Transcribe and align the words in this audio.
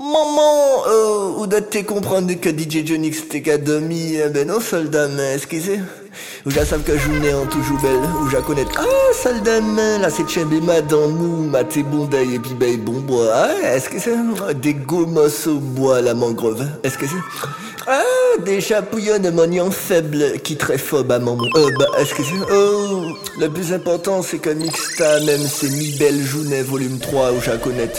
Maman, 0.00 0.86
euh, 0.86 1.40
ou 1.40 1.48
doit-tu 1.48 1.82
comprendre 1.82 2.32
que 2.34 2.50
DJ 2.50 2.86
Jonix 2.86 3.28
t'es 3.28 3.42
qu'à 3.42 3.58
demi, 3.58 4.14
eh 4.14 4.28
ben 4.28 4.46
non, 4.46 4.60
soldat, 4.60 5.08
mais 5.08 5.34
excusez. 5.34 5.80
Ou 6.46 6.52
já 6.52 6.64
savent 6.64 6.84
que 6.84 6.96
je 6.96 7.34
en 7.34 7.46
toujours 7.46 7.80
belle, 7.80 8.08
ou 8.22 8.42
connais, 8.42 8.64
ah, 8.76 8.84
soldat, 9.12 9.60
mais 9.60 9.98
là 9.98 10.08
c'est 10.08 10.28
chembé 10.28 10.60
ma 10.60 10.82
dans 10.82 11.08
mou, 11.08 11.42
ma 11.42 11.64
t'es 11.64 11.80
et 11.80 12.38
puis 12.38 12.54
ben 12.54 12.76
bon 12.78 13.00
bois, 13.00 13.28
ah, 13.34 13.74
est-ce 13.74 13.88
que 13.88 13.98
c'est 13.98 14.14
des 14.60 14.74
gomos 14.74 15.48
au 15.48 15.58
bois, 15.58 16.00
la 16.00 16.14
mangrove, 16.14 16.64
est-ce 16.84 16.96
que 16.96 17.06
c'est? 17.08 17.50
Ah, 17.88 18.04
des 18.44 18.60
chapouillons 18.60 19.18
de 19.18 19.30
moignons 19.30 19.72
faibles 19.72 20.38
qui 20.44 20.56
très 20.56 20.78
phobe 20.78 21.10
à 21.10 21.18
mon 21.18 21.36
Euh, 21.56 21.70
bah, 21.76 21.86
est-ce. 21.98 22.12
Oh, 22.52 23.08
le 23.40 23.48
plus 23.48 23.72
important, 23.72 24.22
c'est 24.22 24.38
que 24.38 24.50
Mixta, 24.50 25.18
même 25.24 25.40
c'est 25.40 25.70
mi 25.70 25.90
belle 25.98 26.22
journée 26.22 26.62
volume 26.62 27.00
3, 27.00 27.32
où 27.32 27.40
j'ai 27.40 27.58
connais. 27.58 27.90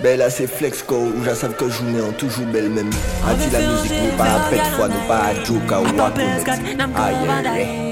Ben 0.00 0.16
là 0.18 0.30
c'est 0.30 0.46
Flexco 0.46 0.94
où 0.96 1.24
je 1.24 1.34
sais 1.34 1.48
que 1.48 1.68
je 1.68 1.74
journée 1.74 2.00
en 2.00 2.12
toujours 2.12 2.46
belle 2.46 2.70
même. 2.70 2.90
A 3.26 3.34
dit 3.34 3.50
la 3.50 3.60
musique 3.60 3.92
nous 3.92 4.16
pas 4.16 4.24
à 4.24 4.50
pète 4.50 4.66
fois, 4.76 4.88
nous 4.88 5.08
pas 5.08 5.18
à 5.18 5.34
joke 5.44 5.72
à 5.72 5.80
ou 5.80 5.86
à 5.86 6.10
connaître. 6.10 6.50
Aïe 6.96 7.16
aïe 7.28 7.46
aïe. 7.46 7.88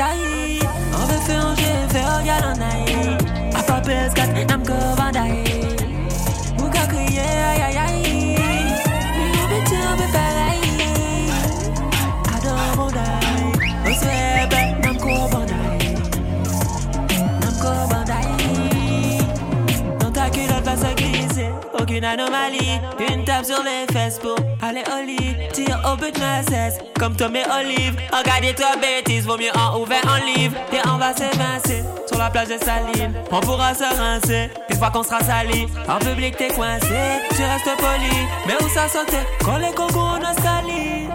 En 0.00 0.04
entaille. 0.04 0.60
On 0.94 1.06
veut 1.06 1.20
faire 1.20 1.46
un 1.46 1.54
jeu, 1.56 1.88
faire 1.88 2.08
un 2.08 2.24
galon 2.24 2.54
A 3.54 3.62
pas 3.62 3.80
pèse, 3.80 4.12
nam 4.48 4.62
go 4.64 4.74
aucune 22.00 22.04
anomalie. 22.04 22.80
Une 23.12 23.24
tape 23.24 23.44
sur 23.44 23.62
les 23.62 23.92
fesses 23.92 24.18
pour 24.18 24.36
aller 24.62 24.82
au 24.92 25.04
lit. 25.04 25.36
Tire 25.52 25.80
au 25.90 25.96
but 25.96 26.14
de 26.14 26.50
cesse, 26.50 26.78
comme 26.98 27.14
Tom 27.16 27.34
et 27.36 27.42
Olive. 27.60 27.96
Regardez 28.12 28.54
toi 28.54 28.76
bêtises, 28.80 29.26
vaut 29.26 29.36
mieux 29.36 29.52
en 29.54 29.78
ouvert 29.80 30.02
en 30.06 30.24
livre. 30.24 30.56
Et 30.72 30.78
on 30.88 30.96
va 30.96 31.12
s'évincer 31.14 31.84
sur 32.06 32.18
la 32.18 32.30
plage 32.30 32.48
de 32.48 32.58
Saline. 32.58 33.14
On 33.30 33.40
pourra 33.40 33.74
se 33.74 33.84
rincer 33.84 34.50
une 34.68 34.76
fois 34.76 34.90
qu'on 34.90 35.02
sera 35.02 35.20
sali. 35.20 35.66
En 35.88 35.98
public 35.98 36.36
t'es 36.36 36.48
coincé, 36.48 36.88
tu 37.36 37.42
restes 37.42 37.76
poli. 37.78 38.16
Mais 38.46 38.54
où 38.62 38.68
ça 38.68 38.88
sautait 38.88 39.26
quand 39.44 39.58
les 39.58 39.72
concours 39.72 40.18
on 40.18 40.30
Australie? 40.30 41.08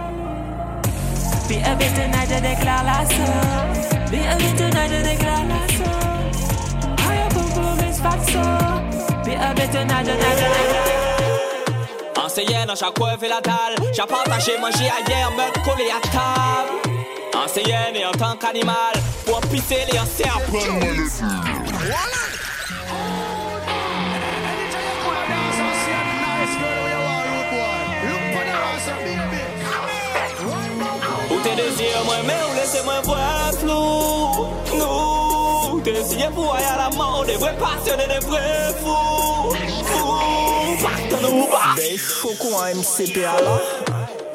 Be 1.47 1.63
a 1.63 1.75
bit 1.75 1.93
tonight, 1.93 2.27
je 2.27 2.41
déclare 2.41 2.83
la 2.83 3.05
sauce. 3.05 3.89
Be 4.11 4.17
a 4.31 4.35
bit 4.35 4.55
tonight, 4.57 4.89
je 4.89 5.03
déclare 5.03 5.43
la 5.47 5.65
boom, 9.35 9.55
boom, 9.55 9.65
it's 9.65 9.75
fat 9.75 11.25
Enseignant 12.17 12.65
dans 12.65 12.75
chaque 12.75 12.93
coin 12.95 13.15
la 13.21 13.41
dalle 13.41 13.75
J'ai 13.93 14.03
partagé 14.03 14.57
manger 14.59 14.89
ailleurs, 14.89 15.31
me 15.31 15.63
coller 15.63 15.89
à 15.89 15.99
table. 16.07 16.71
Enseignant 17.35 17.93
et 17.93 18.05
en 18.05 18.11
tant 18.11 18.35
qu'animal 18.35 18.95
Pour 19.25 19.39
pisser 19.41 19.85
les 19.91 19.99
anciens. 19.99 20.31
Voilà 20.49 20.65
Ou 31.31 31.39
tes 31.41 31.55
désirs, 31.55 32.03
moi, 32.05 32.15
laissez-moi 32.55 33.01
voir 33.03 33.51
flou? 33.53 34.47
Nous 34.77 35.24
T'es 35.85 35.91
pour 36.33 36.55
aller 36.55 36.65
à 36.65 36.77
la 36.77 36.97
mort, 36.97 37.23
des 37.27 37.35
vrais 37.35 37.55
passionnés, 37.57 38.07
des 38.07 38.25
vrais 38.25 38.73
fous. 38.79 39.53
Fous, 39.83 40.83
partons-nous 40.83 41.45
bas. 41.45 41.75
Ben, 41.77 41.95
faut 41.95 42.33
quoi, 42.39 42.73
MCP 42.73 43.23
alors? 43.23 43.61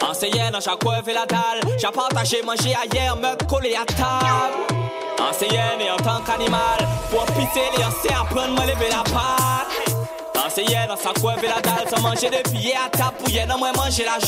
Enseignant 0.09 0.53
dans 0.53 0.61
chaque 0.61 0.79
coin 0.79 1.01
et 1.05 1.13
la 1.13 1.27
dalle. 1.27 1.61
J'ai 1.77 1.89
partagé 1.89 2.41
manger 2.43 2.73
ailleurs, 2.77 3.17
me 3.17 3.35
coller 3.47 3.75
à 3.75 3.85
table. 3.85 4.79
Enseignant 5.19 5.81
et 5.81 5.91
en 5.91 5.97
tant 5.97 6.21
qu'animal. 6.21 6.87
Pour 7.11 7.27
pisser 7.27 7.67
les 7.77 7.85
anciens, 7.85 8.21
apprendre 8.21 8.63
à 8.63 8.67
lever 8.67 8.89
la 8.89 9.03
patte. 9.03 10.47
Enseignant 10.47 10.87
dans 10.87 10.97
sa 10.97 11.13
coin 11.21 11.35
et 11.43 11.49
la 11.49 11.61
dalle. 11.61 11.89
Sans 11.93 12.01
manger 12.01 12.31
des 12.31 12.49
billets 12.49 12.77
à 12.77 12.97
table, 12.97 13.17
pour 13.19 13.29
y 13.29 13.45
moi 13.59 13.73
manger 13.77 14.05
la 14.05 14.25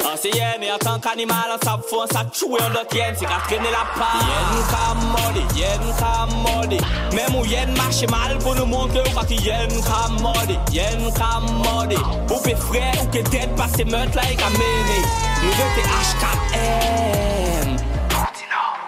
jole. 0.00 0.08
Anseye 0.12 0.58
mi 0.58 0.68
an 0.68 0.78
tank 0.78 1.06
animal 1.06 1.52
an 1.52 1.60
sap 1.62 1.82
fon 1.84 2.06
Sa 2.08 2.24
chouwe 2.24 2.58
yon 2.60 2.72
dot 2.72 2.94
yen 2.94 3.16
si 3.16 3.24
la 3.24 3.84
pa 3.96 4.10
Yen 4.30 4.62
ka 4.70 4.94
modi, 4.94 5.42
yen 5.60 5.92
ka 5.98 6.26
modi 6.44 6.78
Mem 7.14 7.34
ou 7.34 7.44
yen 7.44 7.70
mache 7.76 8.06
mal 8.10 8.38
pou 8.38 8.54
nou 8.54 8.66
montre 8.66 9.00
ou 9.00 9.14
pa 9.14 9.24
ki 9.24 9.36
yen 9.46 9.70
ka 9.82 10.08
modi 10.20 10.58
Yen 10.72 11.10
ka 11.14 11.40
modi 11.40 11.96
Ou 12.30 12.40
pe 12.42 12.54
fre 12.54 12.84
ou 13.00 13.06
ke 13.12 13.22
dead 13.30 13.56
pa 13.56 13.68
se 13.68 13.84
meut 13.84 14.14
la 14.14 14.22
e 14.30 14.36
ka 14.36 14.48
mene 14.56 14.98
Nou 15.42 15.52
ve 15.58 15.66
te 15.76 15.82
HKM 15.96 17.68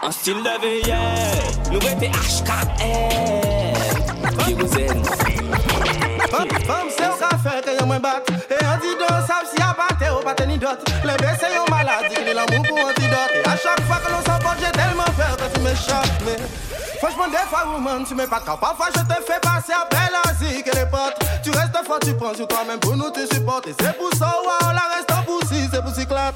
An 0.03 0.13
stil 0.13 0.43
de 0.43 0.55
veye 0.63 1.03
Nou 1.71 1.81
ve 1.85 1.93
te 2.01 2.09
HKM 2.21 3.95
Ki 4.41 4.53
ou 4.57 4.67
zen 4.75 5.70
mwen 7.91 8.03
bat. 8.03 8.31
E 8.49 8.57
an 8.65 8.79
di 8.81 8.95
don 8.95 9.19
sav 9.27 9.45
si 9.51 9.59
a 9.63 9.75
bate 9.75 10.07
ou 10.15 10.23
bate 10.23 10.47
ni 10.47 10.59
dot. 10.59 10.79
Le 11.05 11.15
be 11.19 11.31
se 11.41 11.49
yon 11.51 11.67
maladi 11.71 12.15
ki 12.15 12.23
li 12.25 12.35
l'amou 12.35 12.63
pou 12.63 12.87
antidote 12.87 13.41
E 13.41 13.43
a 13.51 13.57
chak 13.59 13.83
fwa 13.89 13.99
ke 14.03 14.13
l'on 14.13 14.23
s'emporte 14.23 14.59
j'ai 14.63 14.71
tellement 14.73 15.11
peur 15.19 15.35
que 15.37 15.47
tu 15.55 15.61
m'échappes 15.61 16.23
Mais 16.25 16.37
franchement 16.99 17.29
des 17.29 17.47
fois 17.51 17.67
woman 17.73 18.05
tu 18.05 18.15
m'es 18.15 18.27
pas 18.27 18.41
trop 18.41 18.57
Parfois 18.57 18.89
je 18.95 19.03
te 19.03 19.19
fais 19.27 19.41
passer 19.41 19.73
après 19.75 20.09
la 20.15 20.23
zik 20.39 20.67
et 20.67 20.77
les 20.77 20.87
potes. 20.87 21.19
Tu 21.43 21.51
restes 21.51 21.85
fort 21.85 21.99
tu 22.01 22.15
prends 22.15 22.35
sur 22.35 22.47
toi-même 22.47 22.79
pour 22.79 22.97
nous 22.97 23.11
te 23.11 23.27
supporter. 23.35 23.75
C'est 23.81 23.97
pour 23.97 24.13
ça 24.15 24.33
wow 24.45 24.71
la 24.71 24.87
reste 24.95 25.11
en 25.11 25.23
poussi 25.25 25.69
c'est 25.73 25.83
pour 25.83 25.95
cyclate. 25.95 26.35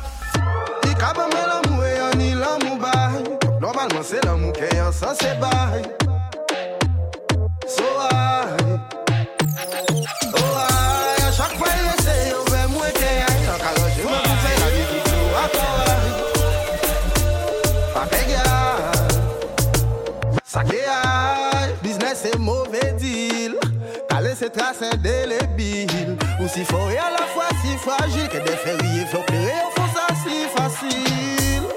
I 0.86 0.94
kaba 0.94 1.26
me 1.26 1.42
l'amour 1.50 1.84
et 1.84 2.00
en 2.02 2.18
il 2.18 2.38
l'amour 2.38 2.78
bail. 2.78 3.24
Normalement 3.60 4.02
c'est 4.02 4.24
l'amour 4.24 4.52
qui 4.52 4.62
est 4.64 4.80
en 4.80 4.92
sens 4.92 5.18
et 5.22 5.38
bail. 5.38 5.82
So 7.66 7.84
I 8.10 8.93
se 24.44 24.50
trase 24.50 24.96
delebil 24.98 26.18
Ou 26.40 26.48
si 26.48 26.64
fò 26.64 26.90
e 26.90 26.98
a 26.98 27.08
la 27.10 27.24
fwa 27.32 27.48
si 27.62 27.76
fragil 27.78 28.28
Ke 28.28 28.40
de 28.44 28.56
ferye 28.64 29.06
fò 29.08 29.22
plere 29.28 29.56
ou 29.64 29.72
fò 29.76 29.86
sa 29.94 30.06
si 30.22 30.44
fasil 30.54 31.68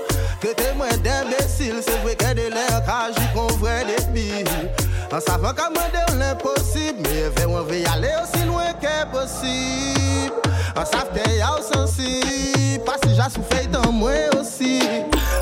Ke 0.41 0.53
temwen 0.59 0.99
d'imbesil 1.05 1.79
Se 1.85 1.95
vwe 2.03 2.15
ke 2.19 2.33
de 2.37 2.49
lè 2.51 2.65
kaji 2.87 3.27
kon 3.35 3.51
vwe 3.61 3.77
debil 3.87 4.51
An 5.07 5.23
savan 5.23 5.55
ka 5.55 5.69
mwende 5.71 6.01
ou 6.09 6.17
l'imposib 6.19 6.99
Me 7.05 7.29
ve 7.37 7.45
ou 7.47 7.61
an 7.61 7.69
ve 7.69 7.83
yale 7.85 8.11
osi 8.23 8.43
lwen 8.49 8.73
ke 8.83 8.95
posib 9.13 10.49
An 10.75 10.89
sav 10.89 11.13
te 11.15 11.23
ya 11.37 11.53
ou 11.55 11.63
sensi 11.63 12.81
Pasi 12.87 13.15
ja 13.15 13.29
sou 13.31 13.45
fey 13.53 13.69
tan 13.71 13.87
mwen 13.95 14.35
osi 14.41 14.81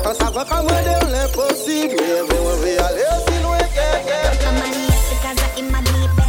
An 0.04 0.14
savan 0.14 0.46
ka 0.46 0.62
mwende 0.62 0.94
ou 1.00 1.10
l'imposib 1.16 1.98
Me 1.98 2.22
ve 2.30 2.38
ou 2.38 2.54
an 2.54 2.62
ve 2.62 2.78
yale 2.78 3.10
osi 3.18 3.42
lwen 3.42 3.66
ke 3.74 3.90
posib 4.06 4.30
Kaka 4.30 4.54
mani 4.60 4.86
ese 4.94 5.20
kaza 5.24 5.50
ima 5.64 5.82
libe 5.90 6.25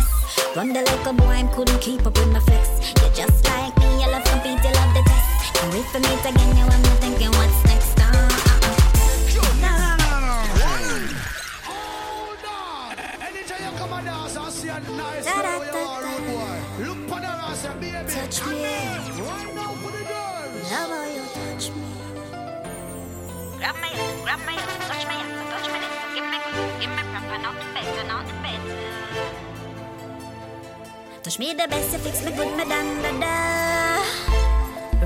Run 0.58 0.74
the 0.74 0.82
local 0.82 1.14
boy, 1.14 1.38
I 1.38 1.44
couldn't 1.54 1.80
keep 1.82 2.04
up 2.04 2.18
with 2.18 2.32
my 2.34 2.40
flex. 2.40 2.68
You're 3.00 3.12
just 3.12 3.46
like 3.46 3.78
me, 3.78 4.02
you 4.02 4.10
love 4.10 4.24
compete, 4.24 4.58
you 4.66 4.72
love 4.74 4.92
the 4.98 5.04
test. 5.06 5.54
Can't 5.54 5.72
wait 5.72 5.86
for 5.86 6.00
me 6.00 6.10
to 6.10 6.32
get 6.34 6.58
you, 6.58 6.66
I'm 6.66 6.82
not 6.82 6.98
thinking 6.98 7.30
what's 7.30 7.64
next. 7.66 8.00
Uh, 8.00 8.10
uh, 8.10 8.98
Touch 18.10 18.42
me. 18.48 18.66
Love 20.74 20.90
how 20.90 21.06
you 21.06 21.22
touch 21.38 21.70
me. 21.70 21.86
Grab 23.60 23.76
my, 23.78 23.94
grab 24.24 24.40
my, 24.48 24.56
touch 24.58 24.86
my, 24.88 24.97
touch 24.97 24.97
my, 24.97 24.97
give 24.97 24.97
me, 24.97 24.97
give 24.97 24.97
me 24.97 24.97
proper, 24.97 24.97
not 24.97 24.97
Touch 31.28 31.40
me 31.40 31.52
the 31.52 31.68
best, 31.68 31.92
you 31.92 32.00
fix 32.00 32.24
me 32.24 32.32
good, 32.32 32.56
me 32.56 32.64
da 32.64 32.80
da. 33.20 34.02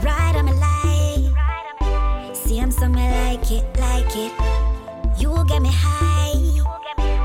Ride 0.06 0.36
on 0.36 0.46
me 0.46 0.54
life. 0.54 2.36
See, 2.36 2.60
I'm 2.60 2.70
so 2.70 2.88
me 2.88 3.10
like 3.10 3.50
it, 3.50 3.66
like 3.80 4.16
it. 4.16 4.32
You 5.20 5.32
will 5.32 5.44
get 5.44 5.64
me 5.64 5.72
high 5.74 6.38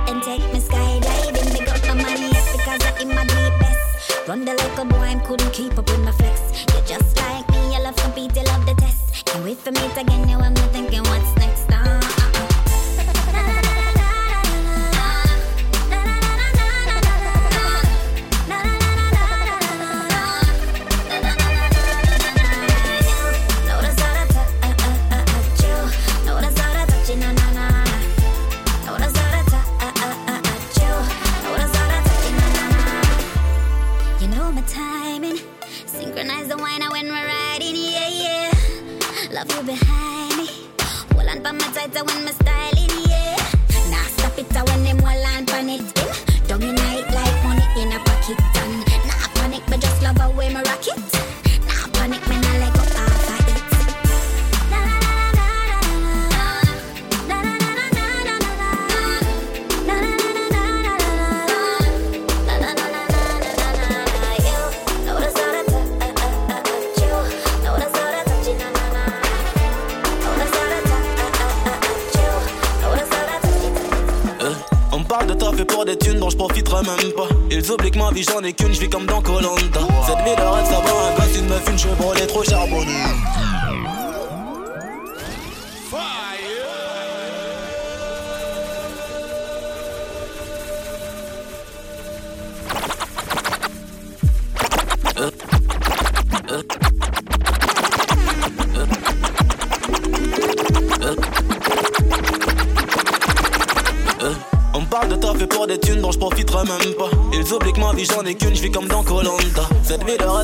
and 0.08 0.22
take 0.22 0.40
me 0.50 0.60
skydiving. 0.60 1.52
Big 1.52 1.69
up 1.69 1.87
my 1.88 2.02
money, 2.04 2.31
yes, 2.32 2.56
because 2.56 2.81
I'm 2.98 3.08
my 3.08 3.26
deep 3.26 3.60
best. 3.60 4.26
Run 4.26 4.46
the 4.46 4.54
local 4.54 4.87
boy, 4.87 5.12
I 5.12 5.16
couldn't 5.26 5.52
keep 5.52 5.76
up 5.76 5.90
with 5.90 6.00
my 6.00 6.12
flex. 6.12 6.40
You're 6.72 6.96
just 6.96 7.14
like 7.19 7.46
me, 7.50 7.75
you 7.75 7.82
love 7.82 7.96
compete, 7.96 8.34
you 8.34 8.44
love 8.44 8.64
the 8.64 8.72
test. 8.76 9.26
Can't 9.26 9.44
wait 9.44 9.58
for 9.58 9.72
me 9.72 9.81
to 9.93 10.00
again, 10.00 10.26
you 10.26 10.38
I'm 10.38 10.54
not 10.54 10.70
thinking 10.72 11.02
what's 11.02 11.37
next. 11.37 11.66
So 41.96 42.04
when 42.04 42.26
my 42.26 42.36
Uh. 76.26 78.23
j'en 78.23 78.43
ai 78.43 78.52
qu'une, 78.52 78.75
je 78.75 78.81
vis 78.81 78.88
comme 78.88 79.06
dans 79.06 79.23
Colanta. 79.23 79.78
Cette 80.06 80.19
vie 80.25 80.34
de 80.34 80.40
rêve, 80.40 80.64
ça 80.64 80.81
va, 80.81 80.90
un 81.08 81.14
gosse, 81.14 81.37
une 81.38 81.46
meuf, 81.46 81.62
une 81.70 81.78
Chevrolet 81.78 82.26
trop 82.26 82.43
charbonnée. 82.43 83.05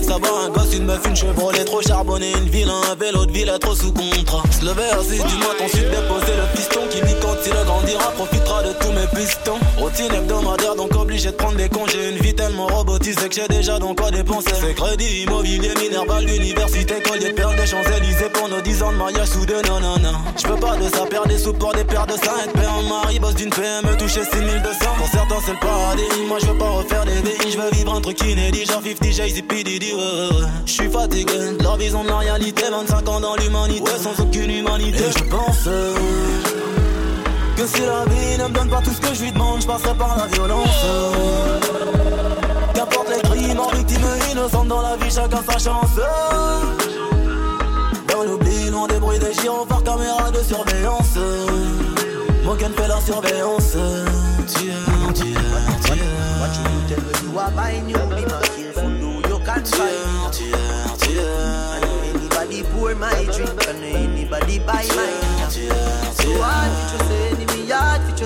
Ça 0.02 0.19
va, 0.19 0.46
un 0.46 0.50
gosse, 0.50 0.75
une 0.75 0.84
meuf, 0.84 1.00
une 1.06 1.16
Chevrolet 1.16 1.64
trop 1.64 1.81
charbonnée, 1.81 2.32
une 2.32 2.49
ville, 2.49 2.69
un 2.69 2.94
vélo 2.96 3.25
de 3.25 3.32
ville, 3.32 3.52
trop 3.60 3.75
sous 3.75 3.93
contrat. 3.93 4.43
Se 4.50 4.64
lever 4.64 4.90
à 4.90 5.02
6 5.02 5.10
du 5.10 5.37
matin, 5.38 5.64
ensuite 5.64 5.90
déposer 5.90 6.34
le 6.37 6.56
piston 6.56 6.72
grandira, 7.82 8.11
profitera 8.12 8.62
de 8.62 8.73
tous 8.75 8.93
mes 8.93 9.06
pistons. 9.14 9.58
Routine 9.76 10.12
hebdomadaire, 10.14 10.75
donc 10.76 10.94
obligé 10.94 11.31
de 11.31 11.37
prendre 11.37 11.56
des 11.56 11.69
congés. 11.69 12.11
Une 12.11 12.19
vie 12.19 12.34
tellement 12.34 12.67
robotisée 12.67 13.29
que 13.29 13.34
j'ai 13.34 13.49
déjà 13.49 13.79
dans 13.79 13.94
quoi 13.94 14.11
dépenser. 14.11 14.52
C'est 14.61 14.75
crédit 14.75 15.23
immobilier, 15.23 15.73
minerval, 15.81 16.25
l'université, 16.25 16.94
collier 17.02 17.31
de 17.31 17.34
perles 17.34 17.56
des 17.56 17.67
Champs-Élysées 17.67 18.31
pour 18.32 18.49
nos 18.49 18.61
10 18.61 18.82
ans 18.82 18.93
de 18.93 18.96
mariage 18.96 19.29
sous 19.29 19.46
deux 19.46 19.62
non, 19.62 19.81
non. 19.81 20.12
J'peux 20.37 20.56
pas 20.56 20.76
de 20.76 20.88
ça, 20.94 21.06
perdre 21.06 21.29
des 21.29 21.38
sous 21.38 21.52
pour 21.52 21.73
des 21.73 21.84
paires 21.84 22.06
de 22.06 22.12
ça. 22.14 22.32
Être 22.44 22.52
père 22.52 22.73
en 22.73 22.82
mari, 22.82 23.19
boss 23.19 23.34
d'une 23.34 23.50
PME, 23.50 23.96
toucher 23.96 24.25
6200. 24.25 24.78
Pour 24.99 25.08
certains, 25.08 25.40
c'est 25.44 25.52
le 25.52 25.58
paradis. 25.58 26.02
Moi, 26.28 26.38
je 26.40 26.46
veux 26.46 26.58
pas 26.58 26.70
refaire 26.70 27.05
des 27.05 27.12
vies, 27.12 27.52
je 27.52 27.58
veux 27.58 27.70
vivre 27.73 27.94
un 27.94 28.00
truc 28.00 28.20
inédit. 28.23 28.64
Genre 28.67 28.82
50 28.82 29.12
Jay-Z, 29.12 29.43
P. 29.49 29.64
Diddy, 29.64 29.93
ouais, 29.93 30.46
Je 30.67 30.73
suis 30.73 30.88
fatigué 30.88 31.32
leur 31.61 31.76
vision 31.76 32.05
de 32.05 32.08
la 32.08 32.19
réalité. 32.19 32.64
25 32.70 33.08
ans 33.08 33.20
dans 33.20 33.37
l'humanité, 33.37 33.90
sans 33.99 34.23
aucune 34.23 34.50
humanité. 34.50 35.05
Je 35.17 35.25
pense. 35.25 35.69
Que 37.56 37.66
si 37.66 37.81
la 37.82 38.04
vie 38.06 38.38
ne 38.38 38.49
me 38.49 38.54
donne 38.54 38.69
pas 38.69 38.81
tout 38.81 38.90
ce 38.90 39.00
que 39.00 39.14
je 39.14 39.22
lui 39.22 39.32
demande, 39.32 39.60
je 39.62 39.66
passerai 39.66 39.94
par 39.94 40.16
la 40.16 40.26
violence. 40.26 40.84
Qu'importe 42.75 43.08
les 43.10 43.22
crimes, 43.22 43.60
en 43.60 43.69
victime 43.69 44.00
innocente 44.31 44.69
dans 44.69 44.82
la 44.82 44.96
vie, 44.96 45.10
chacun 45.10 45.43
sa 45.49 45.58
chance. 45.58 45.96
Dans 48.08 48.25
l'oubli, 48.25 48.70
loin 48.70 48.87
des 48.88 48.99
bruits 48.99 49.19
des 49.19 49.32
gyrophares, 49.34 49.84
caméra 49.84 50.31
de 50.31 50.43
surveillance. 50.43 51.19
Morgan 52.44 52.72
fait 52.76 52.88
la 52.88 53.00
surveillance. 53.00 53.76
Tiens, 54.46 54.75
tiens, 55.14 55.34
tiens. 55.82 55.96
What 56.40 56.50
you 56.56 56.64
tell 56.88 57.00
me 57.00 57.32
you 57.32 57.38
are 57.38 57.50
buying 57.52 57.88
you 57.88 57.96
be 57.96 58.25
my 58.26 58.40
careful 58.56 58.90
do 58.99 59.28
you 59.28 59.38
can't 59.44 59.69
find 59.69 60.32
Tiens, 60.32 60.96
tiens. 60.99 61.81
Anybody 62.12 62.62
pour 62.64 62.94
my 62.96 63.25
drink 63.26 63.69
and 63.69 63.84
anybody 63.84 64.58
buy 64.58 64.84
mine 64.96 65.49
So 65.49 66.32
hard 66.43 66.72
for 66.72 66.99
just 66.99 67.08
say 67.08 67.28
enemy, 67.28 67.42
hard 67.42 67.42
for 67.42 67.42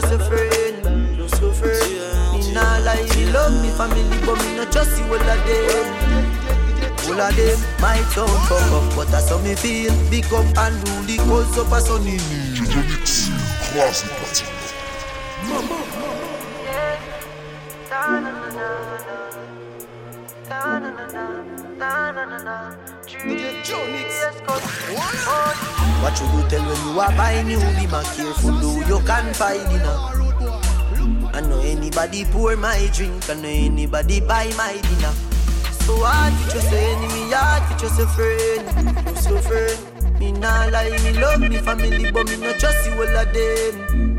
just 0.00 0.12
a 0.12 0.18
friend 0.18 1.16
Just 1.16 1.42
a 1.42 1.52
friend 1.52 2.34
Me 2.34 2.52
nah 2.52 2.78
lie, 2.84 3.08
me 3.16 3.24
love 3.32 3.52
me 3.62 3.70
family 3.70 4.02
But 4.26 4.36
me 4.44 4.56
not 4.56 4.72
just 4.72 4.96
see 4.96 5.02
all 5.04 5.14
of 5.14 5.20
them. 5.20 5.86
All 7.08 7.20
of 7.20 7.36
them 7.36 7.58
might 7.80 8.04
sound 8.12 8.30
fuck 8.48 8.72
up 8.72 8.96
But 8.96 9.08
that's 9.08 9.30
how 9.30 9.38
me 9.38 9.54
feel. 9.54 9.94
Big 10.10 10.26
up 10.26 10.44
and 10.58 10.76
rule 10.88 11.02
the 11.08 11.16
cause 11.28 11.58
up 11.58 11.72
a 11.72 11.80
sunny 11.80 12.18
Classic 13.72 14.10
party. 14.18 14.44
What 23.06 23.14
you 26.18 26.26
do 26.26 26.42
tell 26.48 26.64
when 26.66 26.80
you 26.82 27.00
are 27.00 27.14
buying 27.16 27.48
you 27.48 27.58
be 27.58 27.86
my 27.86 28.02
careful 28.02 28.58
do 28.58 28.80
you 28.88 28.98
find 28.98 29.60
it 29.70 29.78
now 29.78 30.10
I 31.32 31.40
know 31.40 31.60
anybody 31.60 32.24
pour 32.24 32.56
my 32.56 32.90
drink 32.92 33.30
I 33.30 33.34
know 33.34 33.48
anybody 33.48 34.20
buy 34.20 34.50
my 34.56 34.72
dinner 34.72 35.14
So 35.84 35.94
hard 36.02 36.34
for 36.34 36.50
just 36.50 36.72
enemy 36.72 37.30
hard 37.30 37.62
for 37.70 37.78
just 37.78 38.00
a 38.00 38.06
friend 38.08 38.66
Just 39.14 39.30
a 39.30 39.40
friend 39.40 40.18
Me 40.18 40.32
nah 40.32 40.66
lie 40.66 40.90
me 40.90 41.12
love 41.12 41.38
me 41.38 41.58
family 41.58 42.10
but 42.10 42.26
me 42.28 42.36
not 42.38 42.58
trust 42.58 42.86
you 42.86 42.94
all 42.94 43.16
of 43.16 43.32
them 43.32 44.16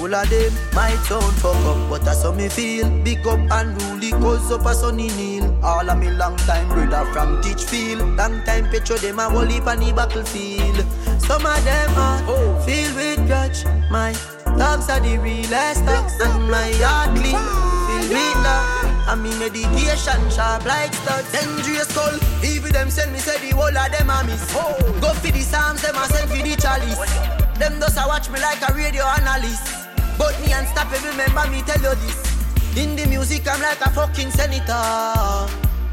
all 0.00 0.14
of 0.14 0.28
them 0.30 0.52
might 0.74 0.96
sound 1.04 1.34
fuck 1.36 1.54
up, 1.54 1.88
but 1.88 2.04
that's 2.04 2.22
how 2.24 2.32
me 2.32 2.48
feel. 2.48 2.88
Big 3.04 3.24
up 3.24 3.38
and 3.38 3.80
rule 3.82 4.20
cause 4.20 4.50
up 4.50 4.66
a 4.66 4.74
sunny 4.74 5.08
kneel. 5.08 5.41
All 5.62 5.88
of 5.88 5.98
me 5.98 6.10
long 6.10 6.36
time 6.38 6.68
brother 6.68 7.04
from 7.12 7.40
Teachfield. 7.42 8.16
Long 8.16 8.42
time 8.44 8.68
petro 8.70 8.96
them 8.96 9.18
a 9.18 9.30
whole 9.30 9.46
heap 9.46 9.66
on 9.66 9.78
the 9.78 9.92
battlefield. 9.92 10.84
Some 11.22 11.46
of 11.46 11.64
them 11.64 11.90
are 11.96 12.60
filled 12.62 12.96
with 12.96 13.26
grudge. 13.26 13.64
My 13.90 14.12
dogs 14.58 14.88
are 14.90 15.00
the 15.00 15.18
realest 15.18 15.84
dogs, 15.86 16.20
and 16.20 16.50
my 16.50 16.72
heart 16.82 17.16
clean. 17.16 17.38
Filled 17.38 18.10
with 18.10 18.44
love. 18.44 18.92
And 19.08 19.22
me 19.22 19.30
meditation 19.36 20.30
sharp 20.30 20.64
like 20.64 20.94
studs 20.94 21.32
Dangerous 21.32 21.88
skull 21.88 22.20
Even 22.44 22.70
them 22.70 22.88
send 22.88 23.12
me 23.12 23.18
say 23.18 23.36
the 23.40 23.54
whole 23.54 23.66
of 23.66 23.90
them 23.90 24.08
a 24.08 24.22
miss 24.24 24.54
Oh. 24.54 24.78
Go 25.00 25.12
for 25.12 25.32
the 25.32 25.40
psalms, 25.40 25.82
them 25.82 25.96
a 25.96 26.06
send 26.06 26.30
for 26.30 26.36
the 26.36 26.54
chalice 26.54 27.58
Them 27.58 27.80
does 27.80 27.96
a 27.96 28.06
watch 28.06 28.30
me 28.30 28.38
like 28.38 28.62
a 28.62 28.72
radio 28.72 29.02
analyst 29.02 29.82
but 30.18 30.38
me 30.40 30.52
unstoppable, 30.52 31.08
remember 31.08 31.50
me 31.50 31.62
tell 31.62 31.80
you 31.80 31.94
this. 32.06 32.31
In 32.74 32.96
the 32.96 33.06
music, 33.06 33.46
I'm 33.46 33.60
like 33.60 33.80
a 33.82 33.90
fucking 33.90 34.30
senator. 34.30 34.72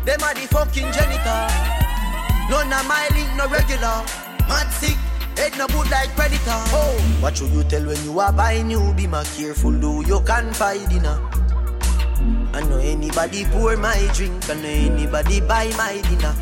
Them 0.06 0.24
are 0.24 0.34
the 0.34 0.48
fucking 0.50 0.92
janitor. 0.94 1.42
None 2.50 2.72
of 2.72 2.88
my 2.88 3.06
link 3.14 3.30
no 3.36 3.50
regular. 3.50 4.02
Mad 4.48 4.72
sick, 4.72 4.96
head 5.36 5.58
no 5.58 5.68
good 5.68 5.92
like 5.92 6.10
predator. 6.16 6.56
Oh, 6.72 7.18
what 7.20 7.36
should 7.36 7.52
you 7.52 7.64
tell 7.66 7.86
when 7.86 8.02
you 8.06 8.18
are 8.22 8.32
buying 8.32 8.72
you? 8.72 8.94
Be 8.94 9.08
my 9.08 9.26
careful, 9.26 9.74
do 9.74 10.04
you 10.08 10.22
can 10.22 10.54
find 10.54 10.88
dinner. 10.90 11.20
I 12.54 12.62
know 12.64 12.78
anybody 12.78 13.44
pour 13.52 13.76
my 13.76 14.10
drink, 14.14 14.50
I 14.50 14.54
know 14.56 14.70
anybody 14.70 15.42
buy 15.42 15.68
my 15.76 16.00
dinner. 16.08 16.34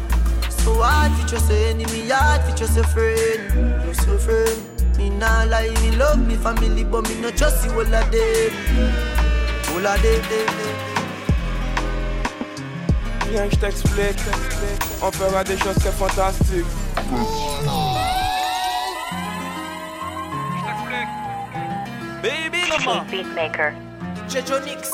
So 0.50 0.76
hard 0.84 1.12
for 1.14 1.28
just 1.28 1.50
a 1.50 1.70
enemy, 1.70 2.10
hard 2.10 2.44
for 2.44 2.56
just 2.56 2.78
a 2.78 2.84
friend, 2.84 3.84
just 3.84 4.08
a 4.08 4.20
friend. 4.20 4.98
Me 4.98 5.10
nah 5.10 5.46
lie, 5.46 5.74
me 5.82 5.96
love 5.98 6.26
me 6.26 6.36
family, 6.36 6.84
but 6.84 7.10
me 7.10 7.20
no 7.22 7.32
trust 7.32 7.66
you 7.66 7.72
all 7.72 7.82
of 7.82 8.12
them. 8.12 9.27
All 9.78 9.86
of 9.86 10.02
them, 10.02 10.22
them, 10.24 10.48
them. 10.58 10.76
Viens, 13.30 13.48
je 13.52 13.58
t'explique. 13.58 14.18
On 15.04 15.12
fera 15.12 15.44
des 15.44 15.56
choses 15.60 15.76
très 15.76 15.92
fantastiques. 15.92 16.66
Baby, 22.24 22.62
maman. 22.70 23.06
Beatmaker. 23.12 23.74
Jejonix. 24.28 24.90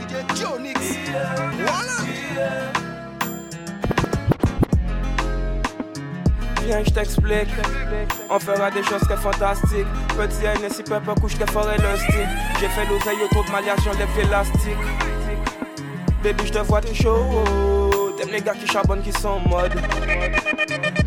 DJ 0.00 0.24
Dionyx. 0.34 0.80
Voilà. 1.64 1.97
Je 6.68 6.90
t'explique. 6.90 7.48
On 8.28 8.38
fera 8.38 8.70
des 8.70 8.82
choses 8.82 9.00
très 9.00 9.16
fantastiques. 9.16 9.86
Petit 10.18 10.44
aîné, 10.44 10.68
si 10.68 10.82
peuple 10.82 11.18
couche 11.18 11.34
très 11.38 11.50
fort 11.50 11.64
stick. 11.64 12.28
J'ai 12.60 12.68
fait 12.68 12.84
l'oseille 12.86 13.24
autour 13.24 13.44
de 13.44 13.50
ma 13.50 13.62
liasse, 13.62 13.80
j'enlève 13.82 14.08
l'élastique. 14.16 14.76
Baby, 16.22 16.46
je 16.46 16.52
te 16.52 16.58
vois 16.58 16.82
t'es 16.82 16.94
chaud. 16.94 17.24
T'aimes 18.18 18.32
les 18.32 18.42
gars 18.42 18.52
qui 18.52 18.66
charbonnent, 18.66 19.00
qui 19.00 19.12
sont 19.12 19.28
en 19.28 19.48
mode. 19.48 19.72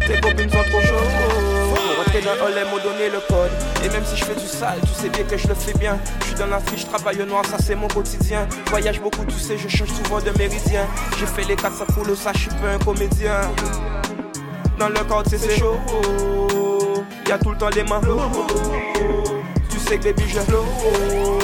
Tes 0.08 0.20
copines 0.20 0.50
sont 0.50 0.63
trop 0.63 0.82
chaudes. 0.82 1.77
Rentrer 1.98 2.22
dans 2.22 2.48
elles 2.48 2.65
m'ont 2.65 2.84
donné 2.84 3.10
le 3.10 3.20
code. 3.27 3.51
Et 3.86 3.89
même 3.89 4.03
si 4.03 4.18
je 4.18 4.25
fais 4.25 4.34
du 4.34 4.48
sale, 4.48 4.80
tu 4.82 4.94
sais 4.94 5.10
bien 5.10 5.24
que 5.25 5.38
je 5.38 5.48
le 5.48 5.53
fais 5.53 5.77
bien. 5.77 6.00
Je 6.22 6.25
suis 6.25 6.36
dans 6.36 6.48
la 6.48 6.60
je 6.75 6.86
travaille 6.88 7.22
au 7.22 7.25
noir, 7.25 7.46
ça 7.46 7.58
c'est 7.60 7.75
mon 7.75 7.88
quotidien. 7.88 8.48
Voyage 8.68 9.00
beaucoup, 9.00 9.25
tu 9.25 9.38
sais, 9.38 9.60
je 9.60 9.68
change 9.68 9.89
souvent 9.89 10.20
de 10.20 10.32
méridien. 10.39 10.88
J'ai 11.20 11.27
fait 11.27 11.44
les 11.44 11.56
4 11.56 11.75
ça 11.75 11.86
coule, 11.94 12.15
ça, 12.18 12.32
je 12.34 12.39
suis 12.39 12.50
pas 12.50 12.72
un 12.74 12.80
comédien. 12.80 13.41
Dans 14.81 14.89
le 14.89 14.95
quartier, 15.07 15.38
c'est 15.38 15.59
chaud. 15.59 15.77
Y'a 17.29 17.38
tout 17.38 17.51
le 17.51 17.57
temps 17.59 17.69
les 17.69 17.83
mains. 17.83 18.01
Tu 19.69 19.77
sais 19.77 20.00
que 20.00 20.05
baby, 20.05 20.23
je 20.27 20.39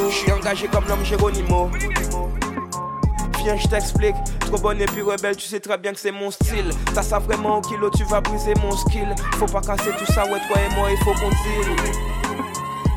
Je 0.09 0.11
suis 0.11 0.31
engagé 0.31 0.67
comme 0.67 0.85
l'homme 0.87 1.05
Géronimo. 1.05 1.69
Viens, 3.37 3.55
je 3.55 3.67
t'explique. 3.67 4.15
Trop 4.39 4.57
bonne 4.57 4.81
et 4.81 4.87
puis 4.87 5.03
rebelle, 5.03 5.35
tu 5.37 5.47
sais 5.47 5.59
très 5.59 5.77
bien 5.77 5.93
que 5.93 5.99
c'est 5.99 6.11
mon 6.11 6.31
style. 6.31 6.71
T'as 6.95 7.03
ça 7.03 7.19
vraiment 7.19 7.59
au 7.59 7.61
kilo, 7.61 7.91
tu 7.91 8.05
vas 8.05 8.21
briser 8.21 8.55
mon 8.59 8.75
skill. 8.75 9.13
Faut 9.35 9.45
pas 9.45 9.61
casser 9.61 9.91
tout 9.99 10.11
ça, 10.11 10.23
ouais, 10.23 10.39
toi 10.47 10.57
et 10.59 10.75
moi, 10.75 10.89
il 10.89 10.97
faut 11.03 11.13
qu'on 11.13 11.29
deal. 11.29 11.75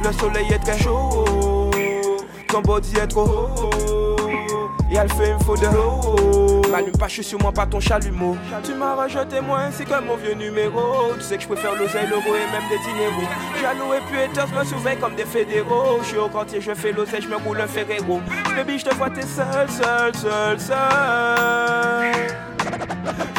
Le 0.03 0.13
soleil 0.19 0.51
est 0.51 0.59
très 0.61 0.79
chaud. 0.79 1.71
Ton 2.49 2.63
body 2.63 2.97
est 2.97 3.09
trop 3.09 3.27
haut. 3.27 3.70
Y'a 4.91 5.05
le 5.05 5.09
feu, 5.11 5.25
il 5.29 5.35
me 5.35 5.39
faut 5.39 5.57
de 5.57 5.67
l'eau. 5.67 6.63
M'allume 6.71 6.93
pas, 6.93 7.07
je 7.07 7.15
suis 7.15 7.25
sur 7.25 7.41
moi, 7.41 7.53
pas 7.53 7.67
ton 7.67 7.79
chalumeau. 7.79 8.37
Tu 8.65 8.75
m'as 8.75 8.95
rejeté 8.95 9.41
moi 9.41 9.61
ainsi 9.61 9.85
que 9.85 10.01
mon 10.03 10.17
vieux 10.17 10.35
numéro. 10.35 11.15
Tu 11.15 11.23
sais 11.23 11.37
que 11.37 11.43
je 11.43 11.49
préfère 11.49 11.75
l'oseille, 11.77 12.09
l'euro 12.09 12.35
et 12.35 12.51
même 12.53 12.69
des 12.69 12.79
dineros. 12.79 13.29
Jaloux 13.61 13.95
et 13.95 14.25
haters 14.25 14.49
me 14.49 14.65
surveillent 14.65 14.99
comme 14.99 15.15
des 15.15 15.25
fédéraux. 15.25 15.99
Je 16.03 16.09
suis 16.09 16.19
au 16.19 16.29
quartier, 16.29 16.61
je 16.61 16.75
fais 16.75 16.93
l'oseille, 16.93 17.23
je 17.23 17.29
me 17.29 17.37
roule 17.37 17.61
un 17.61 17.69
ferrero. 17.69 18.21
Baby, 18.57 18.79
je 18.79 18.87
te 18.87 18.95
vois, 18.97 19.11
t'es 19.11 19.23
seul, 19.23 19.69
seul, 19.69 20.15
seul, 20.15 20.59
seul. 20.59 20.77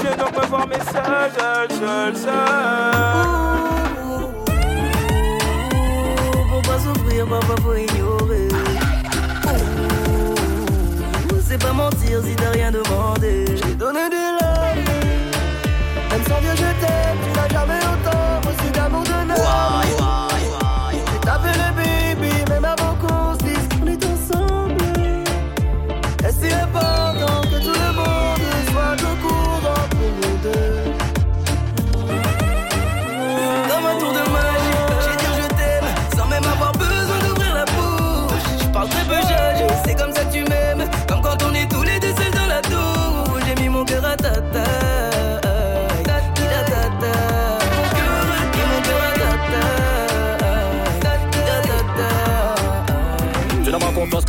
Viens 0.02 0.18
donc 0.18 0.38
me 0.38 0.46
voir, 0.48 0.68
mais 0.68 0.80
seul, 0.80 1.32
seul, 1.38 1.70
seul, 1.70 2.16
seul. 2.16 3.32
C'est 11.52 11.62
pas 11.62 11.74
mentir 11.74 12.22
si 12.24 12.34
t'as 12.34 12.52
rien 12.52 12.72
demandé. 12.72 13.44
J'ai 13.58 13.76
donné 13.76 14.10
des 14.10 14.40
larmes. 14.40 14.86
Même 16.10 16.24
sans 16.24 16.40
dire 16.40 16.56
je 16.56 16.72
t'aime, 16.80 17.18
tu 17.26 17.30
n'as 17.38 17.50
jamais 17.50 17.80
autant 17.80 18.31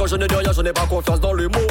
je 0.06 0.16
ne 0.16 0.26
dis 0.26 0.34
rien, 0.34 0.52
je 0.52 0.62
n'ai 0.62 0.72
pas 0.72 0.86
confiance 0.86 1.20
dans 1.20 1.34
les 1.34 1.46
mots. 1.46 1.66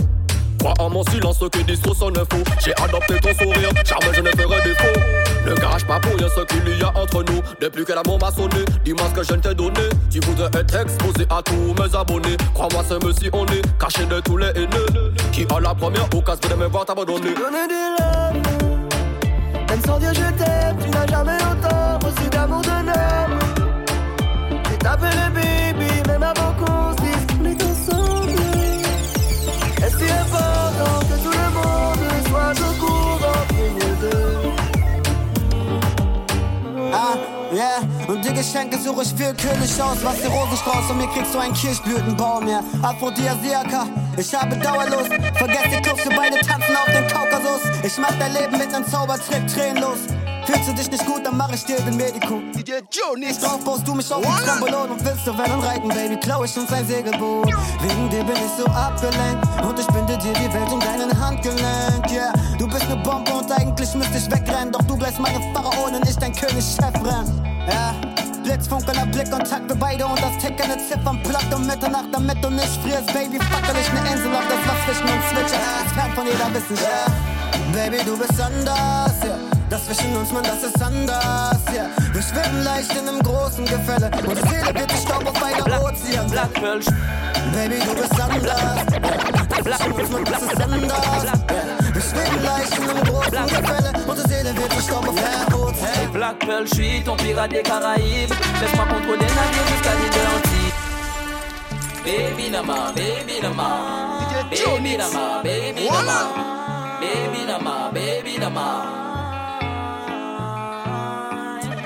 Crois 0.59 0.73
en 0.79 0.89
mon 0.89 1.03
silence, 1.03 1.39
ce 1.39 1.45
qui 1.45 1.63
disent 1.63 1.81
trop 1.81 1.93
sonne 1.93 2.15
faux. 2.15 2.43
J'ai 2.63 2.73
adopté 2.83 3.19
ton 3.19 3.33
sourire, 3.33 3.69
charme, 3.83 4.13
je 4.13 4.21
ne 4.21 4.29
ferai 4.29 4.61
défaut. 4.63 4.99
Ne 5.45 5.55
gâche 5.55 5.85
pas 5.85 5.99
pour 5.99 6.15
rien 6.15 6.27
ce 6.29 6.41
qu'il 6.41 6.77
y 6.77 6.83
a 6.83 6.89
entre 6.95 7.23
nous. 7.23 7.41
Depuis 7.59 7.83
que 7.83 7.93
l'amour 7.93 8.19
m'a 8.19 8.31
sonné, 8.31 8.63
dis-moi 8.85 9.07
ce 9.09 9.19
que 9.19 9.23
je 9.23 9.33
ne 9.33 9.41
t'ai 9.41 9.55
donné. 9.55 9.89
Tu 10.11 10.19
voudrais 10.19 10.51
être 10.59 10.75
exposé 10.75 11.25
à 11.29 11.41
tous 11.41 11.73
mes 11.73 11.95
abonnés. 11.95 12.37
Crois-moi, 12.53 12.83
c'est 12.87 13.03
me 13.03 13.11
si 13.11 13.29
on 13.33 13.45
est 13.47 13.61
caché 13.79 14.05
de 14.05 14.19
tous 14.19 14.37
les 14.37 14.49
haineux. 14.49 15.13
Qui 15.31 15.47
à 15.53 15.59
la 15.59 15.73
première 15.73 16.05
occasion 16.15 16.49
de 16.49 16.55
me 16.55 16.67
voir 16.67 16.85
t'abandonner. 16.85 17.33
Donner 17.33 17.67
des 17.67 18.03
larmes. 18.03 18.41
Même 19.67 19.81
sans 19.85 19.97
dire 19.97 20.13
je 20.13 20.43
t'aime, 20.43 20.77
tu 20.83 20.89
n'as 20.89 21.07
jamais 21.07 21.37
autant 21.37 21.97
reçu 22.05 22.29
d'amour 22.29 22.61
de 22.61 22.85
neuf. 22.85 23.29
J'ai 24.69 24.77
tapé 24.77 25.07
le 25.07 25.33
baby, 25.33 26.07
même 26.07 26.23
avant 26.23 26.53
qu'on 26.53 26.70
C'est 30.01 30.11
important 30.11 30.99
que 31.01 31.15
tout 31.23 31.29
le 31.29 31.49
monde 31.53 32.05
soit 32.27 32.55
au 32.59 32.73
courant 32.83 33.43
pour 33.49 33.69
nous 33.77 33.95
deux. 34.01 34.33
Ah, 36.91 37.15
yeah, 37.53 37.81
und 38.07 38.25
die 38.25 38.33
Geschenke 38.33 38.77
suche 38.79 39.03
ich 39.03 39.17
willkürlich 39.17 39.79
aus. 39.79 40.03
Was 40.03 40.15
die 40.21 40.27
Rosenstrauß 40.27 40.89
und 40.89 40.97
mir 40.97 41.07
kriegst 41.07 41.35
du 41.35 41.39
einen 41.39 41.53
Kirschblütenbaum, 41.53 42.47
ja. 42.47 42.63
Aphrodisiaka, 42.81 43.85
ich 44.17 44.33
habe 44.33 44.57
Dauerlust. 44.57 45.11
Vergesst 45.35 45.71
die 45.71 45.81
Clubs, 45.83 46.03
wir 46.03 46.17
beide 46.17 46.39
tanzen 46.39 46.75
auf 46.75 46.91
dem 46.91 47.07
Kaukasus. 47.07 47.61
Ich 47.83 47.97
mach 47.99 48.13
dein 48.17 48.33
Leben 48.33 48.57
mit 48.57 48.71
nem 48.71 48.83
Zaubertrick 48.87 49.45
tränenlos. 49.53 49.99
Fühlst 50.51 50.67
du 50.67 50.73
dich 50.73 50.91
nicht 50.91 51.05
gut, 51.05 51.25
dann 51.25 51.37
mach 51.37 51.53
ich 51.53 51.63
dir 51.63 51.77
den 51.77 51.95
Medikum. 51.95 52.51
DJ 52.51 52.83
Jonix. 52.91 53.39
Drauf 53.39 53.63
baust 53.63 53.87
du 53.87 53.95
mich 53.95 54.11
auf 54.11 54.21
den 54.21 54.45
Trampolin 54.45 54.91
und 54.91 55.05
willst 55.05 55.25
du 55.25 55.37
Wellen 55.37 55.59
reiten, 55.61 55.87
Baby, 55.87 56.17
klau 56.17 56.43
ich 56.43 56.57
uns 56.57 56.71
ein 56.73 56.85
Segelboot. 56.85 57.47
Wegen 57.79 58.09
dir 58.09 58.23
bin 58.25 58.35
ich 58.35 58.51
so 58.57 58.65
abgelenkt 58.65 59.47
und 59.63 59.79
ich 59.79 59.87
binde 59.87 60.17
dir 60.17 60.33
die 60.33 60.53
Welt 60.53 60.69
um 60.69 60.79
deinen 60.81 61.17
Handgelenk, 61.17 62.11
yeah. 62.11 62.33
Du 62.59 62.67
bist 62.67 62.87
ne 62.89 62.97
Bombe 62.97 63.31
und 63.31 63.49
eigentlich 63.49 63.95
müsste 63.95 64.17
ich 64.17 64.29
wegrennen, 64.29 64.73
doch 64.73 64.81
du 64.81 64.97
bleibst 64.97 65.19
meine 65.19 65.39
Pharaonin, 65.53 66.01
ich 66.03 66.17
dein 66.17 66.33
König 66.33 66.65
Chefrennen, 66.65 67.45
ja. 67.69 67.95
Blitzfunkelnder 68.43 69.05
Blickkontakt, 69.05 69.69
wir 69.69 69.75
beide 69.75 70.05
und 70.05 70.21
das 70.21 70.37
tickende 70.37 70.77
Ziffernblatt 70.77 71.53
um 71.55 71.65
Mitternacht, 71.65 72.09
damit 72.11 72.43
du 72.43 72.49
nicht 72.49 72.81
frierst, 72.83 73.07
Baby, 73.13 73.39
fackel 73.39 73.75
ich 73.79 73.93
ne 73.93 74.11
Insel 74.11 74.35
auf 74.35 74.43
das 74.49 74.59
was 74.67 74.85
zwischen 74.85 75.07
uns 75.07 75.47
ist 75.47 75.95
fern 75.95 76.11
von 76.13 76.25
jeder 76.25 76.53
Wissenschaft. 76.53 77.11
Baby, 77.71 78.03
du 78.03 78.17
bist 78.17 78.41
anders, 78.41 79.15
ja. 79.23 79.50
Das 79.71 79.85
zwischen 79.85 80.13
uns, 80.17 80.29
man, 80.33 80.43
das 80.43 80.63
ist 80.63 80.81
anders, 80.81 81.61
ja. 81.73 81.87
Wir 82.11 82.21
schwimmen 82.21 82.61
leicht 82.65 82.91
in 82.91 83.07
einem 83.07 83.23
großen 83.23 83.63
Gefälle 83.63 84.11
und 84.27 84.37
die 84.37 84.49
Seele 84.49 84.75
wird 84.77 84.91
sich 84.91 84.99
Staub 84.99 85.25
auf 85.25 85.39
beide 85.39 85.63
Ozean. 85.63 86.29
Black 86.29 86.53
Pearl. 86.55 86.81
Baby, 87.53 87.79
du 87.79 87.95
bist 87.95 88.19
anders. 88.19 88.83
Das 89.63 89.77
zwischen 89.79 89.93
uns, 89.93 90.09
man, 90.09 90.25
das 90.25 90.41
ist 90.41 90.61
anders, 90.61 91.23
ja. 91.23 91.33
Wir 91.93 92.01
schwimmen 92.01 92.43
leicht 92.43 92.77
in 92.77 92.89
einem 92.89 93.03
großen 93.05 93.47
Gefälle 93.47 93.93
und 94.05 94.17
die 94.17 94.29
Seele 94.29 94.57
wird 94.57 94.73
sich 94.73 94.83
Staub 94.83 95.07
auf 95.07 95.15
Hey 95.15 95.55
Ozean. 95.55 96.11
Black 96.11 96.39
Pearl, 96.39 96.65
je 96.65 96.75
suis 96.75 97.03
ton 97.05 97.15
pirate 97.15 97.51
des 97.53 97.63
Caraïbes. 97.63 98.35
Laisse-moi 98.59 98.85
contrôler 98.87 99.23
le 99.23 99.35
navire 99.39 99.67
jusqu'à 99.71 99.91
Antilles. 100.35 100.73
Baby 102.03 102.49
Nama, 102.49 102.91
baby 102.93 103.39
Nama. 103.41 103.69
Baby 104.51 104.97
Nama, 104.97 105.41
baby 105.41 105.87
Nama. 105.89 106.99
Baby 106.99 107.45
Nama, 107.47 107.89
baby 107.93 108.37
Nama. 108.37 109.10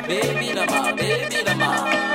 Baby 0.07 0.53
Nama, 0.53 0.93
baby. 0.93 1.35
Baby 1.45 2.14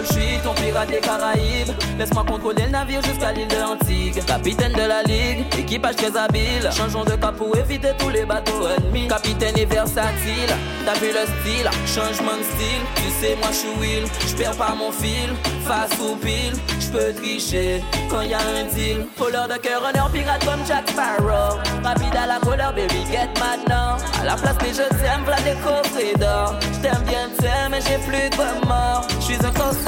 Je 0.00 0.12
suis 0.12 0.38
ton 0.44 0.54
pirate 0.54 0.88
des 0.88 0.98
Caraïbes. 0.98 1.72
Laisse-moi 1.98 2.24
contrôler 2.24 2.64
le 2.64 2.70
navire 2.70 3.02
jusqu'à 3.02 3.32
l'île 3.32 3.48
de 3.48 3.56
Antigua. 3.56 4.22
Capitaine 4.22 4.72
de 4.72 4.88
la 4.88 5.02
ligue, 5.02 5.44
et 5.56 5.60
Équipage 5.60 5.96
très 5.96 6.16
habile, 6.16 6.68
changeons 6.72 7.04
de 7.04 7.12
cap 7.16 7.36
pour 7.36 7.56
éviter 7.56 7.90
tous 7.98 8.08
les 8.08 8.24
bateaux 8.24 8.68
ennemis. 8.76 9.08
Capitaine 9.08 9.56
est 9.58 9.66
versatile, 9.66 10.52
t'as 10.84 10.94
vu 10.94 11.08
le 11.08 11.24
style, 11.26 11.70
changement 11.86 12.36
de 12.36 12.44
style. 12.44 12.82
Tu 12.96 13.10
sais, 13.20 13.36
moi 13.36 13.48
je 13.50 13.56
suis 13.56 13.68
Will, 13.80 14.04
je 14.26 14.34
perds 14.34 14.56
pas 14.56 14.74
mon 14.78 14.90
fil. 14.92 15.34
Face 15.64 15.98
ou 16.00 16.16
pile, 16.16 16.54
je 16.80 16.88
peux 16.88 17.12
tricher 17.12 17.82
quand 18.08 18.22
y 18.22 18.32
a 18.32 18.38
un 18.38 18.64
deal. 18.74 19.06
Voleur 19.18 19.48
de 19.48 19.54
cœur, 19.54 19.82
honneur, 19.82 20.08
pirate 20.10 20.44
comme 20.44 20.64
Jack 20.66 20.88
Sparrow. 20.88 21.58
Rapide 21.84 22.16
à 22.16 22.26
la 22.26 22.38
couleur, 22.38 22.72
baby, 22.72 23.04
get 23.10 23.28
maintenant. 23.38 23.96
À 24.20 24.24
la 24.24 24.36
place 24.36 24.56
des 24.58 24.72
je 24.72 24.88
t'aime, 24.96 25.24
v'là 25.26 25.36
des 25.42 25.58
coffrets 25.60 26.14
d'or. 26.18 26.54
J't'aime 26.72 27.02
bien, 27.06 27.28
t'aime, 27.38 27.72
mais 27.72 27.80
j'ai 27.80 27.98
plus 27.98 28.30
de 28.30 28.66
mort. 28.66 29.06
J'suis 29.20 29.36
un 29.44 29.50
concert, 29.50 29.87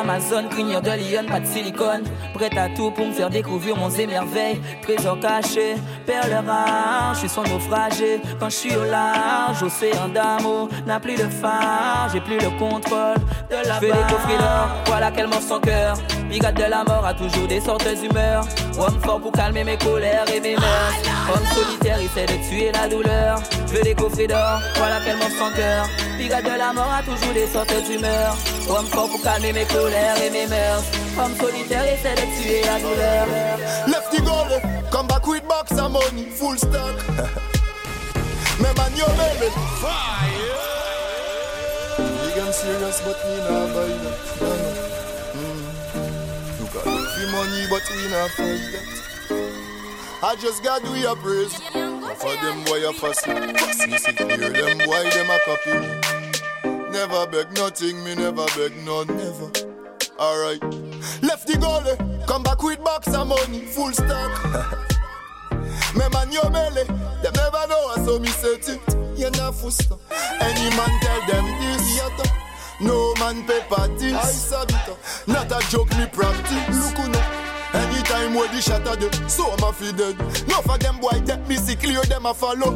Amazon, 0.00 0.48
crinière 0.50 0.82
de 0.82 0.90
lion, 0.90 1.24
pas 1.28 1.40
de 1.40 1.46
silicone. 1.46 2.02
Prête 2.34 2.56
à 2.58 2.68
tout 2.68 2.90
pour 2.90 3.06
me 3.06 3.12
faire 3.12 3.30
découvrir 3.30 3.76
mon 3.76 3.90
émerveil. 3.90 4.60
Trésor 4.82 5.18
caché, 5.20 5.76
perle 6.04 6.44
rare, 6.46 7.14
je 7.14 7.20
suis 7.20 7.28
son 7.28 7.42
naufragé. 7.44 8.20
Quand 8.40 8.48
je 8.48 8.56
suis 8.56 8.76
au 8.76 8.84
large, 8.84 9.62
océan 9.62 10.08
d'amour 10.08 10.68
n'a 10.86 10.98
plus 10.98 11.14
de 11.14 11.28
phare. 11.28 12.08
J'ai 12.12 12.20
plus 12.20 12.38
le 12.38 12.50
contrôle 12.58 13.18
de 13.50 13.68
la 13.68 13.74
Je 13.80 13.86
veux 13.86 13.92
des 13.92 14.12
coffrets 14.12 14.38
d'or, 14.38 14.68
voilà 14.86 15.10
qu'elle 15.12 15.28
mord 15.28 15.42
son 15.42 15.60
cœur. 15.60 15.96
Brigade 16.28 16.56
de 16.56 16.70
la 16.70 16.82
mort 16.84 17.06
a 17.06 17.14
toujours 17.14 17.46
des 17.46 17.60
sortes 17.60 17.88
d'humeurs. 18.00 18.44
Homme 18.76 19.00
fort 19.00 19.20
pour 19.20 19.32
calmer 19.32 19.62
mes 19.62 19.78
colères 19.78 20.24
et 20.34 20.40
mes 20.40 20.56
mœurs. 20.56 20.94
Homme 21.32 21.46
solitaire, 21.54 21.98
il 22.02 22.08
sait 22.08 22.26
de 22.26 22.48
tuer 22.48 22.72
la 22.72 22.88
douleur. 22.88 23.40
Je 23.68 23.76
veux 23.76 23.82
des 23.82 23.94
coffrets 23.94 24.26
d'or, 24.26 24.60
voilà 24.76 24.98
qu'elle 25.04 25.18
mord 25.18 25.30
son 25.38 25.54
cœur. 25.56 25.88
Brigade 26.16 26.44
de 26.44 26.58
la 26.58 26.72
mort 26.72 26.92
a 26.92 27.02
toujours 27.02 27.32
des 27.32 27.46
sortes 27.46 27.74
d'humeurs. 27.88 28.36
Homme 28.68 28.86
fort 28.86 29.08
pour 29.08 29.22
calmer 29.22 29.52
mes 29.52 29.64
colères 29.66 29.83
et 29.92 30.30
mes 30.30 30.46
mœurs. 30.46 30.82
Homme 31.18 31.36
solitaire, 31.38 31.84
il 31.90 31.98
sait 31.98 32.14
de 32.14 32.42
tuer 32.42 32.62
la 32.64 32.78
douleur. 32.78 33.26
Lefty 33.86 34.20
goal, 34.22 34.60
come 34.90 35.06
back 35.06 35.26
with 35.26 35.46
box 35.46 35.72
of 35.72 35.92
money, 35.92 36.26
full 36.30 36.56
stock. 36.56 36.96
Me 38.58 38.68
man, 38.76 38.92
you 38.96 39.06
baby. 39.18 39.50
Fire. 39.80 40.64
Big 41.98 42.38
and 42.42 42.54
serious, 42.54 43.00
but 43.04 43.18
me 43.26 43.36
not 43.38 43.68
buy 43.74 43.90
that. 44.02 44.18
Mm. 45.34 45.62
You 46.58 46.66
got 46.72 46.84
the 46.84 47.24
money, 47.32 47.66
but 47.68 47.82
we 47.90 48.04
not 48.10 48.30
fight 48.30 48.62
that. 48.72 49.04
I 50.22 50.36
just 50.36 50.62
got 50.64 50.82
do 50.82 50.94
your 50.98 51.16
praise. 51.16 51.54
For 52.16 52.34
them 52.42 52.64
boy 52.64 52.88
a 52.88 52.92
fussy. 52.92 53.34
Me 53.34 53.98
sit 53.98 54.18
here, 54.18 54.38
them 54.38 54.78
boy 54.78 55.10
them 55.10 55.30
a 55.30 55.38
copy 55.44 55.72
me. 55.78 56.90
Never 56.90 57.26
beg 57.26 57.52
nothing, 57.56 58.02
me 58.04 58.14
never 58.14 58.46
beg 58.56 58.72
none, 58.86 59.08
never. 59.08 59.73
Alright. 60.18 60.62
Left 61.22 61.46
the 61.46 61.54
goalie, 61.54 62.26
come 62.26 62.42
back 62.42 62.62
with 62.62 62.82
box 62.84 63.08
of 63.14 63.26
money, 63.26 63.60
full 63.66 63.92
stock. 63.92 64.30
me 65.96 66.04
man, 66.12 66.30
your 66.30 66.48
belly, 66.50 66.84
them 66.84 67.32
never 67.34 67.66
know 67.68 67.94
so 68.04 68.18
me 68.18 68.28
set 68.28 68.68
it. 68.68 68.80
You 69.18 69.30
not 69.30 69.54
fusta. 69.54 69.98
Any 70.40 70.76
man 70.76 70.90
tell 71.00 71.20
them 71.26 71.46
this. 71.60 71.98
Yata. 71.98 72.30
No 72.80 73.14
man 73.14 73.46
pay 73.46 73.60
parties. 73.68 74.14
I 74.14 74.24
saw 74.24 74.62
it. 74.62 75.28
Not 75.28 75.50
a 75.50 75.70
joke, 75.70 75.90
me 75.96 76.06
practice. 76.06 76.84
Look 76.84 76.98
who 76.98 77.08
know. 77.10 77.44
Anytime 77.74 78.34
where 78.34 78.48
the 78.48 78.84
are 78.86 78.96
dead, 78.96 79.30
so 79.30 79.50
I'm 79.50 79.64
a 79.64 79.72
feed 79.72 79.96
dead. 79.96 80.18
No 80.48 80.60
for 80.62 80.78
them 80.78 80.98
boy 81.00 81.20
get 81.26 81.48
me 81.48 81.56
see 81.56 81.74
clear, 81.76 82.02
them 82.02 82.26
a 82.26 82.34
follow. 82.34 82.72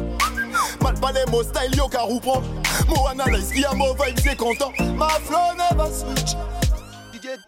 Mal 0.81 0.95
pas 0.99 1.13
les 1.13 1.25
mots 1.31 1.47
style, 1.47 1.71
yo 1.75 1.87
car 1.87 2.07
roupon. 2.07 2.41
Mo 2.89 3.07
analyse, 3.07 3.51
qui 3.53 3.63
a 3.63 3.73
mo 3.73 3.93
vibe, 3.93 4.19
c'est 4.19 4.35
content. 4.35 4.73
My 4.97 5.09
flow 5.19 5.53
never 5.55 5.89
switch. 5.91 6.35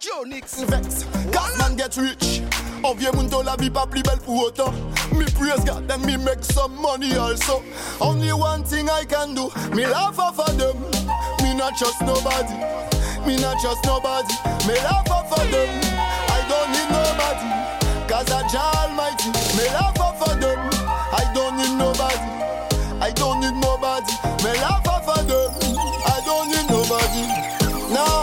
Dionyx 0.00 0.62
vex. 0.64 1.04
Cause 1.32 1.58
man 1.58 1.76
get 1.76 1.96
rich. 1.96 2.42
On 2.84 2.94
vient 2.94 3.12
moun 3.12 3.28
la 3.44 3.56
vie 3.56 3.70
pas 3.70 3.86
plus 3.86 4.02
belle 4.02 4.18
pour 4.18 4.44
autant. 4.44 4.72
Me 5.12 5.24
praise 5.24 5.64
God, 5.64 5.86
then 5.88 6.00
me 6.06 6.16
make 6.16 6.44
some 6.44 6.74
money 6.80 7.16
also. 7.16 7.62
Only 8.00 8.32
one 8.32 8.64
thing 8.64 8.88
I 8.88 9.04
can 9.04 9.34
do, 9.34 9.50
me 9.74 9.84
off 9.84 10.18
of 10.18 10.58
them. 10.58 10.76
Me 11.42 11.54
not 11.54 11.76
trust 11.76 12.00
nobody. 12.02 12.54
Me 13.26 13.36
not 13.40 13.60
trust 13.60 13.84
nobody. 13.84 14.34
Me 14.66 14.78
off 14.86 15.10
of 15.10 15.50
them. 15.50 15.70
I 16.28 16.40
don't 16.48 16.70
need 16.72 16.88
nobody. 16.90 17.48
Cause 18.08 18.30
I 18.30 18.46
Jah 18.48 18.88
Almighty. 18.88 19.30
Me 19.56 19.68
off 19.68 20.22
of 20.28 20.40
them. 20.40 20.58
I 21.12 21.30
don't 21.34 21.56
need 21.56 21.76
nobody. 21.76 22.28
I 23.00 23.10
don't 23.10 23.40
need 23.40 23.54
nobody. 23.60 24.12
Me 24.42 24.52
off 24.62 24.86
of 24.86 25.26
them. 25.26 25.50
I 26.06 26.22
don't 26.24 26.48
need 26.48 26.68
nobody. 26.70 27.94
No. 27.94 28.21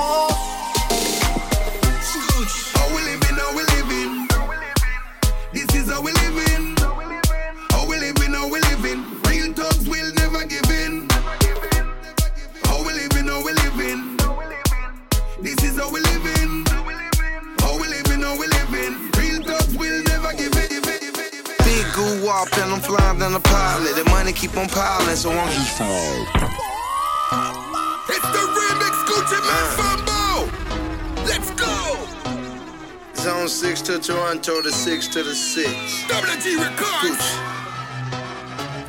Goo 22.40 22.46
wop 22.46 22.58
and 22.58 22.74
I'm 22.74 22.80
flying 22.80 23.20
down 23.20 23.34
the 23.34 23.40
pilot. 23.40 23.96
The 23.96 24.06
money 24.10 24.32
keep 24.32 24.56
on 24.56 24.68
piling, 24.70 25.16
so 25.16 25.32
I'm 25.32 25.52
just 25.52 25.78
fall. 25.78 26.26
It's 28.08 28.30
the 28.36 28.44
remix 28.56 28.96
Gucci 29.08 29.40
Mane 29.48 29.72
Fambo. 29.78 30.48
Let's 31.26 31.52
go. 31.52 31.76
Zone 33.16 33.50
6 33.50 33.82
to 33.82 34.00
Toronto, 34.00 34.62
the 34.62 34.72
6 34.72 35.08
to 35.10 35.24
the 35.24 35.36
6. 35.36 35.70
WG 36.08 36.58
Records. 36.60 37.26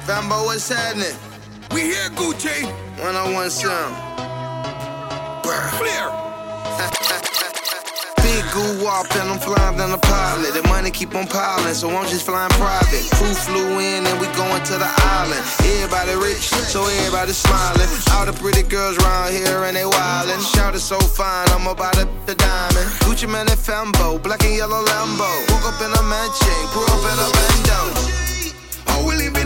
Fambo, 0.07 0.45
what's 0.45 0.69
happening? 0.69 1.17
We 1.73 1.83
here, 1.83 2.11
Gucci. 2.11 2.65
101 3.03 3.51
sound. 3.51 3.97
Clear. 5.43 7.17
Goo 8.51 8.83
wop 8.83 9.07
and 9.15 9.31
I'm 9.31 9.39
flying 9.39 9.79
down 9.79 9.93
a 9.93 9.99
pilot. 9.99 10.55
The 10.55 10.67
money 10.67 10.91
keep 10.91 11.15
on 11.15 11.27
piling, 11.29 11.75
so 11.75 11.89
I'm 11.89 12.07
just 12.11 12.27
flying 12.27 12.51
private. 12.59 13.07
Crew 13.15 13.31
flew 13.31 13.79
in 13.79 14.03
and 14.05 14.17
we 14.19 14.27
going 14.35 14.63
to 14.71 14.75
the 14.75 14.91
island. 15.15 15.39
Everybody 15.63 16.19
rich, 16.19 16.51
so 16.67 16.83
everybody 16.83 17.33
smiling. 17.33 17.87
All 18.11 18.27
the 18.27 18.35
pretty 18.35 18.67
girls 18.67 18.99
around 18.99 19.31
here 19.33 19.63
and 19.63 19.77
they 19.77 19.87
wildin'. 19.87 20.43
Shout 20.43 20.75
it 20.75 20.81
so 20.81 20.99
fine, 20.99 21.47
I'm 21.55 21.67
about 21.69 21.95
to 21.95 22.09
the 22.27 22.35
diamond. 22.35 22.91
Gucci 23.07 23.31
Mane 23.31 23.47
and 23.47 23.61
Fambo, 23.61 24.21
black 24.21 24.43
and 24.43 24.57
yellow 24.57 24.83
Lambo. 24.83 25.31
Woke 25.55 25.71
up 25.71 25.79
in 25.79 25.95
a 25.95 26.03
mansion, 26.11 26.61
grew 26.75 26.91
up 26.91 27.07
in 27.07 27.19
a 27.23 27.29
bando. 27.31 27.81
How 28.91 28.99
oh, 28.99 29.07
we 29.07 29.15
living, 29.15 29.40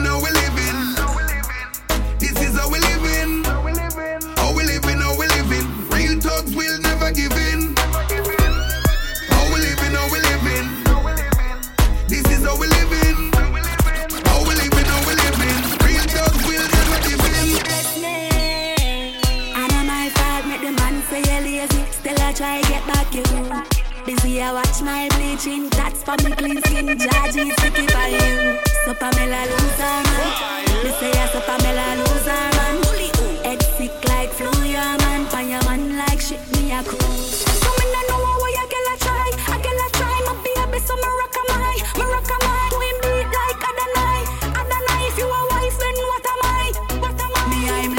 Busy 24.35 24.43
I 24.43 24.53
watch 24.53 24.83
my 24.83 25.07
bleaching, 25.15 25.69
that's 25.71 26.03
for 26.03 26.17
me 26.27 26.35
clean 26.35 26.59
skin. 26.67 26.87
Jaji 26.99 27.55
sticky 27.55 27.87
for 27.87 28.09
you. 28.11 28.59
So 28.85 28.91
Pamela 28.99 29.47
loser 29.47 29.95
man. 30.11 30.83
Me 30.83 30.91
say 30.99 31.15
yes, 31.15 31.31
so 31.31 31.41
Pamela 31.47 32.03
loser 32.03 32.43
man. 32.59 32.83
Head 33.47 33.63
sick 33.79 33.95
like 34.11 34.31
flu, 34.31 34.51
yeah 34.67 34.97
man. 35.07 35.27
Pan 35.31 35.51
your 35.51 35.63
man 35.71 35.99
like 35.99 36.21
shit, 36.21 36.43
me 36.51 36.73
a 36.73 36.83
cool. 36.83 36.99
So 36.99 37.71
me 37.79 37.87
no 37.95 38.01
know 38.11 38.27
how 38.27 38.43
I 38.43 38.67
get 38.67 38.91
a 38.91 38.95
try. 39.07 39.31
I 39.55 39.57
get 39.63 39.79
a 39.79 39.89
try, 40.03 40.19
my 40.27 40.35
baby, 40.43 40.79
so 40.83 40.97
me 40.99 41.11
rock 41.15 41.37
a 41.39 41.43
my, 41.55 41.79
me 41.95 42.05
rock 42.11 42.27
a 42.27 42.37
my. 42.43 42.59
Do 42.75 42.79
him 42.83 42.99
beat 43.07 43.31
like 43.39 43.63
Adonai, 43.71 44.21
Adonai. 44.51 45.15
If 45.15 45.17
you 45.17 45.31
a 45.31 45.41
wife, 45.55 45.79
then 45.79 45.99
what 46.11 46.27
am 46.27 46.43
I? 46.43 46.67
What 46.99 47.21
am 47.23 47.39
I? 47.39 47.43
Me 47.55 47.61
I'm 47.71 47.95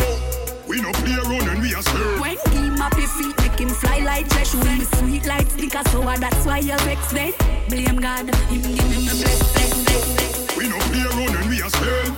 We 0.68 0.82
no 0.84 0.92
play 1.00 1.16
around 1.16 1.48
and 1.48 1.62
we 1.64 1.72
are 1.74 1.82
scared. 1.82 2.20
when 2.20 2.36
he 2.52 2.70
map 2.76 2.94
his 3.00 3.12
feet, 3.14 3.32
make 3.40 3.56
him 3.58 3.70
fly 3.70 4.00
like 4.04 4.28
jet. 4.36 4.48
Show 4.48 4.60
me 4.60 4.84
sweet 4.84 4.95
like 5.36 5.52
sticker, 5.52 5.84
so 5.90 6.02
that's 6.02 6.46
why 6.46 6.60
you 6.60 6.78
vex 6.88 7.12
then. 7.12 7.34
Blame 7.68 8.00
God, 8.00 8.34
him 8.48 8.62
give 8.62 8.90
me 8.90 9.00
my 9.06 9.14
bless, 9.20 9.40
bless, 9.54 9.84
bless. 9.84 10.58
We 10.58 10.70
no 10.70 10.80
play 10.92 11.04
around 11.04 11.36
and 11.36 11.50
we 11.50 11.62
are 11.62 11.70
scared. 11.70 12.14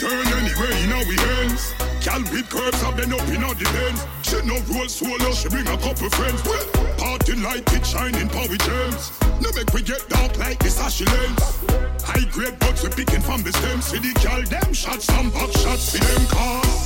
Turn 0.00 0.26
anywhere 0.40 0.74
in 0.82 0.92
our 0.96 1.12
hands. 1.26 1.74
Cal 2.00 2.22
with 2.32 2.48
curves 2.48 2.80
have 2.82 2.96
been 2.96 3.12
up 3.12 3.28
in 3.28 3.42
the 3.42 3.68
dens. 3.74 4.00
She 4.22 4.38
no 4.48 4.56
roll 4.72 4.88
solo, 4.88 5.30
she 5.32 5.48
bring 5.48 5.68
a 5.68 5.76
couple 5.76 6.08
friends. 6.10 6.40
Well, 6.44 6.64
party 6.96 7.36
like 7.36 7.70
it 7.72 7.84
shining 7.84 8.28
power 8.28 8.58
gems. 8.66 9.12
No 9.42 9.48
make 9.54 9.72
we 9.74 9.82
get 9.82 10.08
dark 10.08 10.38
like 10.38 10.58
this 10.58 10.80
ashy 10.80 11.04
lens. 11.04 11.60
High 12.02 12.26
grade 12.32 12.58
buds 12.58 12.82
we 12.82 12.88
picking 12.88 13.20
from 13.20 13.42
the 13.42 13.52
stem. 13.52 13.80
See 13.82 13.98
the 13.98 14.12
girl 14.24 14.42
them 14.42 14.72
shots, 14.72 15.04
some 15.04 15.30
back 15.30 15.52
shots 15.52 15.92
for 15.92 16.04
them 16.04 16.26
cars. 16.28 16.82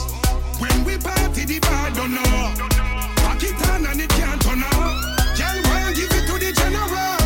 When 0.59 0.85
we 0.85 0.99
party, 0.99 1.45
the 1.45 1.61
bar 1.61 1.91
don't 1.93 2.15
know. 2.15 2.43
Pack 3.23 3.43
it 3.43 3.69
on 3.71 3.87
and 3.87 4.01
it 4.01 4.11
can't 4.11 4.43
turn 4.43 4.63
off. 4.65 5.16
General? 6.77 7.17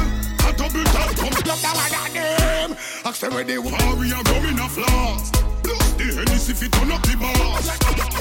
A 0.46 0.52
double 0.52 0.84
tap, 0.84 1.16
come 1.16 1.30
one 1.30 1.94
of 1.94 2.12
them. 2.14 2.76
Ask 3.04 3.20
them 3.20 3.34
where 3.34 3.44
they 3.44 3.58
war, 3.58 3.96
we 3.98 4.12
are 4.12 4.24
going 4.24 4.60
off 4.60 4.76
last. 4.76 5.39
The 5.96 6.06
Hennessy 6.16 6.52
if 6.52 6.62
it 6.62 6.72
turn 6.72 6.90
up 6.90 7.02
the 7.02 7.16
bars. 7.16 7.66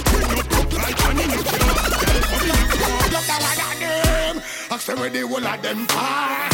Bring 0.09 0.31
up 0.37 0.51
up 0.53 0.73
like 0.73 1.05
an 1.05 1.19
in 1.19 1.29
the 1.29 1.39
car. 1.43 1.73
Girl, 1.99 2.21
come 2.29 2.43
in 2.45 2.55
the 2.55 2.65
car, 2.77 3.03
look 3.09 3.25
the 3.25 3.39
one 3.39 3.59
of 3.59 3.79
them. 3.79 4.35
Ask 4.71 4.85
them 4.85 4.99
where 4.99 5.09
they 5.09 5.23
will 5.23 5.47
of 5.47 5.61
them 5.61 5.87
far. 5.87 6.49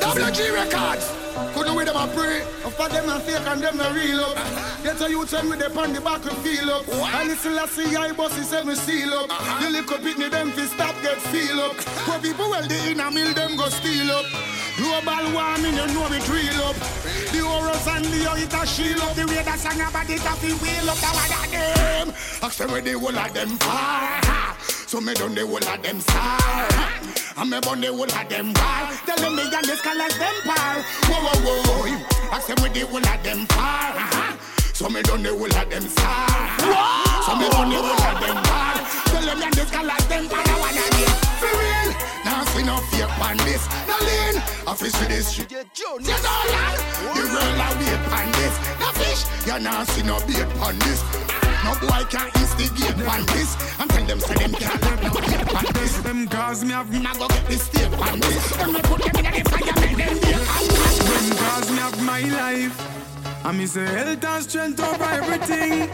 Double 0.00 0.30
G 0.30 0.50
Records. 0.50 1.12
Couldn't 1.54 1.74
with 1.74 1.86
them 1.86 1.96
a 1.96 2.06
pray. 2.14 2.42
Of 2.64 2.76
them 2.76 3.08
a 3.08 3.20
fake 3.20 3.46
and 3.46 3.62
them 3.62 3.80
a 3.80 3.92
real 3.92 4.20
up. 4.20 4.36
Get 4.82 5.00
a 5.00 5.10
youth 5.10 5.32
and 5.32 5.48
with 5.50 5.58
them 5.58 5.76
on 5.76 5.92
the 5.92 6.00
back 6.00 6.24
and 6.24 6.36
feel 6.38 6.70
up. 6.70 6.88
And 6.88 7.30
it's 7.30 7.44
a 7.44 7.66
see 7.68 7.96
I 7.96 8.12
boss 8.12 8.36
is 8.38 8.52
me 8.64 8.74
seal 8.74 9.14
up. 9.14 9.28
The 9.60 9.70
little 9.70 9.98
pitney 9.98 10.30
them 10.30 10.52
fi 10.52 10.66
stop 10.66 10.94
get 11.02 11.20
feel 11.20 11.60
up. 11.60 11.74
For 11.74 12.18
people 12.20 12.50
well 12.50 12.66
the 12.66 12.90
inner 12.90 13.10
mill 13.10 13.34
them 13.34 13.56
go 13.56 13.68
steal 13.68 14.10
up. 14.12 14.53
Global 14.76 15.32
warming 15.32 15.74
you 15.74 15.86
know 15.94 16.06
it 16.10 16.28
real 16.28 16.62
up. 16.66 16.76
The 17.30 17.40
horrors 17.42 17.86
and 17.86 18.04
the 18.06 18.26
how 18.26 18.36
it 18.36 18.52
a 18.52 18.66
shield 18.66 19.00
up. 19.02 19.14
The 19.14 19.26
way 19.26 19.42
that 19.42 19.58
song 19.58 19.80
about 19.80 20.10
it 20.10 20.18
a 20.18 20.34
fi 20.34 20.50
wheel 20.58 20.90
up. 20.90 20.98
The 20.98 21.10
one 21.14 21.30
of 21.30 21.50
them. 21.50 22.06
Ask 22.42 22.58
them 22.58 22.70
where 22.72 22.82
the 22.82 22.98
whole 22.98 23.16
of 23.16 23.32
them 23.34 23.56
far. 23.58 24.54
So 24.86 25.00
me 25.00 25.14
done 25.14 25.34
the 25.34 25.46
whole 25.46 25.56
of 25.56 25.82
them 25.82 26.00
star. 26.00 26.68
And 27.36 27.50
me 27.50 27.58
burn 27.60 27.80
the 27.80 27.88
whole 27.88 28.04
of 28.04 28.28
them 28.28 28.52
bar. 28.52 28.90
Tell 29.06 29.16
them 29.16 29.36
me 29.36 29.42
and 29.42 29.64
this 29.64 29.80
colors 29.80 30.18
them 30.18 30.34
par. 30.42 30.82
Whoa 31.06 31.22
whoa 31.22 31.62
whoa. 31.66 32.34
Ask 32.34 32.46
them 32.48 32.58
where 32.62 32.70
the 32.70 32.86
whole 32.86 32.98
of 32.98 33.22
them 33.22 33.46
far. 33.46 33.94
So 34.74 34.88
me 34.88 35.02
done 35.02 35.22
the 35.22 35.30
whole 35.30 35.46
of 35.46 35.70
them 35.70 35.86
star. 35.86 36.30
So 37.22 37.36
me 37.38 37.48
done 37.48 37.70
the 37.70 37.78
whole 37.78 38.06
of 38.10 38.18
them 38.22 38.38
bar. 38.42 38.74
Tell 39.06 39.22
them 39.22 39.38
me 39.38 39.46
and 39.46 39.54
this 39.54 39.70
colors 39.70 40.06
them 40.06 40.28
par. 40.28 40.42
I 40.42 40.58
wanna 40.58 40.86
get 40.98 41.23
for 41.44 41.54
real. 41.60 41.90
Now 42.24 42.44
see 42.52 42.64
no 42.64 42.76
fear 42.90 43.08
on 43.20 43.36
this. 43.44 43.62
No 43.88 43.96
lean. 44.08 44.36
Office 44.66 44.98
with 45.00 45.08
this 45.08 45.30
shit. 45.32 45.50
You 45.50 45.58
know 45.58 45.98
that. 46.00 46.76
The 47.04 47.22
world 47.36 47.60
a 47.64 47.68
wait 47.80 48.04
on 48.18 48.28
this. 48.38 48.54
No 48.80 48.88
fish. 48.98 49.22
You 49.46 49.58
now 49.60 49.84
see 49.84 50.02
no 50.02 50.16
bait 50.26 50.48
on 50.60 50.78
this. 50.80 51.02
No 51.64 51.72
boy 51.80 52.04
can 52.10 52.28
instigate 52.36 53.08
on 53.08 53.24
this 53.32 53.56
And 53.80 53.88
tell 53.88 54.04
them 54.04 54.20
say 54.20 54.34
them 54.34 54.52
can't 54.52 54.84
have 54.84 55.02
no 55.02 55.08
hate 55.20 55.54
on 55.54 55.64
this 55.72 55.96
Them 55.98 56.26
girls 56.26 56.62
me 56.62 56.72
have 56.72 56.90
Now 56.92 57.14
go 57.14 57.26
get 57.26 57.46
this 57.46 57.68
tape 57.70 57.98
on 57.98 58.20
this 58.20 58.56
Them 58.56 58.72
me 58.74 58.80
put 58.82 59.00
them 59.02 59.24
in 59.24 59.32
the 59.32 59.48
fire 59.48 59.74
Make 59.80 59.96
them 59.96 60.14
be 60.14 60.32
Them 61.08 61.36
cause 61.38 61.70
me 61.70 61.78
have 61.78 62.02
my 62.02 62.20
life 62.20 62.76
And 63.46 63.56
me 63.56 63.64
say 63.66 63.86
health 63.86 64.24
and 64.24 64.44
strength 64.44 64.80
over 64.80 65.04
everything 65.04 65.88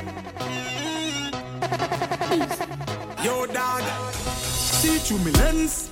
Yo 3.24 3.46
dog 3.46 3.84
See 4.80 4.96
through 4.96 5.18
me 5.18 5.30
lens 5.32 5.90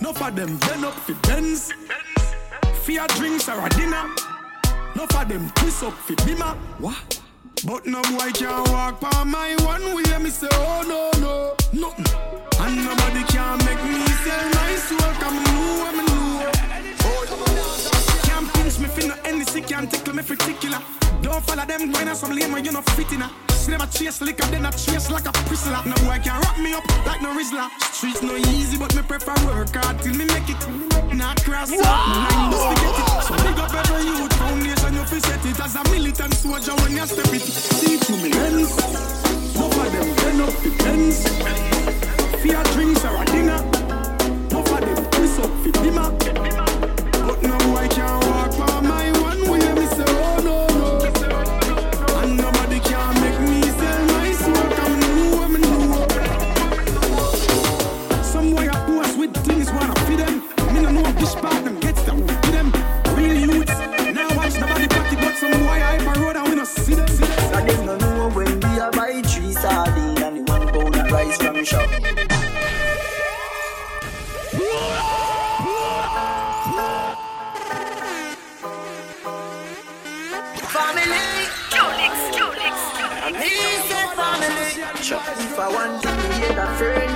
No 0.00 0.12
for 0.12 0.30
them 0.30 0.56
bend 0.58 0.84
up 0.84 0.94
fi 0.94 1.12
bends 1.26 1.72
Fear 2.84 3.06
drinks 3.16 3.48
or 3.48 3.66
a 3.66 3.68
dinner 3.70 4.04
No 4.94 5.06
for 5.10 5.24
them 5.24 5.50
twist 5.56 5.82
up 5.82 5.92
fi 5.94 6.14
bimmer 6.14 6.56
What? 6.78 7.20
But 7.64 7.86
no 7.86 8.02
boy 8.02 8.30
can 8.32 8.64
walk 8.72 9.00
by 9.00 9.22
my 9.22 9.54
one 9.60 9.94
way. 9.94 10.18
Me 10.18 10.30
say, 10.30 10.48
oh 10.50 10.82
no, 10.82 11.20
no, 11.20 11.54
nothing. 11.72 12.06
And 12.58 12.84
nobody 12.84 13.22
can 13.24 13.58
make 13.58 13.82
me 13.84 14.04
sell 14.24 14.50
my 14.50 14.74
soul. 14.74 15.12
Come 15.20 15.36
know, 15.44 15.86
I'm 15.86 16.06
know. 16.06 16.61
Pinch 18.62 18.78
me 18.78 18.86
fin 18.86 19.08
no 19.08 19.14
Hennessy, 19.24 19.60
can't 19.60 19.90
tickle 19.90 20.14
me 20.14 20.22
particular. 20.22 20.78
Don't 21.20 21.42
follow 21.42 21.66
them 21.66 21.90
going 21.90 22.06
on 22.06 22.14
some 22.14 22.30
lame 22.30 22.52
where 22.52 22.62
you 22.62 22.70
not 22.70 22.88
fit 22.90 23.10
in. 23.10 23.24
See 23.50 23.72
them 23.72 23.80
a 23.80 23.86
chase 23.88 24.20
liquor, 24.20 24.46
then 24.46 24.64
a 24.64 24.70
chase 24.70 25.10
like 25.10 25.26
a 25.26 25.32
prisoner. 25.50 25.82
No 25.84 25.96
boy 26.06 26.20
can 26.22 26.40
rock 26.42 26.56
me 26.60 26.72
up 26.72 26.86
like 27.04 27.20
no 27.22 27.34
Rizzler. 27.34 27.68
Streets 27.92 28.22
no 28.22 28.36
easy, 28.36 28.78
but 28.78 28.94
me 28.94 29.02
prefer 29.02 29.34
work 29.46 29.74
hard 29.74 29.98
till 30.00 30.14
me 30.14 30.26
make 30.26 30.48
it. 30.48 30.62
Not 31.12 31.42
cross 31.42 31.72
up, 31.72 31.82
just 32.54 32.68
to 32.70 32.74
get 32.78 32.98
it. 33.02 33.06
So 33.26 33.34
big 33.42 33.58
up 33.58 33.74
every 33.74 34.06
youth 34.06 34.32
foundation, 34.38 34.94
you 34.94 35.04
fi 35.10 35.18
set 35.18 35.44
it 35.44 35.58
as 35.58 35.74
a 35.74 35.82
militant 35.90 36.34
soldier 36.34 36.74
when 36.82 36.92
you 36.92 37.06
step 37.06 37.34
it. 37.34 37.42
See 37.42 37.96
through 37.96 38.22
me 38.22 38.30
lens, 38.30 38.70
no 39.58 39.70
for 39.74 39.90
them 39.90 40.14
turn 40.22 40.40
up 40.40 40.54
the 40.62 40.70
pens. 40.78 41.26
Fear 42.40 42.62
drinks 42.74 43.04
or 43.04 43.22
a 43.22 43.24
dinner, 43.26 43.58
no 44.54 44.62
for 44.62 44.80
them 44.80 45.04
twist 45.10 45.40
up 45.40 45.50
fi 45.64 45.70
dimmer. 45.82 46.10
But 47.26 47.42
no 47.42 47.58
boy 47.58 47.88
can 47.88 48.21
I 85.62 85.68
want 85.68 86.02
to 86.02 86.08
be 86.08 86.42
a 86.58 86.66
fern 86.76 87.11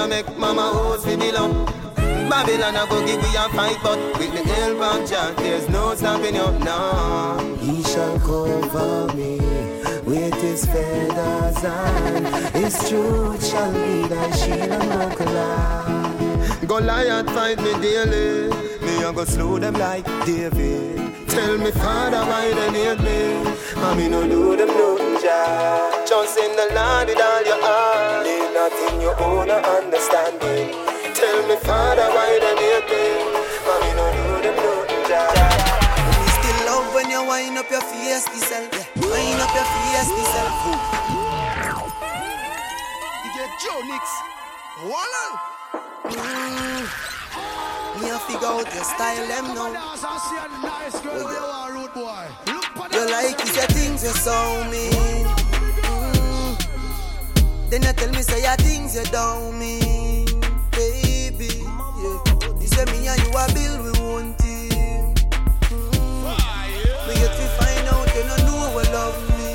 Ya 0.00 0.06
make 0.06 0.34
mama 0.38 0.96
fi 1.04 1.14
build 1.14 1.34
up. 1.36 1.52
Babylon 2.30 2.74
I 2.74 2.86
go 2.88 3.04
give 3.04 3.20
we 3.20 3.36
a 3.36 3.44
fight, 3.50 3.76
but 3.82 3.98
with 4.18 4.32
the 4.32 4.42
help 4.48 4.80
of 4.80 5.10
Jah, 5.10 5.34
there's 5.36 5.68
no 5.68 5.94
stopping 5.94 6.36
you 6.36 6.50
now. 6.60 7.36
He 7.56 7.82
shall 7.82 8.18
cover 8.20 9.14
me 9.14 9.36
with 10.08 10.40
his 10.40 10.64
feathers 10.64 11.62
and 11.62 12.26
his 12.56 12.78
truth 12.88 13.46
shall 13.46 13.72
be 13.74 14.08
thy 14.08 14.30
shield 14.30 14.72
and 14.72 14.88
buckler. 14.88 16.66
Goliath 16.66 17.28
fight 17.34 17.58
me 17.58 17.72
daily, 17.82 18.48
me 18.80 19.02
a 19.02 19.12
go 19.12 19.26
slow 19.26 19.58
them 19.58 19.74
like 19.74 20.06
David. 20.24 20.96
Tell 21.28 21.58
me 21.58 21.72
father 21.72 22.24
why 22.24 22.54
they 22.54 22.70
need 22.70 23.00
me, 23.04 23.20
and 23.84 23.98
me 23.98 24.08
no 24.08 24.26
do 24.26 24.56
them 24.56 24.68
nothing 24.68 25.20
Jah. 25.20 26.04
Just 26.08 26.38
in 26.38 26.56
the 26.56 26.72
Lord 26.74 27.08
with 27.08 27.20
all 27.20 27.49
lean 29.00 29.08
your 29.08 29.22
own 29.22 29.50
understanding. 29.50 30.76
Tell 31.14 31.48
me 31.48 31.56
father 31.64 32.08
why 32.14 32.38
they 32.40 32.54
need 32.60 32.84
me, 32.90 33.04
and 33.70 33.80
me 33.82 33.90
no 33.96 34.06
do 34.16 34.24
them 34.44 34.56
nothing 34.56 35.04
Jah. 35.08 35.32
Me 36.20 36.28
still 36.36 36.60
love 36.68 36.94
when 36.94 37.10
you 37.10 37.22
wind 37.24 37.58
up 37.58 37.70
your 37.70 37.80
face, 37.80 38.24
self. 38.24 38.68
Yeah. 38.72 39.08
Wind 39.10 39.40
up 39.40 39.52
your 39.54 39.68
face, 39.72 40.10
self. 40.32 40.54
DJ 43.22 43.38
Dionyx. 43.62 44.04
Wallan. 44.90 45.32
Mm. 46.04 46.84
Me 48.00 48.08
a 48.08 48.18
figure 48.20 48.48
out 48.48 48.74
your 48.74 48.84
style, 48.84 49.26
them 49.28 49.46
now. 49.54 49.68
You 52.92 53.10
like 53.10 53.40
it, 53.40 53.56
your 53.56 53.66
things 53.66 54.02
you 54.02 54.10
saw 54.10 54.70
me. 54.70 55.19
Then 57.70 57.82
you 57.82 57.92
tell 57.92 58.10
me 58.10 58.22
say 58.22 58.42
your 58.42 58.56
things 58.56 58.96
you 58.96 59.04
don't 59.12 59.56
mean, 59.56 60.26
baby. 60.72 61.62
Yeah. 62.02 62.18
You 62.58 62.66
say 62.66 62.84
me 62.90 63.06
and 63.06 63.20
you 63.22 63.30
are 63.38 63.46
build 63.54 63.78
we 63.84 63.92
one 64.10 64.34
team. 64.42 65.14
Mm. 65.70 66.34
Me 67.06 67.14
yet 67.14 67.30
we 67.38 67.46
find 67.58 67.86
out 67.86 68.10
you 68.10 68.22
don't 68.26 68.42
know 68.42 68.74
what 68.74 68.90
love 68.90 69.18
me. 69.38 69.54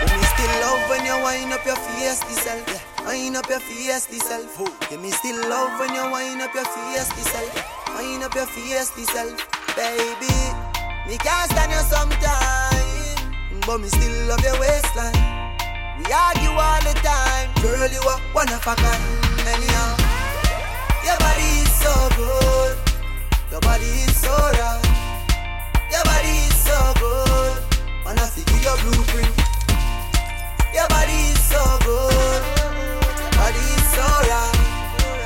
But 0.00 0.10
me 0.16 0.24
still 0.32 0.54
love 0.64 0.88
when 0.88 1.04
you 1.04 1.16
wind 1.22 1.52
up 1.52 1.64
your 1.66 1.76
face, 1.76 2.24
self. 2.40 2.66
Yeah. 2.66 2.80
Wind 3.06 3.36
up 3.36 3.48
your 3.50 3.60
face, 3.60 4.08
self. 4.24 4.58
Yeah, 4.90 4.96
me 4.96 5.10
still 5.10 5.38
love 5.50 5.78
when 5.78 5.92
you 5.94 6.10
wind 6.10 6.40
up 6.40 6.54
your 6.54 6.64
face, 6.64 7.12
self. 7.28 7.52
Wind 7.98 8.24
up 8.24 8.34
your 8.34 8.46
face, 8.46 8.88
self, 9.12 9.36
baby. 9.76 10.32
Me 11.06 11.18
can't 11.18 11.50
stand 11.52 11.70
you 11.70 11.84
sometime, 11.84 12.85
but 13.66 13.78
me 13.80 13.88
still 13.88 14.28
love 14.28 14.40
your 14.44 14.58
waistline. 14.60 15.12
We 15.98 16.06
argue 16.06 16.54
all 16.54 16.80
the 16.86 16.94
time, 17.02 17.50
girl. 17.60 17.90
You 17.90 17.98
are 18.06 18.20
one 18.32 18.48
of 18.48 18.62
a 18.62 18.74
kind, 18.78 19.02
anyhow. 19.42 19.90
Your 21.02 21.18
body 21.18 21.66
is 21.66 21.72
so 21.74 21.92
good, 22.14 22.78
your 23.50 23.60
body 23.60 23.90
is 24.06 24.14
so 24.22 24.30
right. 24.30 24.82
Your 25.90 26.04
body 26.04 26.46
is 26.46 26.54
so 26.62 26.78
good, 27.02 27.58
wanna 28.04 28.26
see 28.30 28.46
your 28.62 28.76
blueprint. 28.86 29.34
Your 30.72 30.86
body 30.86 31.34
is 31.34 31.42
so 31.42 31.62
good, 31.82 32.42
your 33.18 33.32
body 33.34 33.66
is 33.74 33.86
so 33.90 34.06
right. 34.30 34.56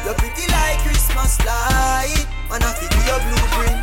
You're 0.05 0.15
pretty 0.15 0.49
like 0.49 0.81
Christmas 0.81 1.37
light, 1.45 2.27
wanna 2.49 2.73
see 2.77 2.89
your 3.05 3.21
blueprint. 3.21 3.80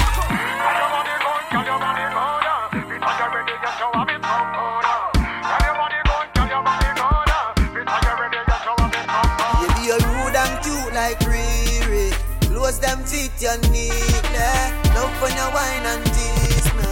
When 15.27 15.35
you 15.35 15.49
wine 15.51 15.85
and 15.91 16.05
tease 16.15 16.71
me. 16.77 16.87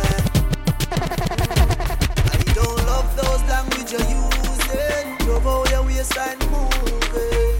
I 2.35 2.43
don't 2.51 2.81
love 2.83 3.07
those 3.15 3.43
language 3.47 3.91
you're 3.95 4.09
using. 4.11 5.07
Love 5.27 5.43
how 5.47 5.63
your 5.71 5.83
waistline 5.87 6.39
moving. 6.51 7.59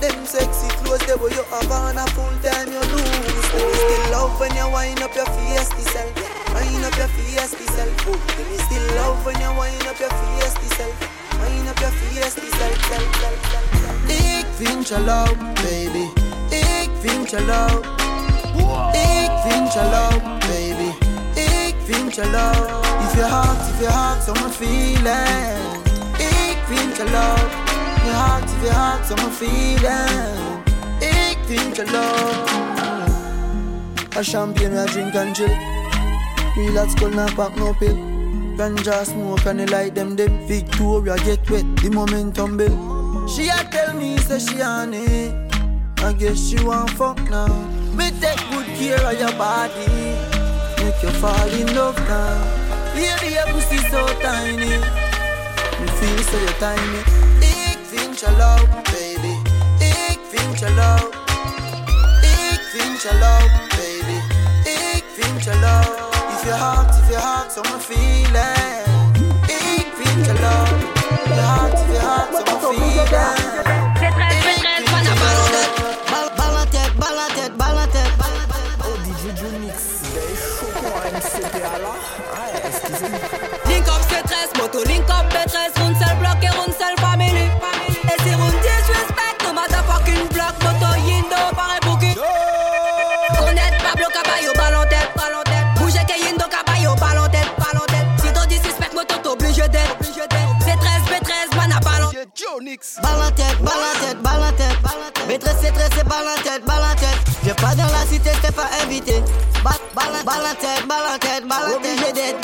Them 0.00 0.24
sexy 0.24 0.68
clothes, 0.80 1.04
they 1.04 1.16
were 1.20 1.28
you 1.28 1.44
have 1.52 1.70
on 1.70 1.98
a 1.98 2.06
full 2.16 2.32
time 2.40 2.72
you 2.72 2.80
lose. 2.80 3.48
Me 3.52 3.72
still 3.84 4.04
love 4.16 4.32
when 4.40 4.54
you 4.56 4.68
wind 4.72 5.02
up 5.02 5.14
your 5.14 5.26
face, 5.26 5.68
self. 5.92 6.12
Wind 6.54 6.84
up 6.88 6.96
your 6.96 7.08
face, 7.12 7.52
self. 7.76 8.06
Me 8.48 8.56
still 8.64 8.86
love 8.96 9.20
when 9.26 9.38
you 9.44 9.52
wind 9.58 9.86
up 9.90 10.00
your 10.00 10.08
face, 10.08 10.56
self. 10.76 10.96
Wind 11.40 11.68
up 11.68 11.80
your 11.80 11.92
face, 12.00 12.32
self, 12.32 12.76
self, 12.88 13.08
self, 13.20 13.40
self. 13.52 14.08
Ik 14.08 14.46
vind 14.56 14.88
je 14.88 15.00
leuk, 15.00 15.36
baby. 15.54 16.06
Ik 16.48 16.90
vind 17.00 17.30
je 17.30 17.40
leuk. 18.76 18.94
Ik 18.94 19.30
vind 19.46 19.72
je 19.72 19.80
leuk, 19.80 20.22
baby. 20.40 20.90
Ik 21.40 21.74
vind 21.84 22.14
je 22.14 22.24
leuk. 22.30 22.80
If 23.04 23.14
your 23.14 23.30
heart, 23.30 23.68
if 23.68 23.80
your 23.80 23.92
heart, 23.92 24.22
someone 24.22 24.52
feeling. 24.52 25.58
Ik 26.18 26.58
vind 26.66 26.96
je 26.96 27.04
leuk. 27.04 27.50
Your 28.04 28.16
heart, 28.16 28.44
if 28.44 28.62
your 28.62 28.74
heart, 28.74 29.06
someone 29.06 29.32
feeling. 29.32 30.62
Ik 30.98 31.38
vind 31.46 31.76
je 31.76 31.84
leuk. 31.84 32.50
A 34.16 34.22
champagne 34.22 34.82
I 34.82 34.86
drink 34.86 35.14
and 35.14 35.36
chill. 35.36 35.56
Real 36.56 36.78
at 36.78 36.90
school 36.90 37.08
not 37.08 37.34
pop 37.34 37.56
no 37.56 37.72
pill. 37.78 37.96
Ganja 38.56 39.04
smoke 39.04 39.46
and 39.46 39.60
the 39.60 39.66
light 39.70 39.94
them 39.94 40.16
them. 40.16 40.46
Victoria 40.46 41.16
get 41.16 41.50
wet, 41.50 41.64
the 41.76 41.90
momentum 41.90 42.56
build. 42.56 43.30
She 43.30 43.48
a 43.48 43.64
tell 43.70 43.94
me 43.94 44.18
say 44.18 44.38
she 44.38 44.60
on 44.60 44.92
it. 44.92 45.32
I 46.02 46.12
guess 46.12 46.38
she 46.38 46.62
want 46.62 46.90
fuck 46.90 47.18
now. 47.30 47.48
Me 47.94 48.10
take 48.20 48.40
good 48.50 48.66
care 48.78 49.04
of 49.04 49.18
your 49.20 49.32
body. 49.36 50.16
Make 50.78 51.02
you 51.02 51.10
fall 51.20 51.48
in 51.48 51.74
love 51.74 51.98
now. 52.08 52.94
Lady, 52.94 53.34
your 53.34 53.46
pussy 53.52 53.78
so 53.90 54.06
tiny. 54.20 54.78
Me 55.80 55.86
feel 55.98 56.18
so 56.30 56.38
you 56.38 56.54
tiny. 56.58 57.00
Ik 57.40 57.78
vind 57.90 58.20
je 58.20 58.30
love, 58.38 58.66
baby. 58.92 59.34
Ik 59.78 60.18
vind 60.32 60.58
je 60.58 60.70
love. 60.74 61.08
Ik 62.22 62.60
vind 62.72 63.02
je 63.02 63.12
leuk, 63.12 63.52
baby. 63.76 64.18
Ik 64.64 65.04
vind 65.16 65.44
je 65.44 65.54
love. 65.60 66.10
If 66.34 66.44
your 66.44 66.58
heart, 66.58 66.94
if 66.98 67.08
your 67.10 67.20
heart, 67.20 67.52
someone 67.52 67.80
feel 67.80 68.34
it. 68.34 68.86
Ik 69.46 69.86
vind 69.98 70.26
je 70.26 70.32
leuk. 70.32 70.80
Your 71.28 71.42
heart, 71.42 71.72
if 71.80 71.88
your 71.88 72.00
heart, 72.00 72.46
someone 72.46 72.78
feel 72.78 73.18
it. 73.18 73.81
Moto 84.62 84.78
link 84.84 85.10
up 85.10 85.26
B13 85.34 85.74
Round 85.80 85.96
seul 85.98 86.16
block 86.20 86.38
et 86.42 86.54
round 86.54 86.72
seul 86.78 86.94
family 87.02 87.46
Et 88.10 88.18
si 88.22 88.34
round 88.34 88.54
disrespect, 88.62 89.36
no 89.42 89.52
motherfucking 89.52 90.28
block 90.30 90.54
Moto 90.62 90.88
Yindo, 91.06 91.40
pareil 91.58 91.80
bouki 91.82 92.14
Connaître 93.38 93.78
Pablo 93.82 94.06
Caballo, 94.14 94.52
balle 94.54 94.76
en 94.76 94.86
tête, 94.86 95.10
balle 95.16 95.34
en 95.34 95.42
tête 95.42 96.06
que 96.06 96.16
Yindo, 96.24 96.46
Caballo, 96.46 96.94
balle 96.94 97.18
en 97.18 97.28
tête, 97.28 97.50
balle 97.58 97.78
en 97.82 97.86
tête 97.90 98.06
Si 98.22 98.32
ton 98.32 98.46
disrespect, 98.46 98.94
moto 98.94 99.16
t'oblige 99.22 99.56
d'être 99.56 99.98
C13, 100.00 101.10
B13, 101.10 101.56
mana 101.56 101.80
balle 101.80 102.04
en 102.04 102.10
tête 102.10 102.28
Balle 103.02 103.22
en 103.26 103.30
tête, 103.32 103.58
balle 103.60 103.74
en 103.74 104.00
tête, 104.00 104.22
balle 104.22 104.42
en 104.42 104.52
tête. 104.52 105.26
Maîtresse, 105.28 105.56
c'est 105.60 105.72
très, 105.72 105.88
c'est 105.96 106.06
balle 106.06 106.26
en 106.26 106.42
tête, 106.42 106.64
balle 106.64 106.82
en 106.82 106.94
tête. 106.94 107.18
Viens 107.42 107.54
pas 107.54 107.74
dans 107.74 107.86
la 107.86 108.06
cité, 108.08 108.30
t'es 108.40 108.52
pas 108.52 108.68
invité. 108.82 109.22
Balle, 109.64 109.74
en 110.04 110.54
tête, 110.54 110.86
balle 110.86 111.06
en 111.14 111.18
tête, 111.18 111.46
balle 111.48 111.66
en 111.68 111.68
tête. 111.68 111.76
Obligé 111.76 112.12
d'être, 112.12 112.38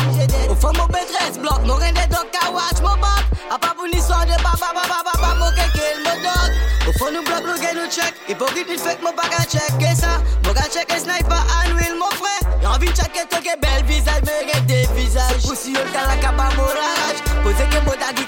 maîtresse 1.49 1.65
bloc, 1.65 1.67
mon 1.67 1.75
reine 1.75 1.95
des 1.95 2.07
dogs, 2.09 2.27
à 2.45 2.51
watch, 2.51 2.81
mon 2.83 2.97
bop. 2.97 3.09
A 3.51 3.59
pas 3.59 3.75
pour 3.75 3.87
l'histoire 3.87 4.25
de 4.25 4.33
baba, 4.43 4.73
baba, 4.75 5.03
baba, 5.05 5.35
mon 5.35 5.51
kéké, 5.51 5.97
mon 6.05 6.17
dog. 6.23 6.53
Au 6.89 6.93
fond, 6.99 7.11
nous 7.13 7.23
bloc, 7.23 7.43
nous 7.47 7.63
gain, 7.63 7.75
nous 7.75 7.91
check. 7.91 8.15
Hypocrite, 8.29 8.67
il 8.71 8.79
fait 8.79 8.97
que 8.97 9.05
mon 9.05 9.13
baga 9.13 9.45
check, 9.49 9.73
et 9.81 9.95
ça. 9.95 10.21
Mon 10.45 10.53
gars 10.53 10.69
check, 10.73 10.91
et 10.95 11.01
sniper, 11.01 11.45
and 11.65 11.75
will, 11.75 11.99
mon 11.99 12.11
frère. 12.17 12.53
Y'a 12.63 12.71
envie 12.71 12.91
de 12.91 12.97
checker, 12.97 13.27
toi, 13.29 13.41
que 13.41 13.59
belle 13.61 13.85
visage, 13.85 14.23
mais 14.25 14.47
y'a 14.53 14.61
des 14.61 14.87
visages. 14.95 15.45
Aussi, 15.51 15.73
y'a 15.73 15.85
le 15.85 15.91
cas, 15.91 16.07
la 16.07 16.17
capa, 16.17 16.49
mon 16.57 16.65
rage. 16.65 17.21
Posez 17.43 17.69
que 17.69 17.81
mon 17.85 17.97
dagi, 17.97 18.27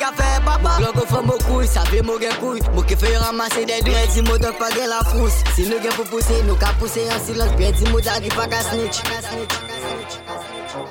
Save 1.70 2.02
mou 2.02 2.18
gen 2.18 2.34
kouy, 2.40 2.58
mou 2.74 2.82
ke 2.82 2.96
fey 2.98 3.14
ramase 3.22 3.62
dey 3.68 3.78
dwe 3.86 4.00
Di 4.10 4.20
pa 4.58 4.68
la 4.90 4.98
frous 5.10 5.34
Si 5.54 5.62
nou 5.70 5.78
gen 5.78 5.94
pou 5.94 6.04
puse, 6.10 6.36
nou 6.46 6.56
ka 6.58 6.72
puse 6.80 7.00
yon 7.06 7.20
silans 7.22 7.52
Pe 7.56 7.70
di 7.70 7.86
snitch. 7.86 8.98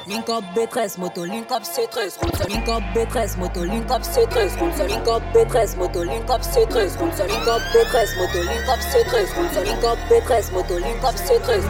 Link 0.07 0.29
up 0.29 0.43
B13, 0.55 0.97
moto 0.97 1.25
link 1.25 1.51
up 1.51 1.63
C13 1.63 2.49
Link 2.49 2.67
up 2.67 2.81
B13, 2.95 3.37
moto 3.37 3.61
link 3.61 3.91
up 3.91 4.01
C13 4.01 4.89
Link 4.89 5.07
up 5.07 5.21
B13, 5.33 5.77
moto 5.77 6.03
link 6.03 6.29
up 6.29 6.41
C13 6.41 6.99
Link 7.27 7.47
up 7.47 7.61
B13, 7.73 8.17
moto 8.17 8.43
link 8.43 8.69
up 8.69 8.79
C13 8.79 9.65
Link 9.65 9.83
up 9.83 9.97
B13, 10.09 10.53
moto 10.53 10.75
link 10.75 11.03
up 11.03 11.15
C13. 11.15 11.69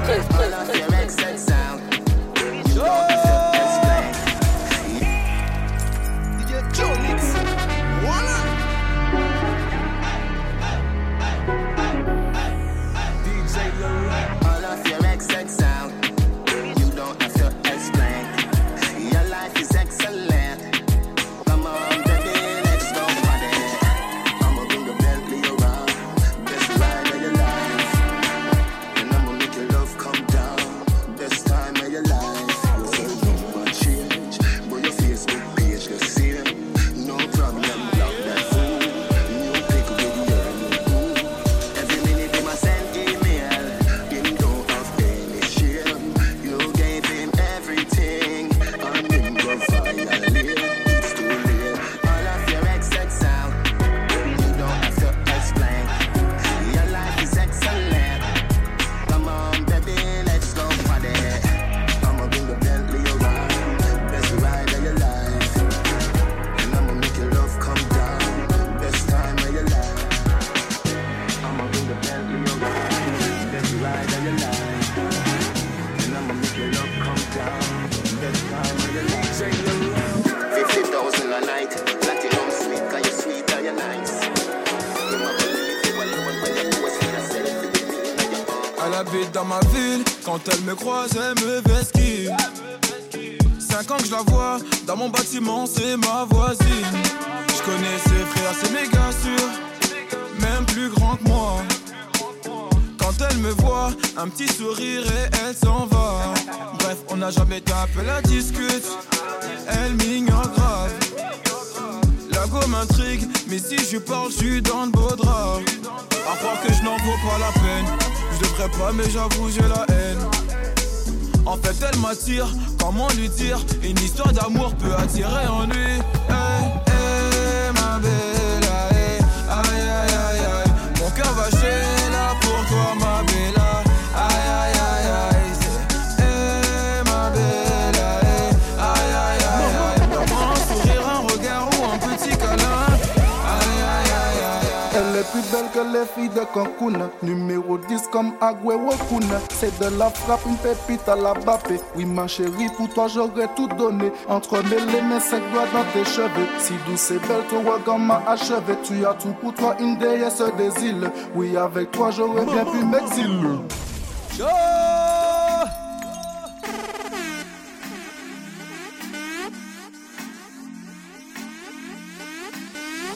Une 150.46 150.58
pépite 150.58 151.08
à 151.08 151.15
la 151.15 151.34
Bappé. 151.34 151.80
Oui, 151.96 152.06
ma 152.06 152.27
chérie, 152.27 152.69
pour 152.77 152.90
toi 152.90 153.08
j'aurais 153.08 153.50
tout 153.56 153.67
donné. 153.67 154.12
Entremêler 154.27 155.02
mes 155.10 155.19
cinq 155.19 155.42
doigts 155.52 155.65
dans 155.73 155.86
tes 155.94 156.06
cheveux. 156.10 156.48
Si 156.60 156.73
douce 156.88 157.12
et 157.12 157.19
belle, 157.19 157.44
ton 157.50 157.60
regard 157.60 158.00
m'a 158.00 158.21
achevé. 158.27 158.75
Tu 158.84 159.06
as 159.06 159.13
tout 159.13 159.34
pour 159.42 159.54
toi, 159.54 159.75
une 159.80 159.98
déesse 159.98 160.44
des 160.58 160.86
îles. 160.86 161.12
Oui, 161.36 161.58
avec 161.58 161.92
toi 161.92 162.12
j'aurais 162.12 162.46
bien 162.46 162.65
pu 162.65 162.84
m'exiler. 162.86 163.60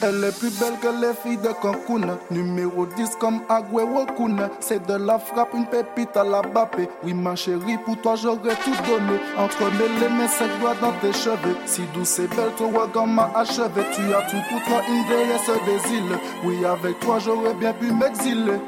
Elle 0.06 0.22
est 0.22 0.38
plus 0.38 0.50
belle 0.60 0.78
que 0.82 0.88
les 1.00 1.14
filles 1.14 1.38
de 1.38 1.48
Cancun. 1.48 2.18
Numéro 2.30 2.84
10 2.84 3.16
comme 3.18 3.40
Agüero 3.48 4.04
Kun. 4.04 4.50
C'est 4.60 4.86
de 4.86 4.96
la 4.96 5.18
frappe, 5.18 5.54
une 5.54 5.64
pépite 5.64 6.14
à 6.14 6.24
la 6.24 6.42
Bappé. 6.42 6.90
Oui, 7.02 7.14
ma 7.14 7.34
chérie, 7.34 7.78
pour 7.86 7.98
toi 8.02 8.14
j'aurais 8.14 8.54
tout 8.62 8.76
donné. 8.86 9.18
Entremêler 9.38 10.10
mes 10.18 10.28
cinq 10.28 10.50
doigts 10.60 10.74
dans 10.82 10.92
tes 11.00 11.12
cheveux. 11.14 11.56
Si 11.64 11.80
douce 11.94 12.18
et 12.18 12.26
belle, 12.26 12.52
ton 12.58 12.68
regard 12.68 13.06
m'a 13.06 13.30
achevé. 13.34 13.82
Tu 13.94 14.02
as 14.12 14.20
tout 14.28 14.42
pour 14.50 14.62
toi, 14.64 14.82
une 14.86 15.06
déesse 15.08 15.50
des 15.64 15.94
îles. 15.94 16.18
Oui, 16.44 16.62
avec 16.66 17.00
toi 17.00 17.18
j'aurais 17.18 17.54
bien 17.54 17.72
pu 17.72 17.90
m'exiler. 17.90 18.60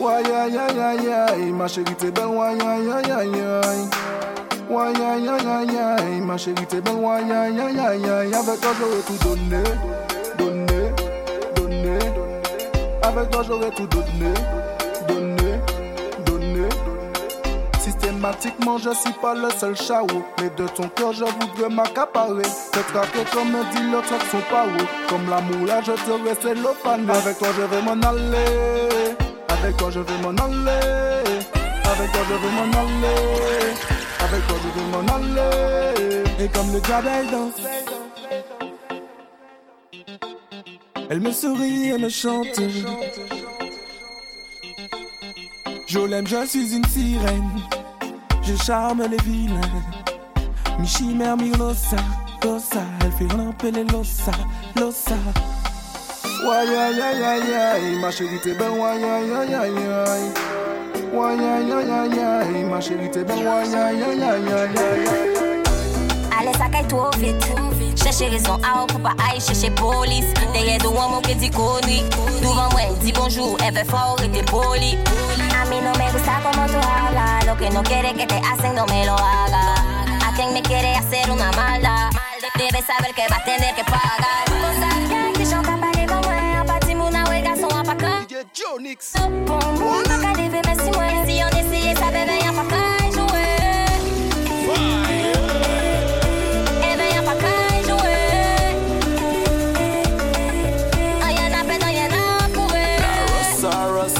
Ouais, 0.00 0.14
aïe, 0.14 0.56
aïe, 0.56 0.80
aïe, 0.80 1.12
aïe, 1.12 1.52
ma 1.52 1.66
chérie, 1.68 1.94
t'es 1.98 2.10
belle, 2.10 2.26
ouais, 2.26 2.56
aïe, 2.64 2.90
aïe, 2.90 3.12
aïe, 3.12 3.40
aïe. 3.64 3.88
Aïe, 4.70 5.28
aïe, 5.28 6.20
ma 6.20 6.38
chérie, 6.38 6.66
t'es 6.66 6.80
belle, 6.80 6.94
ouais, 6.94 7.16
aïe, 7.16 7.60
aïe, 7.60 7.78
aïe, 7.78 8.08
aïe. 8.08 8.34
Avec 8.34 8.60
toi 8.60 8.70
j'aurais 8.78 9.02
tout 9.06 9.28
donné, 9.28 9.62
avec 13.08 13.30
toi 13.30 13.42
j'aurais 13.46 13.70
tout 13.70 13.86
donné, 13.86 14.34
donné, 15.08 15.58
donné. 16.26 16.68
Systématiquement, 17.80 18.76
je 18.78 18.90
suis 18.90 19.12
pas 19.22 19.34
le 19.34 19.48
seul 19.58 19.74
chao, 19.74 20.06
mais 20.38 20.50
de 20.50 20.68
ton 20.68 20.88
cœur 20.90 21.12
je 21.12 21.24
voudrais 21.24 21.70
m'accaparer. 21.70 22.42
Te 22.72 22.80
traquer 22.92 23.24
comme 23.32 23.54
un 23.54 23.64
dealer 23.72 24.02
traque 24.02 24.28
son 24.30 24.40
paro. 24.50 24.84
Comme 25.08 25.28
l'amour 25.30 25.66
là, 25.66 25.80
je 25.80 25.92
te 25.92 26.24
laisser 26.24 26.54
l'opaner. 26.60 27.10
Avec 27.10 27.38
toi 27.38 27.48
je 27.56 27.62
vais 27.62 27.82
m'en 27.82 28.08
aller, 28.08 29.16
avec 29.48 29.76
toi 29.76 29.90
je 29.90 30.00
vais 30.00 30.18
m'en 30.22 30.36
aller, 30.44 31.24
avec 31.84 32.12
toi 32.12 32.22
je 32.28 32.34
vais 32.34 32.52
m'en 32.56 32.78
aller, 32.78 33.72
avec 34.20 34.46
toi 34.46 34.56
je 34.62 34.68
vais 34.76 34.86
m'en 34.92 35.14
aller. 35.14 36.44
Et 36.44 36.48
comme 36.48 36.72
le 36.72 36.80
diable 36.80 37.08
danse. 37.32 37.97
Elle 41.10 41.20
me 41.20 41.32
sourit 41.32 41.88
et 41.88 41.98
me 41.98 42.10
chante. 42.10 42.60
Je 45.86 45.98
l'aime, 45.98 46.26
je 46.26 46.46
suis 46.46 46.76
une 46.76 46.84
sirène. 46.84 47.50
Je 48.42 48.54
charme 48.56 49.04
les 49.10 49.16
vilains. 49.24 49.60
Mi 50.78 50.86
chimère, 50.86 51.36
mi 51.36 51.50
losa, 51.52 51.96
losa. 52.44 52.82
Elle 53.02 53.12
fait 53.12 53.34
ramper 53.34 53.70
les 53.70 53.84
losa, 53.84 54.32
losa. 54.76 55.16
Aïe, 56.50 56.68
aïe, 56.68 57.00
aïe, 57.00 57.54
aïe, 57.54 58.00
ma 58.00 58.10
chérie, 58.10 58.38
t'es 58.42 58.54
belle, 58.54 58.70
ouais, 58.70 59.02
aïe, 59.02 59.04
aïe, 59.04 59.54
aïe, 59.54 59.54
aïe. 59.54 60.30
Ouais, 61.12 61.32
aïe, 61.32 61.72
aïe, 61.72 61.90
aïe, 61.90 62.20
aïe, 62.20 62.64
ma 62.64 62.80
chérie, 62.80 63.10
t'es 63.10 63.20
aïe, 63.30 63.46
aïe, 63.46 64.02
aïe. 64.02 64.22
Allez, 66.38 66.52
ça 66.58 66.68
caille 66.70 66.86
trop 66.86 67.10
vite. 67.18 67.67
Chercher 68.02 68.28
raison 68.28 68.54
à 68.62 68.86
pour 68.86 69.00
pas 69.00 69.14
aller 69.28 69.40
chercher 69.40 69.70
police. 69.70 70.32
Derrière 70.52 70.78
de 70.78 70.88
moi, 70.88 71.20
qui 71.22 71.34
dit 71.34 71.50
connu. 71.50 71.98
Devant 72.40 72.68
moi, 72.70 72.82
dit 73.02 73.12
bonjour, 73.12 73.56
elle 73.66 73.74
fait 73.74 73.84
fort 73.84 74.16
et 74.22 74.28
t'es 74.28 74.42
poli. 74.44 74.96
A 75.52 75.64
no 75.64 75.92
me 75.98 76.12
gusta 76.12 76.40
como 76.42 76.66
tú 76.66 76.78
hablas. 76.78 77.44
Lo 77.46 77.56
que 77.56 77.68
no 77.70 77.82
quiere 77.82 78.14
que 78.14 78.26
te 78.26 78.36
hacen, 78.36 78.74
no 78.76 78.86
me 78.86 79.04
lo 79.04 79.14
haga. 79.14 79.74
A 80.26 80.34
quien 80.36 80.52
me 80.52 80.62
quiere 80.62 80.94
hacer 80.94 81.30
una 81.30 81.50
maldad. 81.52 82.10
Debe 82.56 82.82
saber 82.82 83.14
que 83.14 83.22
va 83.30 83.36
a 83.36 83.44
tener 83.44 83.74
que 83.74 83.84
pagar. 83.84 84.44
Cosas 84.46 85.34
que 85.36 85.44
yo 85.44 85.62
capaz 85.62 85.92
de 85.92 86.06
moi. 86.06 86.60
En 86.60 86.66
partie, 86.66 86.94
mon 86.94 87.14
awe, 87.14 87.42
garçon, 87.42 87.68
à 87.68 87.82
pas 87.82 87.96
quand. 87.96 88.26
Joe 88.54 88.80
Nix. 88.80 89.12
Pour 89.46 89.72
moi, 89.78 90.02
ma 90.08 90.18
qualité, 90.34 90.60
merci, 90.64 90.90
moi. 90.92 91.06
Si 91.26 91.40
on 91.42 91.57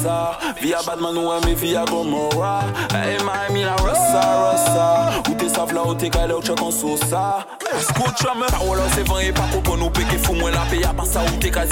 있어 0.08 0.47
via 0.60 0.78
Batman 0.84 1.16
ou 1.16 1.30
un 1.30 1.40
via 1.54 1.84
Gomorrah. 1.84 2.64
Hey, 2.92 3.18
Miami, 3.24 3.64
la 3.64 3.76
Rossa, 3.76 4.20
Rossa. 4.20 5.22
Ou 5.28 5.34
t'es 5.34 5.48
savent 5.48 5.74
là, 5.74 5.84
ou 5.86 5.94
t'es 5.94 6.10
calé, 6.10 6.34
ou 6.34 6.40
t'es 6.40 6.54
qu'on 6.54 6.70
sous 6.70 6.96
ça. 6.96 7.46
Escucha 7.78 8.34
me 8.34 8.46
parole, 8.50 8.78
c'est 8.94 9.06
vrai, 9.06 9.32
pas 9.32 9.42
eh? 9.54 9.60
pour 9.60 9.76
nous 9.76 9.90
péquer 9.90 10.18
fou, 10.18 10.34
moi 10.34 10.50
la 10.50 10.62
à 10.62 10.94
part 10.94 11.06
ça, 11.06 11.20
ou 11.22 11.38
qu'à 11.38 11.66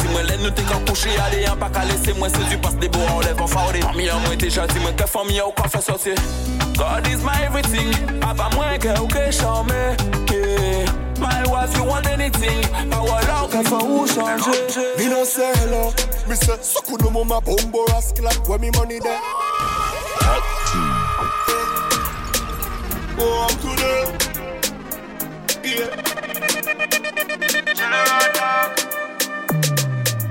coucher, 0.86 1.10
allez, 1.26 1.46
un 1.46 1.56
pas 1.56 1.70
qu'à 1.70 1.84
laisser, 1.84 2.12
moi 2.18 2.28
c'est 2.28 2.48
du 2.48 2.58
passe 2.58 2.76
des 2.76 2.88
beaux, 2.88 3.00
on 3.14 3.20
lève 3.20 3.40
en 3.40 3.46
eh? 3.46 3.48
faré. 3.48 3.80
Parmi 3.80 4.08
un, 4.08 4.18
moi 4.20 4.36
t'es 4.38 4.50
gentil, 4.50 4.78
moi 4.80 4.92
qu'à 4.92 5.06
famille, 5.06 5.40
ou 5.40 5.52
qu'à 5.52 5.68
faire 5.68 5.82
sortir. 5.82 6.14
God 6.76 7.06
is 7.06 7.22
my 7.24 7.44
everything, 7.44 7.92
papa, 8.20 8.50
moi, 8.54 8.78
que 8.78 9.00
ou 9.00 9.06
que 9.06 9.30
charmé, 9.30 9.74
yeah. 10.30 10.84
My 11.18 11.42
wife, 11.50 11.74
you 11.76 11.84
want 11.84 12.06
anything, 12.06 12.60
power 12.90 13.24
out, 13.30 13.50
qu'à 13.50 13.62
faire 13.62 13.88
ou 13.88 14.06
changer. 14.06 14.96
Me 14.98 15.08
no 15.08 15.24
say 15.24 15.52
hello. 15.62 15.92
Me 16.28 16.34
say 16.34 16.56
suku 16.60 16.98
no 17.02 17.10
mama 17.10 17.40
bombo 17.40 17.84
rascal. 17.86 18.26
Where 18.46 18.58
me 18.58 18.70
money 18.76 18.98
there? 18.98 19.20
Oh, 23.18 23.46
I'm 23.48 23.56
today. 23.64 24.02
Yeah. 25.64 25.88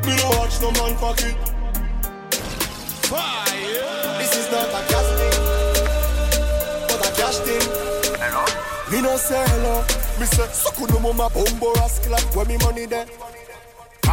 Me 0.06 0.16
no 0.16 0.26
watch 0.38 0.56
no 0.62 0.70
man 0.72 0.96
pocket. 0.98 1.36
Fire. 3.10 4.18
This 4.20 4.34
is 4.38 4.48
not 4.52 4.70
a 4.70 4.82
gas 4.90 5.08
thing, 5.18 5.38
but 6.88 7.02
a 7.06 7.12
cash 7.20 7.38
thing. 7.40 7.66
Hello. 8.20 8.44
Me 8.92 9.02
no 9.02 9.18
say 9.18 9.44
hello. 9.50 9.76
Me 10.20 10.26
say 10.26 10.48
suku 10.48 10.88
no 10.94 11.00
mama 11.00 11.30
bombo 11.34 11.74
rascal. 11.74 12.20
Where 12.34 12.46
me 12.46 12.58
money 12.58 12.86
there? 12.86 13.06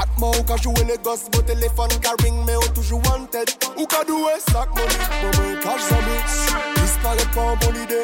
Atman 0.02 0.34
ou 0.34 0.44
ka 0.44 0.56
jwe 0.58 0.84
Legos, 0.90 1.28
bo 1.30 1.42
telefon 1.46 1.92
ka 2.02 2.16
ring 2.22 2.42
Me 2.46 2.56
oh, 2.56 2.62
ou 2.62 2.74
toujou 2.74 3.00
wanted. 3.06 3.54
Ou 3.76 3.86
ka 3.86 4.02
dwe 4.08 4.34
sak 4.50 4.74
money, 4.74 4.98
mwen 5.22 5.32
mwen 5.38 5.56
kaj 5.62 5.80
zami 5.88 6.16
Dispare 6.80 7.26
pa 7.34 7.52
an 7.52 7.60
bon 7.62 7.78
ide 7.84 8.02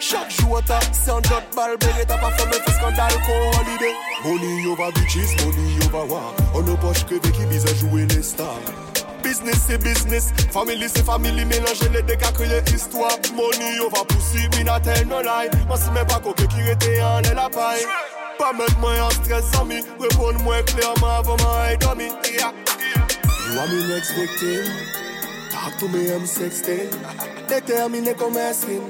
Chak 0.00 0.32
jou 0.32 0.56
ata, 0.56 0.80
se 0.92 1.12
an 1.12 1.22
jot 1.28 1.46
bal 1.56 1.76
Beret 1.82 2.10
a 2.10 2.18
pa 2.20 2.32
fome 2.38 2.58
fe 2.58 2.74
skandal 2.78 3.16
kon 3.28 3.46
holide 3.58 3.92
Money 4.24 4.66
over 4.72 4.90
bitches, 4.98 5.36
money 5.44 5.78
over 5.86 6.04
wak 6.12 6.44
An 6.52 6.68
nou 6.68 6.76
poch 6.84 7.06
kreve 7.08 7.32
ki 7.32 7.48
bize 7.52 7.78
jwe 7.80 8.04
le 8.12 8.22
star 8.22 8.85
Business 9.26 9.64
c'est 9.66 9.78
business, 9.78 10.32
family 10.52 10.86
c'est 10.88 11.04
family, 11.04 11.44
mélanger 11.44 11.88
les 11.92 12.02
deux 12.02 12.14
créer 12.14 12.62
histoire. 12.72 13.10
Money 13.34 13.80
over 13.80 14.04
pussy, 14.06 14.46
me 14.56 14.62
not 14.62 14.84
tell 14.84 15.04
no 15.08 15.20
lie. 15.20 15.50
Moi 15.66 15.76
c'est 15.76 15.90
même 15.90 16.06
pas 16.06 16.20
coquet 16.20 16.46
qui 16.46 16.60
était 16.70 17.02
en 17.02 17.20
la 17.34 17.50
paille. 17.50 17.82
Pas 18.38 18.52
mettre 18.52 18.78
moi 18.78 18.92
en 19.02 19.10
stress, 19.10 19.50
ami. 19.60 19.82
Réponds-moi 19.98 20.62
clairement 20.62 21.18
avant 21.18 21.36
ma 21.38 21.74
dormi. 21.74 22.04
Yeah. 22.04 22.52
You 23.50 23.58
are 23.58 23.66
my 23.66 23.88
next 23.88 24.12
victim. 24.14 24.64
Talk 25.50 25.76
to 25.80 25.88
me, 25.88 26.08
I'm 26.08 26.24
16. 26.24 26.90
Déterminé 27.48 28.14
comme 28.14 28.36
un 28.36 28.52
skin. 28.52 28.82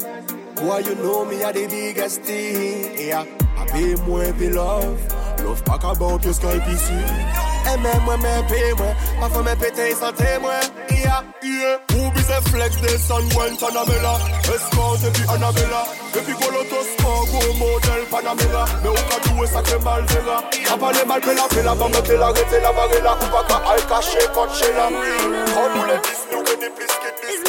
Boy, 0.57 0.80
you 0.80 0.97
know 0.97 1.24
me, 1.24 1.43
I 1.43 1.53
the 1.53 1.66
biggest 1.66 2.20
thing. 2.24 2.95
Yeah. 2.99 3.24
I 3.59 3.66
pay 3.70 3.95
more 4.07 4.24
for 4.34 4.51
love. 4.51 4.99
Love 5.43 5.64
pas 5.64 5.76
about 5.76 6.24
your 6.24 6.34
Skype 6.34 7.45
ici. 7.67 7.75
Aimez 7.75 8.01
moi, 8.05 8.17
mais 8.17 8.43
paye 8.49 8.73
moi. 8.77 8.95
Parfois, 9.21 9.43
mes 9.43 9.57
pétés 9.57 9.95
santé 9.95 10.25
moi. 10.41 10.53
Yeah, 10.91 11.23
yeah. 11.43 11.79
Who 11.91 12.11
be 12.12 12.21
the 12.23 12.41
flex 12.51 12.77
de 12.81 12.89
San 12.99 13.29
Guantanamera? 13.29 14.19
Escort 14.55 14.99
et 15.07 15.11
puis 15.11 15.25
Annabella. 15.29 15.85
Et 16.14 16.21
puis 16.21 16.35
Goloto 16.35 16.83
Sport, 16.99 17.27
go 17.27 17.53
model 17.55 18.05
Panamera. 18.11 18.64
Mais 18.83 18.89
au 18.89 18.95
cas 18.95 19.43
où 19.43 19.47
ça 19.47 19.62
crée 19.62 19.79
mal 19.79 20.05
verra. 20.05 20.43
A 20.73 20.77
pas 20.77 20.93
les 20.93 21.05
mal, 21.05 21.23
fais 21.23 21.35
la, 21.35 21.43
fais 21.51 21.62
la, 21.62 21.75
bamba, 21.75 21.99
fais 22.05 22.17
la, 22.17 22.27
arrêtez 22.27 22.61
la, 22.61 22.73
varela. 22.73 23.17
Ou 23.21 23.27
pas 23.27 23.45
qu'à 23.49 23.71
al 23.71 23.87
caché, 23.87 24.19
coaché 24.33 24.73
là. 24.73 24.89
Quand 25.55 25.69
nous 25.75 25.85
les 25.87 25.99
dis, 26.03 26.17
nous 26.33 26.43
que 26.43 26.61
des 26.61 26.71
plus 26.71 26.87
que 26.87 27.11
des 27.21 27.47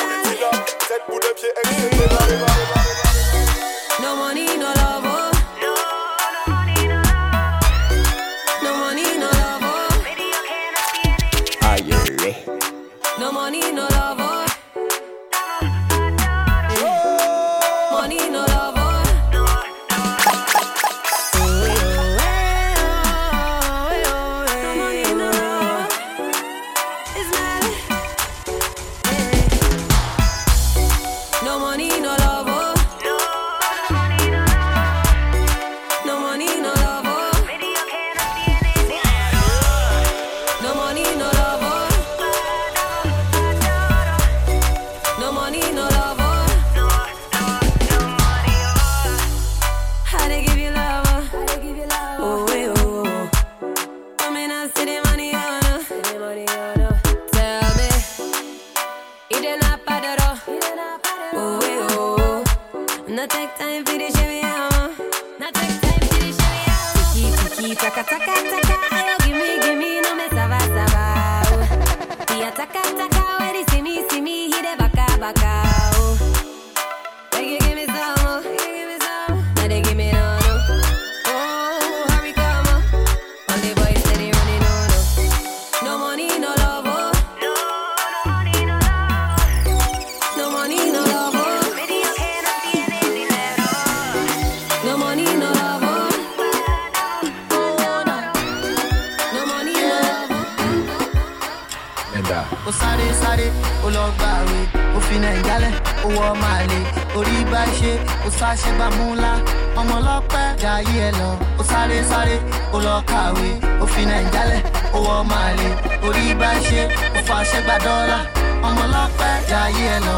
ńlá 108.42 109.34
ọmọ 109.80 109.96
ọlọ́pẹ́ 110.00 110.46
jayé 110.62 110.96
ẹ 111.08 111.12
lọ. 111.20 111.30
Ó 111.60 111.64
sáré 111.70 111.98
sáré 112.10 112.36
ó 112.74 112.78
lọ 112.86 112.96
kàwé. 113.10 113.50
Ó 113.82 113.86
fi 113.94 114.02
nàìjálẹ̀ 114.10 114.62
ó 114.94 115.00
wọ 115.06 115.16
màlẹ̀ 115.32 115.72
orí 116.08 116.34
bá 116.40 116.50
ṣe 116.66 116.82
ó 117.18 117.20
fàṣẹ 117.28 117.60
gba 117.66 117.76
dọ́là. 117.86 118.20
Ọmọ 118.68 118.82
ọlọ́pẹ́ 118.88 119.32
jayé 119.50 119.86
ẹ 119.96 120.00
lọ. 120.08 120.18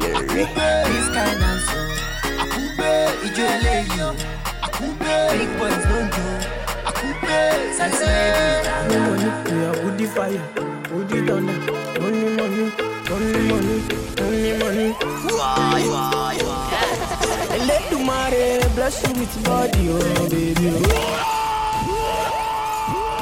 Jó 0.00 0.08
àkúgbé 0.20 0.68
this 0.90 1.08
kind 1.14 1.36
dancing 1.42 1.90
àkúgbé 2.42 2.90
ìjọ 3.26 3.44
eléyìí 3.56 4.06
àkúgbé 4.66 5.12
big 5.38 5.50
boys 5.58 5.82
ló 5.90 5.98
ń 6.04 6.06
jó 6.16 6.26
àkúgbé 6.88 7.36
sexy 7.78 8.04
ladies 8.06 8.66
Only 8.88 8.98
money, 9.06 9.30
we 9.50 9.58
are 9.68 9.76
woody 9.84 10.06
fire, 10.14 10.42
woody 10.92 11.18
thunder. 11.26 11.58
Only 12.04 12.28
money, 12.38 12.64
only 13.12 13.40
money, 13.50 13.76
only 14.24 14.52
money. 14.62 14.88
Why, 15.38 15.82
why, 15.92 16.36
why? 16.48 17.58
Let 17.68 17.82
the 17.90 17.98
mare 18.08 18.68
bless 18.74 18.96
you 19.04 19.12
with 19.20 19.34
body, 19.44 19.82
oh 19.90 20.28
baby. 20.30 20.68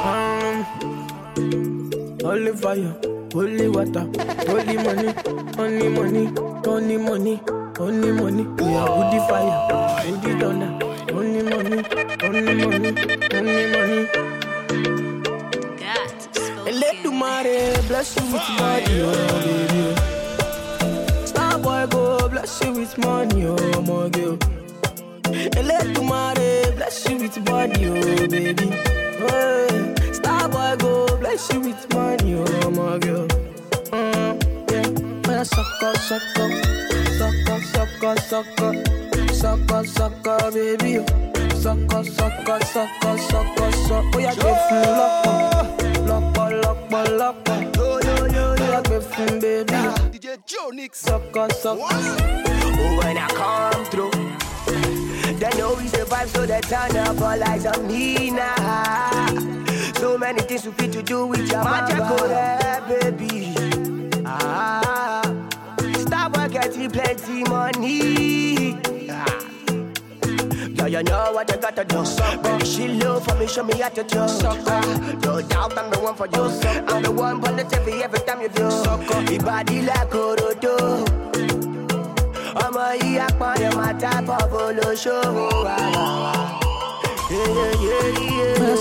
Um, 0.07 0.55
only 2.23 2.51
fire, 2.63 2.93
only 3.35 3.67
water, 3.67 4.05
only 4.47 4.75
money, 4.87 5.09
only 5.57 5.89
money, 5.89 6.29
only 6.65 6.97
money, 6.97 7.41
only 7.79 8.11
money. 8.11 8.43
We 8.43 8.73
are 8.75 8.89
woody 8.97 9.19
fire, 9.27 10.09
woody 10.11 10.39
thunder. 10.39 10.71
Only 11.13 11.41
money, 11.43 11.83
only 12.23 12.53
money, 12.65 12.89
only 13.33 13.65
money. 13.71 14.07
Let 16.79 16.95
the 17.03 17.11
mare 17.11 17.81
bless 17.87 18.15
you 18.15 18.23
with 18.33 18.47
body, 18.57 19.01
oh 19.01 19.07
baby. 19.43 19.83
Star 21.25 21.57
boy 21.59 21.87
go 21.89 22.29
bless 22.29 22.63
you 22.63 22.71
with 22.73 22.97
money, 22.99 23.45
oh 23.47 23.81
my 23.81 24.09
girl. 24.09 24.37
Let 25.63 25.93
the 25.95 26.01
mare 26.03 26.71
bless 26.75 27.09
you 27.09 27.17
with 27.17 27.45
body, 27.45 27.87
oh 27.87 28.27
baby. 28.27 28.67
Hey, 29.17 30.13
Star 30.13 30.49
boy 30.49 30.75
go 30.79 31.17
bless 31.17 31.51
you 31.53 31.59
with 31.61 31.93
money, 31.93 32.35
oh 32.35 32.69
my 32.71 32.97
girl. 32.99 33.27
Yeah, 35.37 35.43
man, 35.43 35.45
sucker, 35.45 35.93
sucker, 35.99 36.49
sucker, 37.19 37.61
sucker, 37.61 38.15
sucker, 38.21 38.73
sucker, 39.31 39.83
sucker, 39.85 40.51
baby. 40.51 41.05
Sucker, 41.53 42.03
sucker, 42.03 42.59
sucker, 42.65 43.17
sucker, 43.19 43.71
sucker. 43.71 44.09
Oh, 44.13 44.19
yeah, 44.19 44.33
give 44.33 44.61
me 44.71 44.81
lock 44.97 45.13
lọ́pọ̀ 46.09 46.47
lọ́pọ̀ 46.63 47.01
lọ́pọ̀ 47.19 47.57
lọ́yà 47.77 48.79
gbé 48.87 48.97
fún 49.09 49.31
bébí. 49.41 49.79
Sọkọ 51.05 51.43
sọkọ. 51.61 51.89
Oh, 52.79 52.97
when 52.97 53.17
I 53.17 53.27
come 53.39 53.85
through, 53.91 54.17
they 55.39 55.51
know 55.57 55.75
we 55.77 55.87
survive, 55.87 56.29
so 56.31 56.47
they 56.47 56.61
turn 56.61 56.97
up 56.97 57.21
all 57.21 57.43
eyes 57.49 57.65
on 57.67 57.85
me 57.87 58.31
now. 58.31 59.27
So 59.99 60.17
many 60.17 60.41
things 60.47 60.65
we 60.65 60.71
fit 60.71 60.91
to 60.93 61.03
do 61.03 61.27
with 61.27 61.51
your 61.51 61.63
magical 61.63 62.27
baby. 62.89 63.53
Ah, 64.25 64.81
stop 65.23 65.26
getting 66.61 66.89
plenty 66.89 67.43
money. 67.43 68.75
Ah. 69.09 69.25
Yeah, 70.77 70.87
you 70.87 71.03
know 71.03 71.31
what 71.33 71.49
you 71.51 71.57
gotta 71.57 71.83
do. 71.85 72.03
Baby, 72.43 72.65
she 72.65 72.87
low 72.99 73.19
for 73.19 73.35
me, 73.35 73.47
show 73.47 73.63
me 73.63 73.73
how 73.79 73.89
to 73.89 74.03
do. 74.03 74.19
Ah, 74.19 74.81
No 75.23 75.41
doubt 75.41 75.77
I'm 75.77 75.89
the 75.91 75.99
one 75.99 76.15
for 76.15 76.25
you. 76.27 76.43
I'm 76.87 77.03
the 77.03 77.11
one 77.11 77.41
for 77.41 77.51
the 77.51 77.63
TV 77.63 78.01
every 78.01 78.19
time 78.21 78.41
you 78.41 78.49
do. 78.49 78.63
Your 79.31 79.41
body 79.43 79.81
like 79.83 80.09
Orodo. 80.23 80.75
ọmọ 82.65 82.85
yìí 83.01 83.17
apọ̀yọ̀ 83.27 83.71
máa 83.77 83.93
tábọ̀ 84.01 84.41
bolóṣòwò 84.51 85.47
wa. 85.65 85.77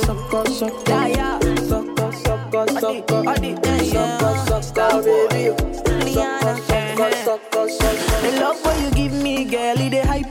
Sọkọ 0.05 0.41
sọkọ. 0.59 0.97
Sọkọ 1.69 2.07
sọkọ 2.25 2.61
sọkọ. 2.83 3.19
Sọkọ 3.93 4.29
sọkọ 4.49 4.77
bébí. 5.05 5.45
Sọkọ 5.69 5.86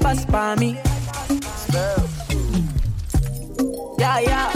pass 0.06 0.26
for 0.26 0.56
me. 0.62 0.78
Yeah, 3.98 4.20
yeah. 4.20 4.50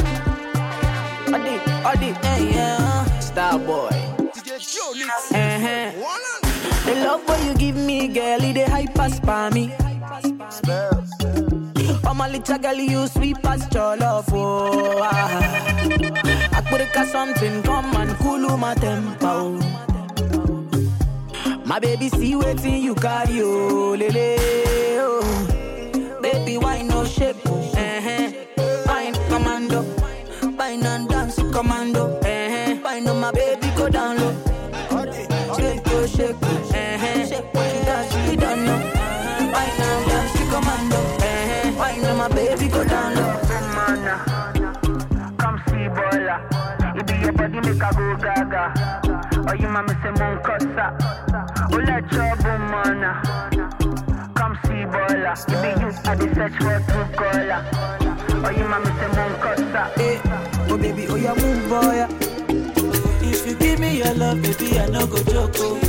Adi, 1.34 1.56
adi, 1.90 2.10
eh, 2.22 2.40
yeah. 2.54 3.20
Star 3.20 3.58
boy. 3.58 3.90
Uh-huh. 5.34 5.90
The 6.86 6.94
love 7.04 7.28
what 7.28 7.44
you 7.46 7.54
give 7.56 7.76
me, 7.76 8.08
girl, 8.10 8.44
it 8.44 8.68
hype 8.70 8.94
pass 8.94 9.20
me. 9.52 9.74
Oh 12.06 12.14
my 12.14 12.30
little 12.30 12.58
girl, 12.60 12.76
you 12.76 13.08
sweet 13.08 13.42
past 13.42 13.74
your 13.74 13.98
love, 13.98 14.30
oh. 14.32 15.02
Ah. 15.02 15.42
I 16.58 16.62
put 16.70 16.82
it 16.82 17.08
something, 17.08 17.64
come 17.64 17.96
and 17.96 18.16
cool 18.20 18.56
my 18.58 18.76
temper. 18.76 19.89
My 21.70 21.78
baby, 21.80 22.10
see 22.10 22.36
waiting 22.36 22.82
you 22.82 22.96
carry, 22.96 23.42
oh, 23.42 23.96
lele, 23.96 24.38
oh. 25.00 26.20
Baby, 26.22 26.58
why 26.58 26.82
no 26.82 27.06
shape, 27.06 27.36
oh, 27.46 27.72
eh, 27.78 28.32
Fine, 28.86 29.14
commando, 29.30 29.84
fine 30.58 30.84
and 30.84 31.08
dance, 31.08 31.36
commando, 31.54 32.18
eh, 32.26 32.76
Fine, 32.82 33.08
on 33.08 33.20
my 33.22 33.32
baby, 33.32 33.68
go 33.78 33.88
down 33.88 34.18
low. 34.18 34.34
Shake, 35.56 35.82
oh, 35.86 36.08
shake, 36.08 36.36
oh, 36.42 36.72
eh, 36.74 37.26
Shake, 37.28 37.46
she 37.54 37.86
dance, 37.86 38.14
she 38.30 38.36
don't 38.36 38.66
know. 38.66 38.80
Fine 39.54 39.82
and 39.90 40.06
dance, 40.10 40.50
commando, 40.52 40.98
eh, 41.24 41.72
Fine, 41.74 42.06
on 42.06 42.18
my 42.18 42.28
baby, 42.30 42.68
go 42.68 42.84
down 42.84 43.14
low. 43.16 43.40
Come 45.38 45.62
see 45.68 45.88
Bola. 45.88 46.42
You 46.96 47.04
be 47.04 47.14
your 47.20 47.32
body 47.32 47.60
make 47.62 47.82
a 47.84 47.94
go 47.96 48.16
gaga. 48.18 48.74
Oh, 49.48 49.54
you 49.54 49.70
mama 49.70 49.94
say 50.04 50.12
search 55.36 56.54
for 56.58 56.80
true 56.88 57.08
caller. 57.16 57.62
Oh, 58.42 58.50
kosa. 59.42 59.84
Eh, 60.00 60.18
oh 60.70 60.78
baby, 60.78 61.06
oh 61.08 61.18
boy. 61.70 62.08
If 63.22 63.46
you 63.46 63.56
give 63.56 63.80
me 63.80 63.98
your 63.98 64.14
love, 64.16 64.42
baby, 64.42 64.80
I 64.80 64.88
no 64.88 65.06
go 65.06 65.18
joke. 65.24 65.52
Oh. 65.58 65.80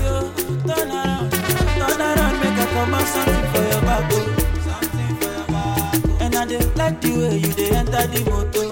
Turn 0.67 0.91
around, 0.91 1.31
turn 1.33 2.01
around, 2.01 2.41
make 2.41 2.59
I 2.59 2.67
come 2.75 2.95
out 2.95 3.07
something 3.07 3.47
for 3.53 3.63
your 3.71 3.83
back. 3.83 4.13
Oh. 4.13 4.37
And 6.21 6.35
I 6.37 6.45
like 6.77 7.01
the 7.01 7.11
way 7.19 7.37
you 7.39 7.53
dey 7.55 7.71
enter 7.71 8.07
the 8.07 8.21
motor. 8.29 8.71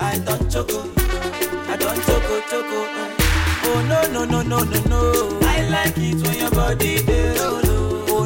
I 0.00 0.18
don't 0.18 0.50
choco, 0.50 0.80
I 1.70 1.76
don't 1.76 2.00
choco 2.04 2.40
choco. 2.50 2.80
Oh. 2.84 3.64
oh 3.64 3.80
no 3.88 3.98
no 4.12 4.24
no 4.24 4.42
no 4.42 4.58
no 4.64 4.80
no, 4.88 5.38
I 5.42 5.68
like 5.70 5.96
it 5.96 6.20
when 6.26 6.36
your 6.38 6.50
body 6.50 7.02
dey 7.02 7.38
roll. 7.38 7.71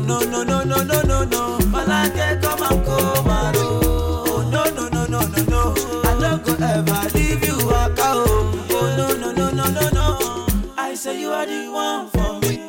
Oh 0.09 0.21
Oh, 0.21 0.25
no 0.25 0.43
no 0.45 0.63
no 0.63 0.63
no 0.63 0.83
no 0.85 1.03
no 1.03 1.25
no, 1.25 1.59
Malake 1.73 2.41
come 2.41 2.63
and 2.63 2.85
come 2.87 3.27
roll. 3.55 3.83
Oh 4.29 4.49
no 4.51 4.65
no 4.71 4.89
no 4.89 5.05
no 5.07 5.21
no 5.27 5.43
no, 5.45 5.75
I 6.05 6.07
don't 6.21 6.45
go 6.45 6.53
ever 6.65 7.09
leave 7.19 7.45
you 7.45 7.57
waka 7.67 8.03
oh. 8.15 8.67
Oh 8.71 8.97
no 8.97 9.07
no 9.17 9.33
no 9.33 9.51
no 9.51 9.65
no 9.71 9.89
no, 9.91 10.07
say 10.95 11.21
you 11.21 11.31
are 11.31 11.45
the 11.47 11.69
one 11.73 12.09
for 12.11 12.41
me. 12.41 12.67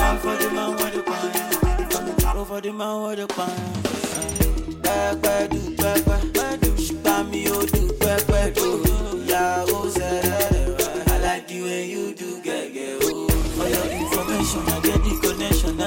Oh, 0.00 0.18
for 0.22 0.36
the 0.36 0.50
man 0.54 0.70
with 0.76 0.94
the 0.94 1.02
pan. 1.02 2.36
Oh, 2.36 2.44
for 2.44 2.60
the 2.60 2.72
man 2.72 3.02
with 3.02 3.18
the 3.18 3.26
pan. 5.22 5.67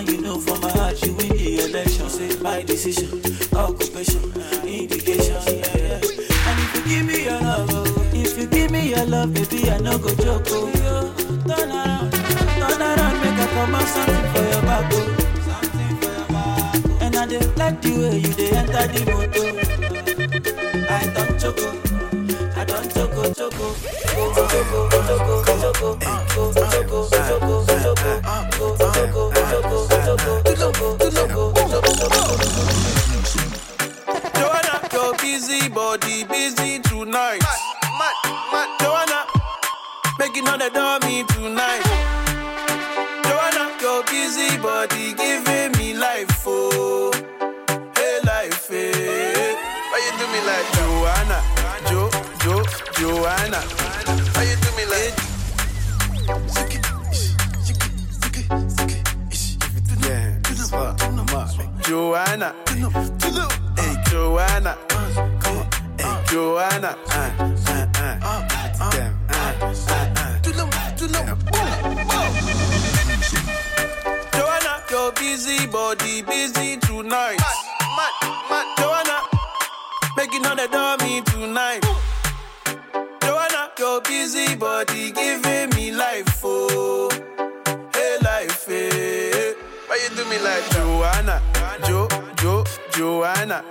Now 0.01 0.11
you 0.11 0.19
know 0.21 0.39
for 0.39 0.57
my 0.59 0.71
heart, 0.71 0.99
you 1.05 1.13
win 1.13 1.29
the 1.29 1.59
election. 1.69 2.09
Say 2.09 2.35
my 2.41 2.63
decision, 2.63 3.21
occupation, 3.55 4.33
indication, 4.65 5.35
yeah, 5.45 5.77
yeah. 5.77 6.01
And 6.47 6.57
if 6.63 6.75
you 6.75 6.81
give 6.89 7.05
me 7.05 7.23
your 7.25 7.39
love, 7.39 7.69
oh, 7.71 8.09
if 8.11 8.35
you 8.35 8.47
give 8.47 8.71
me 8.71 8.89
your 8.89 9.05
love, 9.05 9.31
baby, 9.33 9.69
I 9.69 9.77
no 9.77 9.99
go 9.99 10.09
joke, 10.15 10.43
oh. 10.47 11.13
Turn 11.45 11.69
around, 11.71 12.11
turn 12.13 12.81
around, 12.81 13.21
make 13.21 13.37
I 13.37 13.47
come 13.53 13.75
out 13.75 13.87
something 13.87 14.25
for 14.33 14.43
your 14.49 14.61
back, 14.63 14.91
oh. 14.91 14.97
oh. 16.31 16.97
And 17.01 17.15
I 17.15 17.25
dey 17.27 17.45
like 17.55 17.79
the 17.83 17.91
way 17.99 18.17
you 18.17 18.33
dey 18.33 18.49
enter 18.57 18.87
the 18.87 19.05
motor. 19.05 19.49
I 20.89 21.05
don't 21.13 21.39
choco, 21.39 21.61
oh. 21.67 21.77
I 21.85 21.90
Joanna, 34.33 34.81
your 34.91 35.13
busy 35.17 35.69
body 35.69 36.23
busy 36.23 36.79
tonight. 36.79 37.41
Joanna, 38.79 39.25
making 40.17 40.47
all 40.47 40.57
the 40.57 40.69
dummy 40.73 41.23
tonight. 41.25 41.83
Joanna, 43.23 43.77
your 43.81 44.03
busy 44.05 44.57
body 44.57 45.13
giving 45.13 45.70
Joanna, 61.91 62.55
hey 62.69 62.79
Joanna, 64.07 64.77
hey 65.99 66.23
Joanna, 66.29 66.95
uh, 67.05 67.31
uh, 67.67 67.87
uh, 68.23 68.91
damn, 68.91 69.13
uh, 69.27 69.51
Joanna, 74.31 74.83
your 74.89 75.11
busy 75.11 75.67
body 75.67 76.21
busy 76.21 76.77
tonight. 76.77 77.41
Joanna, 78.77 79.19
making 80.15 80.45
all 80.45 80.55
the 80.55 80.69
dummy 80.71 81.21
tonight. 81.23 81.83
Joanna, 83.21 83.69
your 83.77 83.99
busy 83.99 84.55
body 84.55 85.11
giving 85.11 85.69
me 85.71 85.91
life, 85.91 86.39
oh, 86.45 87.09
hey 87.93 88.17
life, 88.23 88.65
hey. 88.65 89.30
Why 89.91 89.97
you 89.97 90.15
do 90.15 90.23
me 90.29 90.39
like 90.39 90.69
Joanna, 90.69 91.41
Jo, 91.85 92.07
Jo, 92.37 92.63
Joanna? 92.93 93.61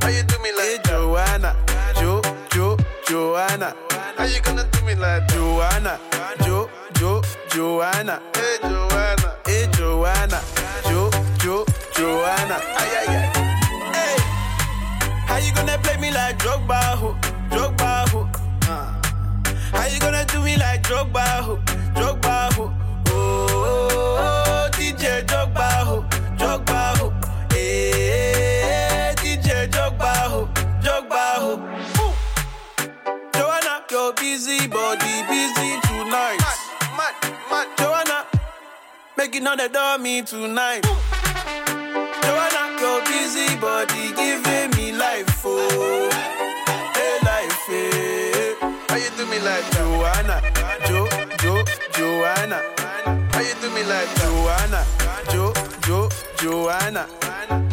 Why 0.00 0.08
you 0.08 0.22
do 0.22 0.38
me 0.38 0.50
like 0.56 0.82
Joanna, 0.84 1.54
Jo, 1.96 2.22
Jo, 2.50 2.78
Joanna? 3.06 3.76
How 4.16 4.24
you 4.24 4.40
gonna 4.40 4.66
do 4.72 4.82
me 4.86 4.94
like 4.94 5.28
Joanna, 5.28 6.00
Jo, 6.46 6.70
Jo, 6.94 7.20
Joanna? 7.50 8.22
Hey 8.34 8.56
Joanna, 8.62 9.36
hey 9.44 9.66
Joanna, 9.72 10.40
Jo, 10.88 11.10
Jo, 11.40 11.66
Joanna? 11.94 12.56
Ay 12.80 12.96
ay 12.96 13.16
ay. 13.16 13.26
Hey, 13.92 14.16
how 15.26 15.36
you 15.36 15.52
gonna 15.52 15.76
play 15.82 15.98
me 15.98 16.10
like 16.10 16.38
Drogba, 16.38 16.96
ho, 16.96 17.14
Drogba, 17.50 18.08
ho? 18.08 18.26
Uh. 18.66 19.76
How 19.76 19.86
you 19.88 20.00
gonna 20.00 20.24
do 20.24 20.40
me 20.42 20.56
like 20.56 20.82
Drogba, 20.84 21.42
ho, 21.42 21.56
Drogba, 21.92 22.50
ho? 22.54 22.89
Oh, 23.10 23.46
oh, 23.50 24.18
oh, 24.18 24.70
DJ 24.72 25.24
Drogba, 25.26 25.68
ho, 25.84 26.04
Drogba, 26.38 26.98
ho. 26.98 27.12
Hey, 27.50 27.92
eh, 28.64 29.14
DJ 29.16 29.68
Drogba, 29.68 30.12
ho, 30.30 30.48
Drogba, 30.82 31.24
ho. 31.42 31.52
Joanna, 33.34 33.84
your 33.90 34.12
busy 34.14 34.66
body 34.68 35.22
busy 35.28 35.80
tonight. 35.88 36.38
Joanna, 37.78 38.26
making 39.16 39.46
all 39.46 39.56
the 39.56 39.68
dummy 39.68 40.22
tonight. 40.22 40.82
Joanna, 42.22 42.80
your 42.80 43.00
busy 43.04 43.56
body 43.56 44.12
giving 44.14 44.70
me 44.76 44.92
life, 44.92 45.42
oh, 45.44 46.08
hey 46.94 47.18
life, 47.24 47.66
hey. 47.66 48.54
How 48.88 48.96
you 48.96 49.10
do 49.16 49.26
me 49.26 49.38
like 49.40 49.70
Joanna, 49.72 50.40
Jo, 50.86 51.08
Jo, 51.38 51.64
Joanna? 51.94 52.79
How 53.40 53.46
you 53.46 53.54
do 53.62 53.70
me 53.70 53.82
like 53.84 54.14
Joanna, 54.16 54.84
Jo, 55.30 55.54
Jo, 55.86 56.08
Joanna? 56.36 57.08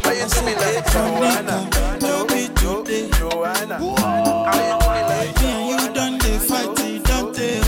How 0.01 0.11
you 0.13 0.26
do 0.30 0.41
me 0.45 0.55
like 0.55 0.89
Joanna, 0.93 1.70
Jo, 1.99 2.26
Jo, 2.55 2.84
Joanna? 3.11 3.78
How 3.78 4.63
you 4.63 4.80
do 4.80 4.88
me 4.93 5.01
like 5.11 5.41
Me 5.41 5.49
and 5.51 5.68
you 5.68 5.93
done 5.93 6.18
dey 6.20 6.38
fight, 6.38 6.80
you 6.88 6.99
done 6.99 7.34
dey. 7.34 7.59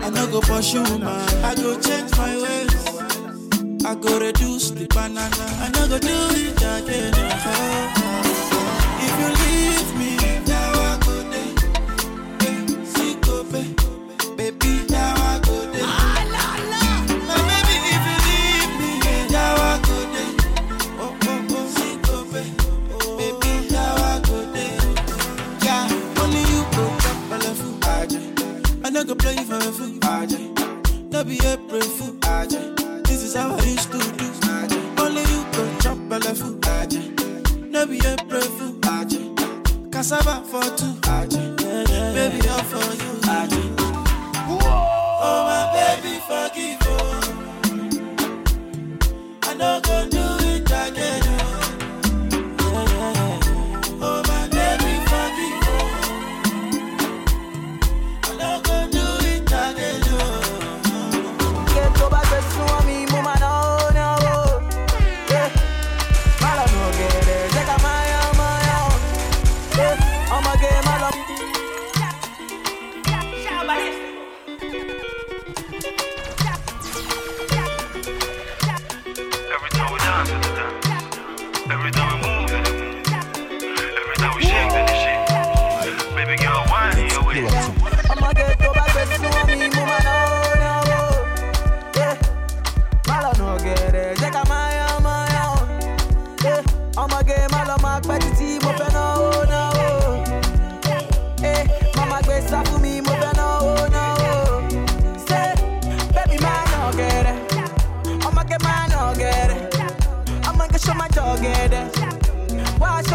I 0.00 0.08
no 0.14 0.26
go 0.28 0.40
pursue 0.40 0.98
man, 0.98 1.44
I 1.44 1.54
go 1.56 1.78
change 1.78 2.16
my 2.16 2.34
ways. 2.40 3.84
I 3.84 3.94
go 3.94 4.18
reduce 4.18 4.70
the 4.70 4.86
banana, 4.86 5.28
I 5.28 5.68
no 5.74 5.88
go 5.88 5.98
do 5.98 6.08
it 6.08 6.56
again. 6.56 7.53
No 31.14 31.22
be 31.22 31.38
April 31.46 31.80
fool. 31.80 32.16
This 33.04 33.22
is 33.22 33.36
how 33.36 33.54
I 33.54 33.62
used 33.62 33.92
to 33.92 33.98
do. 33.98 34.26
Only 35.00 35.22
you 35.22 35.44
go 35.52 35.62
chop 35.78 35.96
belle 36.08 36.34
Aje. 36.74 37.02
No 37.70 37.86
be 37.86 37.98
April 38.04 38.42
fool. 38.42 38.74
Cassava 39.92 40.42
for 40.50 40.64
two. 40.76 40.92
Baby, 42.14 42.48
all 42.48 42.64
for 42.64 42.82
you. 43.00 43.12
Oh 45.22 45.38
my 45.46 45.62
baby, 45.76 46.18
forgive 46.26 46.82
oh. 46.82 47.22
I 49.44 49.54
no 49.54 49.80
go 49.84 49.96
do 50.10 50.23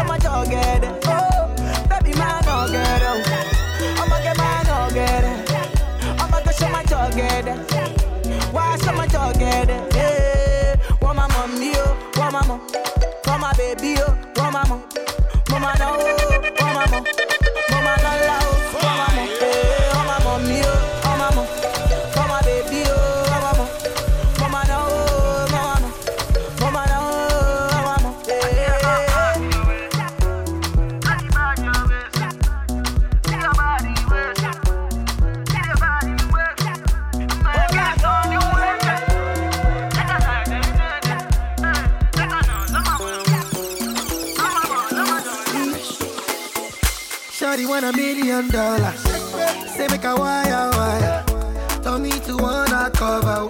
I'm 0.00 0.10
a 0.10 0.18
dogged. 0.18 0.54
Oh, 1.06 1.54
baby, 1.88 2.16
man, 2.18 2.42
no 2.46 2.66
good. 2.66 3.02
Oh, 3.04 3.22
I'm 4.00 4.12
a 4.12 4.22
get 4.22 4.36
my 4.38 4.62
no 4.66 4.88
good. 4.90 5.24
I'm 6.20 6.32
a 6.32 6.44
go 6.44 6.50
show 6.52 6.68
my 6.70 6.82
dogged. 6.84 7.48
Why 8.52 8.76
show 8.78 8.92
my 8.92 9.06
dogged? 9.06 9.40
Hey, 9.94 10.74
want 11.02 11.16
mama, 11.16 11.28
mommy, 11.34 11.72
oh, 11.76 11.96
mama, 12.16 12.60
my 13.26 13.40
my 13.40 13.52
baby, 13.54 13.96
oh, 14.00 14.16
mama, 14.36 14.64
my. 14.68 14.80
Mama, 15.50 15.74
no, 15.78 15.88
want 16.60 16.74
my. 16.74 17.02
Mama, 17.70 17.92
no, 18.02 18.29
want 47.80 47.94
a 47.94 48.00
million 48.00 48.48
dollars. 48.48 49.00
Say 49.74 49.86
make 49.88 50.04
a 50.04 50.14
wire 50.14 50.70
wire. 50.72 51.24
Tell 51.82 51.98
me 51.98 52.10
to 52.10 52.36
wanna 52.36 52.90
cover 52.92 53.49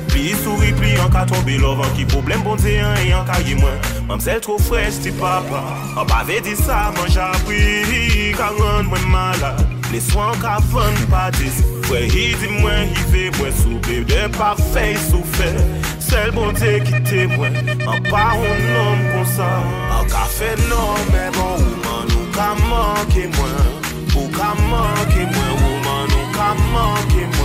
Li 0.21 0.35
souri 0.37 0.69
pli 0.77 0.91
an 1.01 1.09
ka 1.09 1.23
tombe 1.25 1.55
lovan 1.57 1.89
ki 1.97 2.03
problem 2.05 2.43
bonze 2.45 2.75
an 2.77 2.97
e 3.01 3.09
an 3.17 3.23
ka 3.25 3.39
ye 3.41 3.55
mwen 3.57 3.77
Mamzel 4.05 4.41
tro 4.45 4.57
frej 4.61 4.99
ti 5.01 5.11
papa. 5.17 5.61
An 5.97 6.05
pa 6.05 6.19
ve 6.27 6.37
di 6.45 6.53
sa 6.55 6.91
man 6.93 7.09
japri 7.09 8.29
Ka 8.37 8.51
ron 8.53 8.85
mwen 8.91 9.07
mala 9.09 9.55
Le 9.89 9.99
swan 9.99 10.37
ka 10.43 10.59
fon 10.69 10.93
patis 11.09 11.63
Fwe 11.87 12.03
hi 12.13 12.25
di 12.37 12.51
mwen 12.59 12.93
hi 12.93 13.07
ve 13.13 13.23
mwen 13.39 13.57
soube 13.63 13.97
De 14.11 14.21
pa 14.37 14.53
fey 14.69 14.93
soufe 15.09 15.49
Sel 15.97 16.29
bonze 16.37 16.77
ki 16.85 17.01
te 17.09 17.25
mwen 17.33 17.57
An 17.89 18.05
pa 18.11 18.25
on 18.37 18.65
nom 18.69 19.05
kon 19.15 19.25
sa 19.33 19.49
An 19.97 20.05
ka 20.13 20.27
fenome 20.37 21.25
bon 21.39 21.65
ouman 21.65 22.13
Ou 22.19 22.29
ka 22.37 22.51
manke 22.69 23.25
mwen 23.39 23.73
Ou 24.13 24.29
ka 24.37 24.53
manke 24.69 25.25
mwen 25.33 25.53
Ouman 25.71 26.19
ou 26.19 26.33
ka 26.37 26.53
manke 26.69 27.25
mwen 27.25 27.40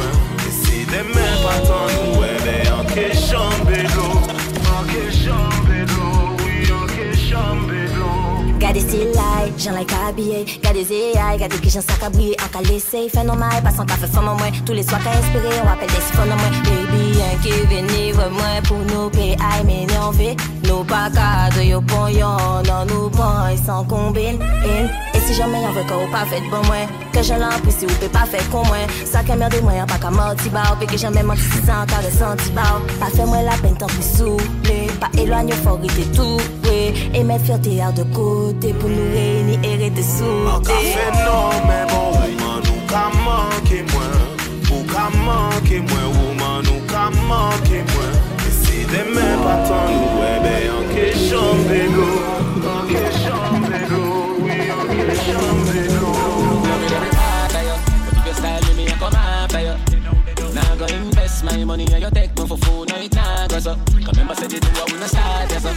dem 0.91 1.09
patan 1.43 1.87
nou 1.95 2.25
e 2.25 2.35
de 2.45 2.57
anke 2.71 3.07
chanbe 3.17 3.83
lo 3.95 4.09
Anke 4.77 5.11
chanbe 5.11 5.79
lo, 5.93 6.37
oui 6.43 6.67
anke 6.71 7.17
chanbe 7.17 7.81
lo 7.97 8.11
Gade 8.59 8.81
stilay, 8.81 9.53
jan 9.59 9.75
like 9.75 9.95
abye 9.95 10.45
Gade 10.63 10.85
zeyay, 10.85 11.39
gade 11.39 11.59
ki 11.61 11.71
jan 11.71 11.83
sak 11.83 12.03
abriye 12.09 12.37
Anka 12.45 12.63
fè 13.11 13.25
nan 13.25 13.39
may, 13.39 13.61
pasan 13.63 13.87
ka 13.87 13.97
fè 13.97 14.07
mwen. 14.39 14.53
Tous 14.65 14.73
les 14.73 14.83
sois 14.83 15.03
ka 15.03 15.11
espere, 15.11 15.53
on 15.63 15.69
apel 15.69 15.89
desi 15.89 16.13
fon 16.15 16.31
mwen. 16.31 16.53
Baby, 16.69 17.03
anke 17.31 17.55
veni 17.71 18.13
vè 18.13 18.29
mwen 18.31 18.63
pou 18.69 18.79
nou 18.93 19.11
pe 19.11 19.35
ay 19.51 19.65
menyanve 19.65 20.37
Nou 20.69 20.85
pa 20.85 21.07
kade 21.15 21.67
yo 21.67 21.83
pon 21.83 22.09
yon, 22.15 22.63
nan 22.69 22.87
nou 22.91 23.11
yon 23.11 23.59
san 23.67 23.87
kombin 23.91 24.41
In, 24.63 24.91
Si 25.27 25.35
jame 25.35 25.59
yon 25.59 25.73
vwe 25.75 25.83
ka 25.91 25.97
ou 25.99 26.07
pa 26.13 26.21
fet 26.31 26.45
bon 26.53 26.63
mwen 26.69 26.87
Ke 27.11 27.23
jen 27.27 27.41
lan 27.43 27.57
pou 27.65 27.75
si 27.75 27.83
ou 27.89 27.99
pe 27.99 28.07
pa 28.15 28.21
fet 28.31 28.47
kon 28.53 28.63
mwen 28.69 28.93
Sa 29.11 29.25
ke 29.27 29.35
merde 29.35 29.59
mwen 29.65 29.81
yon 29.81 29.89
pa 29.91 29.97
ka 29.99 30.13
mouti 30.15 30.53
ba 30.55 30.69
ou 30.71 30.79
Pe 30.79 30.87
ke 30.87 31.01
jame 31.03 31.25
manti 31.27 31.43
si 31.51 31.63
san 31.67 31.89
ka 31.91 31.99
resanti 32.05 32.53
ba 32.55 32.67
ou 32.77 32.99
Pa 33.01 33.09
fe 33.11 33.27
mwen 33.27 33.43
la 33.49 33.57
pen 33.59 33.75
tan 33.81 33.91
pou 33.91 34.07
souple 34.07 34.77
Pa 35.03 35.11
elwanyo 35.19 35.59
fori 35.65 35.91
te 35.97 36.07
toupe 36.15 36.77
E 37.11 37.25
met 37.27 37.43
fiote 37.43 37.75
ar 37.83 37.97
de 37.99 38.07
kote 38.15 38.71
Pou 38.79 38.93
nou 38.93 39.09
reyni 39.17 39.59
ere 39.67 39.91
te 39.99 40.07
soupe 40.07 40.47
An 40.55 40.63
ka 40.71 40.79
fe 40.93 41.11
nan 41.19 41.67
men 41.73 41.91
bon 41.91 42.23
ouman 42.23 42.63
nou 42.69 42.87
ka 42.95 43.05
manke 43.19 43.83
mwen 43.91 44.17
Ou 44.71 44.87
ka 44.95 45.11
manke 45.27 45.83
mwen 45.91 46.09
ouman 46.23 46.63
nou 46.71 46.87
ka 46.95 47.09
manke 47.27 47.83
mwen 47.91 48.19
E 48.47 48.57
si 48.63 48.87
demen 48.95 49.43
patan 49.43 49.91
nou 49.91 50.27
ebe 50.31 50.59
An 50.79 50.91
ke 50.95 51.13
chanpe 51.27 51.85
go 51.99 52.11
An 52.31 52.85
ke 52.95 53.03
chanpe 53.03 53.11
go 53.11 53.16
my 61.47 61.65
money 61.65 61.87
and 61.93 62.03
you 62.03 62.11
take 62.11 62.37
me 62.39 62.47
for 62.47 62.57
food, 62.59 62.89
no 62.89 62.97
it 62.97 63.15
nah 63.15 63.47
go 63.47 63.59
so. 63.59 63.77
Remember 63.95 64.35
said 64.35 64.53
you 64.53 64.61
do 64.61 64.69
what 64.69 64.93
we 64.93 64.99
no 64.99 65.07
start, 65.07 65.51
yes 65.51 65.63
sir. 65.63 65.75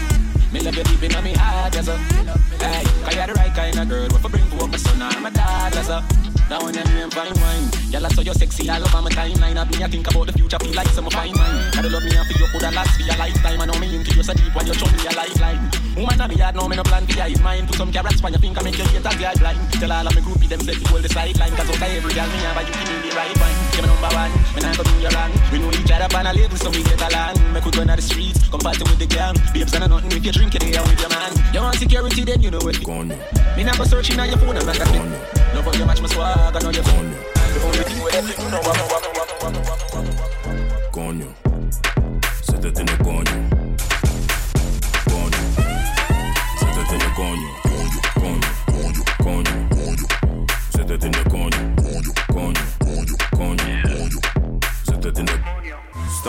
Me 0.51 0.59
love 0.61 0.75
you 0.75 0.84
deep 0.84 1.03
in 1.03 1.11
my 1.11 1.32
heart, 1.38 1.73
yes 1.73 1.86
cause 1.86 3.15
you're 3.15 3.27
the 3.27 3.34
right 3.34 3.53
kind 3.53 3.80
of 3.80 3.88
girl. 3.89 4.07
What 4.09 4.21
for 4.21 4.30
bring 4.30 4.51
up 4.51 4.69
my 4.69 4.77
son 4.77 5.01
or 5.01 5.21
my 5.21 5.30
daughter, 5.30 5.84
sir. 5.84 6.28
Now 6.50 6.66
when 6.66 6.74
you 6.74 6.82
name 6.97 7.14
fine 7.14 7.30
wine, 7.45 7.70
y'all 7.93 8.02
are 8.02 8.10
so 8.10 8.26
you 8.26 8.34
sexy, 8.34 8.66
I 8.74 8.82
love 8.82 8.89
on 8.95 9.04
my 9.06 9.14
timeline. 9.14 9.54
I 9.54 9.70
be 9.70 9.84
I 9.84 9.88
think 9.88 10.10
about 10.10 10.26
the 10.26 10.34
future, 10.34 10.58
feel 10.58 10.74
like 10.74 10.89
some 10.97 11.06
fine 11.06 11.38
wine. 11.38 11.70
Gotta 11.78 11.93
love 11.93 12.02
me 12.02 12.10
and 12.10 12.26
feel 12.26 12.41
you 12.41 12.50
coulda 12.50 12.74
last 12.74 12.97
for 12.97 13.06
your 13.06 13.14
lifetime. 13.22 13.62
I 13.62 13.66
know 13.70 13.78
me 13.78 13.93
into 13.93 14.18
you 14.18 14.24
so 14.26 14.34
deep 14.34 14.50
when 14.58 14.66
you 14.66 14.74
show 14.74 14.89
me 14.89 14.97
a 15.06 15.14
lifeline. 15.14 15.70
Woman, 15.93 16.18
I 16.18 16.26
be 16.26 16.41
hard, 16.41 16.58
no 16.58 16.66
me 16.66 16.74
no 16.74 16.82
plan 16.82 17.06
for 17.06 17.14
your 17.14 17.38
mine. 17.45 17.70
Put 17.70 17.78
some 17.78 17.93
carrots 17.93 18.26
on 18.26 18.34
your 18.34 18.41
finger, 18.41 18.66
make 18.66 18.82
you 18.82 18.89
get 18.89 19.06
a 19.06 19.14
girl 19.14 19.38
blind. 19.38 19.62
Tell 19.78 19.93
all 19.93 20.08
of 20.10 20.16
me 20.18 20.22
groupie 20.26 20.50
them 20.50 20.62
set 20.66 20.82
hold 20.89 21.06
the 21.06 21.10
sideline. 21.14 21.54
Cause 21.54 21.70
out 21.70 21.78
of 21.78 21.86
every 21.86 22.14
girl 22.18 22.30
me 22.34 22.38
have 22.41 22.58
a 22.58 22.62
you 22.66 22.74
give 22.74 22.89
me 22.89 22.97
the 22.97 23.12
right 23.14 23.38
one. 23.38 23.56
Give 23.70 23.86
me 23.86 23.93
number 23.93 24.10
one, 24.10 24.34
me 24.58 24.60
nah 24.66 24.74
go 24.74 24.82
do 24.82 24.93
you 24.97 25.12
wrong. 25.14 25.32
We 25.54 25.58
know 25.62 25.70
each 25.70 25.93
other 25.93 26.10
on 26.18 26.26
a 26.26 26.34
label, 26.34 26.58
so 26.58 26.74
we 26.74 26.82
get 26.82 26.97
along. 26.97 27.38
Make 27.54 27.62
we 27.62 27.78
go 27.78 27.86
on 27.86 27.93
the 27.93 28.02
streets, 28.02 28.41
come 28.50 28.66
party 28.66 28.82
with 28.89 28.97
the 28.97 29.06
gang. 29.06 29.38
Babes 29.54 29.78
and 29.78 29.86
nothing 29.86 30.18
if 30.18 30.26
you 30.26 30.34
drink 30.34 30.58
it 30.58 30.66
here 30.66 30.82
with 30.82 30.97
your 30.97 31.14
man. 31.14 31.30
You 31.54 31.62
want 31.62 31.78
security, 31.78 32.26
then 32.26 32.41
you 32.41 32.50
know 32.50 32.66
it. 32.66 32.82
Me 32.82 33.62
nah 33.62 33.78
go 33.78 33.86
searching 33.86 34.18
on 34.18 34.34
your 34.34 34.41
phone, 34.41 34.58
I'm 34.58 34.66
not 34.66 35.38
Não 35.54 35.64
vou 35.64 35.74
mais 35.86 36.00
know 36.00 36.10
suar, 36.10 36.52
ganhou 36.52 36.72
de 36.72 36.84
fome. 36.84 37.16
Eu 37.54 37.62
vou 37.62 37.72
me 37.72 37.84
dizer, 37.84 38.39
eu 38.39 38.50
know 38.50 38.62
vou, 38.62 38.74
não 38.74 38.88
vou, 38.88 39.02
não 39.02 39.14
vou, 39.39 39.52
não 39.52 39.64
what? 39.64 39.88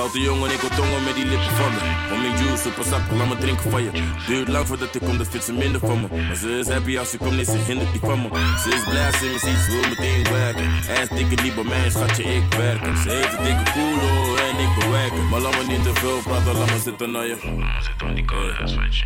Jong 0.08 0.44
en 0.44 0.50
ik 0.52 0.60
wil 0.60 0.70
tongen 0.76 1.04
met 1.04 1.14
die 1.14 1.24
lippen 1.24 1.56
van 1.56 1.70
me. 1.72 1.80
Om 2.12 2.20
mijn 2.20 2.36
juice, 2.44 2.62
super 2.62 2.84
sap, 2.84 3.00
laat 3.16 3.28
me 3.28 3.36
drinken 3.36 3.70
van 3.70 3.82
je. 3.82 3.90
Duurt 4.26 4.48
lang 4.48 4.66
voordat 4.66 4.94
ik 4.94 5.00
kom, 5.00 5.18
dat 5.18 5.28
vindt 5.28 5.46
ze 5.46 5.52
minder 5.52 5.80
van 5.80 6.00
me. 6.00 6.06
Maar 6.26 6.36
ze 6.36 6.58
is 6.58 6.68
happy 6.68 6.98
als 6.98 7.10
ze 7.10 7.16
komt, 7.16 7.34
nee, 7.34 7.44
ze 7.44 7.58
hindert 7.66 7.92
niet 7.92 8.02
van 8.04 8.20
me. 8.22 8.28
Ze 8.62 8.68
is 8.68 8.84
blij 8.88 9.06
als 9.06 9.18
ze 9.18 9.24
me 9.24 9.38
ziet, 9.38 9.58
ze 9.64 9.70
wil 9.70 9.88
meteen 9.88 10.22
werken. 10.32 10.68
Is 11.02 11.08
dikke 11.08 11.42
niet 11.42 11.54
bij 11.54 11.64
mij, 11.64 11.90
schatje, 11.90 12.22
ik 12.22 12.54
werk. 12.54 12.96
Ze 13.02 13.10
heeft 13.10 13.38
een 13.38 13.44
dikke 13.44 13.72
koelo 13.72 14.36
en 14.36 14.58
ik 14.64 14.72
bewerken. 14.78 15.28
Maar 15.28 15.40
laat 15.40 15.56
me 15.58 15.64
niet 15.72 15.82
te 15.82 15.94
veel 15.94 16.18
praten, 16.22 16.54
laat 16.58 16.70
me 16.70 16.78
zitten 16.84 17.10
naar 17.10 17.26
je. 17.26 17.36
Zit 17.80 18.08
op 18.08 18.14
die 18.14 18.24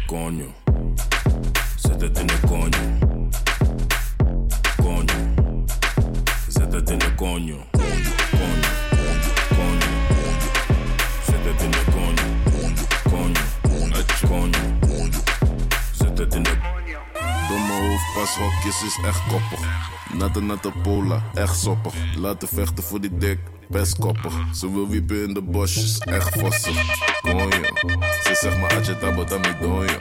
Coño. 0.06 0.48
Zet 1.76 2.00
het 2.00 2.18
in 2.18 2.26
de 2.26 2.40
coño. 2.46 2.82
Coño. 4.82 5.14
Zet 6.48 6.72
het 6.72 6.90
in 6.90 6.98
de 6.98 7.14
coño. 7.14 7.83
Hoofdpashokjes 17.94 18.82
is 18.82 18.98
echt 19.06 19.22
koppig. 19.28 19.60
Natte 20.12 20.40
natte 20.40 20.72
pola, 20.82 21.22
echt 21.34 21.58
soppig. 21.58 21.94
Laten 22.16 22.48
vechten 22.48 22.84
voor 22.84 23.00
die 23.00 23.18
dik, 23.18 23.38
best 23.68 23.98
koppig. 23.98 24.32
Ze 24.54 24.72
wil 24.72 24.88
wiepen 24.88 25.28
in 25.28 25.34
de 25.34 25.42
bosjes, 25.42 25.98
echt 25.98 26.38
vossig. 26.38 26.76
Konjo, 27.20 27.48
ze 28.22 28.34
zegt 28.40 28.58
maar 28.58 28.76
atje 28.76 28.98
tabo 28.98 29.24
dami 29.24 29.56
donjo. 29.60 29.98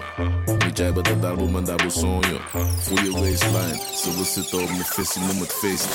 Niet 0.66 0.78
jij 0.78 0.94
bent 0.94 1.22
daar 1.22 1.36
boem 1.36 1.58
en 1.58 1.64
daar 1.64 1.86
sonjo. 1.88 2.38
Voel 2.80 3.04
je 3.04 3.12
waistline, 3.12 3.82
ze 3.96 4.16
wil 4.16 4.26
zitten 4.26 4.62
op 4.62 4.70
mijn 4.70 4.86
visie, 4.86 5.22
noem 5.22 5.40
het 5.40 5.54
feest. 5.54 5.88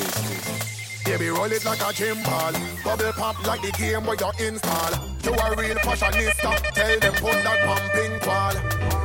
Baby, 1.05 1.29
roll 1.29 1.51
it 1.51 1.65
like 1.65 1.81
a 1.81 1.93
gym 1.93 2.23
ball. 2.23 2.53
Bubble 2.85 3.13
pop 3.13 3.37
like 3.47 3.63
the 3.63 3.73
game 3.73 4.05
where 4.05 4.17
you 4.17 4.31
install. 4.47 4.93
You 5.23 5.33
a 5.33 5.57
real 5.57 5.77
fashionista. 5.77 6.51
Tell 6.75 6.99
them 6.99 7.15
put 7.15 7.43
that 7.45 7.59
pumping 7.67 8.21
qual. 8.21 8.55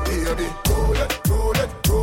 Baby, 0.06 0.48
roll 0.70 0.94
it, 1.04 1.22
roll 1.30 1.52
it, 1.54 1.88
roll 1.88 2.03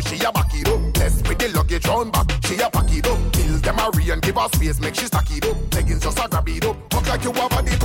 she 0.00 0.16
a 0.36 0.41
round 1.86 2.12
back. 2.12 2.26
She 2.44 2.54
a 2.56 2.70
pack 2.70 2.92
it 2.92 3.06
up. 3.06 3.32
Kill 3.32 3.58
them 3.58 3.78
a 3.78 4.12
and 4.12 4.22
give 4.22 4.36
her 4.36 4.48
space. 4.54 4.80
Make 4.80 4.94
she 4.94 5.06
stack 5.06 5.30
it 5.30 5.46
up. 5.46 5.56
Leggings 5.74 6.02
just 6.02 6.18
a 6.18 6.28
grab 6.28 6.48
it 6.48 6.64
up. 6.64 6.76
Look 6.92 7.08
like 7.08 7.24
you 7.24 7.30
a 7.30 7.48
body 7.48 7.76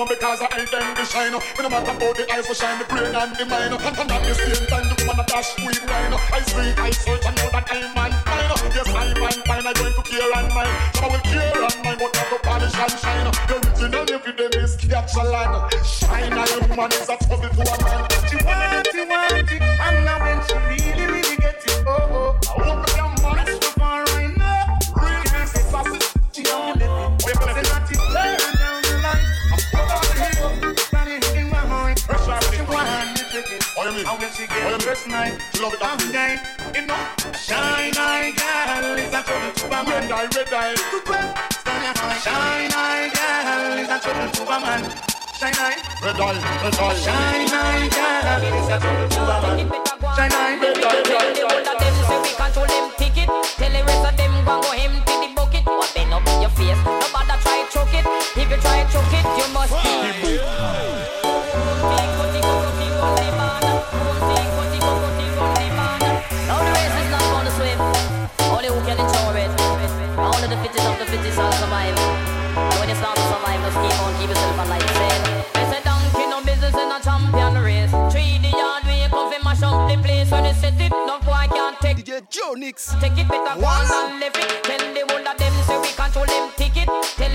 woman 0.00 0.16
because 0.16 0.40
I 0.40 0.48
ain't 0.56 0.70
them 0.70 0.94
the 0.96 1.04
shine. 1.04 1.32
When 1.32 1.62
no 1.62 1.68
matter 1.68 1.92
about 1.92 2.16
the 2.16 2.24
eyes, 2.32 2.46
so 2.48 2.54
shine 2.54 2.78
the 2.80 2.86
brain 2.88 3.12
and 3.12 3.36
the 3.36 3.44
mind. 3.44 3.74
And, 3.76 3.84
at 3.84 4.22
the 4.24 4.34
same 4.34 4.66
time, 4.66 4.86
the 4.88 4.96
woman 5.04 5.20
a 5.20 5.24
dash 5.28 5.52
sweet 5.60 5.80
wine. 5.84 6.14
I 6.16 6.40
see, 6.40 6.72
I 6.80 6.90
search, 6.90 7.24
I 7.28 7.32
know 7.36 7.48
that 7.52 7.68
I'm 7.68 7.92
man 7.92 8.12
fine. 8.24 8.48
Yes, 8.72 8.88
I'm 8.88 9.12
man 9.20 9.38
fine, 9.44 9.66
I'm 9.66 9.74
going 9.76 9.92
to 9.92 10.02
care 10.08 10.32
and 10.40 10.48
mine. 10.56 10.74
So 10.96 11.04
I 11.04 11.08
will 11.12 11.24
care 11.28 11.52
and 11.52 11.78
mine, 11.84 11.98
but 12.00 12.10
not 12.16 12.26
to 12.32 12.38
polish 12.40 12.76
and 12.80 12.96
shine. 12.96 13.28
The 13.44 13.54
original 13.60 14.06
every 14.08 14.32
day 14.32 14.50
is 14.56 14.76
catch 14.80 15.14
a 15.16 15.24
line. 15.28 15.68
Shine, 15.84 16.32
a 16.32 16.44
woman 16.64 16.92
is 16.96 17.08
a 17.08 17.16
trouble 17.20 17.50
to 17.52 17.60
a 17.60 17.76
man. 17.84 18.00
She 18.24 18.36
want 18.40 18.88
it, 18.88 19.04
want 19.04 19.52
and 19.52 19.96
now 20.04 20.16
when 20.24 20.38
she 20.48 20.56
really, 20.64 20.79
she 34.96 35.08
get 35.08 35.08
first 35.08 35.08
night, 35.08 35.38
I'm 35.82 36.12
night, 36.12 36.40
you 36.74 36.86
know. 36.86 36.98
Shine 37.38 37.94
eye 37.96 38.32
girl 38.34 38.98
is 38.98 39.14
a 39.14 39.22
trouble 39.22 39.52
to 39.54 39.66
a 39.66 39.84
man. 39.84 39.86
Red 39.86 40.12
eye, 40.12 40.28
red 40.34 40.52
eye. 40.52 40.74
Shine 42.18 42.72
eye 42.74 43.10
girl 43.14 43.78
is 43.78 43.88
a 43.88 43.98
trouble 44.00 44.30
to 44.32 44.42
a 44.42 44.58
man. 44.60 44.82
Shine 45.38 45.54
eye, 45.58 45.76
red 46.02 46.20
eye, 46.20 46.38
red 46.62 46.74
eye. 46.74 46.94
Shine 46.98 47.54
eye 47.54 47.88
girl 47.94 48.42
is 48.58 48.68
a 48.68 48.78
trouble 48.80 49.08
to 49.08 49.20
a 49.20 49.36
man. 49.42 49.58
Shine 50.16 50.32
eye, 50.32 50.58
red 50.60 50.82
eye, 50.82 51.02
red 51.06 51.36
The 51.36 51.42
whole 51.46 51.68
of 51.70 51.76
them 51.78 51.94
say 52.08 52.18
we 52.22 52.30
control 52.34 52.66
them 52.66 52.86
ticket. 52.98 53.28
Tell 53.58 53.70
the 53.70 53.80
rest 53.86 54.06
of 54.10 54.16
them 54.16 54.32
go 54.44 54.60
go 54.60 54.70
empty 54.74 55.14
the 55.22 55.28
bucket. 55.36 55.66
What 55.66 55.92
bend 55.94 56.12
up 56.12 56.26
your 56.40 56.50
face? 56.50 56.80
Nobody 56.82 57.36
try 57.42 57.62
choke 57.70 57.94
it. 57.94 58.06
If 58.36 58.50
you 58.50 58.58
try 58.58 58.82
choke 58.90 59.14
it, 59.14 59.24
you 59.38 59.46
must 59.54 59.74
be. 59.84 60.79
Take 82.60 83.16
it 83.16 83.26
better 83.26 83.58
go 83.58 83.64
on 83.64 83.88
and 83.88 84.20
left 84.20 84.36
it. 84.36 84.64
Tell 84.64 84.78
the 84.92 85.02
them 85.38 85.54
say 85.64 85.78
we 85.80 85.88
control 85.96 86.26
them 86.26 86.50
ticket. 86.58 86.88
Tell 87.16 87.29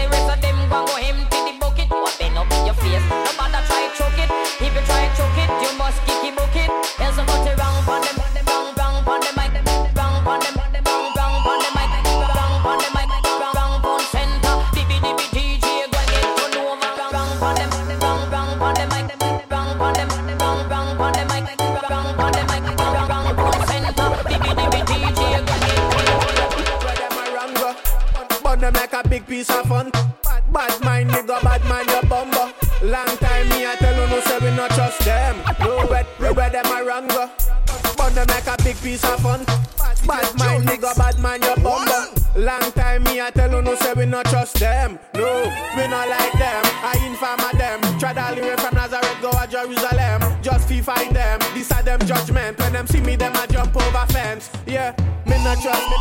not 55.55 55.63
trust 55.63 55.89
me, 55.89 55.97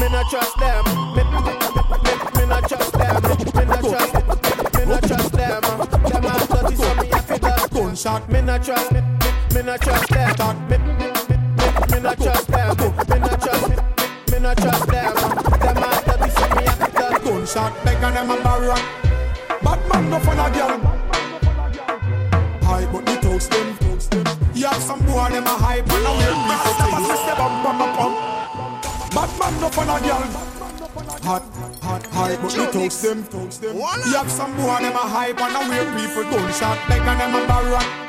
me 0.00 0.08
not 0.08 0.30
trust 0.30 0.56
them. 0.58 0.84
Me, 1.14 1.22
me, 1.24 1.38
me, 1.44 2.40
me 2.40 2.46
not 2.46 2.68
trust 2.68 2.92
them. 2.92 3.22
Me 3.54 3.64
not 3.64 3.80
trust, 3.80 4.14
me 4.78 4.84
not 4.86 5.02
trust 5.02 5.32
them. 5.32 5.62
Them 5.62 6.24
a 6.24 6.46
dirty, 6.48 6.76
so 6.76 6.94
me 6.94 7.10
a 7.10 7.18
fi 7.18 7.38
dust. 7.38 7.70
Gunshot, 7.70 8.30
me 8.30 8.40
not 8.40 8.64
trust. 8.64 8.93
The 33.04 33.14
them. 33.60 33.76
You 34.06 34.16
have 34.16 34.30
some 34.30 34.56
boy 34.56 34.78
them 34.80 34.94
a 34.94 35.04
hype 35.04 35.40
and 35.40 35.56
a 35.56 35.68
weird 35.68 35.88
people 35.96 36.24
gunshot. 36.30 36.78
Beg 36.88 37.00
and 37.00 37.20
them 37.20 37.34
a 37.34 37.46
barrack. 37.46 38.03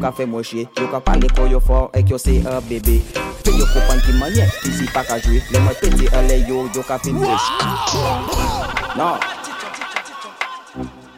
Ka 0.00 0.10
fe 0.12 0.26
mwen 0.26 0.44
Yo 0.78 0.88
ka 0.88 1.00
pale 1.00 1.28
yo 1.50 1.60
ek 1.94 2.10
yo 2.10 2.18
se 2.18 2.42
a 2.46 2.60
bebe. 2.60 3.00
Fe 3.44 3.50
yo 3.52 3.66
ki 3.66 4.12
manye, 4.18 4.46
pa 4.92 5.02
ka 5.04 5.18
jwe 5.18 5.42
Le 5.50 5.58
mwen 5.60 5.74
pete 5.80 6.08
ale 6.16 6.40
yo, 6.48 6.68
yo 6.74 6.82
ka 6.82 6.98
Non. 8.96 9.18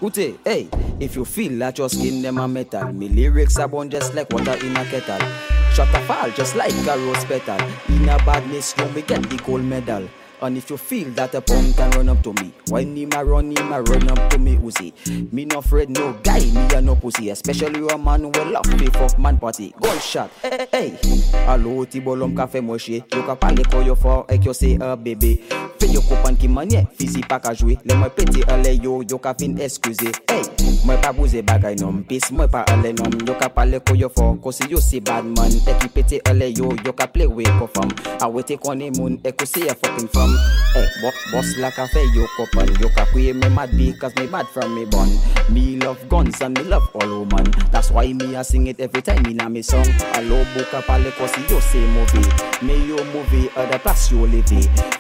Ute, 0.03 0.35
hey, 0.45 0.69
if 0.99 1.15
you 1.15 1.25
feel 1.25 1.59
that 1.61 1.79
your 1.79 1.89
skin 1.89 2.23
them 2.23 2.39
a 2.39 2.49
metal 2.49 2.93
Me 2.93 3.09
lyrics 3.09 3.59
are 3.59 3.69
born 3.69 3.89
just 3.89 4.15
like 4.15 4.31
water 4.31 4.55
in 4.67 4.77
a 4.77 4.85
kettle. 4.85 5.27
Shut 5.75 5.95
a 5.95 6.01
fall 6.07 6.31
just 6.31 6.57
like 6.57 6.75
a 6.87 6.99
rose 6.99 7.25
petal. 7.25 7.61
In 7.89 8.09
a 8.09 8.19
badness, 8.19 8.75
you 8.77 8.89
me 8.89 9.03
get 9.03 9.23
the 9.23 9.37
gold 9.37 9.63
medal 9.63 10.09
and 10.43 10.59
if 10.59 10.69
you 10.71 10.77
feel 10.77 11.09
that 11.11 11.35
a 11.35 11.41
punk 11.41 11.77
can 11.77 11.91
run 11.93 12.09
up 12.09 12.23
to 12.23 12.33
me, 12.35 12.53
why 12.69 12.85
me 12.85 13.07
ma 13.07 13.21
run 13.21 13.57
him 13.57 13.71
run 13.71 14.11
up 14.11 14.31
to 14.31 14.39
me 14.39 14.57
Uzi? 14.57 14.93
Me 15.33 15.45
no 15.45 15.59
afraid 15.59 15.89
no 15.91 16.13
guy, 16.23 16.41
me 16.41 16.75
a 16.75 16.81
no 16.81 16.97
pussy, 16.97 17.31
especially 17.31 17.87
a 17.89 17.97
man 17.97 18.23
who 18.23 18.31
love 18.31 18.67
me 18.79 18.87
fuck 18.87 19.19
man 19.19 19.39
party. 19.39 19.73
Gunshot, 19.81 20.29
hey, 20.43 20.67
hey. 20.73 20.99
Allo 21.47 21.85
ti 21.85 22.01
bolom 22.01 22.37
ka 22.37 22.47
fe 22.47 22.61
moshe, 22.61 23.05
yo 23.15 23.23
ka 23.23 23.35
pale 23.35 23.63
ko 23.65 23.81
yo 23.81 23.95
for 23.95 24.27
ek 24.29 24.45
yo 24.45 24.53
se 24.53 24.77
a 24.81 24.97
bebe. 24.97 25.37
Fe 25.79 25.87
yo 25.93 26.01
kopan 26.01 26.39
ki 26.39 26.49
manye, 26.49 26.87
fisi 26.99 27.23
pa 27.29 27.39
ka 27.39 27.55
jwe, 27.55 27.79
le 27.85 27.95
mwen 27.95 28.11
pete 28.11 28.43
ale 28.51 28.75
yo, 28.83 29.03
yo 29.09 29.19
ka 29.19 29.35
fin. 29.35 29.57
Hey, 29.57 30.43
mwen 30.85 31.01
pa 31.01 31.13
bouze 31.13 31.43
bagay 31.43 31.77
nom, 31.81 32.03
pis 32.05 32.31
mwen 32.31 32.49
pa 32.51 32.65
ale 32.69 32.93
nom, 32.93 33.13
yo 33.27 33.35
ka 33.35 33.49
pale 33.49 33.81
ko 33.81 33.95
yo 33.95 34.09
for, 34.09 34.37
kosi 34.39 34.71
yo 34.71 34.81
se 34.81 35.01
bad 35.01 35.25
man, 35.25 35.53
ek 35.67 35.81
ki 35.81 35.89
pete 35.89 36.21
ale 36.27 36.51
yo, 36.51 36.73
yo 36.85 36.93
ka 36.93 37.07
play 37.07 37.27
we 37.27 37.45
ko 37.45 37.67
fam. 37.67 37.91
A 38.21 38.29
we 38.29 38.43
te 38.43 38.57
kone 38.57 38.91
moun, 38.97 39.21
ek 39.25 39.37
ko 39.37 39.45
se 39.45 39.69
a 39.69 39.75
fucking 39.75 40.09
fam 40.09 40.32
come. 40.33 40.63
Hey, 40.73 40.89
bust, 41.03 41.17
bust 41.33 41.59
like 41.59 41.79
a 41.79 41.87
fair 41.89 42.05
yoke 42.15 42.41
up 42.41 42.55
and 42.57 42.81
yoke 42.81 42.97
a 42.97 43.07
queer 43.07 43.35
me 43.35 43.49
mad 43.51 43.77
because 43.77 44.15
me 44.17 44.27
bad 44.27 44.49
from 44.49 44.75
me 44.75 44.85
bun. 44.87 45.09
Me 45.49 45.77
love 45.77 46.09
guns 46.09 46.41
and 46.41 46.57
me 46.57 46.65
love 46.65 46.89
all 46.95 47.09
woman. 47.09 47.51
That's 47.71 47.91
why 47.91 48.13
me 48.13 48.37
I 48.37 48.43
sing 48.43 48.67
it 48.69 48.81
every 48.81 49.03
time 49.03 49.27
in 49.27 49.41
a 49.41 49.49
me 49.49 49.63
song. 49.63 49.87
A 50.15 50.23
low 50.23 50.45
book 50.55 50.73
up 50.75 50.89
a 50.89 51.11
cause 51.13 51.37
you 51.51 51.61
say 51.61 51.87
movie. 51.87 52.27
Me 52.65 52.87
yo 52.87 53.05
movie 53.13 53.51
other 53.57 53.79
pass 53.79 54.11
you 54.11 54.27
live. 54.27 54.49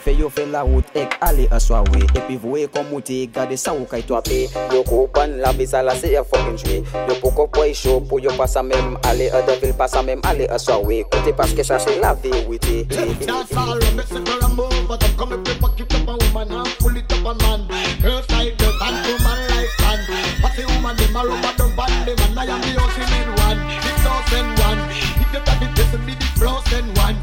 Fe 0.00 0.12
yo 0.12 0.28
fella 0.28 0.58
out 0.58 0.84
ek 0.94 1.18
ali 1.22 1.48
aswawe. 1.48 2.02
Epivoe 2.14 2.66
komuti 2.68 3.26
gade 3.32 3.56
saukai 3.56 4.06
to 4.06 4.16
ape. 4.16 4.50
Yo 4.72 4.84
open 4.90 5.40
la 5.40 5.52
bisala 5.52 5.94
se 5.94 6.12
ya 6.12 6.22
fucking 6.22 6.56
jwe. 6.56 6.84
Yo 7.08 7.14
poko 7.20 7.46
poi 7.50 7.72
show 7.72 8.00
pour 8.00 8.20
yo 8.20 8.30
pass 8.36 8.56
a 8.56 8.62
même 8.62 8.98
aller 9.04 9.30
other 9.30 9.56
ville 9.60 9.74
pass 9.74 9.94
a 9.94 10.02
même 10.02 10.20
aller 10.24 10.48
aswawe. 10.48 11.04
Côté 11.10 11.32
parce 11.32 11.52
que 11.54 11.62
ça 11.62 11.78
c'est 11.78 11.98
la 11.98 12.14
vie 12.14 12.30
oui. 12.46 12.58
That's 12.62 13.56
all, 13.56 13.78
Mr. 13.78 14.40
Rambo, 14.40 14.68
but 14.86 15.02
I'm 15.22 15.28
coming 15.28 15.44
to 15.44 15.54
fuck 15.54 15.78
it 15.78 15.94
up 15.94 16.08
a 16.08 16.34
woman 16.34 16.50
and 16.50 16.74
pull 16.80 16.96
it 16.96 17.12
up 17.12 17.22
a 17.22 17.32
man. 17.46 17.62
Girls 18.02 18.28
like 18.30 18.58
dirt 18.58 18.74
and 18.82 19.06
woman 19.06 19.38
like 19.54 19.70
sand. 19.78 20.02
But 20.42 20.50
the 20.58 20.66
woman 20.66 20.96
them 20.96 21.14
a 21.14 21.22
rubber 21.22 21.54
the 21.54 21.70
band 21.78 22.08
them 22.08 22.18
and 22.26 22.38
I 22.40 22.50
am 22.50 22.58
the 22.58 22.74
ultimate 22.82 23.30
one. 23.38 23.62
The 23.86 23.90
thousand 24.02 24.50
one. 24.66 24.82
If 24.90 25.30
you 25.30 25.38
got 25.46 25.60
the 25.62 25.70
this 25.78 25.94
me 26.02 26.18
the 26.18 26.26
frozen 26.34 26.90
one. 26.98 27.14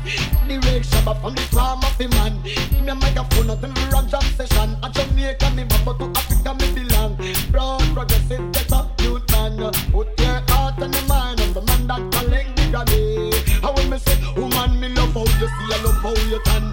The 0.47 0.55
red 0.63 0.83
shabba 0.87 1.19
from 1.19 1.35
the 1.35 1.41
farm 1.51 1.83
of 1.83 1.97
the 1.97 2.07
man. 2.07 2.39
Give 2.47 2.71
me 2.71 2.87
a 2.87 2.95
microphone 2.95 3.47
nothing 3.47 3.75
for 3.75 3.99
a 3.99 4.01
jam 4.07 4.23
session. 4.39 4.79
A 4.79 4.87
Jamaica 4.89 5.49
me 5.51 5.65
bumper 5.67 5.99
to 5.99 6.07
Africa 6.15 6.55
me 6.55 6.71
belong. 6.71 7.19
Brown 7.51 7.83
progressive 7.91 8.49
better 8.53 8.87
youth 9.03 9.27
man. 9.35 9.59
Put 9.91 10.07
your 10.21 10.39
heart 10.47 10.79
and 10.79 10.95
your 10.95 11.03
mind 11.03 11.41
on 11.41 11.51
the 11.51 11.61
man 11.67 11.87
that 11.91 11.99
collect 12.15 12.55
the 12.55 12.63
Grammy. 12.71 13.35
How 13.59 13.75
when 13.75 13.89
me 13.89 13.99
say 13.99 14.15
woman 14.39 14.79
me 14.79 14.87
love 14.87 15.11
how 15.11 15.27
you 15.35 15.51
see 15.51 15.67
I 15.67 15.83
love 15.83 15.99
how 15.99 16.15
you 16.31 16.39
can 16.47 16.68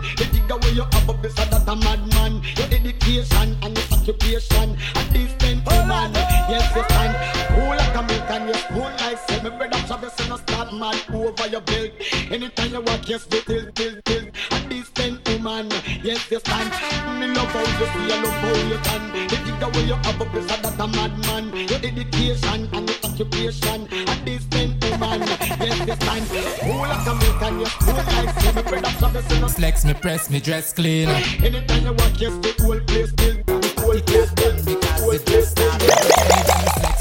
figure 0.47 0.59
where 0.59 0.75
you 0.75 0.83
have 0.93 1.11
up 1.11 1.23
this 1.23 1.39
other 1.39 1.63
a 1.71 1.77
madman. 1.77 2.43
Your 2.57 2.69
dedication 2.69 3.57
and 3.63 3.77
your 3.77 3.99
occupation 3.99 4.77
and 4.95 5.15
this 5.15 5.33
temple 5.39 5.73
oh, 5.73 5.87
man. 5.87 6.13
Yes, 6.49 6.75
you 6.75 6.83
and 6.83 7.15
cool 7.49 7.69
like 7.69 7.95
a 7.95 8.03
milk 8.03 8.31
and 8.31 8.49
yes, 8.49 8.65
cool 8.69 8.83
like 8.83 9.19
say 9.29 9.43
me 9.43 9.51
bread 9.51 9.75
up 9.75 9.87
Travis 9.87 10.19
and 10.21 10.33
I 10.33 10.37
start 10.37 10.73
mad 10.75 11.03
over 11.13 11.49
your 11.49 11.61
belt. 11.61 11.91
Anytime 12.31 12.73
you 12.73 12.81
walk, 12.81 13.09
yes, 13.09 13.25
they 13.27 13.41
till, 13.41 13.71
till, 13.73 14.01
till. 14.05 14.25
And 14.53 14.71
this 14.71 14.91
temple 14.91 15.35
oh, 15.35 15.39
man. 15.39 15.71
Yes, 16.03 16.31
you 16.31 16.41
and 16.47 17.21
me 17.21 17.27
love 17.29 17.49
how 17.49 17.61
you 17.61 17.87
feel, 17.87 18.23
love 18.23 18.35
how 18.35 18.55
you 18.69 18.79
can 18.79 19.36
figure 19.57 19.73
where 19.73 19.87
you 19.87 19.95
have 19.95 20.21
a 20.21 20.25
place 20.27 20.47
that 20.47 20.81
a 20.81 20.87
madman. 20.87 21.45
Your 21.69 21.79
education 21.79 22.69
and 22.73 22.89
your 22.89 22.99
occupation 23.05 23.89
and 23.91 24.27
this 24.27 24.45
thing 24.45 24.79
to 24.81 24.99
man. 24.99 25.21
Yes, 25.21 25.85
this 25.85 25.99
time. 25.99 26.25
Whole 26.63 26.85
of 26.85 27.05
Jamaican, 27.05 27.61
your 27.61 27.69
whole 27.69 27.95
life. 27.97 28.39
See 28.41 28.53
me 28.53 28.63
bread 28.63 28.85
up, 28.85 28.93
so 28.99 29.09
me 29.09 29.49
Flex 29.49 29.85
me, 29.85 29.95
press 29.95 30.31
me, 30.31 30.41
dress 30.41 30.73
clean. 30.73 31.09
Anytime 31.09 31.85
you 31.85 31.93
walk, 31.93 32.21
yes, 32.21 32.35
the 32.39 32.55
whole 32.63 32.81
place 32.81 33.11
still. 33.11 33.37
The 33.47 33.81
whole 33.81 34.01
place 34.01 34.31
still. 34.31 34.57
The 34.57 34.77
whole 35.01 35.19
place 35.19 35.51
still 35.51 35.77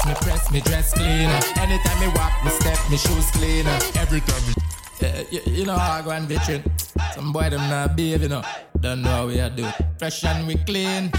me 0.06 0.14
press, 0.20 0.52
me 0.52 0.60
dress 0.60 0.92
cleaner. 0.92 1.40
Anytime 1.56 2.00
me 2.00 2.06
walk, 2.14 2.32
me 2.44 2.50
step, 2.50 2.78
me 2.90 2.96
shoes 2.96 3.30
cleaner. 3.32 3.76
Every 3.96 4.20
time 4.20 4.42
me, 4.46 5.26
you, 5.30 5.40
you 5.46 5.66
know 5.66 5.76
how 5.76 5.98
I 5.98 6.02
go 6.02 6.10
and 6.10 6.28
bitchin'. 6.28 6.62
Some 7.12 7.32
boy 7.32 7.50
them 7.50 7.68
not 7.68 7.96
behave, 7.96 8.22
you 8.22 8.28
know. 8.28 8.42
Don't 8.80 9.02
know 9.02 9.10
how 9.10 9.26
we 9.26 9.40
are 9.40 9.50
do. 9.50 9.66
Fresh 9.98 10.24
and 10.24 10.46
we 10.46 10.54
clean. 10.64 11.10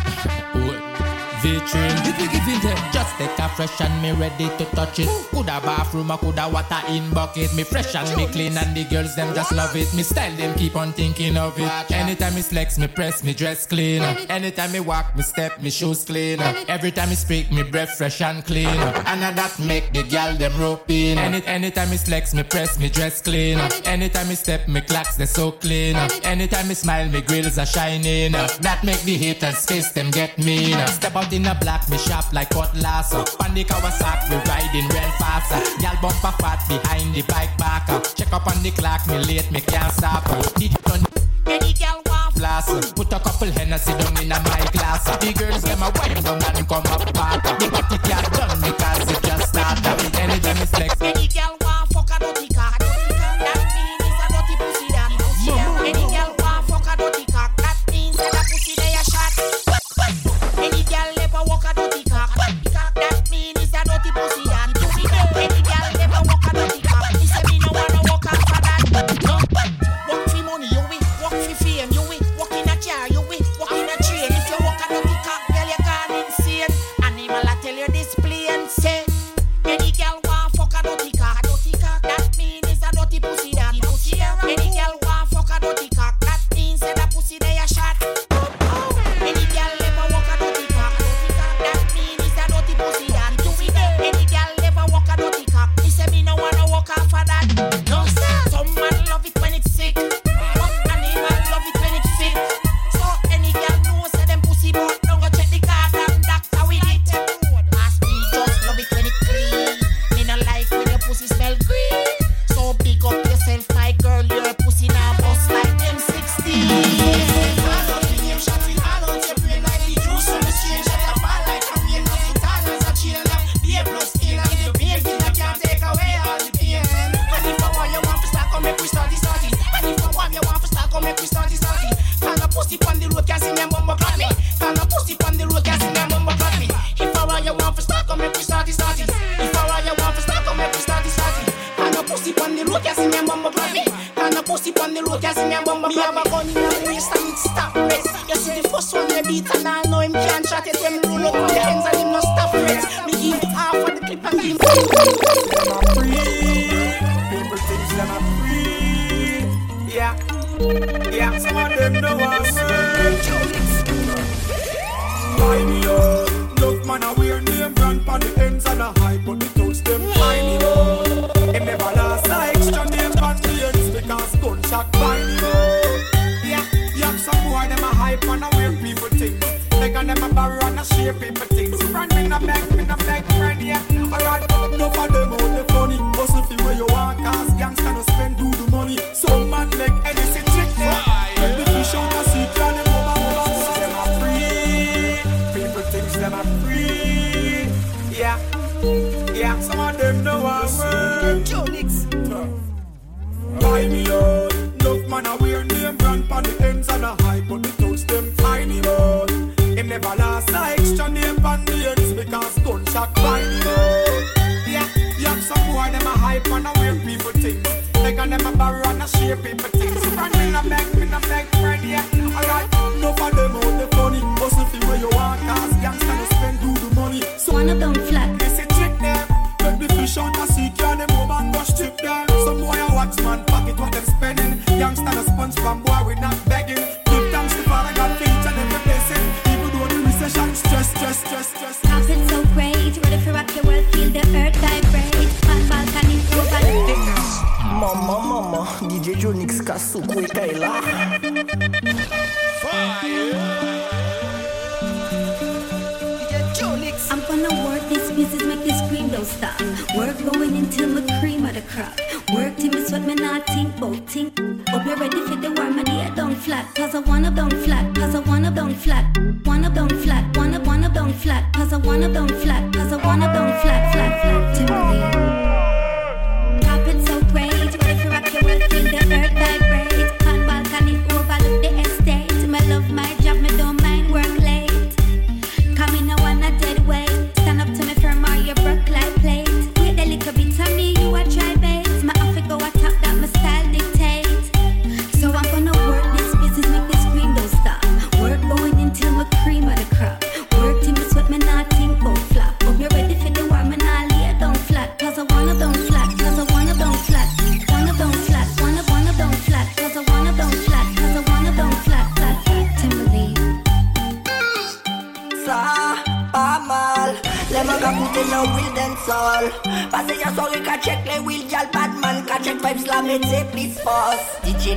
Ooh 0.55 1.16
vitrine. 1.41 1.97
If 2.05 2.19
you 2.19 2.29
give 2.29 2.47
it 2.47 2.61
there, 2.61 2.91
just 2.91 3.15
take 3.17 3.37
a 3.39 3.49
fresh 3.49 3.81
and 3.81 4.01
me 4.01 4.11
ready 4.11 4.49
to 4.57 4.65
touch 4.75 4.99
it. 4.99 5.09
Coulda 5.31 5.61
bathroom, 5.63 6.11
I 6.11 6.17
coulda 6.17 6.49
water 6.49 6.81
in 6.89 7.09
bucket. 7.11 7.53
Me 7.55 7.63
fresh 7.63 7.95
and 7.95 8.09
me 8.17 8.27
clean 8.27 8.57
and 8.57 8.75
the 8.75 8.83
girls 8.85 9.15
them 9.15 9.33
just 9.33 9.51
love 9.51 9.75
it. 9.75 9.93
Me 9.93 10.03
style 10.03 10.35
them 10.35 10.57
keep 10.57 10.75
on 10.75 10.93
thinking 10.93 11.37
of 11.37 11.57
it. 11.57 11.91
Anytime 11.91 12.35
me 12.35 12.41
flex, 12.41 12.77
me 12.77 12.87
press, 12.87 13.23
me 13.23 13.33
dress 13.33 13.65
clean. 13.65 14.01
Anytime 14.29 14.71
me 14.71 14.79
walk, 14.79 15.15
me 15.15 15.23
step, 15.23 15.61
me 15.61 15.69
shoes 15.69 16.05
clean. 16.05 16.39
Every 16.67 16.91
time 16.91 17.09
me 17.09 17.15
speak, 17.15 17.51
me 17.51 17.63
breath 17.63 17.97
fresh 17.97 18.21
and 18.21 18.43
clean. 18.45 18.67
And 18.67 19.21
that 19.21 19.59
make 19.59 19.93
the 19.93 20.03
girl 20.03 20.35
them 20.35 20.59
rope 20.59 20.89
in. 20.89 21.17
Any, 21.17 21.45
anytime 21.45 21.89
me 21.89 21.97
flex, 21.97 22.33
me 22.33 22.43
press, 22.43 22.79
me 22.79 22.89
dress 22.89 23.21
clean. 23.21 23.59
Anytime 23.85 24.29
me 24.29 24.35
step, 24.35 24.67
me 24.67 24.81
clacks 24.81 25.15
they 25.15 25.25
so 25.25 25.51
clean. 25.51 25.95
Anytime 26.23 26.67
me 26.67 26.73
smile, 26.73 27.09
me 27.09 27.21
grills 27.21 27.57
are 27.57 27.65
shining. 27.65 28.33
That 28.33 28.81
make 28.83 29.01
the 29.01 29.15
haters 29.17 29.65
face 29.65 29.91
them 29.91 30.11
get 30.11 30.37
mean. 30.37 30.77
Step 30.87 31.15
out 31.15 31.26
Clad 31.27 31.33
in 31.33 31.45
a 31.45 31.55
black, 31.55 31.89
me 31.89 31.97
shop 31.97 32.31
like 32.31 32.49
cutlass. 32.49 33.13
On 33.13 33.53
the 33.53 33.63
Kawasaki, 33.63 34.29
we 34.29 34.35
riding 34.49 34.87
real 34.87 35.11
fast. 35.19 35.51
Y'all 35.81 35.99
bumper 36.01 36.31
fat 36.39 36.63
behind 36.69 37.13
the 37.13 37.21
bike 37.23 37.57
back. 37.57 37.87
Check 38.15 38.31
up 38.31 38.47
on 38.47 38.63
the 38.63 38.71
clock, 38.71 39.05
me 39.07 39.17
late, 39.25 39.51
me 39.51 39.59
can't 39.59 39.91
stop. 39.91 40.23
The 40.23 40.69
done, 40.85 41.05
many 41.45 41.73
gal 41.73 42.01
want 42.05 42.33
flash. 42.35 42.67
Put 42.93 43.11
a 43.11 43.19
couple 43.19 43.51
Hennessy 43.51 43.91
down 43.91 44.23
in 44.23 44.31
a 44.31 44.39
my 44.39 44.69
glass. 44.71 45.03
The 45.03 45.33
girls 45.33 45.63
get 45.63 45.77
my 45.79 45.89
wife 45.89 46.23
down 46.23 46.41
and 46.55 46.67
come 46.67 46.83
up 46.87 47.13
back. 47.13 47.43
The 47.43 47.69
party 47.71 47.97
can't 48.07 48.31
done 48.33 48.61
because 48.61 49.11
it 49.11 49.23
just 49.23 49.49
started. 49.49 50.19
Anytime 50.19 50.57
it's 50.57 50.71
flex. 50.71 51.16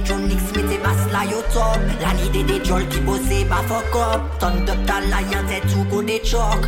Dionyx 0.04 0.42
mettez 0.56 0.78
basse 0.78 1.06
là 1.12 1.24
yo 1.24 1.42
top. 1.52 1.80
La 2.00 2.12
nid 2.14 2.44
des 2.44 2.64
jol 2.64 2.86
qui 2.88 3.00
bossait, 3.00 3.44
bah 3.44 3.62
fuck 3.66 3.94
up. 3.96 4.22
Ton 4.38 4.62
up 4.72 4.86
ta 4.86 5.00
la 5.00 5.20
y'en 5.22 5.46
tête 5.48 5.66
tout 5.72 5.84
go 5.90 6.02
des 6.02 6.22
chocs. 6.24 6.66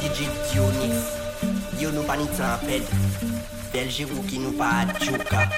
DJ 0.00 0.28
Dionyx, 0.52 0.94
yo 1.80 1.90
nou 1.90 2.02
pa 2.02 2.16
ni 2.16 2.26
temped. 2.26 2.84
Belge 3.72 4.06
ou 4.16 4.22
qui 4.22 4.38
nous 4.38 4.52
pas 4.52 4.86
tchouka. 5.00 5.48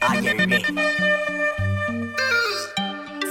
Aïe, 0.00 0.34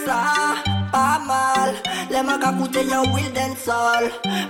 Ça, 0.06 0.56
pas 0.92 1.20
mal. 1.26 1.76
Les 2.10 2.22
mecs 2.22 2.44
à 2.44 2.52
coûter 2.52 2.86
y'a 2.86 3.02
will. 3.02 3.32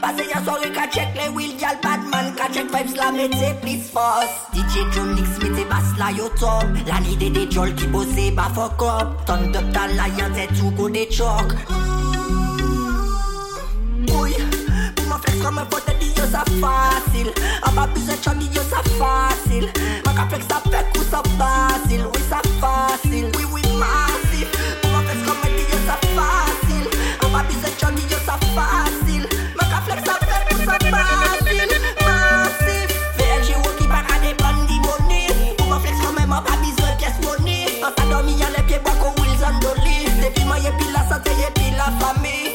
Parce 0.01 0.15
que 0.15 0.29
y'a 0.29 0.43
soirée 0.43 0.71
qu'à 0.71 0.87
check 0.87 1.09
les 1.15 1.29
wheels, 1.29 1.59
y'a 1.59 1.73
le 1.73 1.81
Batman 1.81 2.33
qu'à 2.35 2.51
check 2.51 2.65
vibes 2.65 2.95
la 2.95 3.11
métier, 3.11 3.53
please 3.61 3.89
force. 3.91 4.29
DJ 4.53 4.89
Dionyx 4.91 5.29
mettez 5.41 5.65
basse 5.65 5.97
là 5.97 6.11
yo 6.11 6.29
top. 6.39 6.65
La 6.87 6.99
nid 6.99 7.17
des 7.17 7.51
jol 7.51 7.73
qui 7.75 7.87
bossait, 7.87 8.31
bah 8.31 8.51
fuck 8.53 8.81
up. 8.81 9.25
Ton 9.25 9.53
up 9.53 9.73
ta 9.73 9.87
la 9.87 10.07
y'en 10.07 10.33
tête 10.33 10.49
tout 10.57 10.71
go 10.71 10.89
chocs. 11.09 11.53
Oui, 14.07 14.35
mm. 14.39 14.93
pour 14.95 15.07
ma 15.07 15.17
flex 15.17 15.41
comme 15.41 15.57
un 15.59 15.65
pote 15.65 15.85
de 15.87 16.05
yo 16.05 16.25
ça 16.31 16.43
facile. 16.59 17.31
En 17.67 17.71
bas 17.73 17.87
besoin 17.87 18.15
de 18.15 18.23
chandi 18.23 18.45
yo 18.47 18.61
ça 18.69 18.81
facile. 18.97 19.69
Ma 20.05 20.13
ka 20.13 20.27
flex 20.29 20.45
ça 20.47 20.61
fait 20.69 20.97
coup 20.97 21.05
ça 21.09 21.21
facile. 21.37 22.05
Oui 22.13 22.21
ça 22.29 22.41
facile, 22.59 23.31
oui 23.37 23.45
oui 23.53 23.61
massif. 23.77 24.30
Mwen 37.81 37.93
sa 37.97 38.05
domi 38.09 38.33
an 38.43 38.55
epye 38.55 38.79
bako 38.79 39.13
Wilson 39.21 39.59
Dolly. 39.59 40.05
Depi 40.21 40.45
mwen 40.45 40.63
ye 40.63 40.71
pi 40.71 40.85
la 40.93 41.01
sante, 41.09 41.31
ye 41.31 41.49
pi 41.55 41.75
la 41.75 41.91
fami 41.99 42.50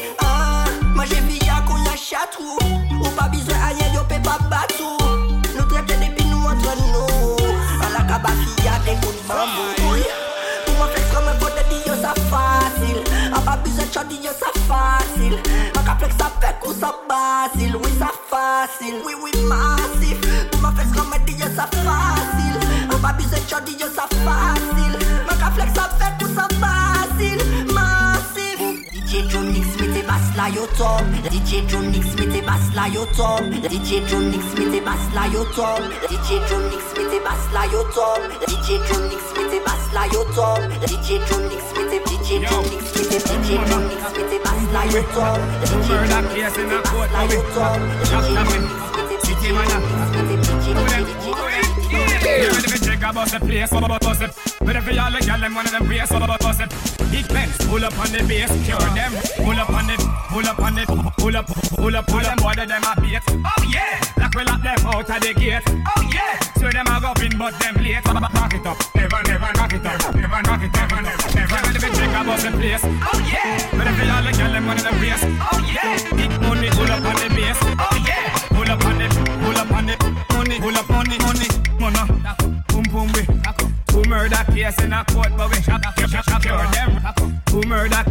Oui 19.05 19.13
oui 19.21 19.31
massif. 19.43 20.17
Pour 20.51 20.61
moi 20.61 20.71
flex 20.75 20.89
comme 20.95 21.13
un 21.13 21.31
yo 21.31 21.45
ça 21.55 21.67
facile. 21.67 22.59
A 22.89 22.95
pas 22.97 23.13
besoin 23.13 23.39
de 23.39 23.49
chandi 23.49 23.73
yo 23.79 23.87
ça 23.93 24.07
facile. 24.25 24.97
Ma 25.25 25.33
ka 25.35 25.51
flex 25.51 25.73
ça 25.73 25.89
fait 25.97 26.23
coup 26.23 26.29
ça 26.35 26.47
facile. 26.61 27.41
Massif. 27.73 28.59
DJ 28.93 29.27
Dionyx 29.27 29.67
mettez 29.79 30.03
basse 30.03 30.35
là 30.35 30.49
yo 30.49 30.65
top. 30.77 31.03
DJ 31.31 31.65
Dionyx 31.67 32.05
mettez 32.17 32.41
basse 32.41 32.73
là 32.75 32.87
yo 32.93 33.05
top. 33.15 33.41
DJ 33.69 34.01
Dionyx 34.07 34.43
mettez 34.57 34.81
basse 34.81 35.09
là 35.13 35.27
yo 35.33 35.43
top. 35.55 35.81
DJ 36.09 36.39
Dionyx 36.47 36.83
mettez 36.97 37.19
basse 37.19 37.49
là 37.53 37.65
yo 37.71 37.83
top. 37.93 38.21
DJ 38.47 38.79
Dionyx 38.85 39.23
mettez 39.35 39.61
basse 39.65 39.89
là 39.93 40.07
yo 40.13 40.23
top. 40.35 40.61
DJ 40.87 41.19
Dionyx 41.25 41.63
mettez 41.75 42.01
DJ 42.07 42.39
Dionyx 42.39 42.83
mettez 42.95 43.19
DJ 43.19 43.47
Dionyx 43.65 44.01
mettez 44.17 44.26
basse 44.67 44.73
là 44.73 44.85
yo 44.85 45.01
top. 45.13 45.39
DJ 45.63 45.87
Dionyx 46.07 46.35
mettez 46.35 46.65
basse 46.65 47.11
là 47.13 47.23
yo 47.25 47.41
top. 47.53 47.79
DJ 48.03 48.11
John 48.11 48.45
Nix 48.45 48.63
DJ 49.23 49.43
John 50.65 50.85
Nix 50.85 51.07
Yeah, 51.89 52.51
ready 52.51 52.67
to 52.67 52.85
check 52.85 53.03
about 53.03 53.31
the 53.31 53.39
place, 53.39 53.71
what 53.71 53.83
about 53.83 54.05
us? 54.05 54.19
Ready 54.61 54.81
for 54.81 54.99
all 54.99 55.11
the 55.11 55.19
gal, 55.25 55.39
them 55.39 55.55
one 55.55 55.65
of 55.65 55.71
them 55.71 55.85
brace, 55.85 56.11
what 56.11 56.21
about 56.21 56.43
us? 56.43 56.57
Big 57.09 57.27
Benz, 57.29 57.55
pull 57.65 57.83
up 57.83 57.97
on 57.97 58.11
the 58.11 58.23
base, 58.27 58.51
cure 58.65 58.77
them. 58.91 59.13
Pull 59.37 59.57
up 59.57 59.69
on 59.69 59.89
it, 59.89 59.99
pull 60.29 60.45
up 60.45 60.59
on 60.59 60.77
it, 60.77 60.87
pull 61.17 61.37
up, 61.37 61.47
pull 61.47 61.95
up, 61.95 62.07
pull 62.07 62.19
them, 62.19 62.37
boy, 62.37 62.53
them 62.53 62.83
a 62.83 63.01
beat. 63.01 63.23
Oh 63.31 63.63
yeah, 63.71 64.01
like 64.17 64.35
we 64.35 64.43
lock 64.43 64.61
them 64.61 64.77
out 64.85 65.09
of 65.09 65.21
the 65.21 65.33
gate. 65.33 65.63
Oh 65.65 66.01
yeah, 66.11 66.37
so 66.59 66.67
them 66.69 66.87
a 66.87 66.99
go 66.99 67.13
in, 67.23 67.37
but 67.37 67.57
them 67.59 67.75
late. 67.79 68.03
Rock 68.03 68.53
it 68.53 68.65
up, 68.67 68.77
never, 68.95 69.23
never, 69.23 69.51
rock 69.55 69.73
it 69.73 69.85
up, 69.85 70.15
never, 70.15 70.41
rock 70.43 70.61
it, 70.61 70.71
never, 70.73 70.76
about 72.17 72.39
the 72.39 72.51
place. 72.57 72.81
Oh 72.83 73.19
yeah, 73.29 73.61
ready 73.77 73.93
for 73.93 74.05
all 74.11 74.23
the 74.23 74.31
gal, 74.33 74.51
them 74.51 74.65
one 74.65 74.77
of 74.77 74.83
them 74.83 74.97
brace. 74.97 75.23
Oh 75.23 75.59
yeah, 75.69 75.97
big 76.17 76.33
money, 76.41 76.69
pull 76.71 76.89
up 76.89 77.05
on 77.05 77.15
the 77.21 77.27
base. 77.35 77.61
Oh 77.61 77.97
yeah, 78.05 78.33
pull 78.49 78.69
up 78.69 78.85
on 78.85 79.01
it, 79.01 79.13
pull 79.41 79.57
up 79.57 79.71
on 79.71 79.89
it, 79.89 79.99
money, 80.33 80.59
pull 80.59 80.77
up 80.77 80.89
on 80.89 81.07
money, 81.07 81.17
money, 81.21 81.47
money. 81.79 82.03
Boom 82.69 82.83
boom 82.91 83.07
we. 83.13 83.23
Who 83.93 84.03
murder 84.09 84.43
case 84.51 84.79
in 84.83 84.93
a 84.93 85.05
court, 85.05 85.31
but 85.37 85.49
we 85.49 85.61
cure 85.61 85.77
them. 85.77 86.91
Who 87.49 87.61
murder? 87.63 88.03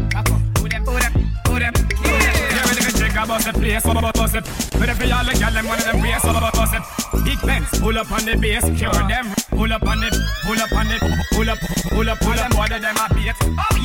Who 0.58 0.68
them? 0.68 0.84
Who 0.84 0.98
them? 0.98 1.12
Who 1.46 1.58
them? 1.58 1.74
Yeah, 2.06 2.90
check 2.98 3.12
about 3.12 3.42
the 3.44 3.52
place, 3.52 3.84
about 3.84 4.18
us? 4.18 4.34
Ready 4.34 4.94
for 4.94 5.14
all 5.14 5.24
the 5.24 5.36
gal, 5.38 5.52
them 5.52 5.66
them 5.66 6.00
brace, 6.00 6.24
what 6.24 6.36
about? 6.36 7.24
Big 7.24 7.40
Benz, 7.42 7.80
pull 7.80 7.98
up 7.98 8.10
on 8.10 8.24
the 8.24 8.36
base, 8.36 8.64
cure 8.78 8.92
them. 8.92 9.34
Pull 9.50 9.72
up 9.72 9.82
on 9.84 10.02
it, 10.02 10.14
pull 10.44 10.60
up 10.60 10.72
on 10.72 10.86
it, 10.90 11.00
pull 11.32 11.50
up, 11.50 11.58
pull 11.90 12.08
up, 12.10 12.18
pull 12.20 12.32
up. 12.32 12.46
them, 12.48 12.50
boy, 12.50 12.68
them 12.68 12.96
a 12.96 13.14
beat. 13.14 13.34
Oh 13.42 13.75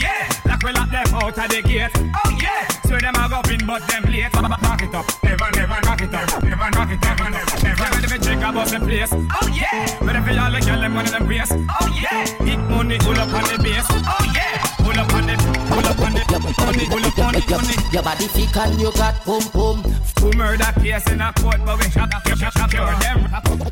out 1.21 1.37
of 1.37 1.49
the 1.49 1.61
gate. 1.61 1.91
Oh 1.95 2.37
yeah, 2.41 2.67
so 2.83 2.97
them 2.97 3.15
a 3.15 3.29
go 3.29 3.41
in, 3.51 3.65
but 3.65 3.85
them 3.87 4.03
late. 4.11 4.33
Rock 4.33 4.81
it 4.81 4.95
up, 4.95 5.05
never, 5.23 5.49
never, 5.55 5.79
rock 5.85 6.01
it 6.01 6.13
up, 6.13 6.43
never, 6.43 6.69
rock 6.73 6.91
it, 6.91 7.01
never, 7.01 7.29
never, 7.29 7.63
never. 7.63 7.83
Ready 7.95 8.07
to 8.07 8.17
check 8.19 8.37
about 8.41 8.67
the 8.67 8.79
place. 8.79 9.13
Oh 9.13 9.47
yeah, 9.53 9.85
ready 10.01 10.21
for 10.21 10.39
all 10.39 10.51
the 10.51 10.59
gal, 10.61 10.81
them 10.81 10.93
one 10.95 11.05
of 11.05 11.11
them 11.11 11.25
brace. 11.25 11.51
Oh 11.51 11.87
yeah, 12.01 12.25
big 12.43 12.59
money, 12.69 12.97
pull 12.99 13.17
up 13.17 13.33
on 13.33 13.43
the 13.43 13.57
base. 13.61 13.85
Oh 13.89 14.20
on 16.61 16.75
it, 16.79 16.89
money, 16.89 16.89
pull 16.89 17.05
up 17.05 17.19
on 17.19 17.35
it, 17.35 17.49
money. 17.49 17.75
Your 17.91 18.03
body 18.03 18.27
thick 18.27 18.55
and 18.57 18.79
you 18.79 18.91
got 18.93 19.15
pum 19.25 19.41
pum. 19.51 19.83
Who 20.19 20.31
murder 20.37 20.71
case 20.79 21.07
in 21.11 21.21
a 21.21 21.33
court, 21.33 21.59
but 21.65 21.77
we 21.77 21.89
shot, 21.89 22.11
shot, 22.27 22.53
shot, 22.53 22.69
cure 22.69 22.95
them. 23.01 23.19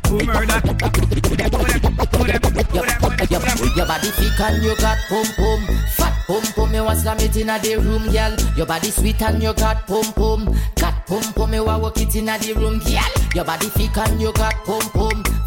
Who 0.08 0.24
murder? 0.26 0.60
Your 3.76 3.86
body 3.86 4.10
thick 4.10 4.40
and 4.40 4.62
you 4.62 4.76
got 4.76 4.98
pum 5.08 5.26
pum. 5.36 5.60
Fat 5.96 6.14
pum 6.26 6.42
pum, 6.54 6.72
me 6.72 6.80
was 6.80 7.02
slam 7.02 7.18
it 7.20 7.36
inna 7.36 7.58
the 7.58 7.76
room, 7.76 8.10
girl. 8.10 8.34
Your 8.56 8.66
body 8.66 8.90
sweet 8.90 9.22
and 9.22 9.42
you 9.42 9.54
got 9.54 9.86
pum 9.86 10.04
pum. 10.12 10.54
Got 10.76 11.06
pum 11.06 11.22
pum, 11.34 11.50
me 11.50 11.60
wa 11.60 11.78
walk 11.78 11.98
it 11.98 12.14
inna 12.14 12.38
the 12.38 12.52
room, 12.54 12.78
girl. 12.80 13.12
Your 13.34 13.44
body 13.44 13.68
thick 13.68 13.96
and 13.96 14.20
you 14.20 14.32
got 14.32 14.54
pum 14.64 14.80
pum. 14.90 15.39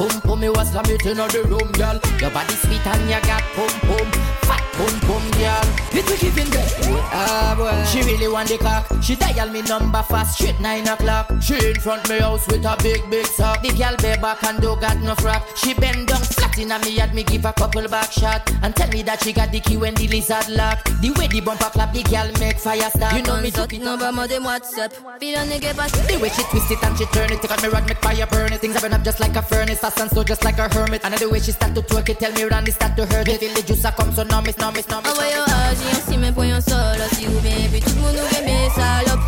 Pum 0.00 0.08
pum, 0.22 0.40
me 0.40 0.48
was 0.48 0.74
it 0.74 1.04
inna 1.04 1.28
the 1.28 1.44
room, 1.44 1.70
girl. 1.72 2.00
Your 2.20 2.30
body 2.30 2.54
sweet 2.54 2.86
and 2.86 3.04
you 3.04 3.20
got 3.20 3.42
pum 3.52 3.68
pum. 3.84 4.08
Fat 4.48 4.64
pum 4.72 4.96
pum, 5.04 5.24
girl. 5.36 5.66
It 5.92 6.08
we 6.08 6.16
keep 6.16 6.38
in 6.38 6.48
there. 6.48 6.64
Ah 7.12 7.52
boy. 7.54 7.84
She 7.84 8.00
really 8.08 8.26
want 8.26 8.48
the 8.48 8.56
cock. 8.56 8.88
She 9.02 9.14
dial 9.14 9.50
me 9.50 9.60
number 9.60 10.02
fast, 10.04 10.38
straight 10.38 10.58
nine 10.58 10.88
o'clock. 10.88 11.30
She 11.42 11.52
in 11.68 11.74
front 11.74 12.08
me 12.08 12.18
house 12.18 12.46
with 12.48 12.64
a 12.64 12.78
big 12.82 13.10
big 13.10 13.26
sock. 13.26 13.60
The 13.60 13.76
girl 13.76 13.94
be 13.98 14.16
back 14.22 14.42
and 14.44 14.58
do 14.62 14.74
got 14.80 14.96
no 15.02 15.14
frack. 15.16 15.44
She 15.54 15.74
bend 15.74 16.08
down 16.08 16.22
flat 16.22 16.56
in 16.58 16.68
me 16.80 16.96
yard, 16.96 17.12
me 17.12 17.22
give 17.22 17.44
a 17.44 17.52
couple 17.52 17.86
back 17.86 18.10
shot. 18.10 18.50
And 18.62 18.74
tell 18.74 18.88
me 18.88 19.02
that 19.02 19.22
she 19.22 19.34
got 19.34 19.52
the 19.52 19.60
key 19.60 19.76
when 19.76 19.94
the 19.96 20.08
lizard 20.08 20.48
lock. 20.48 20.82
The 21.02 21.10
way 21.18 21.26
the 21.28 21.42
bumper 21.42 21.68
clap, 21.76 21.92
the 21.92 22.02
girl 22.04 22.32
make 22.40 22.56
fire 22.56 22.88
start. 22.88 23.16
You 23.16 23.22
know 23.22 23.38
me 23.42 23.50
took 23.50 23.74
it 23.74 23.82
number 23.82 24.10
more 24.12 24.26
than 24.26 24.44
WhatsApp. 24.44 24.96
Feel 25.20 25.44
nigga 25.44 25.76
pass. 25.76 25.92
The 25.92 26.16
way 26.16 26.30
she 26.30 26.42
twist 26.44 26.70
it 26.70 26.82
and 26.84 26.96
she 26.96 27.04
turn 27.12 27.30
it, 27.30 27.42
take 27.42 27.50
out 27.50 27.62
me 27.62 27.68
rod, 27.68 27.86
make 27.86 27.98
fire 27.98 28.26
burn 28.26 28.54
it. 28.54 28.60
Things 28.62 28.80
burn 28.80 28.94
up 28.94 29.02
just 29.02 29.20
like 29.20 29.36
a 29.36 29.42
furnace, 29.42 29.84
fast 29.90 30.00
and 30.00 30.10
slow 30.10 30.24
just 30.24 30.44
like 30.44 30.58
a 30.58 30.68
hermit. 30.68 31.04
And 31.04 31.14
the 31.14 31.28
way 31.28 31.40
she 31.40 31.52
start 31.52 31.74
to 31.74 31.82
twerk 31.82 32.08
it, 32.08 32.18
tell 32.18 32.32
me 32.32 32.44
Randy 32.44 32.70
start 32.70 32.96
to 32.96 33.06
hurt 33.06 33.28
it. 33.28 33.40
Feel 33.40 33.54
the 33.54 33.62
juice 33.62 33.84
a 33.84 33.92
come, 33.92 34.12
so 34.14 34.22
now 34.22 34.40
miss, 34.40 34.56
now 34.58 34.70
miss, 34.70 34.88
now 34.88 35.00
miss. 35.00 35.12
Envoyez 35.12 35.38
au 35.38 35.44
agi, 35.44 35.86
on 35.90 36.10
s'y 36.10 36.18
met 36.18 36.32
pour 36.32 36.44
un 36.44 36.60
solo 36.60 37.04
si 37.12 37.26
vous 37.26 37.40
bien, 37.40 37.68
puis 37.70 37.80
tout 37.80 37.90
le 37.96 38.00
monde 38.00 38.16
nous 38.16 38.38
aime 38.38 38.70
salope. 38.74 39.20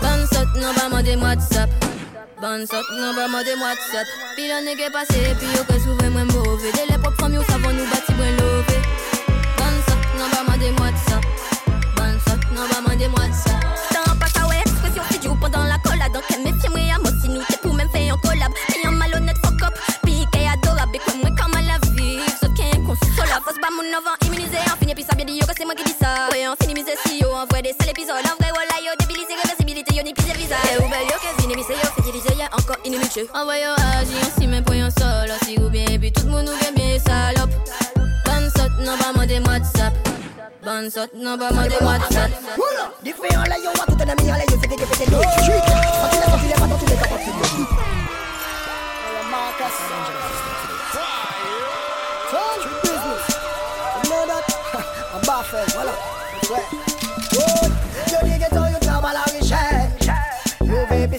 Bonne 0.00 0.26
saute, 0.32 0.54
non, 0.60 0.74
pas 0.74 0.88
moi 0.88 1.00
WhatsApp. 1.00 1.70
Bonne 2.40 2.66
saute, 2.66 2.90
non, 2.92 3.14
pas 3.14 3.28
moi 3.28 3.42
des 3.44 3.54
WhatsApp. 3.54 4.06
Puis 4.36 4.46
le 4.48 4.64
nègre 4.64 4.92
passé, 4.92 5.34
puis 5.38 5.48
au 5.60 5.64
cas 5.64 5.78
souvent 5.80 6.10
moins 6.10 6.24
mauvais. 6.24 6.72
Dès 6.74 6.92
les 6.92 6.98
propres 6.98 7.18
familles, 7.18 7.44
savons 7.48 7.72
nous 7.72 7.86
bâtir 7.86 8.14
bien 8.16 8.32
levé. 8.32 8.78
Bonne 9.56 9.80
saute, 9.88 10.06
non, 10.18 10.28
pas 10.30 10.44
moi 10.44 10.56
des 10.58 10.72
WhatsApp. 10.82 11.24
Bonne 11.96 12.18
saute, 12.26 12.46
non, 12.52 12.68
pas 12.68 12.80
moi 12.82 12.94
des 12.96 13.06
WhatsApp. 13.06 13.25
Si 27.46 27.52
yo, 27.52 27.52
en 27.52 27.52
vrai, 27.52 27.62
des 27.62 27.72
sales 27.78 27.90
épisodes. 27.90 28.16
En 28.16 28.36
vrai, 28.42 28.52
voilà, 28.52 28.80
yo, 28.84 28.92
débilisé, 28.98 29.34
réversibilité, 29.42 29.94
yo, 29.94 30.02
ni. 30.02 30.10
Et 30.10 30.78
où 30.78 30.88
belle, 30.88 31.06
yo, 31.06 31.16
yo, 31.16 32.02
diviser, 32.02 32.34
y'a 32.36 32.46
encore 32.52 32.76
s'y 34.38 34.46
met 34.46 34.62
pour 34.62 34.74
un 34.74 34.90
solo, 34.90 35.34
si 35.44 35.58
ou 35.58 35.68
bien, 35.68 35.98
puis 35.98 36.12
tout 36.12 36.24
le 36.24 36.30
monde 36.30 36.50
bien, 36.74 36.98
salope. 36.98 37.50
Bonne 38.24 38.50
saute, 38.56 38.72
non, 38.80 38.96
pas 38.98 39.12
moi 39.14 39.26
des 39.26 39.38
WhatsApp. 39.40 39.94
Bonne 40.64 40.90
saute, 40.90 41.10
non, 41.14 41.38
pas 41.38 41.52
moi 41.52 41.68
des 41.68 41.84
WhatsApp. 41.84 42.30
Différent 43.02 43.44
là, 43.48 43.56
yo, 43.58 43.70
moi 43.76 43.86
tout 43.86 43.96
un 44.00 44.08
ami, 44.08 44.30
allez, 44.30 44.46
c'est 44.48 45.10
l'eau. 45.10 45.22
Street, 45.22 45.62
quand 45.66 46.78
tu 46.78 46.86
business. 52.82 53.24
You 54.02 54.10
know 54.10 54.26
that? 54.26 54.44
Voilà. 55.74 56.85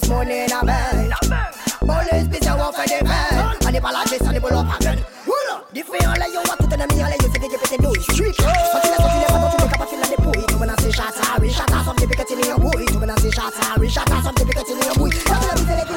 This 0.00 0.10
money 0.10 0.44
in 0.44 0.52
a 0.52 0.64
bed. 0.64 1.12
Police, 1.80 2.46
I 2.46 2.54
want 2.56 2.74
for 2.74 2.84
the 2.86 3.04
bed. 3.04 3.66
And 3.66 3.74
the 3.74 3.80
balance, 3.80 4.12
and 4.12 4.36
the 4.36 4.40
pull 4.40 4.56
up 4.56 4.80
again. 4.80 5.04
Différent 5.74 6.16
là, 6.16 6.26
yo, 6.32 6.40
moi 6.46 6.56
tout 6.58 6.68
un 6.72 6.80
ami, 6.80 7.02
allez, 7.02 7.16
yo, 7.20 7.28
c'est 7.30 7.38
que 7.38 7.58
pété 7.58 7.76
l'eau. 7.82 7.94
Street, 8.00 8.32
quand 8.38 8.80
tu 8.80 8.88
l'as 8.88 8.96
sorti, 8.96 9.18
les 9.18 9.26
pas 9.26 9.38
dans 9.38 9.50
tous 9.50 9.62
les 9.62 9.68
capables, 9.68 10.00
là, 10.00 10.06
les 10.08 10.16
pouilles. 10.16 10.46
Tu 10.48 10.54
m'en 10.56 10.68
as 10.68 10.82
ces 10.82 10.92
chats, 10.92 11.12
sorry, 11.12 11.50
chats, 11.50 11.66
some 11.84 11.96
people 11.96 12.16
get 12.16 12.30
in 12.32 12.38
your. 12.48 12.58
Tu 12.86 12.96
m'en 12.98 13.08
as 13.08 13.20
ces 13.20 13.30
chats, 13.30 13.52
sorry, 13.60 13.88
chats, 13.88 14.04
some 14.24 14.34
people 14.34 14.54
get 14.54 14.68
in 14.70 14.78
your 14.80 14.96
bouille. 14.96 15.12
Quand 15.26 15.34
tu 15.40 15.46
l'as 15.46 15.54
visé, 15.56 15.74
les 15.76 15.88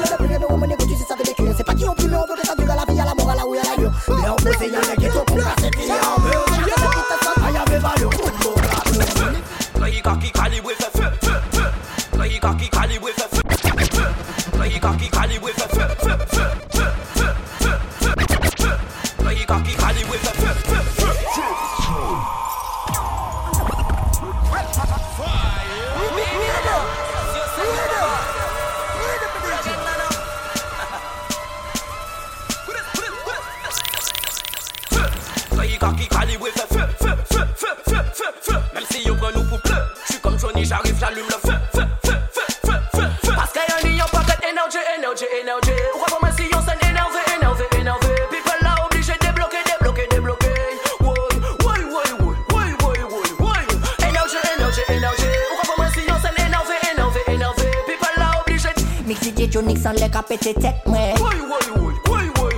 pété 60.38 60.54
tête, 60.54 60.76
ouais. 60.86 61.12
Woy, 61.20 61.36
woy, 61.40 61.60
woy, 61.76 61.94
woy, 62.08 62.30
woy. 62.38 62.54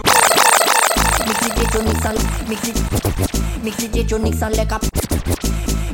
Mix 1.26 1.40
DJ 1.42 1.58
Dionyx 1.72 2.02
sans 2.02 2.14
Mix 2.48 2.62
Mix 3.64 3.76
DJ 3.78 4.38
sans 4.38 4.48
les 4.50 4.66
cap 4.66 4.82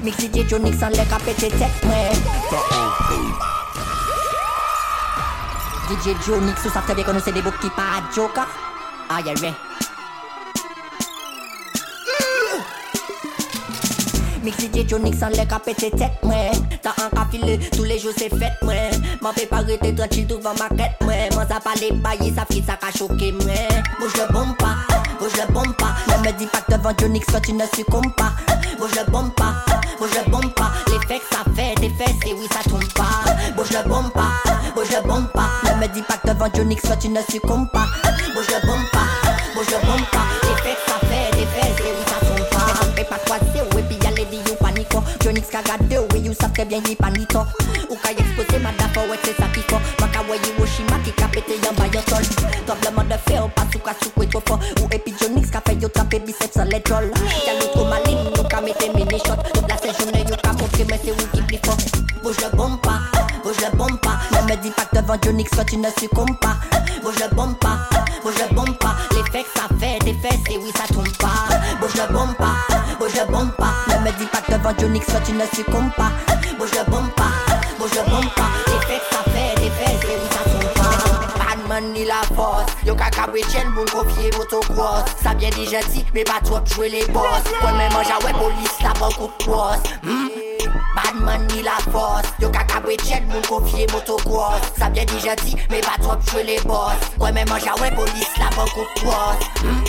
Mix 0.05 0.19
DJ 0.19 0.51
sans 0.79 0.89
les 0.89 1.07
cap 1.09 1.23
pété 1.25 1.49
tête, 1.49 1.71
ouais. 1.85 2.13
DJ 5.89 6.15
Dionyx, 6.23 6.61
vous 6.63 6.71
savez 6.71 6.85
très 6.85 6.95
bien 6.95 7.13
nous 7.15 7.21
c'est 7.25 7.33
des 7.33 7.41
boucs 7.41 7.59
qui 7.61 7.71
pas 7.71 7.83
à 7.83 8.15
Joker. 8.15 8.47
Ah, 9.09 9.21
yeah, 9.25 9.33
yeah. 9.41 9.55
Mix 14.43 14.59
DJ 14.59 15.19
sans 15.19 15.29
les 15.29 15.47
cap 15.47 15.65
pété 15.65 15.91
tête, 15.91 16.13
ouais. 16.25 16.51
Cap 16.97 17.31
filé, 17.31 17.59
tous 17.73 17.85
les 17.85 17.99
jours 17.99 18.13
c'est 18.17 18.29
fête, 18.31 18.59
ouais. 18.63 18.91
M'en 19.21 19.33
fais 19.33 19.47
pas 19.47 19.59
rester 19.59 19.95
tranquille 19.95 20.27
devant 20.27 20.55
ma 20.59 21.07
ouais. 21.07 21.29
Moi 21.33 21.45
ça 21.49 21.61
pas 21.61 21.75
les 21.81 21.93
bails, 21.93 22.33
ça 22.35 22.45
fait 22.51 22.63
ça 22.67 22.77
qu'a 22.77 22.91
choqué, 22.97 23.33
ouais. 23.33 23.69
Bouge 23.99 24.13
le 24.15 24.33
bombe 24.33 24.57
pas, 24.57 24.77
bouge 25.19 25.33
le 25.37 25.53
bombe 25.53 25.75
pas. 25.77 25.95
Ne 26.09 26.27
me 26.27 26.33
dis 26.39 26.47
pas 26.47 26.61
que 26.61 26.73
devant 26.73 26.93
Jonix 26.99 27.27
toi 27.27 27.41
tu 27.41 27.53
ne 27.53 27.65
succombes 27.75 28.15
pas. 28.17 28.33
Bouge 28.79 28.93
le 28.97 29.11
bombe 29.11 29.33
pas, 29.35 29.65
bouge 29.99 30.11
le 30.15 30.31
bombe 30.31 30.53
pas. 30.55 30.73
Les 30.89 30.99
que 30.99 31.23
ça 31.31 31.45
fait, 31.55 31.75
tes 31.77 31.91
fesses, 31.91 32.17
et 32.27 32.35
oui 32.35 32.49
ça 32.53 32.69
tombe 32.69 32.93
pas. 32.95 33.31
Bouge 33.57 33.71
le 33.71 33.89
bombe 33.89 34.11
pas, 34.13 34.33
bouge 34.75 34.91
le 34.91 35.07
bombe 35.07 35.29
pas. 35.33 35.51
Ne 35.65 35.81
me 35.81 35.93
dis 35.93 36.03
pas 36.03 36.17
que 36.17 36.29
devant 36.29 36.49
Jonix 36.55 36.81
toi 36.83 36.97
tu 36.97 37.09
ne 37.09 37.21
succombes 37.31 37.71
pas. 37.73 37.87
Bouge 38.35 38.47
le 38.49 38.67
bombe 38.67 38.89
pas, 38.93 39.09
bouge 39.55 39.67
le 39.71 39.87
bombe 39.87 40.07
pas. 40.11 40.27
Les 40.43 40.55
que 40.63 40.77
ça 40.87 40.99
fait, 41.07 41.31
tes 41.33 41.47
fesses, 41.47 41.81
et 41.81 41.93
oui 41.93 42.05
ça 42.07 42.27
tombe 42.27 42.49
pas. 42.51 42.67
Fais 42.97 43.05
pas 43.05 43.19
toi 43.27 43.37
c'est 43.53 43.77
oui 43.77 43.83
puis 43.89 43.99
y'a 44.03 44.11
les 44.11 44.25
dit 44.27 44.43
you 44.49 44.57
panico. 44.61 45.03
Jonix 45.23 45.47
ka 45.51 45.61
très 46.61 46.69
bien 46.69 46.83
y 46.91 46.95
panito. 46.95 47.41
Ou 47.89 47.97
ka 47.97 48.11
exposer 48.11 48.59
ma 48.63 48.71
dafa 48.73 49.01
ouais 49.09 49.19
c'est 49.25 49.35
ça 49.37 49.49
qu'il 49.55 49.63
faut. 49.63 49.81
Maka 49.99 50.21
ouais 50.29 50.37
you 50.37 50.53
Hiroshima 50.59 50.99
qui 51.03 51.13
ka 51.13 51.27
pété 51.29 51.55
y'en 51.65 51.73
bas 51.73 51.89
y'en 51.93 52.03
sol. 52.03 52.23
Tremblement 52.67 53.05
de 53.05 53.19
fer, 53.31 53.49
pas 53.55 53.65
sous 53.73 53.79
ka 53.79 53.93
sous 54.03 54.11
trop 54.27 54.43
fort. 54.47 54.61
Ou 54.83 54.89
epi 54.95 55.15
Jonix 55.19 55.51
ka 55.51 55.63
fait 55.67 55.77
yo 55.81 55.89
taper 55.89 56.21
biceps 56.21 56.53
sans 56.55 56.65
les 56.65 56.83
trolls. 56.83 57.11
Y'a 57.47 57.55
l'autre 57.55 57.73
trop 57.73 57.85
maligne, 57.87 58.19
you 58.37 58.45
ka 58.45 58.61
mini 58.61 59.19
shot. 59.25 59.41
Toute 59.55 59.69
la 59.69 59.77
séjournée 59.79 60.25
you 60.29 60.37
ka 60.43 60.51
c'est 61.03 61.13
où 61.13 61.27
qui 61.33 61.43
plus 61.43 61.59
fort. 61.65 61.77
Bouge 62.23 62.37
le 62.43 62.55
bombe 62.55 62.79
pas, 62.83 63.01
bouge 63.43 63.57
le 63.63 63.77
bombe 63.77 63.99
pas. 64.01 64.19
Ne 64.33 64.51
me 64.51 64.57
dis 64.61 64.71
pas 64.71 64.85
que 64.85 65.27
Jonix 65.27 65.49
tu 65.67 65.77
ne 65.79 65.89
succombes 65.99 66.39
pas. 66.41 66.57
Bouge 67.03 67.15
le 67.19 67.35
bombe 67.35 67.57
pas, 67.59 67.89
bouge 68.23 68.35
le 68.39 68.55
bombe 68.55 68.77
pas. 68.77 68.97
Les 69.13 69.25
faits 69.33 69.47
ça 69.57 69.63
fait, 69.81 69.99
tes 70.01 70.13
fesses, 70.21 70.45
et 70.51 70.59
oui 70.59 70.71
ça 70.77 70.93
tombe 70.93 71.09
pas. 71.17 71.57
Bouge 71.81 71.95
le 71.95 72.13
bombe 72.13 72.35
pas, 72.37 72.57
bouge 72.99 73.15
le 73.15 73.33
bombe 73.33 73.53
pas. 73.57 73.73
Ne 73.89 74.05
me 74.05 74.13
dis 74.19 74.27
pas 74.27 74.43
que 74.43 74.81
Jonix 74.81 75.07
tu 75.25 75.33
ne 75.33 75.45
succombes 75.55 75.93
pas. 75.97 76.11
boss. 82.41 82.67
Yo 82.87 82.95
kakabwe 82.95 83.43
chen 83.53 83.69
moun 83.75 83.87
kofye 83.87 84.31
motokros 84.37 85.05
Sa 85.23 85.35
byen 85.35 85.53
di 85.53 85.67
jeti, 85.67 86.05
me 86.15 86.25
pa 86.25 86.41
trop 86.41 86.65
jwe 86.73 86.89
le 86.89 87.03
boss. 87.13 87.45
Kwen 87.61 87.77
men 87.77 87.93
manja 87.93 88.17
we 88.25 88.33
polis 88.33 88.77
la 88.85 88.93
ban 89.01 89.13
kout 89.19 89.33
kros 89.45 89.81
Hmm? 90.03 90.29
Badman 90.97 91.47
ni 91.53 91.63
la 91.63 91.77
fos 91.93 92.25
Yo 92.41 92.49
kakabwe 92.51 92.97
chen 93.05 93.29
moun 93.29 93.45
kofye 93.49 93.87
motokros 93.93 94.63
Sa 94.79 94.89
byen 94.91 95.07
di 95.07 95.21
jeti, 95.21 95.57
me 95.71 95.81
pa 95.85 95.97
trop 96.01 96.21
jwe 96.31 96.45
le 96.49 96.57
boss. 96.65 96.97
Kwen 97.19 97.35
men 97.35 97.49
manja 97.49 97.77
we 97.83 97.91
polis 97.97 98.31
la 98.39 98.49
ban 98.57 98.69
kout 98.75 98.89
kros 99.01 99.49
Hmm? 99.61 99.85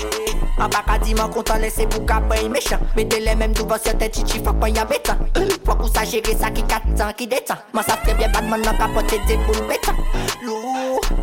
An 0.61 0.69
baka 0.69 0.99
di 0.99 1.15
man 1.15 1.31
kontan 1.31 1.61
lese 1.63 1.87
pou 1.89 2.05
ka 2.05 2.19
pey 2.29 2.49
mechan 2.49 2.79
Mete 2.95 3.17
le 3.23 3.35
menm 3.35 3.53
tou 3.55 3.65
vans 3.65 3.87
yote 3.87 4.11
chichi 4.13 4.43
fok 4.43 4.59
pan 4.59 4.75
ya 4.75 4.85
betan 4.85 5.17
Fok 5.65 5.81
ou 5.81 5.89
sa 5.89 6.03
jere 6.05 6.35
sa 6.37 6.51
ki 6.51 6.61
katan 6.69 7.15
ki 7.17 7.25
detan 7.31 7.57
Man 7.73 7.87
sa 7.87 7.95
frebyen 8.03 8.29
badman 8.35 8.61
nan 8.61 8.77
kapote 8.77 9.17
de 9.25 9.39
pou 9.47 9.65
betan 9.71 9.95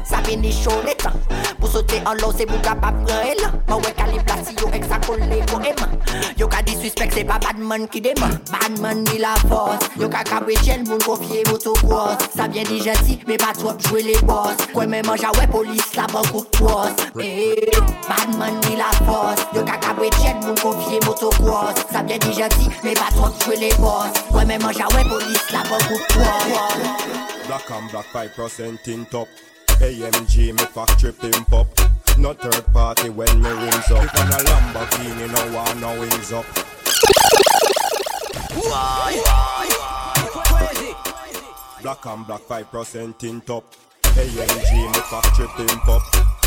Sa 0.09 0.21
vini 0.27 0.53
chou 0.53 0.83
letan 0.87 1.15
Pou 1.59 1.69
sote 1.71 1.99
an 2.05 2.19
lou 2.23 2.33
se 2.33 2.47
mou 2.49 2.61
ka 2.65 2.75
pa 2.79 2.93
pran 2.93 3.27
elan 3.33 3.59
Mwen 3.69 3.85
wè 3.85 3.93
kalibla 3.99 4.39
si 4.45 4.55
yo 4.59 4.69
ek 4.73 4.87
sa 4.89 4.97
kole 5.05 5.27
ko 5.51 5.59
eman. 5.61 5.91
Yo 6.41 6.49
ka 6.49 6.63
disuspek 6.65 7.13
se 7.13 7.25
pa 7.29 7.37
badman 7.43 7.87
ki 7.93 8.01
deman. 8.01 8.33
Badman 8.51 9.05
ni 9.05 9.19
la 9.19 9.35
fos 9.49 9.85
Yo 10.01 10.09
ka 10.09 10.23
kabwe 10.25 10.57
chen 10.65 10.85
moun 10.89 11.01
kofye 11.05 11.43
motokros 11.51 12.17
Sa 12.35 12.49
vyen 12.49 12.67
di 12.71 12.81
jenti 12.81 13.19
me 13.27 13.37
pa 13.37 13.53
trop 13.53 13.81
jwe 13.89 14.03
le 14.07 14.17
bos 14.27 14.57
Kwen 14.73 14.91
men 14.91 15.07
manja 15.07 15.31
wè 15.39 15.47
polis 15.53 15.93
la 15.97 16.07
ban 16.13 16.25
koukros 16.33 16.97
Eee 17.21 17.59
eh, 17.69 17.83
Badman 18.09 18.61
ni 18.65 18.77
la 18.81 18.91
fos 19.05 19.45
Yo 19.55 19.65
ka 19.69 19.77
kabwe 19.83 20.11
chen 20.21 20.41
moun 20.45 20.57
kofye 20.63 21.01
motokros 21.07 21.85
Sa 21.93 22.03
vyen 22.03 22.21
di 22.25 22.33
jenti 22.39 22.71
me 22.85 22.95
pa 22.95 23.11
trop 23.17 23.37
jwe 23.45 23.61
le 23.65 23.71
bos 23.83 24.25
Kwen 24.31 24.49
men 24.49 24.63
manja 24.63 24.89
wè 24.97 25.05
polis 25.11 25.53
la 25.53 25.63
ban 25.69 25.83
koukros 25.91 27.19
Black 27.49 27.71
and 27.71 27.91
black 27.91 28.07
5% 28.13 28.83
tin 28.83 29.07
top. 29.07 29.29
AMG, 29.81 30.47
me 30.47 30.65
factory 30.75 31.13
pimp 31.13 31.53
up. 31.53 31.67
No 32.19 32.33
third 32.33 32.67
party 32.73 33.11
when 33.11 33.41
me 33.41 33.49
rims 33.49 33.91
up. 33.93 34.03
If 34.03 34.11
I'm 34.17 34.29
a 34.33 34.37
Lamborghini, 34.45 35.31
no 35.33 35.57
one 35.57 35.81
no 35.81 36.01
wings 36.01 36.33
up. 36.33 36.45
Why? 38.55 39.23
Why? 39.25 39.49
Black 41.81 42.07
and 42.07 42.27
black 42.27 42.41
5% 42.41 43.23
in 43.23 43.41
top. 43.43 43.73
AMG, 44.03 44.93
me 44.93 45.01
factory 45.11 45.47
pimp 45.57 45.89
up. 45.89 46.03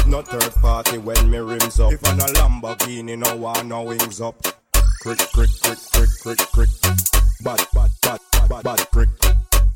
No 0.08 0.22
third 0.22 0.54
party 0.56 0.98
when 0.98 1.30
me 1.30 1.38
rims 1.38 1.80
up. 1.80 1.94
If 1.94 2.06
I'm 2.06 2.20
a 2.20 2.24
Lamborghini, 2.24 3.18
no 3.18 3.38
one 3.38 3.70
no 3.70 3.84
wings 3.84 4.20
up. 4.20 4.36
Crick, 5.02 5.20
crick, 5.34 5.50
crick, 5.64 5.80
crick, 5.94 6.10
crick, 6.22 6.38
crick. 6.38 6.70
Bad, 7.44 7.66
bad, 7.74 7.90
bad, 8.02 8.20
bad, 8.50 8.64
bad, 8.64 8.92
crick. 8.92 9.10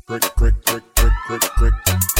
Crick, 0.06 0.22
crick, 0.36 0.54
crick, 0.66 0.84
crick, 0.94 1.12
crick, 1.26 1.42
crick. 1.42 1.74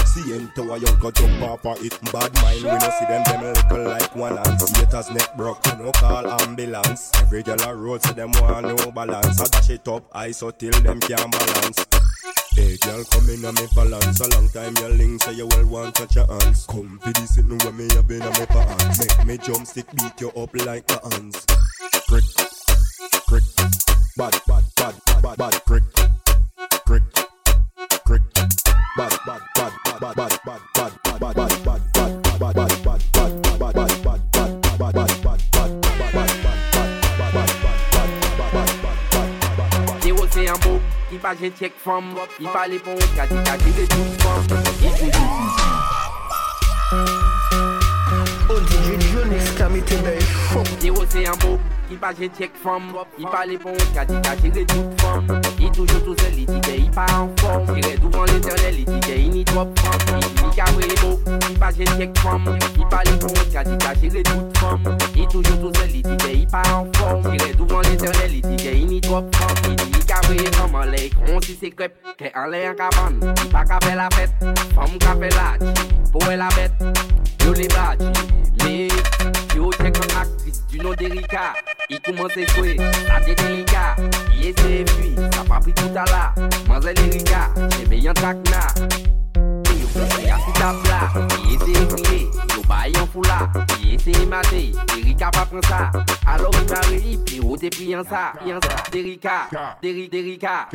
See 0.07 0.33
him 0.33 0.51
to 0.57 0.63
a 0.63 0.77
young 0.77 1.13
jump 1.13 1.43
off 1.43 1.65
of 1.65 1.85
it. 1.85 1.97
Bad 2.11 2.35
mind, 2.43 2.65
we 2.65 2.71
no 2.71 2.79
see 2.81 3.07
them, 3.07 3.23
them 3.23 3.43
little 3.45 3.85
like 3.85 4.17
one 4.17 4.37
hands. 4.37 4.77
Haters 4.77 5.09
neck 5.13 5.37
broke, 5.37 5.65
no 5.79 5.93
call 5.93 6.27
ambulance. 6.43 7.13
Every 7.23 7.45
girl 7.45 7.63
a 7.63 7.73
road, 7.77 8.03
so 8.03 8.13
them 8.13 8.33
want 8.41 8.67
no 8.67 8.91
balance. 8.91 9.41
I 9.41 9.47
dash 9.47 9.71
it 9.71 9.87
up, 9.87 10.03
I 10.13 10.33
so 10.33 10.51
till 10.51 10.73
them 10.73 10.99
can't 10.99 11.31
balance. 11.31 11.87
Hey 12.57 12.77
girl, 12.79 13.05
come 13.05 13.29
in 13.29 13.45
and 13.45 13.57
me 13.61 13.69
balance 13.73 14.19
A 14.19 14.29
long 14.35 14.49
time 14.49 14.75
your 14.79 14.89
link 14.89 15.23
say 15.23 15.35
you 15.35 15.47
well 15.47 15.67
want 15.67 15.95
touch 15.95 16.17
your 16.17 16.27
hands 16.27 16.67
Come 16.67 16.99
for 17.03 17.13
this 17.13 17.35
sitting 17.35 17.59
where 17.59 17.73
me 17.73 17.87
have 17.93 18.09
been 18.09 18.23
a 18.23 18.31
me 18.31 18.47
pants 18.47 18.99
Make 18.99 19.27
me 19.27 19.37
jump 19.37 19.67
stick 19.67 19.87
beat 19.93 20.19
you 20.23 20.31
up 20.31 20.57
like 20.65 20.87
the 20.87 20.99
hands 21.05 21.45
Crick, 22.09 22.25
crick, 23.29 23.45
bad, 24.17 24.41
bad, 24.47 24.65
bad, 24.75 25.23
bad, 25.23 25.37
bad, 25.37 25.65
crick, 25.67 25.85
crick, 26.87 27.03
crick, 28.07 28.23
bad, 28.97 29.13
bad, 29.27 29.41
bad, 29.57 29.73
bad, 30.01 30.15
bad, 30.15 30.31
bad, 30.47 30.63
bad, 30.75 30.93
bad, 31.21 31.35
bad, 31.35 31.35
bad, 31.35 31.35
bad, 31.35 32.15
bad, 32.39 32.39
bad, 32.39 32.55
bad, 32.55 32.95
bad, 33.59 33.75
bad, 33.75 33.93
bad, 34.57 34.95
bad, 34.95 35.13
bad, 35.17 35.47
Zéro 40.03 40.25
c'est 40.31 40.49
un 40.49 40.55
beau, 40.59 40.81
il 41.11 41.19
pas 41.19 41.35
j'ai 41.41 41.51
check 41.51 41.73
from, 41.83 42.15
il 42.39 42.49
fallait 42.49 42.79
pour 42.79 42.93
un 42.93 43.17
cas, 43.17 43.27
il 43.29 43.39
a 43.39 43.59
tiré 43.59 43.87
tout 43.89 43.97
from, 44.21 44.45
il 44.81 44.91
toujours. 44.91 45.57
Oh 48.49 48.61
DJ 48.61 49.01
Dionyx 49.11 49.51
kami 49.59 49.83
te 49.83 49.97
bay 49.97 50.21
fok 50.53 50.67
Zéro 50.81 51.05
c'est 51.09 51.27
un 51.27 51.37
beau, 51.39 51.59
il 51.86 51.86
ki 51.89 51.97
pa 52.03 52.13
je 52.19 52.27
tchek 52.29 52.57
fam 52.63 52.89
I 53.19 53.25
pale 53.33 53.57
pou 53.63 53.71
moun 53.71 53.91
kadi 53.95 54.17
ka 54.27 54.35
jere 54.43 54.65
tout 54.73 55.03
fam 55.03 55.29
I 55.63 55.71
toujou 55.71 56.01
tou 56.07 56.15
sel, 56.21 56.35
li 56.35 56.47
di 56.47 56.59
ke 56.67 56.75
i 56.83 56.89
pa 56.95 57.07
an 57.15 57.31
form 57.41 57.69
Jere 57.77 57.95
douvan 58.03 58.27
l'eternel, 58.31 58.75
li 58.75 58.85
di 58.89 58.99
ke 59.07 59.17
i 59.23 59.29
ni 59.31 59.45
trop 59.45 59.71
fam 59.83 60.19
I 60.19 60.31
di 60.41 60.51
ka 60.57 60.67
vre 60.75 60.97
bo, 61.03 61.13
ki 61.47 61.55
pa 61.61 61.71
je 61.77 61.87
tchek 61.93 62.19
fam 62.23 62.49
I 62.57 62.89
pale 62.91 63.15
pou 63.23 63.31
moun 63.31 63.53
kadi 63.55 63.79
ka 63.85 63.93
jere 64.03 64.25
tout 64.31 64.61
fam 64.61 64.89
I 65.15 65.29
toujou 65.33 65.59
tou 65.63 65.73
sel, 65.79 65.93
li 65.95 66.03
di 66.03 66.17
ke 66.25 66.33
i 66.41 66.47
pa 66.51 66.65
an 66.75 66.91
form 66.99 67.29
Jere 67.31 67.53
douvan 67.61 67.87
l'eternel, 67.87 68.35
li 68.35 68.43
di 68.49 68.59
ke 68.65 68.75
i 68.75 68.85
ni 68.91 69.01
trop 69.07 69.31
fam 69.39 69.55
I 69.71 69.77
di 69.85 70.03
ka 70.11 70.21
vre 70.27 70.51
fam 70.59 70.79
an 70.83 70.91
ley 70.95 71.11
kon 71.15 71.39
si 71.47 71.55
se 71.61 71.71
krep 71.71 72.01
Ke 72.19 72.35
an 72.35 72.51
ley 72.55 72.67
an 72.73 72.79
kavan, 72.81 73.23
i 73.31 73.51
pa 73.55 73.63
ka 73.69 73.79
fe 73.87 73.95
la 73.99 74.11
fet 74.19 74.35
Fam 74.75 74.99
ka 75.07 75.15
fe 75.23 75.31
la 75.39 75.53
chi, 75.63 75.89
pou 76.11 76.27
e 76.33 76.41
la 76.41 76.51
bet 76.59 76.91
Yo 77.47 77.55
le 77.55 77.71
baji, 77.71 78.11
le 78.65 79.37
Yo 79.57 79.71
tchek 79.79 80.03
an 80.03 80.21
akris, 80.21 80.61
du 80.69 80.83
nou 80.83 80.95
derika. 80.99 81.55
I 81.89 81.99
kouman 82.01 82.31
se 82.35 82.47
fwe, 82.47 82.77
sa 83.07 83.21
te 83.21 83.35
delika. 83.35 83.97
Ye 84.41 84.53
se 84.53 84.85
fwi, 84.93 85.15
sa 85.33 85.45
pa 85.45 85.61
pri 85.61 85.73
touta 85.73 86.05
la 86.11 86.33
Manze 86.69 86.93
lirika, 86.93 87.51
jebe 87.79 87.97
yon 87.97 88.15
takna 88.15 89.16
Se 89.97 90.27
yasi 90.27 90.53
tap 90.53 90.77
la, 90.89 91.01
se 91.65 91.73
Yo 92.55 92.63
bayan 92.69 93.09
se 93.99 94.13
Derika 94.93 95.31
pa 95.31 95.47
sa, 95.63 95.91
alo 96.27 96.51
mare 96.69 97.17
te 97.57 97.71
priyan 97.71 98.05
sa, 98.05 98.33
priyan 98.37 98.61
sa 98.61 98.77
Derika, 98.93 99.49
deri, 99.81 100.09
derika. 100.09 100.69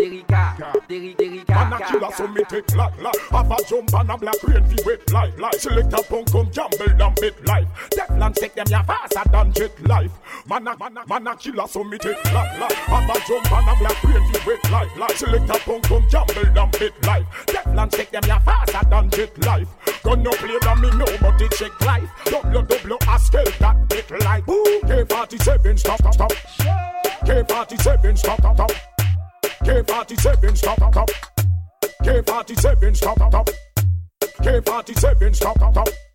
Man 0.00 1.72
a 1.72 1.78
killer 1.86 2.10
so 2.12 2.26
me 2.28 2.42
take 2.44 2.74
like 2.74 3.02
like 3.02 3.18
Have 3.30 3.50
a 3.50 3.56
jump 3.68 3.92
and 3.92 4.10
a 4.10 4.16
black 4.16 4.38
crazy 4.38 4.76
with 4.86 5.12
like 5.12 5.38
like 5.38 5.54
Select 5.54 5.92
a 5.92 6.02
punk 6.02 6.32
come 6.32 6.48
gamble 6.50 7.02
and 7.02 7.16
bet 7.16 7.44
life. 7.44 7.68
Teflon 7.90 8.34
take 8.34 8.54
them 8.54 8.66
ya 8.70 8.82
faster 8.82 9.28
than 9.30 9.52
jet 9.52 9.86
life. 9.86 10.10
Man 10.48 10.66
a, 10.68 10.76
man 10.78 10.96
a, 10.96 11.30
a 11.30 11.36
killer 11.36 11.68
so 11.68 11.84
me 11.84 11.98
take 11.98 12.24
like 12.32 12.58
like 12.58 12.72
Have 12.72 13.10
a 13.10 13.20
jump 13.28 13.52
and 13.52 13.68
a 13.68 13.76
black 13.76 13.96
crazy 13.96 14.40
with 14.46 14.70
like 14.70 14.96
like 14.96 15.16
Select 15.16 15.50
a 15.50 15.58
punk 15.58 15.84
come 15.84 16.06
gamble 16.10 16.58
and 16.58 16.72
bet 16.72 17.06
life. 17.06 17.26
Teflon 17.46 17.90
take 17.90 18.10
them 18.10 18.22
ya 18.26 18.38
faster 18.38 18.88
than 18.88 19.10
jet 19.10 19.44
life. 19.44 19.68
Gun 20.02 20.22
no 20.22 20.30
play 20.30 20.58
than 20.62 20.80
me 20.80 20.90
know 20.92 21.18
but 21.20 21.40
it 21.42 21.52
check 21.52 21.78
life. 21.82 22.08
Double 22.24 22.62
double 22.62 22.96
Haskell 23.02 23.44
that 23.58 23.88
bit 23.88 24.10
like 24.22 24.48
Ooh, 24.48 24.80
K47 24.84 25.78
stop 25.78 25.98
stop 25.98 26.14
stop. 26.14 26.32
K47 27.26 28.16
stop 28.16 28.38
stop 28.40 28.54
stop 28.56 28.89
K47 29.64 30.56
stop 30.56 30.80
up 30.80 30.96
up 30.96 31.10
K47 32.02 32.96
stop 32.96 33.20
up 33.20 33.34
up 33.34 33.50
K47 34.42 35.36
stop 35.36 35.60
up 35.76 36.09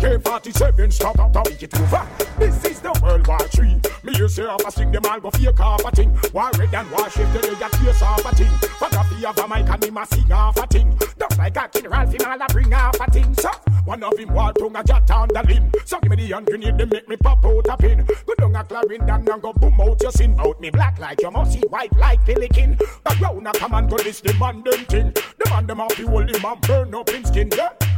K47 0.00 0.92
stop 0.92 1.14
stop 1.14 1.30
stop 1.30 1.46
Think 1.46 1.62
it 1.62 1.80
over. 1.80 2.08
This 2.38 2.64
is 2.64 2.80
the 2.80 2.98
World 3.02 3.26
War 3.26 3.38
Three. 3.48 3.76
Me 4.02 4.16
you 4.16 4.28
say 4.28 4.44
half 4.44 4.64
a 4.66 4.70
sing 4.70 4.90
them 4.90 5.04
all 5.04 5.20
go 5.20 5.30
fake 5.30 5.58
half 5.58 5.84
a 5.84 5.90
thing 5.90 6.10
War 6.32 6.50
red 6.58 6.74
and 6.74 6.90
war 6.90 7.10
shift 7.10 7.32
the 7.34 7.40
day 7.40 7.52
a 7.52 7.92
half 7.92 8.24
a 8.24 8.34
thing 8.34 8.50
Photography 8.78 9.26
of 9.26 9.38
a 9.38 9.48
mic 9.48 9.68
and 9.68 9.84
him 9.84 9.96
a 9.98 10.06
sing 10.06 10.28
half 10.28 10.56
a 10.56 10.66
thing. 10.66 10.98
Just 11.18 11.38
like 11.38 11.56
a 11.56 11.68
kid 11.68 11.90
Ralph 11.90 12.12
him 12.12 12.26
all 12.26 12.40
a 12.40 12.46
bring 12.48 12.70
half 12.70 12.98
a 12.98 13.10
thing. 13.10 13.34
So 13.34 13.50
one 13.84 14.02
of 14.02 14.18
him 14.18 14.32
war 14.32 14.52
tongue 14.54 14.76
a 14.76 14.84
jot 14.84 15.10
on 15.10 15.28
the 15.28 15.42
limb. 15.46 15.70
So 15.84 16.00
give 16.00 16.10
me 16.10 16.16
the 16.16 16.34
hand 16.34 16.46
grenade 16.46 16.78
they 16.78 16.86
make 16.86 17.08
me 17.08 17.16
pop 17.16 17.44
out 17.44 17.68
a 17.68 17.76
pin. 17.76 18.06
Go 18.26 18.34
down 18.38 18.56
a 18.56 18.64
Clarendon 18.64 19.28
and 19.28 19.42
go 19.42 19.52
boom 19.52 19.80
out 19.80 20.00
your 20.02 20.12
sin. 20.12 20.34
Out 20.40 20.60
me 20.60 20.70
black 20.70 20.98
like 20.98 21.20
you 21.20 21.30
must 21.30 21.52
see 21.52 21.60
white 21.68 21.94
like 21.96 22.24
pelican. 22.24 22.78
Back 23.04 23.20
round 23.20 23.46
a 23.46 23.52
come 23.52 23.74
and 23.74 23.90
go 23.90 23.98
this 23.98 24.20
the 24.20 24.32
man 24.34 24.62
them 24.62 24.84
thing 24.86 25.12
The 25.12 25.50
man 25.50 25.66
them 25.66 25.80
off 25.80 25.94
the 25.96 26.06
hold 26.06 26.30
him 26.30 26.44
and 26.44 26.60
burn 26.62 26.94
up 26.94 27.10
him 27.10 27.24
skin 27.24 27.50
yeah 27.54 27.89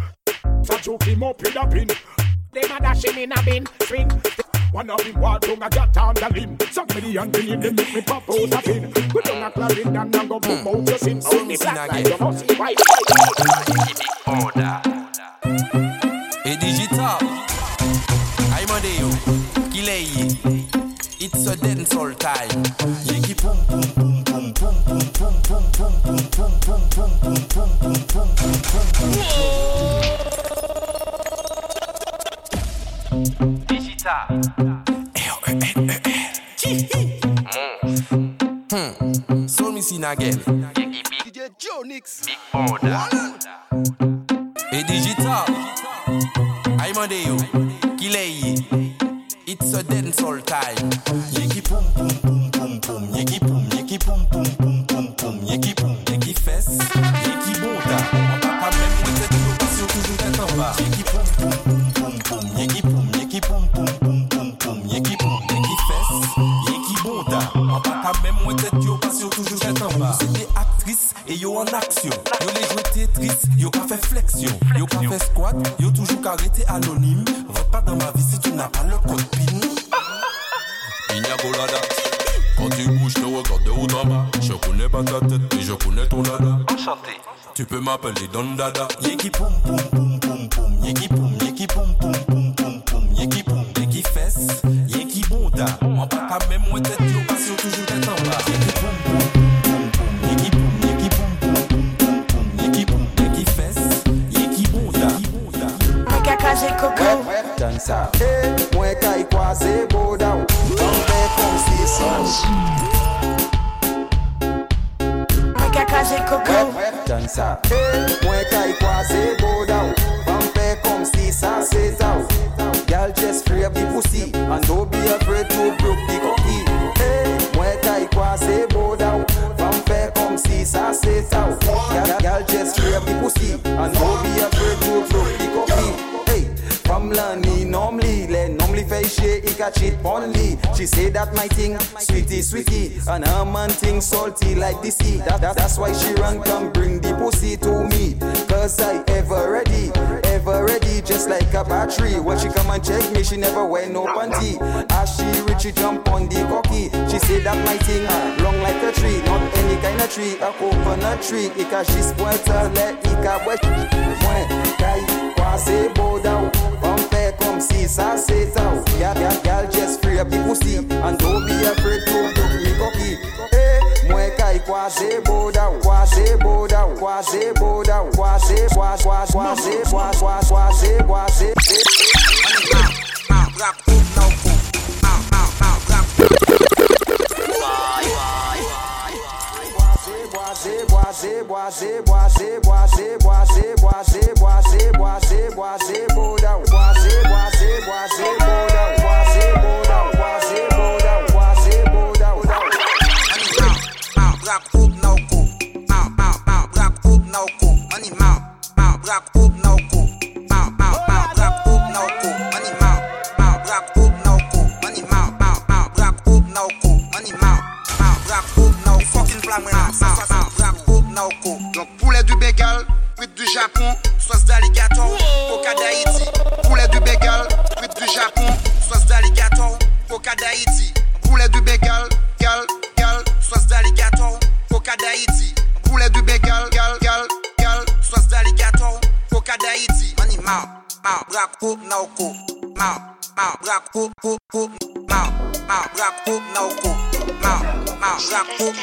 so 0.73 0.78
choke 0.78 1.05
him 1.05 1.23
up 1.23 1.40
with 1.40 1.57
a 1.57 1.66
pin. 1.66 1.89
Them 2.53 2.77
a 2.77 2.81
dash 2.81 3.05
him 3.05 3.19
in 3.19 3.32
a 3.32 3.43
bin, 3.43 3.66
swing. 3.82 4.11
One 4.73 4.90
of 4.90 5.01
him 5.03 5.20
war 5.20 5.39
tongue 5.39 5.62
a 5.62 5.69
jot 5.70 5.97
on 5.97 6.15
the 6.15 6.28
limb. 6.35 6.59
Some 6.70 6.86
me 6.94 7.12
the 7.12 7.20
and 7.20 7.32
the 7.32 7.57
them 7.57 7.74
make 7.74 7.94
me 7.94 8.01
pop 8.03 8.28
out 8.28 8.55
a 8.55 8.62
pin. 8.62 8.90
Go 9.12 9.20
down 9.20 9.43
a 9.43 9.51
Clarendon 9.51 9.97
and 9.97 10.28
go 10.28 10.40
boom 10.40 10.69
out 10.69 10.89
your 10.89 10.99
sin. 10.99 11.23
Out 11.24 11.47
me 11.47 11.57
black 11.57 11.93
like 11.93 12.59
white. 12.59 12.81
Order. 14.27 14.82
Et 16.44 16.57
digital. 16.57 17.19
I'm 18.55 18.70
on 18.70 18.85
you. 18.85 19.11
Kilei. 19.70 20.07
It's 21.20 21.47
a 21.47 21.57
dancehall 21.57 22.16
time. 22.19 22.62
Yiki 23.05 23.35
pum 23.35 23.59
pum 23.66 24.02
again. 40.13 40.39
DJ 41.25 41.49
Dionyx. 41.59 42.23
Big 42.27 42.37
order. 42.53 42.99
Et 44.73 44.85
digital. 44.85 45.45
I'm 46.79 46.99
on 46.99 47.11
you. 47.11 47.37
Kilei. 47.97 48.65
It's 49.47 49.75
a 49.75 49.83
dancehall 49.83 50.43
time. 50.45 51.32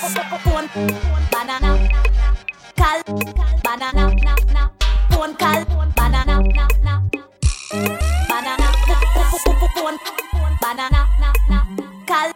Phone, 0.00 0.66
banana, 1.30 1.76
cal, 2.74 3.02
banana, 3.62 4.08
na, 4.24 4.34
na. 4.54 4.70
Phone 5.10 5.34
call, 5.36 5.64
banana, 5.94 6.40
na, 6.40 6.68
na. 6.82 7.02
Banana, 8.30 8.68
phone, 9.44 9.98
banana. 10.62 11.06
Call, 12.06 12.32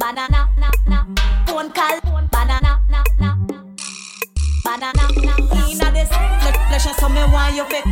banana, 0.00 0.48
na, 0.58 0.70
na. 0.88 1.06
Phone 1.46 1.70
call, 1.70 2.00
banana, 2.32 2.80
na, 2.90 3.04
na. 3.20 3.36
Banana. 4.64 5.04
Inna 5.70 5.90
this, 5.92 6.10
let 6.10 6.56
let 6.72 6.80
show 6.80 7.08
me 7.08 7.20
why 7.30 7.50
you 7.54 7.64
fit. 7.66 7.84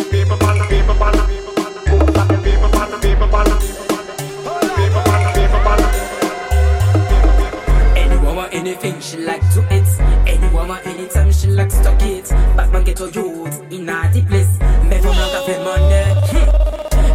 People 0.09 0.37
banna 0.37 0.63
People 0.69 0.95
banna 0.95 1.27
People 1.27 1.38
like 9.29 9.45
to 9.53 9.61
eat 9.75 9.89
Anyone 10.27 10.67
want 10.69 10.85
anytime 10.87 11.31
she 11.31 11.47
likes 11.47 11.77
to 11.85 11.91
get 11.99 12.29
Batman 12.57 12.83
get 12.83 12.97
to 12.97 13.07
youth 13.11 13.57
in 13.71 13.89
a 13.89 13.97
the 14.13 14.21
place. 14.29 14.53
Me 14.89 14.97
from 15.03 15.15
like 15.21 15.35
a 15.37 15.41
fait 15.45 15.61
money. 15.67 16.01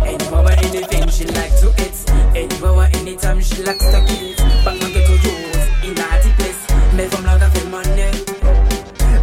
Anyone 0.11 0.45
want 0.45 0.59
anything 0.67 1.09
she 1.09 1.25
like 1.39 1.55
to 1.61 1.69
eat 1.85 1.99
Anyone 2.35 2.77
want 2.77 2.97
anytime 2.97 3.41
she 3.41 3.63
likes 3.63 3.87
to 3.93 3.99
get 4.07 4.39
Batman 4.65 4.93
get 4.95 5.07
to 5.09 5.15
youth 5.25 5.85
in 5.87 5.99
a 6.05 6.09
the 6.23 6.31
place. 6.39 6.63
Me 6.97 7.05
from 7.11 7.27
a 7.27 7.49
fait 7.55 7.69
money. 7.75 8.11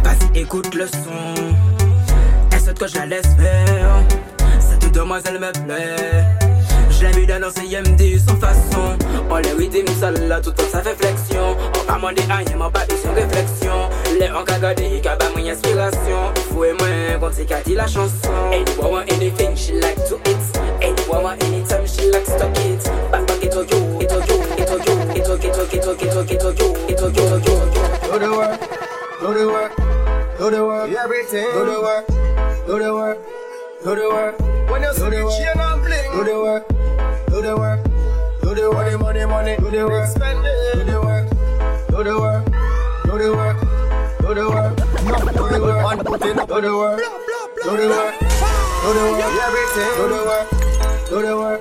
Vas-y 0.04 0.40
écoute 0.40 0.74
le 0.74 0.86
son. 0.86 1.54
Elle 2.50 2.60
souhaite 2.60 2.78
que 2.78 2.88
je 2.88 2.96
la 2.96 3.06
laisse 3.06 3.34
faire? 3.38 4.02
Cette 4.60 4.92
demoiselle 4.92 5.40
me 5.40 5.50
plaît. 5.64 6.24
Je 6.90 7.06
l'ai 7.06 7.12
vu 7.12 7.26
dans 7.26 7.50
CMD 7.50 8.18
sans 8.18 8.36
façon. 8.36 8.98
On 9.30 9.36
les 9.36 9.52
rythme 9.52 9.92
seul 9.98 10.28
là 10.28 10.40
tout 10.40 10.50
le 10.50 10.56
temps 10.56 10.70
ça 10.70 10.82
amande 11.88 12.22
a 12.30 12.42
nye 12.44 12.56
man 12.56 12.70
pa 12.72 12.84
bi 12.88 12.94
refleksyon 13.14 13.90
Le 14.18 14.26
an 14.26 14.44
ka 14.44 14.58
gade 14.58 14.82
yi 14.82 15.00
ka 15.00 15.16
ba 15.16 15.30
mwen 15.30 15.46
inspirasyon 15.46 16.34
Fwe 16.50 16.72
mwen 16.78 17.20
kon 17.20 17.32
se 17.32 17.44
ka 17.44 17.62
di 17.64 17.74
la 17.74 17.86
chanson. 17.86 18.52
Any 18.52 18.64
woman 18.76 19.08
anything 19.08 19.56
she 19.56 19.72
like 19.80 19.96
to 20.08 20.16
eat. 20.30 20.44
Any 20.82 21.02
woman 21.08 21.38
anytime 21.42 21.86
she 21.86 22.10
like 22.10 22.26
to 22.26 22.46
it. 22.68 22.84
Bak 23.10 23.26
bak 23.26 23.42
ito 23.42 23.62
yo, 23.64 23.78
ito 24.00 24.18
yo, 24.28 24.36
ito 24.58 24.76
yo 24.86 24.94
Ito, 25.12 25.34
ito, 25.36 25.62
ito, 25.70 25.92
ito, 25.94 26.20
ito, 26.24 26.50
yo, 26.58 26.68
ito 26.88 27.06
yo, 27.08 27.24
Do 28.08 28.18
the 28.18 28.30
work, 28.30 28.60
do 29.20 29.34
the 29.34 29.46
work 29.48 29.72
Do 30.38 30.50
the 30.50 30.64
work, 30.66 30.90
everything. 30.90 31.46
Do 31.52 31.64
the 31.64 31.80
work, 31.80 32.06
do 32.66 32.78
the 32.78 32.92
work, 32.94 33.18
do 33.84 33.94
the 33.94 34.08
work. 34.10 34.40
When 34.70 34.82
you 34.82 34.92
see 34.94 35.10
the 35.10 35.22
chain 35.30 35.60
and 35.60 35.82
bling 35.82 36.10
Do 36.12 36.24
the 36.24 36.34
work, 36.42 36.68
do 37.28 37.42
the 37.42 37.56
work, 37.56 37.80
do 38.42 38.54
the 38.54 38.70
work. 38.70 39.00
Money, 39.00 39.24
money, 39.24 39.24
money, 39.26 39.56
do 39.56 39.70
the 39.70 39.86
work 39.86 40.08
Spend 40.08 40.44
it, 40.44 40.74
do 40.74 40.84
the 40.90 41.00
work 41.00 41.11
do 41.92 42.02
the 42.04 42.18
work, 42.18 42.44
do 43.04 43.18
the 43.18 43.28
work, 43.36 43.60
do 44.20 44.34
the 44.34 44.48
work, 44.48 44.76
do 44.76 45.48
the 45.52 45.60
work, 45.60 45.92
and 45.92 46.00
put 46.06 46.22
in, 46.22 46.36
do 46.36 46.60
the 46.60 46.72
work. 46.72 46.98
do 46.98 47.76
the 47.76 47.88
work, 47.88 48.14
do 48.18 48.90
the 48.96 49.02
work, 49.12 49.24
everything, 49.44 49.92
do 49.98 50.04
the 50.08 50.20
work, 50.24 50.46
do 51.10 51.16
the 51.22 51.36
work, 51.36 51.60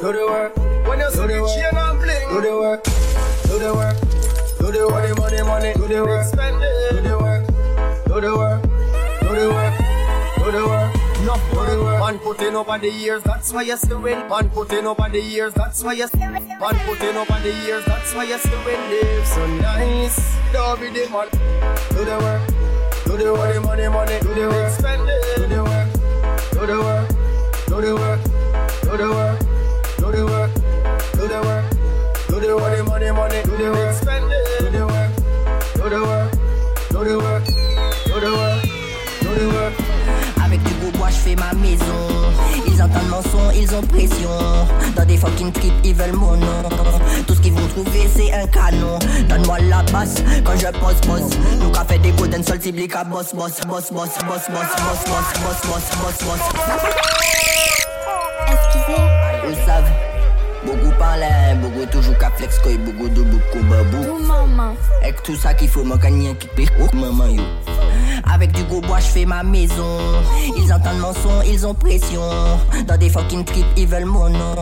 do 0.00 0.12
the 0.12 0.22
work. 0.26 0.56
When 0.86 0.98
you 1.00 1.10
see 1.10 1.26
the 1.26 1.38
chain 1.52 1.76
and 1.76 1.98
bling, 1.98 2.28
do 2.30 2.40
the 2.46 2.52
work, 2.56 2.84
do 2.84 3.58
the 3.58 3.74
work, 3.74 3.96
do 4.58 4.66
the 4.70 4.82
work, 4.86 5.18
money, 5.18 5.42
money, 5.42 5.72
do 5.74 5.86
the 5.88 6.04
work, 6.04 6.30
do 6.30 7.00
the 7.02 7.18
work, 7.18 7.42
do 8.06 8.20
the 8.20 8.36
work, 8.36 8.62
do 9.20 9.28
the 9.34 9.48
work, 9.50 9.74
do 10.38 10.52
the 10.52 10.62
work. 10.68 10.85
The. 12.06 12.12
Man 12.12 12.20
putting 12.20 12.54
over 12.54 12.78
the 12.78 12.88
years, 12.88 13.22
that's 13.24 13.52
why 13.52 13.62
you 13.62 13.76
still 13.76 14.00
win. 14.00 14.28
Man 14.28 14.48
putting 14.50 14.86
over 14.86 15.08
the 15.10 15.20
years, 15.20 15.52
that's 15.54 15.82
why 15.82 15.94
you 15.94 16.06
still 16.06 16.32
win. 16.32 16.46
Man 16.46 16.76
putting 16.86 17.16
over 17.16 17.38
the 17.42 17.52
years, 17.64 17.84
that's 17.84 18.14
why 18.14 18.24
you 18.24 18.38
still 18.38 18.64
win. 18.64 18.78
Live 18.90 19.26
so 19.26 19.46
nice, 19.56 20.36
don't 20.52 20.80
be 20.80 20.86
the 20.88 21.08
man. 21.10 21.28
Do 21.90 22.04
the 22.04 22.16
work, 22.22 23.06
do 23.06 23.16
the 23.16 23.32
work, 23.32 23.62
money, 23.64 23.88
money, 23.88 24.20
do 24.20 24.34
the 24.34 24.48
work, 24.48 24.72
spend 24.72 25.02
it, 25.08 25.36
do 25.36 25.46
the 25.48 25.64
work, 25.64 25.92
do 26.52 26.66
the 26.66 26.78
work, 26.78 27.08
do 27.66 27.80
the 27.80 27.94
work, 27.96 28.22
do 28.82 28.96
the 28.96 29.10
work, 29.10 29.38
do 29.96 30.12
the 30.12 30.26
work, 30.26 30.54
do 31.12 31.26
the 31.26 31.40
work, 31.42 31.64
do 32.28 32.40
the 32.40 32.56
work, 32.56 32.86
money, 32.86 33.10
money, 33.10 33.42
do 33.42 33.56
the 33.56 33.72
work, 33.72 33.94
spend 33.94 34.25
Mon 43.10 43.22
son, 43.22 43.50
ils 43.54 43.74
ont 43.74 43.82
pression. 43.82 44.30
Dans 44.96 45.04
des 45.04 45.16
fucking 45.16 45.52
trips, 45.52 45.72
ils 45.84 45.94
veulent 45.94 46.12
mon 46.12 46.36
nom. 46.36 46.68
Tout 47.26 47.34
ce 47.34 47.40
qu'ils 47.40 47.52
vont 47.52 47.66
trouver, 47.68 48.08
c'est 48.14 48.32
un 48.32 48.46
canon. 48.46 48.98
Donne-moi 49.28 49.58
la 49.68 49.82
basse 49.92 50.16
quand 50.44 50.56
je 50.58 50.66
pose, 50.78 51.00
pose. 51.06 51.38
Nous 51.60 51.70
qu'a 51.70 51.84
fait 51.84 51.98
des 51.98 52.10
golden 52.12 52.42
sol, 52.42 52.60
ciblé 52.60 52.88
qu'à 52.88 53.04
boss, 53.04 53.34
boss, 53.34 53.60
boss, 53.66 53.92
boss, 53.92 54.12
boss, 54.20 54.22
boss, 54.22 54.48
boss, 54.48 55.04
boss, 55.06 55.34
boss, 55.42 55.60
boss, 55.66 55.84
boss, 56.02 56.18
boss. 56.24 56.40
Ils 59.48 59.54
savent. 59.66 59.90
Beaucoup 60.64 60.92
parlent, 60.98 61.24
beaucoup 61.62 61.86
toujours 61.86 62.18
qu'à 62.18 62.30
flex, 62.30 62.60
beaucoup 62.84 63.08
de 63.08 63.22
beaucoup 63.22 63.64
babou. 63.70 64.18
maman. 64.26 64.74
Avec 65.02 65.22
tout 65.22 65.36
ça 65.36 65.54
qu'il 65.54 65.68
faut, 65.68 65.84
mon 65.84 65.96
canien 65.96 66.34
qui 66.34 66.48
pire, 66.48 66.70
oh 66.80 66.96
maman 66.96 67.28
yo. 67.28 67.42
Avec 68.32 68.52
du 68.52 68.64
gros 68.64 68.80
bois, 68.80 68.98
je 69.00 69.06
fais 69.06 69.24
ma 69.24 69.42
maison. 69.42 69.98
Ils 70.56 70.72
entendent 70.72 70.98
mon 70.98 71.12
son, 71.12 71.42
ils 71.46 71.66
ont 71.66 71.74
pression. 71.74 72.20
Dans 72.86 72.96
des 72.96 73.08
fucking 73.08 73.44
trips, 73.44 73.66
ils 73.76 73.86
veulent 73.86 74.04
mon 74.04 74.28
nom. 74.28 74.56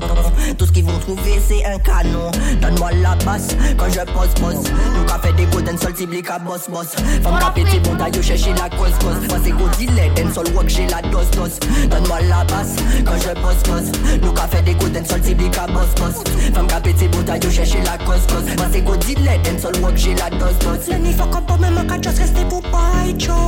Tout 0.58 0.66
ce 0.66 0.72
qu'ils 0.72 0.84
vont 0.84 0.98
trouver, 0.98 1.40
c'est 1.46 1.64
un 1.64 1.78
canon. 1.78 2.30
Donne-moi 2.60 2.90
la 3.02 3.14
basse 3.24 3.56
quand 3.76 3.86
je 3.90 4.00
pose, 4.12 4.34
pose. 4.40 4.70
Nous 4.96 5.04
qu'a 5.06 5.18
fait 5.18 5.32
des 5.32 5.46
golden 5.46 5.78
sol, 5.78 5.94
ciblé 5.96 6.22
qu'à 6.22 6.38
boss, 6.38 6.68
boss. 6.70 6.94
Femme 7.22 7.38
qu'a 7.38 7.50
pété, 7.50 7.80
bon 7.80 7.94
d'ailleurs, 7.94 8.22
chercher 8.22 8.52
la 8.52 8.68
cause, 8.76 8.92
cause. 9.00 9.28
Moi, 9.28 9.38
c'est 9.42 9.50
go 9.50 9.68
dealer, 9.78 10.12
den 10.14 10.32
sol 10.32 10.46
walk, 10.54 10.68
j'ai 10.68 10.86
la 10.86 11.02
dose, 11.02 11.30
dose. 11.30 11.58
Donne-moi 11.88 12.20
la 12.28 12.44
basse 12.44 12.76
quand 13.04 13.16
je 13.16 13.40
pose, 13.40 13.62
pose. 13.64 14.20
Nous 14.22 14.32
qu'a 14.32 14.46
fait 14.48 14.62
des 14.62 14.74
golden 14.74 15.04
sol, 15.04 15.22
ciblé 15.22 15.48
qu'à 15.50 15.66
boss, 15.66 15.88
boss. 15.96 16.22
Femme 16.54 16.66
qu'a 16.66 16.80
pété, 16.80 17.08
bon 17.08 17.22
d'ailleurs, 17.22 17.52
chercher 17.52 17.82
la 17.82 17.98
cause, 18.04 18.26
cause. 18.28 18.44
Moi, 18.56 18.66
c'est 18.72 18.82
go 18.82 18.94
dealer, 18.96 19.38
den 19.42 19.58
sol 19.58 19.74
j'ai 19.96 20.14
la 20.14 20.30
dose, 20.30 20.58
dose. 20.60 20.88
Le 20.90 20.98
niveau 20.98 21.24
comme 21.26 21.44
pas 21.44 21.56
même 21.56 21.86
quand 21.88 22.02
just 22.02 22.18
rester 22.18 22.44
pour 22.44 22.62
pas 22.62 22.92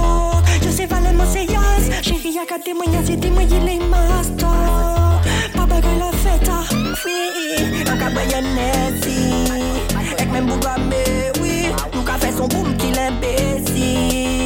masto 0.07 0.43
Yo 0.65 0.73
se 0.73 0.87
valen 0.87 1.17
mwen 1.17 1.33
se 1.33 1.45
yas 1.47 2.03
Chéri 2.03 2.39
a 2.39 2.45
gade 2.47 2.75
mwen 2.75 2.93
yas 2.93 3.11
Yede 3.11 3.31
mwen 3.31 3.51
yile 3.51 3.81
masto 3.89 4.47
Pa 5.57 5.67
bagay 5.67 5.99
la 5.99 6.11
feta 6.13 6.59
Oui, 7.05 7.85
an 7.91 7.99
ka 7.99 8.11
bayan 8.11 8.47
neti 8.55 9.19
Ek 10.19 10.31
men 10.33 10.47
bouga 10.47 10.79
me, 10.79 11.31
oui. 11.41 11.69
Nou 11.95 12.03
ka 12.05 12.19
fe 12.19 12.33
son 12.33 12.49
boum 12.49 12.75
ki 12.81 12.93
l'imbécile 12.97 14.46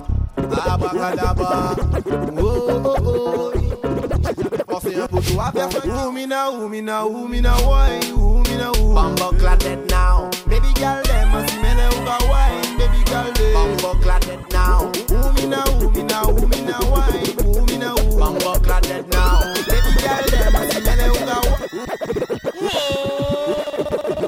abracadabra. 0.57 1.75
Oh, 2.37 2.81
oh, 2.83 2.95
oh. 3.05 3.51
Forcez 4.69 4.95
un 5.01 5.07
poteau 5.07 5.39
à 5.39 5.51
personne. 5.51 5.91
Oumina, 5.91 6.49
oumina, 6.51 7.05
oumina, 7.05 7.53
wine, 7.67 8.13
oumina, 8.15 8.71
oumina. 8.71 8.93
Bumbo 8.93 9.31
cladet 9.37 9.79
now. 9.89 10.29
Baby 10.47 10.71
girl, 10.75 11.01
them 11.03 11.35
a 11.35 11.47
simene 11.47 11.85
uga 11.97 12.17
wine, 12.29 12.77
baby 12.77 13.03
girl, 13.05 13.31
them. 13.33 13.53
Bumbo 13.53 13.91
cladet 14.01 14.39
now. 14.51 14.91
Oumina, 15.09 15.63
oumina, 15.79 16.17
oumina, 16.23 16.77
wine, 16.91 17.35
oumina, 17.43 17.89
oumina. 17.95 18.17
Bumbo 18.19 18.53
cladet 18.59 19.05
now. 19.11 19.39
Baby 19.67 19.91
girl, 20.01 20.23
them 20.31 20.55
a 20.55 20.57
simene 20.71 21.07
uga 21.15 21.37
wine. 21.47 21.67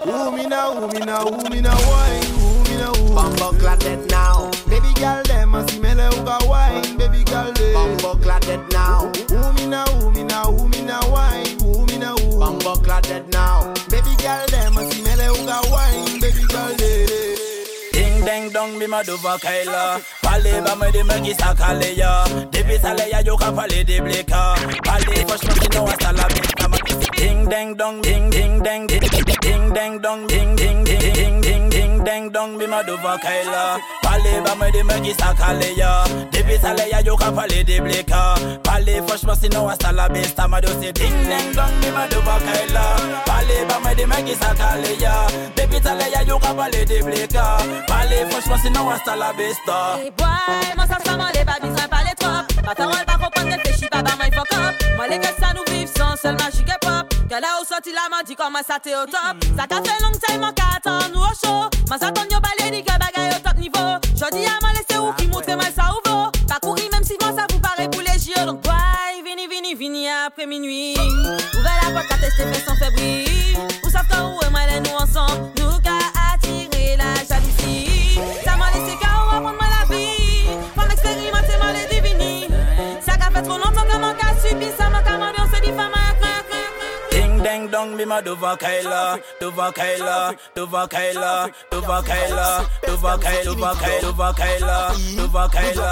Oumina, 0.06 0.60
oumina, 0.70 1.16
oumina, 1.26 1.72
wine, 1.90 2.28
oumina, 2.44 2.88
oumina. 2.92 3.14
Bumbo 3.16 3.48
cladet 3.60 4.02
now. 4.12 4.13
Baby 5.04 5.16
girl, 5.16 5.24
them 5.24 5.56
a 5.56 5.68
see 5.68 5.80
me 5.82 5.94
now, 5.96 6.12
who 6.12 6.24
got 6.24 6.48
wine. 6.48 6.98
Baby 6.98 7.26
girl, 7.26 7.52
them. 7.52 7.74
Bumbo 7.74 8.16
cladet 8.24 8.72
now. 8.72 9.12
Ooh, 9.36 9.52
me 9.52 9.66
now, 9.66 9.84
ooh, 10.00 10.12
me 10.12 10.24
now, 10.24 10.50
ooh, 10.50 10.68
me 10.70 10.82
now, 10.82 11.02
wine. 11.12 11.62
Ooh, 11.62 11.86
me 11.88 11.98
now, 11.98 12.16
ooh. 12.16 12.40
Bumbo 12.40 12.76
cladet 12.76 13.28
now. 13.34 13.74
Baby 13.90 14.16
girl, 14.24 14.48
them 14.48 14.78
a 14.78 14.90
see 14.90 15.04
me 15.04 15.14
now, 15.18 15.34
who 15.34 15.46
got 15.46 15.70
wine. 15.70 16.22
Baby 16.22 16.48
girl, 16.48 16.74
them. 16.78 17.10
Ding 17.92 18.24
ding 18.24 18.50
dong 18.54 18.80
mi 18.80 18.88
maduva 18.88 19.38
kaila 19.38 20.02
Pale 20.24 20.62
ba 20.66 20.76
me 20.76 20.90
de 20.92 21.04
me 21.04 21.20
gisa 21.22 21.54
kale 21.56 21.94
ya 21.96 22.26
Depi 22.50 22.80
sale 22.82 23.08
ya 23.12 23.20
yo 23.20 23.38
ka 23.38 23.52
pale 23.52 23.84
de 23.84 24.00
bleka 24.02 24.56
Pale 24.84 25.16
fosh 25.28 25.44
me 25.46 25.68
no 25.76 25.86
hasta 25.86 26.12
la 26.12 26.26
vista 26.28 26.63
ma 26.63 26.63
ding 27.18 27.46
dang 27.50 27.76
dong 27.76 28.02
ding 28.02 28.30
ding 28.30 28.62
dang 28.64 28.88
ding. 28.88 29.02
Ding 29.42 29.74
dang 29.74 30.00
dong 30.02 30.28
ding 30.28 30.56
ding 30.56 30.84
ding 30.84 31.10
ding 31.12 31.42
ding 31.42 31.70
ding 31.70 32.04
dang 32.04 32.32
dong 32.32 32.58
mi 32.58 32.66
ma 32.68 32.82
do 32.84 32.96
va 32.98 33.18
kaila 33.18 33.78
Parler 34.04 34.42
bas 34.46 34.56
me 34.56 34.72
de 34.72 34.84
me 34.84 35.00
qui 35.04 35.14
s'accale 35.14 35.76
ya. 35.78 36.04
Depuis 36.32 36.58
ça 36.62 36.74
les 36.74 36.90
ya 36.92 37.02
yo 37.02 37.16
ka 37.16 37.32
parler 37.32 37.64
de 37.64 37.80
bleka 37.80 38.36
Parler 38.64 39.02
franchement 39.08 39.36
sinon 39.42 39.68
hasta 39.68 39.92
la 39.92 40.08
besta 40.10 40.48
ma 40.48 40.62
do 40.62 40.68
se 40.82 40.92
ding 40.92 41.18
dang 41.30 41.54
dong 41.56 41.74
mi 41.82 41.92
ma 41.92 42.08
do 42.08 42.20
va 42.22 42.38
kaila 42.40 42.86
Parler 43.26 43.66
bas 43.68 43.80
me 43.84 43.96
de 43.96 44.06
me 44.06 44.16
qui 44.26 44.36
s'accale 44.36 45.00
ya. 45.00 45.16
Depuis 45.56 45.82
ça 45.84 45.96
les 45.96 46.12
ya 46.12 46.24
yo 46.24 46.40
ka 46.40 46.54
parler 46.54 46.86
de 46.86 47.02
bleka 47.04 47.58
Parler 47.88 48.26
franchement 48.30 48.58
sinon 48.64 48.90
hasta 48.90 49.16
la 49.16 49.34
besta 49.34 50.00
boy, 50.18 50.76
moi 50.76 50.86
ça 50.88 50.98
ça 51.04 51.18
m'enlève 51.18 51.46
pas, 51.46 51.58
mi 51.62 51.70
pas 51.74 52.04
les 52.04 52.16
trop. 52.16 52.64
Ma 52.66 52.76
parole 52.76 53.06
pas 53.06 53.14
comprendre, 53.14 53.50
ne 53.50 53.72
fais 53.72 53.88
pas, 53.90 54.02
bah, 54.02 54.12
my 54.20 54.32
fuck 54.32 54.54
up 54.54 54.83
les 55.14 55.20
gars 55.20 55.36
ça 55.40 55.54
nous 55.54 55.74
vivent 55.74 55.92
sans 55.96 56.16
seul 56.16 56.36
magique 56.36 56.68
et 56.68 56.86
pop. 56.86 57.06
Qu'elle 57.30 57.44
a 57.44 57.62
au 57.62 57.66
sorti 57.66 57.92
la 57.92 58.24
dit 58.24 58.36
comment 58.36 58.64
ça 58.68 58.80
t'est 58.82 58.96
au 58.96 59.06
top? 59.06 59.38
Ça 59.58 59.68
t'a 59.68 59.76
fait 59.78 60.02
long 60.02 60.12
time 60.12 60.42
mon 60.42 60.52
qu'attend 60.52 61.08
nous 61.14 61.22
au 61.22 61.70
Moi 61.88 61.98
ça 62.00 62.12
t'en 62.12 62.24
yo 62.24 62.40
balai 62.42 62.72
dit 62.72 62.84
que 62.84 62.94
bagaille 62.94 63.36
au 63.38 63.40
top 63.40 63.58
niveau. 63.58 63.90
Jodi 64.18 64.46
à 64.46 64.58
moi 64.62 64.72
laisser 64.74 65.00
où 65.00 65.14
qui 65.14 65.28
montre 65.28 65.54
moi 65.54 65.66
ça 65.76 65.92
ou 65.94 66.10
vaut 66.10 66.32
Pas 66.48 66.60
courir 66.62 66.90
même 66.92 67.04
si 67.04 67.16
moi 67.22 67.32
ça 67.36 67.46
vous 67.52 67.60
paraît 67.60 67.90
pour 67.90 68.02
les 68.02 68.28
yeux. 68.28 68.46
Donc 68.46 68.62
boy, 68.62 68.74
vini 69.24 69.48
vini 69.48 69.76
vini 69.76 70.08
après 70.10 70.48
minuit. 70.48 70.96
Ouvert 70.98 71.80
la 71.84 71.92
porte 71.94 72.12
à 72.12 72.18
tester 72.18 72.46
fait 72.52 72.66
sans 72.66 72.76
fébrile 72.76 73.58
Ou 73.84 73.90
savent 73.90 74.08
quand 74.10 74.36
où 74.36 74.40
et 74.46 74.50
moi 74.50 74.62
les 74.68 74.80
nous 74.80 74.96
ensemble? 74.96 75.52
Nous 75.60 75.80
qu'à 75.80 76.00
attirer 76.34 76.98
la 76.98 77.14
jalousie. 77.24 78.20
Ça 78.44 78.58
m'a 78.58 78.72
laissé 78.72 78.98
fait 83.34 83.42
trop 83.42 83.58
longtemps 83.58 83.86
que 83.90 83.98
mon 83.98 84.14
cas 84.14 84.34
subit 84.42 84.72
ça, 84.78 84.90
mon 84.90 85.02
cas 85.04 85.16
ambiance 85.16 85.62
diffamant. 85.62 86.04
ding 87.44 87.68
dong 87.70 87.98
be 87.98 88.06
my 88.06 88.22
Duva 88.22 88.58
Kayla, 88.58 89.20
Duva 89.42 89.72
Kayla, 89.74 90.34
Duva 90.56 90.88
Kayla, 90.88 91.52
Duva 91.72 92.02
Kayla, 92.02 92.64
Duva 92.88 93.18
Kayla, 93.20 93.50
Duva 93.52 93.74
Kayla, 93.76 94.00
Duva 94.02 94.30
Kayla, 94.34 94.78
Duva 95.18 95.44
Kayla. 95.52 95.90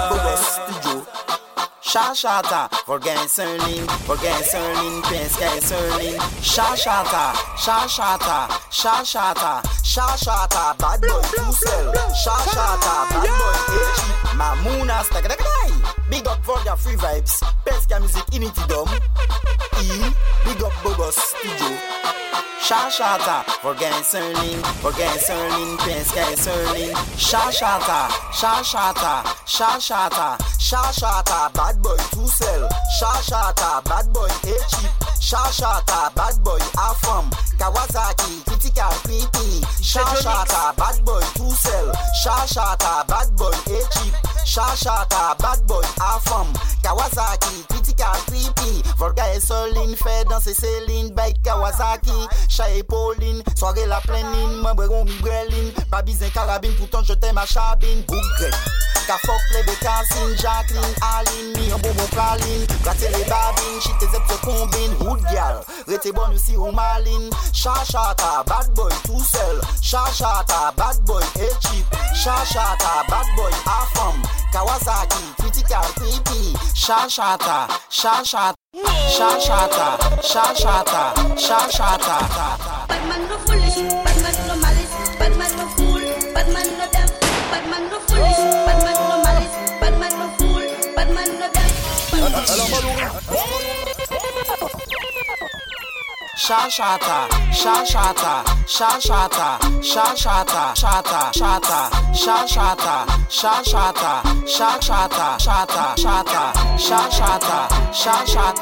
Shashata, 1.92 2.70
forget 2.86 3.18
Serling, 3.28 3.86
forget 4.06 4.42
Serling, 4.44 5.02
Pesca 5.02 5.44
Serling. 5.60 6.16
Shashata, 6.40 7.34
Shashata, 7.54 8.48
Shashata, 8.70 9.60
Shashata, 9.84 10.78
bad 10.78 11.00
boy 11.02 11.20
to 11.20 11.52
sell. 11.52 11.92
Shashata, 12.16 13.10
bad 13.10 13.28
boy 13.28 13.76
H. 13.76 14.00
Mamuna, 14.32 15.04
the 15.10 15.92
Big 16.08 16.26
up 16.26 16.42
for 16.42 16.58
your 16.64 16.76
free 16.76 16.96
vibes. 16.96 17.42
Pesca 17.66 18.00
music 18.00 18.24
in 18.32 18.44
it 18.44 18.54
dumb. 18.68 18.88
E, 19.82 20.14
big 20.46 20.62
up 20.62 20.72
Bobos 20.80 21.12
Studio. 21.12 22.51
Shashata, 22.62 23.42
Vorgan 23.60 23.90
Serling, 24.06 24.62
Vorgan 24.82 25.18
Serling, 25.18 25.76
Penskan 25.78 26.32
Serling, 26.38 26.94
Shashata, 27.18 28.06
Shashata, 28.30 29.24
Shashata, 29.44 30.38
Shashata, 30.62 31.52
bad 31.54 31.82
boy 31.82 31.96
to 31.96 32.28
sell, 32.28 32.68
Shashata, 33.00 33.82
bad 33.84 34.12
boy 34.12 34.26
a 34.26 34.54
cheap, 34.70 34.90
Shashata, 35.18 36.14
bad 36.14 36.38
boy 36.44 36.58
a 36.78 36.94
from 37.02 37.30
Kawasaki, 37.58 38.44
critical 38.46 38.94
PP, 39.10 39.62
Shashata, 39.82 40.76
bad 40.76 41.04
boy 41.04 41.20
to 41.34 41.50
sell, 41.50 41.92
Shashata, 42.24 43.06
bad 43.08 43.36
boy 43.36 43.50
a 43.50 43.82
cheap, 43.90 44.14
Shashata, 44.46 45.36
bad 45.38 45.66
boy 45.66 45.82
a 45.82 46.20
from 46.20 46.46
Kawasaki, 46.84 47.66
critical 47.68 48.14
PP, 48.30 48.82
Vorgan 48.96 49.40
Serling, 49.40 49.96
fait 49.96 50.24
danser 50.28 50.54
Céline, 50.54 51.12
bike 51.14 51.42
Kawasaki, 51.42 52.28
Chaye 52.52 52.82
Pauline, 52.82 53.42
soare 53.56 53.86
la 53.86 54.00
plenine 54.00 54.60
Mwen 54.60 54.74
breron 54.74 55.04
mi 55.04 55.16
breline 55.22 55.72
Pa 55.90 56.02
bizen 56.02 56.30
karabine, 56.30 56.74
poutan 56.76 57.02
jete 57.02 57.32
ma 57.32 57.46
chabine. 57.46 58.04
Bougre, 58.06 58.50
ka 59.06 59.16
fok 59.24 59.40
plebe 59.48 59.74
kasine 59.80 60.36
Jacqueline, 60.36 60.94
Aline, 61.00 61.56
mi 61.56 61.70
yon 61.70 61.80
bonbon 61.80 62.08
praline. 62.12 62.66
Gratte 62.84 63.08
le 63.08 63.24
babine, 63.24 63.80
chite 63.80 64.10
zep 64.12 64.28
se 64.28 64.36
kombine 64.44 64.94
Hood 65.00 65.24
gal, 65.32 65.64
rete 65.88 66.12
bon 66.12 66.28
ou 66.28 66.38
si 66.38 66.56
ou 66.56 66.72
maline. 66.72 67.30
Chachata, 67.52 68.44
bad 68.46 68.68
boy 68.74 68.92
tout 69.04 69.24
sel 69.24 69.60
Chachata, 69.80 70.72
bad 70.76 71.00
boy 71.06 71.22
et 71.36 71.56
chip 71.60 71.86
Chachata, 72.14 73.04
bad 73.08 73.28
boy 73.36 73.52
afam 73.64 74.20
Kawasaki, 74.52 75.24
kritikal 75.38 75.88
pipi 75.96 76.52
Chachata, 76.74 77.68
chachata. 77.88 78.61
Shot 78.74 79.42
shotter, 79.42 80.22
shot 80.22 80.56
shotter, 80.56 81.36
shot 81.38 81.70
shotter. 81.70 82.88
Batman 82.88 83.28
no 83.28 83.36
foolish, 83.44 83.76
Batman 83.76 84.46
no 84.48 84.51
shashata, 96.52 97.18
shashata, 97.50 98.44
shashata, 98.68 99.46
shashata, 99.80 100.62
shata, 100.76 101.20
shata, 101.32 101.80
shashata, 102.12 102.94
shashata, 103.38 104.12
shashata, 104.54 105.24
shata, 105.44 105.84
shata, 106.02 106.42
shashata, 106.76 107.56
shashat, 108.02 108.56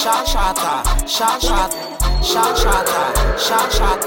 shashata, 0.00 0.72
shashat, 1.14 1.72
shashata, 2.30 3.02
shashat, 3.36 4.00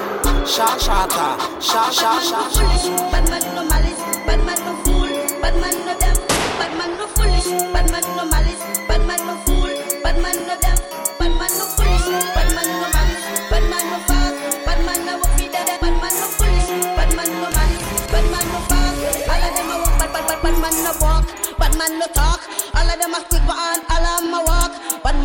shashata, 0.50 1.26
shashata. 1.70 2.52
Bad 3.12 3.30
man 3.30 3.44
no 3.54 3.62
malice, 3.70 4.04
bad 4.26 4.40
man 4.44 4.60
no 4.66 4.74
fool, 4.84 5.12
bad 5.42 5.56
man 5.62 5.86
no. 5.86 6.09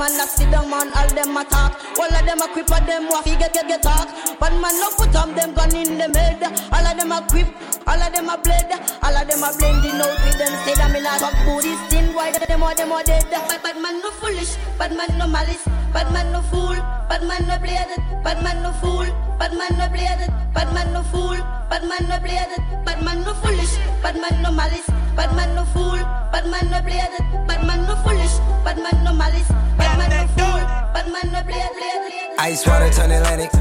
Man 0.05 0.21
a 0.21 0.27
sit 0.29 0.51
down 0.51 0.69
man, 0.69 0.93
all 0.93 1.09
them 1.17 1.37
a 1.37 1.45
talk. 1.45 1.81
All 1.97 2.13
of 2.13 2.25
them 2.27 2.43
a 2.43 2.47
quick 2.53 2.67
but 2.67 2.85
them 2.85 3.09
walk, 3.09 3.25
get 3.25 3.41
get 3.41 3.67
get 3.67 3.83
talk. 3.83 4.09
Bad 4.39 4.53
man 4.61 4.77
no 4.77 4.91
put 4.93 5.15
up 5.17 5.33
them 5.35 5.55
gun 5.55 5.75
in 5.75 5.97
them 5.97 6.13
head. 6.13 6.43
All 6.45 6.85
of 6.85 6.93
them 6.97 7.13
a 7.13 7.25
grip, 7.29 7.49
all 7.87 7.97
of 7.97 8.13
them 8.13 8.29
a 8.29 8.37
blade, 8.37 8.73
all 9.01 9.17
of 9.17 9.25
them 9.25 9.43
a 9.43 9.49
blending 9.57 10.01
out 10.05 10.13
with 10.21 10.37
them. 10.37 10.53
Say 10.65 10.75
that 10.77 10.93
me 10.93 11.01
not 11.01 11.21
talk 11.21 11.33
booty 11.49 11.73
thin, 11.89 12.13
why 12.13 12.33
them 12.33 12.63
all 12.63 12.75
them 12.75 12.93
all 12.93 13.03
dead. 13.03 13.25
Bad 13.31 13.63
bad 13.63 13.81
man 13.81 14.01
no 14.03 14.11
foolish, 14.21 14.57
bad 14.77 14.93
man 14.93 15.09
no 15.17 15.27
malice, 15.27 15.65
bad 15.93 16.13
man 16.13 16.33
no 16.33 16.43
fool, 16.53 16.77
bad 17.09 17.25
man 17.25 17.41
no 17.49 17.57
blade, 17.57 17.97
bad 18.23 18.43
man 18.45 18.61
no 18.63 18.73
fool, 18.85 19.09
bad 19.41 19.57
man 19.57 19.73
no 19.79 19.89
blade, 19.89 20.29
bad 20.53 20.69
man 20.75 20.93
no 20.93 21.03
fool, 21.09 21.39
bad 21.73 21.85
man 21.89 22.05
no 22.13 22.21
blade, 22.21 22.53
bad 22.85 23.01
man 23.01 23.25
no 23.25 23.33
foolish, 23.41 23.81
bad 24.05 24.21
man 24.21 24.37
no 24.43 24.53
malice, 24.53 24.91
bad 25.17 25.33
man 25.33 25.55
no 25.57 25.65
fool, 25.73 25.97
bad 26.29 26.45
man 26.53 26.69
no 26.69 26.79
blade, 26.85 27.17
bad 27.49 27.65
man 27.65 27.81
no 27.89 27.97
foolish, 28.05 28.37
bad 28.65 28.77
man 28.77 28.97
no 29.05 29.13
malice, 29.15 29.49
man 29.97 30.11
no 30.11 30.27
fool, 30.37 30.61
bad 30.95 31.07
man 31.11 31.33
no 31.33 31.43
blade, 31.43 31.71
blade, 31.77 32.03
blade. 32.09 32.39
Ice 32.39 32.67
water 32.67 32.91
turn 32.91 33.11
Atlantic. 33.11 33.53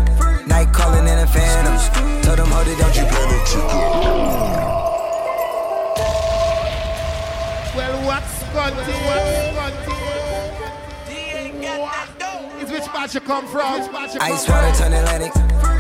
Night 0.48 0.74
calling 0.74 1.08
in 1.08 1.20
a 1.20 1.28
phantom. 1.28 1.76
Told 2.22 2.40
them, 2.40 2.48
hold 2.52 2.68
it, 2.68 2.78
don't 2.78 2.96
you 2.96 3.06
panic. 3.06 4.54
Well, 7.76 8.06
what's 8.06 8.32
Scotty? 8.40 8.94
It's 12.62 12.72
which 12.72 12.86
part 12.86 13.14
you 13.14 13.20
come 13.22 13.48
from? 13.48 13.82
Which 13.82 13.92
part 13.92 14.14
you 14.14 14.20
come 14.20 14.32
Ice 14.32 14.48
water 14.48 14.78
turn 14.78 14.94
Atlantic. 14.94 15.34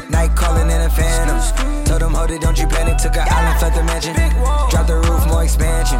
Night 0.09 0.35
calling 0.35 0.69
in 0.69 0.81
a 0.81 0.89
phantom. 0.89 1.85
Told 1.85 2.01
them, 2.01 2.13
hold 2.13 2.31
it, 2.31 2.41
don't 2.41 2.57
you 2.57 2.67
panic. 2.67 2.97
Took 2.97 3.15
an 3.17 3.27
island, 3.29 3.61
left 3.61 3.75
the 3.75 3.83
mansion. 3.83 4.15
Drop 4.69 4.87
the 4.87 4.97
roof, 4.97 5.27
more 5.27 5.43
expansion. 5.43 5.99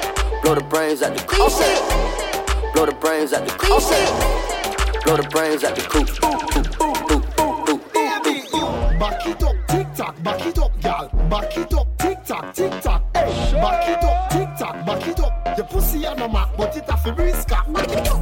Blow 0.41 0.55
the 0.55 0.63
brains 0.63 1.01
out 1.03 1.15
the 1.15 1.23
coop. 1.23 1.51
Blow 2.73 2.85
the 2.85 2.91
brains 2.93 3.33
out 3.33 3.45
the 3.45 3.53
coop. 3.53 3.81
Blow 5.03 5.15
the 5.17 5.23
brains 5.29 5.63
out 5.63 5.75
the 5.75 5.81
coop. 5.83 6.07
Back 8.99 9.27
it 9.27 9.43
up, 9.43 9.55
tick 9.67 9.87
tock, 9.95 10.23
back 10.23 10.45
it 10.45 10.57
up, 10.57 10.81
gal. 10.81 11.09
Back 11.29 11.57
it 11.57 11.73
up, 11.73 11.97
tick 11.97 12.23
tock, 12.25 12.53
tick 12.53 12.81
tock. 12.81 13.03
Hey, 13.15 13.51
back 13.53 13.87
it 13.89 14.03
up, 14.03 14.29
tick 14.31 14.49
tock, 14.57 14.85
back 14.85 15.07
it 15.07 15.19
up. 15.19 15.57
Your 15.57 15.67
pussy 15.67 16.05
on 16.05 16.19
a 16.19 16.27
map, 16.27 16.49
but 16.57 16.75
it 16.75 16.89
have 16.89 17.03
to 17.03 17.13
risk. 17.13 17.47
Back 17.49 17.67
it 17.67 18.07
up, 18.07 18.21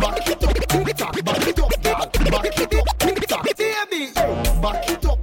tick 0.67 0.95
tock, 0.97 1.23
back 1.23 1.47
it 1.47 1.59
up, 1.59 1.81
gal. 1.81 2.09
Back 2.31 2.59
it 2.59 2.73
up, 2.75 2.97
tick 2.99 3.27
tock, 3.27 3.45
baby. 3.57 4.11
Hey, 4.15 4.59
back 4.61 4.89
it 4.89 5.05
up, 5.05 5.18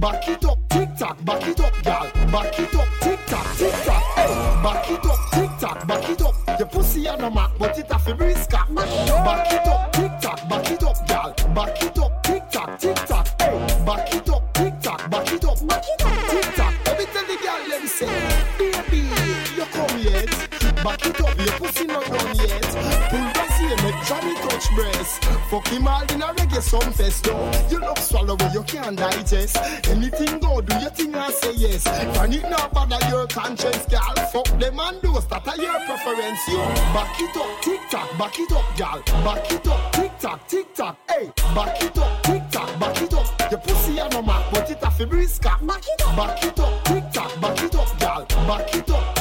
back 0.00 0.28
it 0.28 0.44
up, 0.44 0.58
tick 0.68 0.88
tock, 0.98 1.24
back 1.24 1.46
it 1.46 1.60
up, 1.60 1.82
gal. 1.82 2.10
Back 2.32 2.58
it 2.58 2.74
up, 2.74 2.88
tick 3.00 3.20
tock, 3.26 3.56
tick 3.56 3.72
tock. 3.84 4.02
Hey, 4.14 4.62
back 4.62 4.90
it 4.90 5.06
up, 5.06 5.18
tick 5.32 5.50
tock, 5.60 5.86
back 5.86 6.08
it 6.08 6.22
up. 6.22 6.58
Your 6.58 6.68
pussy 6.68 7.08
on 7.08 7.20
a 7.20 7.30
map, 7.30 7.50
but 7.58 7.78
it 7.78 7.90
have 7.90 8.04
to 8.04 8.14
risk. 8.14 8.50
Back 8.50 8.68
it 8.70 9.66
up, 9.68 9.92
tick 9.92 10.12
tock, 10.20 10.48
back 10.48 10.70
it 10.70 10.82
up, 10.82 11.06
gal. 11.06 11.34
Back 11.54 11.82
it 11.82 11.98
up, 11.98 12.22
tick 12.22 12.50
tock, 12.50 12.78
tick 12.78 12.96
tock. 12.96 13.26
Hey, 13.40 13.84
back 13.84 14.14
it 14.14 14.28
up, 14.28 14.54
tick 14.54 14.80
tock, 14.80 15.10
back 15.10 15.32
it 15.32 15.44
up, 15.44 15.66
back 15.66 15.84
it 15.88 16.04
up, 16.04 16.30
tick 16.30 16.54
tock. 16.54 16.74
Let 16.86 16.98
me 16.98 17.04
tell 17.06 17.26
the 17.26 17.36
girl 17.42 17.68
them 17.68 17.86
say, 17.86 18.06
baby, 18.58 19.00
you 19.56 19.66
come 19.72 19.98
yet? 20.00 20.30
Back 20.82 21.06
it 21.06 21.20
up, 21.20 21.38
your 21.38 21.54
pussy 21.58 21.86
not 21.86 22.04
done 22.06 22.36
yet. 22.36 22.62
Pull 23.10 23.26
the 23.34 23.44
see 23.56 23.74
make 23.82 24.04
Johnny 24.06 24.37
touch 24.58 24.74
breast. 24.74 25.24
Fuck 25.50 25.68
him 25.68 25.86
all 25.86 26.02
in 26.02 26.22
a 26.22 26.26
reggae 26.26 26.62
some 26.62 26.92
fest 26.92 27.24
though. 27.24 27.50
You 27.70 27.80
love 27.80 27.98
swallow 27.98 28.36
you 28.52 28.62
can't 28.62 28.96
digest. 28.96 29.56
Anything 29.88 30.38
go, 30.40 30.60
do 30.60 30.78
your 30.78 30.90
thing 30.90 31.14
and 31.14 31.34
say 31.34 31.52
yes. 31.52 31.84
Can 31.84 32.32
it 32.32 32.48
not 32.48 32.72
bother 32.72 32.98
your 33.08 33.26
conscience, 33.26 33.86
girl? 33.86 34.14
Fuck 34.32 34.46
them 34.58 34.80
and 34.80 35.02
those 35.02 35.26
that 35.28 35.46
are 35.46 35.56
your 35.56 35.78
preference. 35.86 36.48
You 36.48 36.58
back 36.94 37.20
it 37.20 37.36
up, 37.36 37.62
tick 37.62 37.80
tock, 37.90 38.18
back 38.18 38.38
it 38.38 38.52
up, 38.52 38.76
girl. 38.76 39.24
Back 39.24 39.52
it 39.52 39.66
up, 39.66 39.92
tick 39.92 40.18
tock, 40.18 40.48
tick 40.48 40.74
tock. 40.74 40.98
Hey, 41.08 41.30
back 41.54 41.82
it 41.82 41.98
up, 41.98 42.22
tick 42.22 42.42
tock, 42.50 42.80
back 42.80 43.02
it 43.02 43.14
up. 43.14 43.50
Your 43.50 43.60
pussy 43.60 44.00
on 44.00 44.12
a 44.12 44.22
map, 44.22 44.44
but 44.52 44.70
it 44.70 44.82
have 44.82 44.98
to 44.98 45.06
brisk. 45.06 45.42
Back 45.42 45.62
it 45.62 46.02
up, 46.02 46.16
back 46.16 46.44
it 46.44 46.58
up, 46.58 46.84
tick 46.84 47.04
tock, 47.12 47.40
back 47.40 47.62
it 47.62 47.74
up, 47.74 48.00
girl. 48.00 48.46
Back 48.46 48.74
it 48.74 48.90
up, 48.90 49.17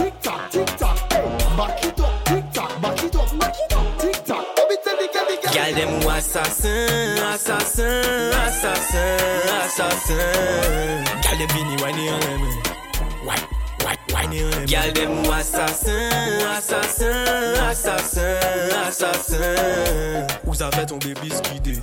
Gal 5.53 5.73
dem 5.73 5.89
ou 6.03 6.09
asasin, 6.09 7.23
asasin, 7.33 7.85
asasin, 8.47 9.17
asasin 9.65 11.03
Gal 11.23 11.37
dem 11.37 11.47
bini 11.53 11.75
wane 11.81 12.05
yon 12.05 12.19
leme 12.19 12.49
Wane 14.13 14.35
yon 14.35 14.51
leme 14.51 14.65
Gal 14.67 14.91
dem 14.93 15.11
ou 15.25 15.31
asasin, 15.31 16.09
asasin, 16.57 17.25
asasin, 17.69 18.71
asasin 18.87 20.27
Ou 20.45 20.53
ton 20.85 20.99
bebi 20.99 21.29
skide 21.29 21.81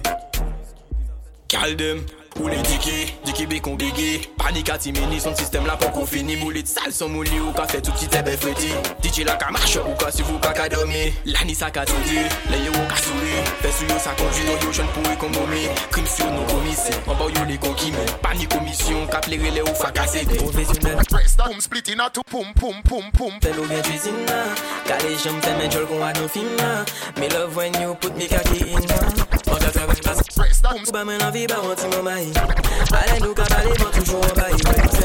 Gal 1.49 1.77
dem. 1.77 2.24
Mouli 2.41 2.57
diki, 2.67 3.15
diki 3.25 3.47
bi 3.47 3.61
kon 3.61 3.77
gigi 3.79 4.29
Panika 4.37 4.77
ti 4.79 4.93
meni, 4.93 5.21
son 5.21 5.35
sistem 5.37 5.67
la 5.67 5.77
pou 5.77 5.91
kon 5.95 6.07
fini. 6.07 6.37
Mouli 6.37 6.63
tsal 6.67 6.93
son 6.93 7.09
mouli 7.15 7.39
ou 7.41 7.53
ka 7.55 7.67
fe 7.71 7.81
touti 7.81 8.09
tebe 8.11 8.35
fredi 8.41 8.73
Diki 9.03 9.25
la 9.25 9.37
ka 9.41 9.53
mache 9.55 9.79
ou 9.79 9.95
ka 10.01 10.11
suvu 10.13 10.39
ka 10.43 10.53
ka 10.57 10.69
domi 10.69 11.13
Lani 11.31 11.55
sa 11.55 11.71
ka 11.71 11.85
toudi, 11.87 12.19
le 12.51 12.59
yo 12.65 12.73
ou 12.75 12.87
ka 12.91 12.99
souli 13.03 13.39
Fesu 13.63 13.87
yo 13.89 13.99
sa 14.03 14.17
konji 14.19 14.47
nou 14.49 14.59
yo 14.65 14.73
jen 14.75 14.91
pou 14.97 15.13
e 15.13 15.17
kon 15.21 15.33
gomi 15.37 15.63
Krim 15.95 16.09
sur 16.11 16.31
nou 16.35 16.47
komisi, 16.51 16.95
anba 17.07 17.31
yo 17.37 17.47
le 17.49 17.59
kon 17.63 17.77
kimi 17.79 18.09
Pani 18.25 18.49
komisyon, 18.51 19.07
ka 19.13 19.23
plere 19.25 19.55
le 19.55 19.63
ou 19.65 19.77
fa 19.79 19.93
ka 19.95 20.09
sedi 20.11 20.41
Profesyonel 20.43 21.05
Press 21.11 21.39
down, 21.39 21.61
split 21.63 21.93
in 21.95 22.03
a 22.03 22.11
tou 22.11 22.27
poum 22.27 22.51
poum 22.59 22.83
poum 22.89 23.11
poum. 23.15 23.39
Fè 23.45 23.55
nou 23.55 23.69
gen 23.71 23.83
drizina, 23.87 24.43
ka 24.89 24.99
le 25.05 25.15
jem 25.15 25.39
fè 25.45 25.55
men 25.61 25.71
jol 25.71 25.87
kon 25.91 26.03
a 26.03 26.11
nou 26.19 26.31
fina 26.33 26.83
Me 27.21 27.31
love 27.31 27.55
when 27.55 27.75
you 27.81 27.95
put 28.03 28.19
me 28.19 28.27
kaki 28.31 28.67
ina 28.75 29.01
Manda 29.47 29.71
fè 29.71 29.87
wèk 29.91 30.03
pas 30.03 30.23
Press 30.35 30.65
down, 30.65 30.83
ba 30.91 31.07
men 31.07 31.23
anvi 31.23 31.47
ba 31.51 31.63
wanti 31.63 31.89
mou 31.95 32.03
mayi 32.07 32.24
Ale 32.33 33.21
nou 33.21 33.35
ka 33.37 33.45
pale 33.53 33.75
bon 33.81 33.91
toujou 33.99 34.23
an 34.23 34.35
bayi 34.39 34.63
Wè 34.65 34.77
you 34.81 34.91
se, 34.97 35.05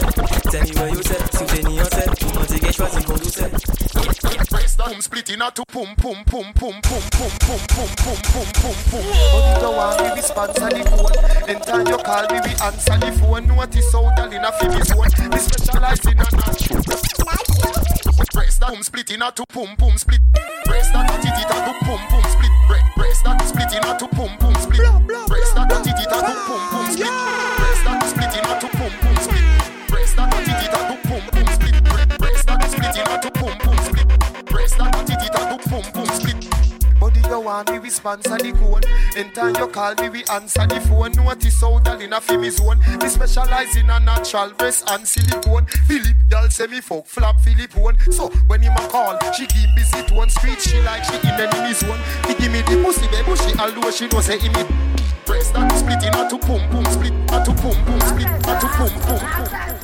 tell 0.50 0.64
me 0.64 0.74
where 0.80 0.90
you 0.94 1.04
se 1.04 1.18
Si 1.34 1.44
ou 1.44 1.48
te 1.52 1.60
ni 1.68 1.80
an 1.80 1.92
se, 1.92 2.06
ou 2.26 2.34
man 2.38 2.48
te 2.48 2.62
gen 2.64 2.74
chwazi 2.80 3.04
kon 3.08 3.20
dou 3.20 3.34
se 3.34 3.80
press 4.50 4.76
down, 4.76 5.02
split 5.02 5.30
in 5.30 5.42
a 5.42 5.52
two 5.52 5.64
pum 5.68 5.96
pum 5.96 6.24
pum 6.26 6.52
pum 6.54 6.74
pum 6.82 6.82
pum 6.82 7.32
pum 7.46 7.62
pum 7.70 7.90
pum 8.02 8.20
pum 8.34 8.48
pum 8.60 8.78
pum. 8.90 9.04
How 9.30 9.40
did 9.46 9.62
you 9.62 9.72
want 9.78 10.02
me 10.02 10.10
we 10.16 10.22
sponsor 10.22 10.70
the 10.70 10.82
phone? 10.90 11.50
Anytime 11.50 11.88
you 11.88 11.98
call 11.98 12.26
me 12.32 12.40
we 12.42 12.52
answer 12.64 12.98
the 12.98 13.12
phone. 13.20 13.48
Notice 13.48 13.94
how 13.94 14.10
darling 14.16 14.44
a 14.44 14.52
fi 14.52 14.68
me 14.68 14.82
zone. 14.84 15.30
We 15.30 15.40
specialize 15.40 16.06
in 16.06 16.20
a 16.20 16.28
natural. 16.34 16.84
Press 18.34 18.58
down, 18.60 18.84
split 18.84 19.12
in 19.12 19.22
a 19.22 19.32
two 19.32 19.46
pum 19.54 19.76
pum 19.78 19.98
split. 19.98 20.29
Breast 20.80 20.94
that 20.94 21.12
a 21.12 21.20
split. 22.32 22.52
That 23.26 23.42
split 23.44 23.74
in 23.74 23.84
a 23.84 23.98
split. 24.62 24.80
That 24.80 26.96
split. 26.96 27.29
You 37.40 37.46
want 37.46 37.72
me 37.72 37.80
we 37.80 37.90
sponsor 37.90 38.36
the 38.36 38.52
cone. 38.52 38.84
Anytime 39.16 39.56
you 39.56 39.68
call 39.68 39.96
me 39.96 40.10
we 40.10 40.26
answer 40.26 40.68
the 40.68 40.82
phone. 40.82 41.14
Notice 41.14 41.62
how 41.62 41.80
darling 41.80 42.12
a 42.12 42.20
fi 42.20 42.36
me 42.36 42.50
zone. 42.50 42.82
We 43.00 43.08
specialize 43.08 43.78
in 43.78 43.90
a 43.90 43.98
natural 43.98 44.52
breast 44.58 44.84
and 44.90 45.08
silicone. 45.08 45.66
Philip 45.88 46.18
girl 46.30 46.50
say 46.50 46.68
me 46.68 46.82
fuck 46.82 47.06
flap 47.06 47.38
Philippone. 47.40 47.96
So 48.12 48.28
when 48.48 48.62
him 48.62 48.74
a 48.74 48.86
call, 48.90 49.18
she 49.32 49.48
give 49.48 49.72
busy 49.74 50.04
tone. 50.04 50.28
Street 50.28 50.60
she 50.60 50.82
like 50.82 51.06
she 51.06 51.16
in 51.16 51.40
enemy 51.40 51.72
zone. 51.72 52.02
He 52.28 52.34
give 52.36 52.52
me 52.52 52.60
the 52.60 52.84
pussy 52.84 53.08
baby 53.08 53.34
she 53.38 53.58
although 53.58 53.90
she 53.90 54.08
know 54.10 54.20
say 54.20 54.38
him 54.38 54.52
it. 54.58 54.68
Press 55.26 55.52
that 55.52 55.72
split 55.80 56.04
in 56.04 56.14
a 56.20 56.30
two 56.30 56.40
pum 56.40 56.60
pum 56.68 56.84
split. 56.92 57.14
A 57.32 57.40
two 57.40 57.56
pum 57.56 57.80
pum 57.88 58.02
split. 58.02 58.28
A 58.28 58.60
two 58.60 58.68
pum 58.68 58.92
pum 59.00 59.20
pum. 59.24 59.48
A 59.48 59.79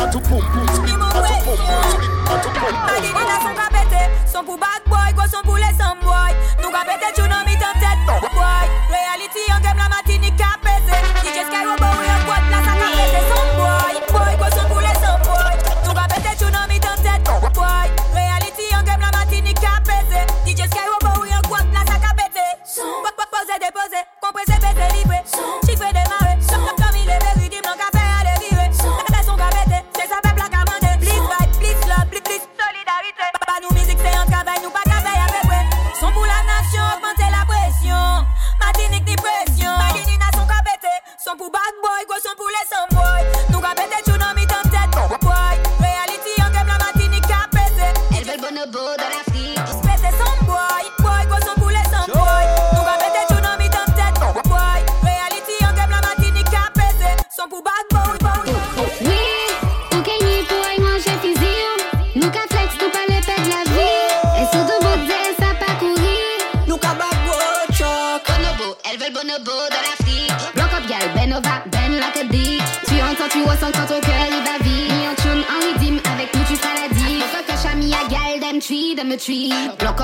patou 0.00 0.20
poum, 0.20 0.40
split 0.40 0.96
patou 0.96 1.36
poum, 1.44 1.56
split 1.92 2.10
patou 2.24 2.50
poum 2.56 2.74
Magi 2.86 3.08
gina 3.12 3.36
son 3.44 3.54
ka 3.54 3.68
pete, 3.68 4.02
son 4.32 4.44
pou 4.44 4.56
bad 4.56 4.82
boy, 4.88 5.12
go 5.12 5.24
son 5.28 5.42
pou 5.44 5.56
le 5.56 5.70
son 5.76 5.96
boy. 6.00 6.32
Nou 6.62 6.72
ka 6.72 6.84
pete 6.88 7.12
chou 7.16 7.28
nan 7.28 7.44
mi 7.44 7.56
tan 7.60 7.76
tet, 7.82 7.98
boy. 8.08 8.66
Reality 8.88 9.44
yon 9.48 9.60
gem 9.60 9.76
la 9.76 9.88
matini 9.92 10.32
ka 10.40 10.56
pese 10.64 10.96
DJ 11.20 11.44
Sky 11.44 11.64
robo 11.68 11.84
ou 11.84 12.02
yon 12.08 12.20
pot, 12.24 12.44
la 12.48 12.62
sa 12.64 12.72
ka 12.80 12.88
pete 12.96 13.20
son 13.28 13.46
boy. 13.60 13.94
Boy, 14.08 14.32
go 14.40 14.48
son 14.56 14.66
pou 14.72 14.80
le 14.80 14.94
son 15.04 15.16
boy. 15.28 15.54
Nou 15.84 15.94
ka 15.94 16.08
pete 16.14 16.32
chou 16.40 16.50
nan 16.50 16.64
mi 16.72 16.80
tan 16.80 16.96
tet, 17.04 17.20
boy. 17.52 17.86
Reality 18.16 18.72
yon 18.72 18.88
gem 18.88 19.00
la 19.04 19.12
matini 19.18 19.54
ka 19.60 19.76
pese 19.84 20.24
DJ 20.48 20.64
Sky 20.72 20.88
robo 20.88 21.12
ou 21.20 21.28
yon 21.28 21.44
pot, 21.50 21.66
la 21.76 21.84
sa 21.84 22.00
ka 22.00 22.16
pete 22.16 22.48
Son, 22.64 23.04
wak 23.04 23.20
wak 23.20 23.28
pose 23.36 23.60
depose, 23.60 24.00
komprese 24.24 24.56
pete 24.64 24.92
libre 24.96 25.20
Son, 25.28 25.60
chik 25.66 25.76
ve 25.76 25.92
demare, 25.92 26.40
son 26.40 26.49
son 41.30 41.36
pou 41.38 41.50
bad 41.50 41.74
boy, 41.82 42.06
gwo 42.08 42.18
son 42.22 42.34
pou 42.36 42.50
lesan 42.56 42.90
boy. 42.90 43.39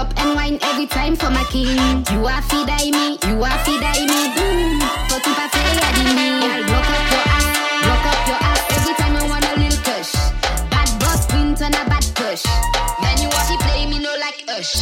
Up 0.06 0.18
and 0.18 0.34
wine 0.34 0.58
every 0.62 0.86
time 0.86 1.16
for 1.16 1.30
my 1.30 1.44
king. 1.50 1.76
You 2.12 2.26
are 2.26 2.42
feed 2.42 2.68
I 2.68 2.90
me, 2.90 3.18
you 3.28 3.42
are 3.42 3.58
feed 3.64 3.82
me. 4.10 4.20
Boom, 4.36 4.78
tout 5.08 5.20
faire, 5.52 5.74
y'a 5.78 5.88
dit 5.96 6.14
me. 6.14 6.28
Gal, 6.42 6.62
block 6.68 6.90
up 6.96 7.06
your 7.14 7.24
ass, 7.36 7.46
block 7.84 8.06
up 8.12 8.20
your 8.30 8.40
ass. 8.50 8.60
Every 8.76 8.94
time 8.94 9.16
I 9.16 9.28
want 9.28 9.44
a 9.44 9.52
little 9.60 9.80
push. 9.86 10.12
Bad 10.70 10.90
boss 11.00 11.26
queen 11.26 11.54
turn 11.54 11.74
a 11.74 11.84
bad 11.90 12.06
push. 12.14 12.44
Then 13.02 13.16
you 13.22 13.28
want 13.34 13.48
to 13.50 13.56
play 13.64 13.86
me 13.86 13.98
no 13.98 14.12
like 14.24 14.44
ush. 14.58 14.72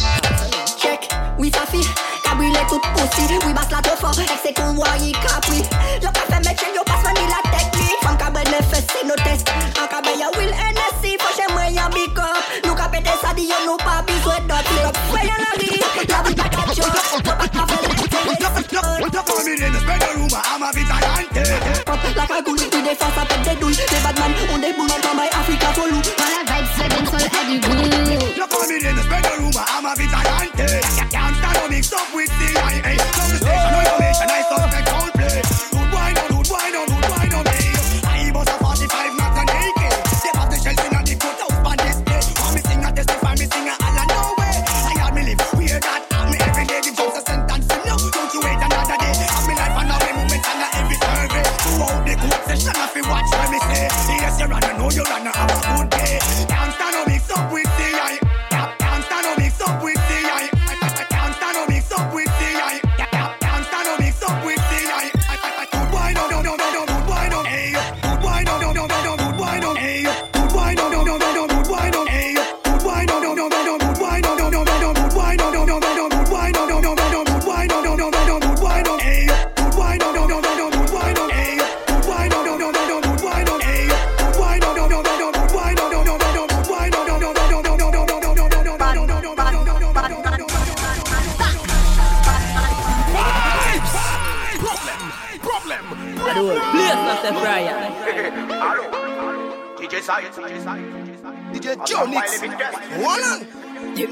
Check, 0.81 1.09
ça 1.53 1.65
fit 1.71 1.87
Cabriolet 2.23 2.65
toute 2.69 2.81
pussy 2.93 3.21
Oui 3.45 3.53
basse 3.53 3.71
la 3.71 3.81
trop 3.81 3.95
fort 3.95 4.19
Ex 4.19 4.31
c'est 4.43 4.53
qu'on 4.53 4.73
voit 4.73 4.97
y 4.99 5.11
capri 5.11 5.63
Yo 6.01 6.09
ka 6.11 6.21
fait 6.29 6.43
mettre 6.47 6.65
yo 6.75 6.83
passe 6.85 7.03
mani 7.03 7.21
la 7.27 7.41
technique 7.51 7.97
Femme 8.01 8.17
ben 8.33 8.43
les 8.45 8.63
fesses 8.63 8.87
c'est 8.89 9.07
nos 9.07 9.15
tests 9.15 9.49
En 9.79 10.01
ben 10.01 10.19
ya 10.19 10.27
will 10.37 10.49
NSC 10.49 11.17
Faut 11.19 11.53
moi 11.53 11.67
y'a 11.69 11.89
big 11.89 12.17
up 12.17 12.65
Nous 12.65 12.75
ka 12.75 12.89
pété 12.89 13.11
ça 13.21 13.33
dit 13.35 13.43
yo 13.43 13.55
nous 13.65 13.77
pas 13.77 14.01
besoin 14.07 14.35
Pick 14.65 14.85
up 14.85 14.97
Come 16.07 16.27
in 19.47 19.63
in 19.63 19.73
the 19.73 19.79
bedroom, 19.85 20.29
I'm 20.33 20.61
a 20.61 20.71
vigilante. 20.73 21.41
Like 22.15 22.29
a 22.29 22.41
gully, 22.43 22.69
they 22.69 22.95
fast 22.95 23.17
up 23.17 23.31
at 23.31 23.43
the 23.45 23.55
door. 23.59 23.71
They 23.71 23.85
bad 24.03 24.17
man, 24.19 24.33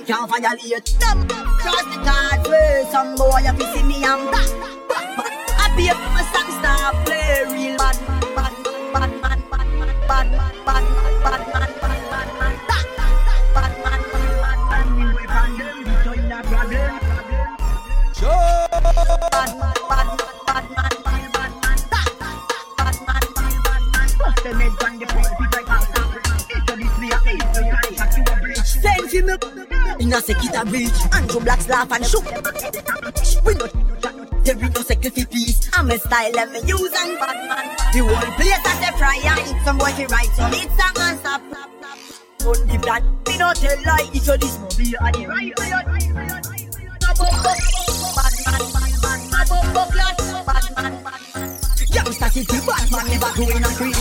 Can't 0.05 0.29
violate 0.29 0.95
them. 0.99 1.27
Cross 1.29 1.83
the 1.85 2.03
card 2.03 2.45
first, 2.45 2.91
some 2.91 3.15
boy, 3.15 3.39
if 3.39 3.57
you 3.57 3.65
see 3.73 3.83
me, 3.83 4.03
I'm 4.03 4.29
back. 4.31 4.72
a 30.63 30.69
breach 30.69 31.43
blacks 31.43 31.67
laugh 31.67 31.91
and 31.91 32.05
shoot 32.05 32.23
We 33.45 33.53
not 33.55 33.71
There 34.43 34.57
is 34.57 34.75
no 34.75 34.81
security 34.81 35.25
piece 35.25 35.69
I'm 35.73 35.91
a 35.91 35.97
style 35.97 36.31
let 36.33 36.51
me 36.51 36.59
use 36.65 36.93
and 36.93 37.19
Batman 37.19 37.75
The 37.93 37.99
whole 37.99 38.31
place 38.35 38.65
at 38.65 38.91
the 38.91 38.97
fry 38.97 39.19
And 39.23 39.65
some 39.65 39.77
boy 39.77 39.91
fi 39.91 40.05
write 40.05 40.31
some 40.35 40.51
hits 40.51 40.71
and 40.71 40.97
man 40.97 41.17
stop. 41.17 41.41
On 42.45 42.67
the 42.67 42.79
plan 42.81 43.03
We 43.27 43.37
not 43.37 43.55
tell 43.55 43.77
lie. 43.85 44.09
It's 44.13 44.29
all 44.29 44.37
this 44.37 44.57
movie 44.59 44.95
And 44.99 45.15
the 45.15 45.27
right 45.27 45.53
Batman, 47.13 47.41
Batman, 48.15 48.61
Batman, 49.31 49.73
Batman, 49.73 50.45
Batman, 50.45 51.03
Batman. 51.03 51.49
Youngsters 51.93 52.37
is 52.37 52.47
the 52.47 52.57
Batman, 52.65 53.05
never 53.07 53.31
going 53.37 53.63
on 53.63 53.71
free. 53.73 53.92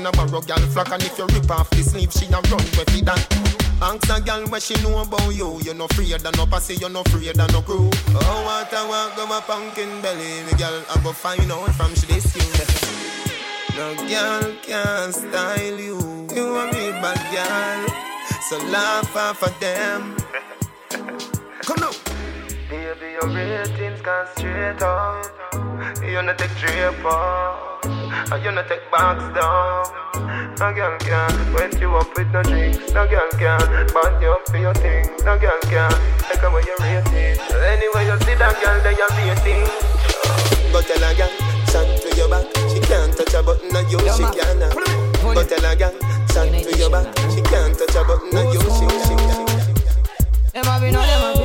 In 0.00 0.06
a 0.06 0.12
barrow 0.12 0.40
girl 0.40 0.64
flock 0.72 0.90
and 0.92 1.02
if 1.02 1.18
you 1.18 1.26
rip 1.26 1.50
off 1.50 1.68
the 1.70 1.82
sleeve, 1.82 2.12
she 2.12 2.26
a 2.26 2.40
run 2.48 2.64
fi 2.72 3.00
that. 3.02 3.20
Ask 3.82 4.08
a 4.08 4.20
girl 4.20 4.46
what 4.48 4.62
she 4.62 4.74
know 4.82 4.98
about 5.02 5.34
you. 5.34 5.60
You 5.62 5.74
no 5.74 5.84
afraid 5.84 6.12
of 6.12 6.36
no 6.36 6.46
pussy, 6.46 6.74
you 6.74 6.88
no 6.88 7.00
afraid 7.00 7.38
of 7.38 7.52
no 7.52 7.60
crew. 7.60 7.90
Oh, 8.08 8.42
what 8.44 8.72
I 8.72 8.88
want 8.88 9.16
go 9.16 9.26
my 9.26 9.40
pumpkin 9.40 10.00
belly, 10.00 10.44
me 10.44 10.52
girl. 10.56 10.82
I 10.88 11.00
go 11.02 11.12
find 11.12 11.50
out 11.52 11.74
from 11.76 11.94
she 11.94 12.06
this 12.06 12.32
you. 12.36 12.44
No 13.76 13.94
girl 14.08 14.54
can 14.62 15.12
style 15.12 15.80
you. 15.80 15.98
You 16.34 16.56
a 16.56 16.64
me 16.72 16.92
bad 17.02 17.20
girl, 17.32 17.80
so 18.48 18.56
laugh 18.68 19.16
off 19.16 19.42
of 19.42 19.54
them. 19.60 20.16
Come 21.66 21.80
now. 21.80 21.92
Baby, 22.70 23.16
your 23.20 23.28
ratings 23.28 24.00
gone 24.00 24.26
straight 24.36 24.80
up. 24.82 25.26
You 26.02 26.22
no 26.22 26.34
take 26.34 26.54
drape 26.56 27.04
up, 27.04 27.49
and 28.32 28.44
you 28.44 28.52
no 28.52 28.62
take 28.62 28.90
box 28.90 29.18
down. 29.34 29.86
No 30.58 30.72
girl 30.72 30.96
can 30.98 31.52
wet 31.54 31.80
you 31.80 31.90
up 31.96 32.06
with 32.16 32.30
no 32.30 32.42
drinks. 32.42 32.92
No 32.92 33.06
girl 33.08 33.28
can 33.38 33.58
band 33.90 34.22
you 34.22 34.30
up 34.30 34.48
for 34.48 34.58
your 34.58 34.74
things. 34.74 35.10
No 35.24 35.38
girl 35.38 35.58
can 35.62 35.90
take 36.28 36.42
away 36.42 36.62
your 36.66 36.78
ratings. 36.78 37.40
Anyway, 37.50 38.06
you 38.06 38.16
see 38.22 38.36
that 38.38 38.54
girl, 38.62 38.78
they 38.86 38.94
are 38.94 39.12
rating. 39.18 39.66
Go 40.70 40.80
tell 40.82 41.02
a 41.02 41.10
girl, 41.14 41.30
shot 41.66 41.88
to 42.02 42.08
your 42.16 42.28
back. 42.30 42.46
She 42.70 42.78
can't 42.80 43.16
touch 43.16 43.34
a 43.34 43.42
button, 43.42 43.74
and 43.74 43.90
you 43.90 43.98
she 43.98 44.22
can't. 44.22 44.62
Go 45.22 45.42
tell 45.42 45.64
a 45.64 45.74
girl, 45.74 45.94
shot 46.30 46.46
to 46.46 46.78
your 46.78 46.90
back. 46.90 47.06
She 47.34 47.42
can't 47.42 47.74
touch 47.76 47.96
a 47.96 48.04
button, 48.04 48.36
and 48.36 48.54
you 48.54 48.60
she 48.60 48.86
she 49.06 49.14
can. 49.18 49.46
Them 50.52 50.64
have 50.64 50.80
been 50.80 51.39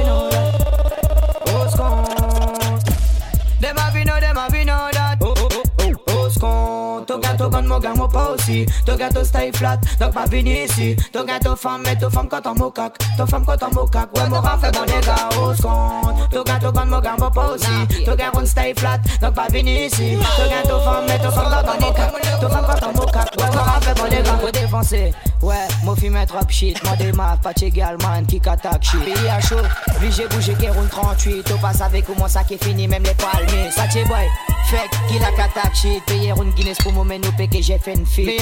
gâteau 7.36 7.50
quand 7.50 7.64
mon 7.64 7.80
gars, 7.80 7.94
pas 8.12 8.32
aussi. 8.32 8.66
Ton 8.86 8.96
gâteau 8.96 9.24
stay 9.24 9.52
flat, 9.54 9.78
donc 10.00 10.14
pas 10.14 10.26
venu 10.26 10.66
ici. 10.66 10.96
Ton 11.12 11.26
gâteau 11.26 11.56
femme, 11.56 11.82
mais 11.86 11.96
ton 11.96 12.10
femme 12.10 12.28
quand 12.30 12.46
on 12.48 12.56
mocac. 12.56 12.94
Ton 13.18 13.26
femme 13.26 13.46
quand 13.46 13.64
on 13.64 13.74
mocac, 13.74 14.10
ouais, 14.16 14.30
mon 14.30 14.42
rang 14.42 14.58
fait 14.58 14.72
bon 14.72 14.84
les 14.84 15.06
gars, 15.06 15.30
what's 15.38 15.62
gone? 15.62 16.16
Ton 16.32 16.44
gâteau 16.44 16.72
quand 16.72 16.86
mon 16.86 17.00
gars, 17.00 17.16
pas 17.34 17.48
aussi. 17.50 18.06
Ton 18.06 18.16
gars, 18.16 18.32
on 18.34 18.46
stay 18.46 18.74
flat, 18.78 19.00
donc 19.22 19.34
pas 19.34 19.48
venu 19.48 19.72
ici. 19.72 20.18
Ton 20.38 20.50
gâteau 20.50 20.80
femme, 20.80 21.04
mais 21.08 21.18
ton 21.20 21.32
femme 21.32 21.52
quand 21.52 21.72
on 21.74 21.86
mocac. 21.86 22.12
Ton 22.42 22.50
femme 22.50 22.66
quand 22.68 22.88
on 22.88 22.94
mocac, 22.94 23.30
ouais, 23.38 23.56
mon 23.56 23.62
rang 23.62 23.82
fait 23.82 23.94
bon 23.96 24.06
les 24.10 24.24
gars. 24.24 24.38
Faut 24.42 24.52
défoncer, 24.52 25.14
ouais, 25.42 25.68
mon 25.84 25.96
film 25.96 26.16
est 26.18 26.26
drop 26.26 26.50
shit. 26.50 26.82
Mon 26.84 26.96
démarre, 26.96 27.38
pas 27.40 27.52
chez 27.58 27.72
man 28.02 28.26
qui 28.26 28.42
attaque 28.46 28.84
shit. 28.84 29.04
Pays 29.04 29.30
à 29.30 29.42
chaud, 29.42 29.56
obligé 29.98 30.28
bouger 30.28 30.54
qui 30.56 30.70
roule 30.70 30.88
38. 30.88 31.52
Au 31.52 31.58
passe 31.58 31.82
avec 31.82 32.06
comment 32.06 32.28
ça 32.28 32.44
qui 32.44 32.54
est 32.54 32.64
fini, 32.64 32.88
même 32.88 33.04
les 33.04 33.16
palmiers. 33.16 33.72
Ça 33.72 33.84
t'est 33.92 34.06
boy, 34.06 34.28
Fek, 34.70 34.90
ki 35.08 35.20
la 35.20 35.32
katak 35.38 35.76
shit. 35.76 36.02
Peye 36.06 36.34
roun 36.34 36.52
Guinness 36.56 36.80
pou 36.84 36.92
mou 36.92 37.04
men 37.04 37.22
nou 37.22 37.34
peke 37.38 37.62
je 37.62 37.78
fen 37.78 38.06
Me 38.18 38.38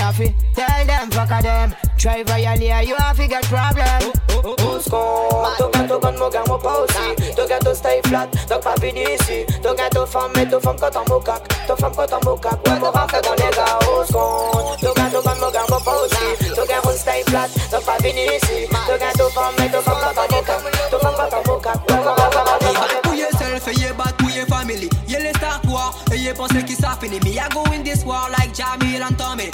tell 0.56 0.86
dem, 0.88 1.10
dem 1.10 1.74
a 2.00 3.14
get 3.28 3.46
problem. 3.50 4.12
Oh, 4.30 4.42
oh, 4.44 4.56
oh, 4.58 4.64
Mousko, 4.64 5.58
to 5.58 5.70
gato 5.74 6.00
kon 6.00 6.16
mou 6.18 6.30
gan 6.30 6.44
mou 6.48 6.58
pa 6.58 6.72
osi 6.82 7.16
To 7.36 7.76
stay 7.76 8.02
flat, 8.08 8.30
dok 8.50 8.62
pa 8.64 8.74
vini 8.82 9.04
isi 9.14 9.46
To 9.62 9.74
gato 9.74 10.06
fam, 10.06 10.32
me 10.36 10.46
to 10.46 10.60
fam 10.60 10.78
kotan 10.78 11.04
mou 11.10 11.20
kak 11.20 11.48
To 11.68 11.76
fam 11.76 11.94
kotan 11.94 12.20
mou 12.26 12.38
kak, 12.38 12.60
wè 12.66 12.80
mou 12.80 12.92
rentre 12.92 13.22
dan 13.22 13.36
lega 13.38 13.66
Mousko, 13.86 14.24
to 14.82 14.94
gato 14.94 15.22
kon 15.22 15.38
mou 15.40 15.52
mou 15.70 15.80
pa 15.86 15.92
osi 16.04 16.56
To 16.56 16.64
stay 16.98 17.24
flat, 17.28 17.50
dok 17.72 17.84
pa 17.86 17.98
vini 18.04 18.26
isi 18.36 18.68
To 18.72 18.98
gato 19.00 19.30
fam, 19.30 19.54
me 19.60 19.70
to 19.70 19.82
fam 19.82 19.98
kotan 20.02 20.28
mou 20.32 20.44
kak 20.44 20.62
To 20.90 20.98
fam 21.00 21.14
kotan 21.14 21.42
mou 21.48 21.60
kak, 21.60 21.80
mou 21.90 22.04
bat 23.98 24.13
war, 25.74 25.94
and 26.12 26.20
you 26.22 26.34
pense 26.34 26.64
qui 26.64 26.76
ça 26.76 26.96
fini. 27.02 27.20
Me, 27.22 27.40
I 27.40 27.50
go 27.50 27.64
in 27.74 27.84
this 27.84 28.06
war 28.06 28.30
like 28.30 28.54
Jamil 28.54 29.02
and 29.02 29.18
Tommy. 29.18 29.50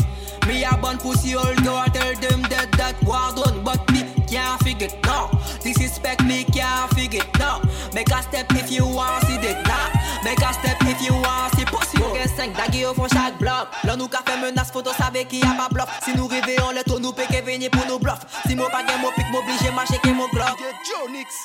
Me, 0.48 0.66
I 0.66 0.76
born 0.78 0.98
pussy 0.98 1.36
all 1.36 1.56
go, 1.64 1.84
tell 1.94 2.14
them 2.16 2.41
that 2.50 2.72
that 2.74 3.02
war 3.04 3.32
done, 3.34 3.64
but 3.64 3.80
me 3.91 4.19
can't 4.30 4.61
figure 4.64 4.88
it, 4.88 4.95
no. 5.06 5.30
Disrespect 5.64 6.23
me, 6.23 6.45
can't 6.45 6.93
figure 6.93 7.22
it, 7.22 7.39
no. 7.39 7.61
Make 7.93 8.11
a 8.11 8.22
step 8.22 8.51
if 8.51 8.72
you 8.72 8.85
want 8.85 9.26
see 9.26 9.35
it, 9.35 9.57
nah. 9.68 9.89
Make 10.23 10.41
a 10.41 10.53
step 10.53 10.77
if 10.81 11.01
you 11.01 11.14
want 11.14 11.56
see 11.56 11.65
pussy. 11.65 11.97
Ok, 11.97 12.18
5 12.38 12.53
dagues 12.56 12.85
au 12.89 12.93
fond 12.93 13.07
chaque 13.11 13.38
bloc. 13.39 13.68
Là, 13.84 13.95
nous 13.95 14.07
qu'a 14.07 14.22
fait 14.26 14.39
menace, 14.39 14.72
photo, 14.72 14.91
savez 14.97 15.26
qu'il 15.26 15.39
y 15.39 15.43
a 15.43 15.53
pas 15.53 15.69
bluff. 15.72 15.89
Si 16.03 16.15
nous 16.15 16.27
réveillons 16.27 16.72
les 16.72 16.84
taux, 16.84 16.99
nous 16.99 17.11
péquez 17.11 17.41
venir 17.41 17.69
pour 17.72 17.85
nous 17.88 17.99
bluff. 17.99 18.19
Si 18.47 18.56
moi 18.56 18.69
pas 18.69 18.84
gain, 18.84 18.97
moi 19.01 19.11
pique, 19.15 19.30
m'oblige, 19.31 19.72
marcher, 19.73 19.97
que 20.03 20.10
mon 20.10 20.27
glock. 20.30 20.57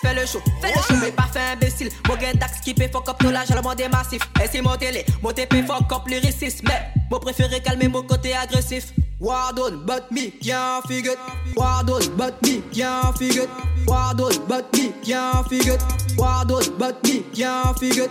Fais 0.02 0.14
le 0.14 0.26
show, 0.26 0.40
fais 0.60 0.68
le 0.68 0.82
show, 0.82 0.94
mais 1.00 1.12
pas 1.12 1.28
fait 1.32 1.40
imbécile. 1.52 1.90
Moi, 2.06 2.16
gain 2.16 2.32
dax 2.34 2.60
qui 2.60 2.74
fait 2.74 2.90
fuck 2.92 3.08
up 3.08 3.16
tout 3.18 3.30
l'âge, 3.30 3.48
le 3.54 3.62
monde 3.62 3.80
est 3.80 3.88
massif. 3.88 4.22
Et 4.42 4.48
c'est 4.50 4.60
mon 4.60 4.76
télé, 4.76 5.04
mon 5.22 5.32
TP 5.32 5.64
fuck 5.66 5.90
up 5.92 6.06
lyriciste. 6.06 6.62
Mais, 6.64 6.90
moi 7.10 7.20
préféré 7.20 7.60
calmer 7.60 7.88
mon 7.88 8.02
côté 8.02 8.34
agressif. 8.34 8.92
War 9.20 9.52
done, 9.52 9.86
but 9.86 10.10
me 10.10 10.30
can't. 10.30 10.84
War 11.56 11.84
done, 11.84 12.16
but 12.16 12.42
me 12.42 12.62
can't. 12.72 13.20
War 13.86 14.14
done, 14.14 14.46
but 14.48 14.72
me 14.72 14.92
can't. 15.04 16.18
War 16.18 16.44
done, 16.44 16.78
but 16.78 17.02
me 17.04 17.22
can't 17.32 17.82
it. 17.82 18.10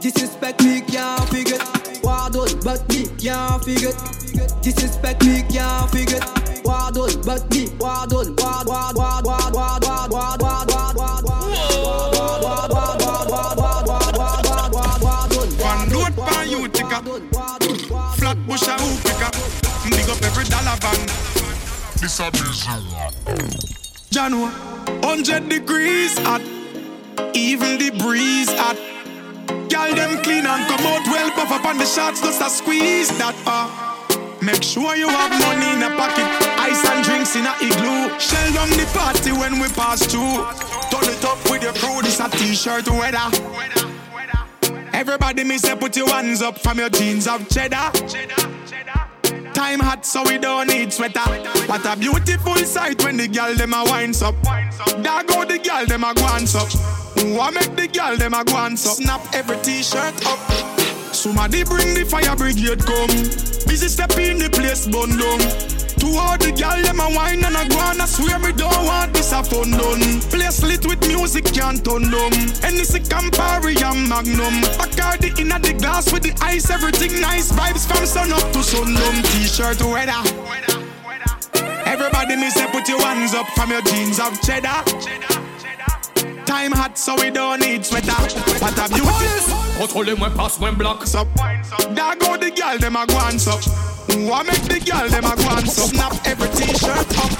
Disrespect 0.00 0.62
me 0.62 0.80
can't. 0.82 2.02
War 2.04 2.30
done, 2.30 2.60
but 2.62 2.88
me 2.88 3.06
can't 3.18 3.66
it. 3.66 4.62
Disrespect 4.62 5.24
me 5.24 5.42
can't. 5.42 6.64
War 6.64 6.92
done, 6.92 7.20
but 7.26 7.50
me 7.50 7.68
war 7.80 8.06
done. 8.06 8.36
War 8.36 8.64
war 8.64 8.94
war 8.94 9.22
war 9.24 9.50
war 9.52 9.80
war 9.80 10.08
war 10.08 10.38
war 10.38 10.38
war 10.38 10.94
war 10.94 11.22
war 11.22 11.48
One 15.58 15.90
load 15.90 16.16
pan 16.16 16.48
you 16.48 16.68
ticker. 16.68 17.02
Flat 18.16 18.38
bush 18.46 18.68
a 18.68 18.78
hoop 18.78 19.02
picker. 19.02 19.57
Every 20.28 20.44
dollar 20.44 20.76
band. 20.76 21.08
This 22.00 22.20
a 22.20 22.30
busy. 22.30 22.68
Jano, 24.12 24.52
hundred 25.02 25.48
degrees 25.48 26.18
hot. 26.18 26.42
Even 27.34 27.78
the 27.78 27.90
breeze 27.96 28.52
hot. 28.52 28.76
Girl 29.70 29.94
them 29.96 30.22
clean 30.22 30.44
and 30.44 30.66
come 30.68 30.84
out 30.84 31.06
well 31.06 31.30
buff 31.34 31.50
up 31.50 31.64
on 31.64 31.78
the 31.78 31.86
shots, 31.86 32.20
just 32.20 32.42
a 32.42 32.50
squeeze 32.50 33.08
that 33.16 33.34
uh. 33.46 33.68
Make 34.42 34.62
sure 34.62 34.94
you 34.96 35.08
have 35.08 35.30
money 35.30 35.72
in 35.72 35.82
a 35.82 35.96
pocket, 35.96 36.28
ice 36.60 36.84
and 36.84 37.02
drinks 37.04 37.34
in 37.34 37.46
a 37.46 37.54
igloo. 37.64 38.12
Shell 38.20 38.52
down 38.52 38.68
the 38.76 38.84
party 38.92 39.32
when 39.32 39.58
we 39.58 39.68
pass 39.68 40.04
through. 40.04 40.44
Turn 40.92 41.08
it 41.08 41.24
up 41.24 41.40
with 41.50 41.62
your 41.62 41.72
crew, 41.72 42.02
this 42.02 42.20
a 42.20 42.28
t-shirt 42.28 42.86
weather. 42.88 43.28
Everybody 44.92 45.44
me 45.44 45.56
say 45.56 45.74
put 45.74 45.96
your 45.96 46.10
hands 46.10 46.42
up 46.42 46.58
from 46.58 46.78
your 46.78 46.90
jeans 46.90 47.26
of 47.26 47.48
cheddar. 47.48 47.90
Time 49.54 49.80
hot 49.80 50.04
so 50.04 50.22
we 50.24 50.38
don't 50.38 50.68
need 50.68 50.92
sweater. 50.92 51.20
What 51.66 51.84
a 51.84 51.96
beautiful 51.96 52.56
sight 52.56 53.02
when 53.04 53.16
the 53.16 53.28
girl 53.28 53.54
them 53.54 53.74
a 53.74 53.84
winds 53.84 54.22
up. 54.22 54.34
There 54.42 55.24
go 55.24 55.44
the 55.44 55.58
girl 55.58 55.86
them 55.86 56.04
a 56.04 56.14
glance 56.14 56.54
up. 56.54 56.68
What 57.36 57.54
make 57.54 57.74
the 57.74 57.88
girl 57.88 58.16
them 58.16 58.34
a 58.34 58.44
glance 58.44 58.86
up? 58.86 58.94
Snap 58.96 59.20
every 59.32 59.56
t-shirt 59.58 60.26
up. 60.26 60.38
Somebody 61.14 61.64
bring 61.64 61.94
the 61.94 62.04
fire 62.04 62.36
brigade 62.36 62.84
come. 62.84 63.08
Busy 63.66 63.88
step 63.88 64.16
in 64.18 64.38
the 64.38 64.48
place 64.50 64.86
bun 64.86 65.16
To 66.00 66.06
all 66.16 66.38
the 66.38 66.52
gal 66.52 66.80
them 66.82 67.00
a 67.00 67.08
wine 67.14 67.44
and 67.44 67.56
a 67.56 67.68
go 67.68 67.78
on, 67.78 68.00
I 68.00 68.06
swear 68.06 68.38
me 68.38 68.52
don't 68.52 68.84
want 68.84 69.12
this 69.12 69.32
a 69.32 69.42
fun 69.42 69.70
done. 69.72 70.20
Place 70.30 70.62
lit 70.62 70.86
with 70.86 71.06
music 71.06 71.44
can't 71.46 71.84
turn 71.84 72.10
them. 72.10 72.32
Anything 72.62 73.04
Campari 73.04 73.74
and 73.82 74.08
Magnum. 74.08 74.62
Bacardi 74.78 75.38
in 75.38 75.48
the 75.48 75.74
glass 75.74 76.12
with 76.12 76.22
the 76.22 76.34
ice, 76.40 76.70
everything 76.70 77.20
nice. 77.20 77.50
Vibes 77.50 77.86
from 77.86 78.06
sun 78.06 78.32
up 78.32 78.52
to 78.52 78.62
sundown. 78.62 79.22
T-shirt 79.24 79.80
weather. 79.82 80.22
Everybody 81.86 82.36
me 82.36 82.50
say 82.50 82.66
put 82.70 82.88
your 82.88 83.00
hands 83.00 83.34
up 83.34 83.46
from 83.56 83.70
your 83.70 83.82
jeans 83.82 84.20
of 84.20 84.40
cheddar. 84.42 84.84
Time 86.44 86.72
hot 86.72 86.96
so 86.96 87.16
we 87.16 87.30
don't 87.30 87.60
need 87.60 87.84
sweater. 87.84 88.12
What 88.62 88.78
a 88.78 88.88
beauty. 88.88 89.28
Contrôlez-moi, 89.78 90.30
passe-moi 90.30 90.72
bloc. 90.72 91.04
There 91.04 92.16
go 92.16 92.36
the 92.36 92.52
gal 92.54 92.78
them 92.78 92.96
a 92.96 93.06
go 93.06 93.16
on 93.16 93.38
so. 93.38 93.97
What 94.26 94.46
make 94.46 94.62
the 94.66 94.80
girl 94.80 95.08
them 95.08 95.24
a 95.24 95.36
go 95.36 95.48
and 95.56 95.70
snap 95.70 96.12
every 96.26 96.48
t-shirt 96.50 97.06
up? 97.18 97.30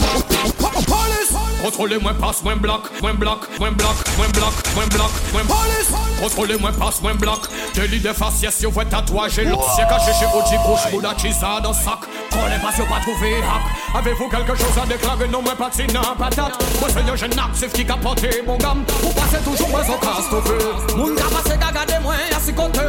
Police! 0.87 1.35
Contrôlez-moi, 1.61 2.15
passe-moi 2.15 2.55
bloc, 2.55 2.89
moins 3.03 3.15
bloc, 3.15 3.49
moins 3.59 3.73
bloc, 3.73 3.97
moins 4.17 4.29
bloc, 4.29 4.53
moins 4.77 4.87
bloc, 4.87 5.11
moins 5.33 5.43
Police! 5.45 5.93
Contrôlez-moi, 6.21 6.71
passe-moi 6.79 7.15
bloc. 7.15 7.49
Délit 7.75 7.99
de 7.99 8.13
faciès, 8.13 8.55
si 8.55 8.65
vous 8.65 8.71
voyez 8.71 8.89
tatouage 8.89 9.39
et 9.41 9.45
l'ancien 9.45 9.87
caché 9.87 10.13
chez 10.13 10.27
Oji 10.27 10.57
Couche, 10.65 10.91
Bouddha 10.93 11.15
Chisa 11.19 11.61
dans 11.61 11.73
sac. 11.73 11.99
Collez 12.31 12.59
pas 12.63 12.73
si 12.73 12.83
pas 12.83 13.01
trouvé 13.01 13.39
hack. 13.39 13.99
Avez-vous 13.99 14.29
quelque 14.29 14.55
chose 14.55 14.79
à 14.81 14.87
déclarer? 14.87 15.27
Non, 15.29 15.43
moi 15.43 15.57
pas 15.57 15.71
de 15.71 15.93
non, 15.93 16.01
patate. 16.17 16.65
Moi, 16.81 16.91
seigneur, 16.91 17.17
j'ai 17.17 17.27
actif 17.27 17.73
qui 17.73 17.85
capote 17.85 18.25
mon 18.47 18.57
gamme. 18.57 18.85
Vous 19.03 19.13
passez 19.13 19.43
toujours 19.43 19.69
moins 19.69 19.83
au 19.83 19.99
casse, 19.99 20.29
tout 20.31 20.41
peu. 20.43 20.97
Moun 20.97 21.17
ka 21.17 21.25
passe, 21.25 21.59
ka 21.59 21.73
gade 21.73 22.03
moi, 22.03 22.15
à 22.15 22.41
si 22.41 22.55
côté. 22.55 22.81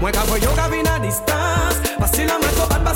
Moi, 0.00 0.10
ka 0.10 0.20
voyo, 0.26 0.48
ka 0.56 0.68
vin 0.68 0.84
à 0.94 0.98
distance. 0.98 1.76
Parce 1.98 2.10
que 2.10 2.22
la 2.22 2.38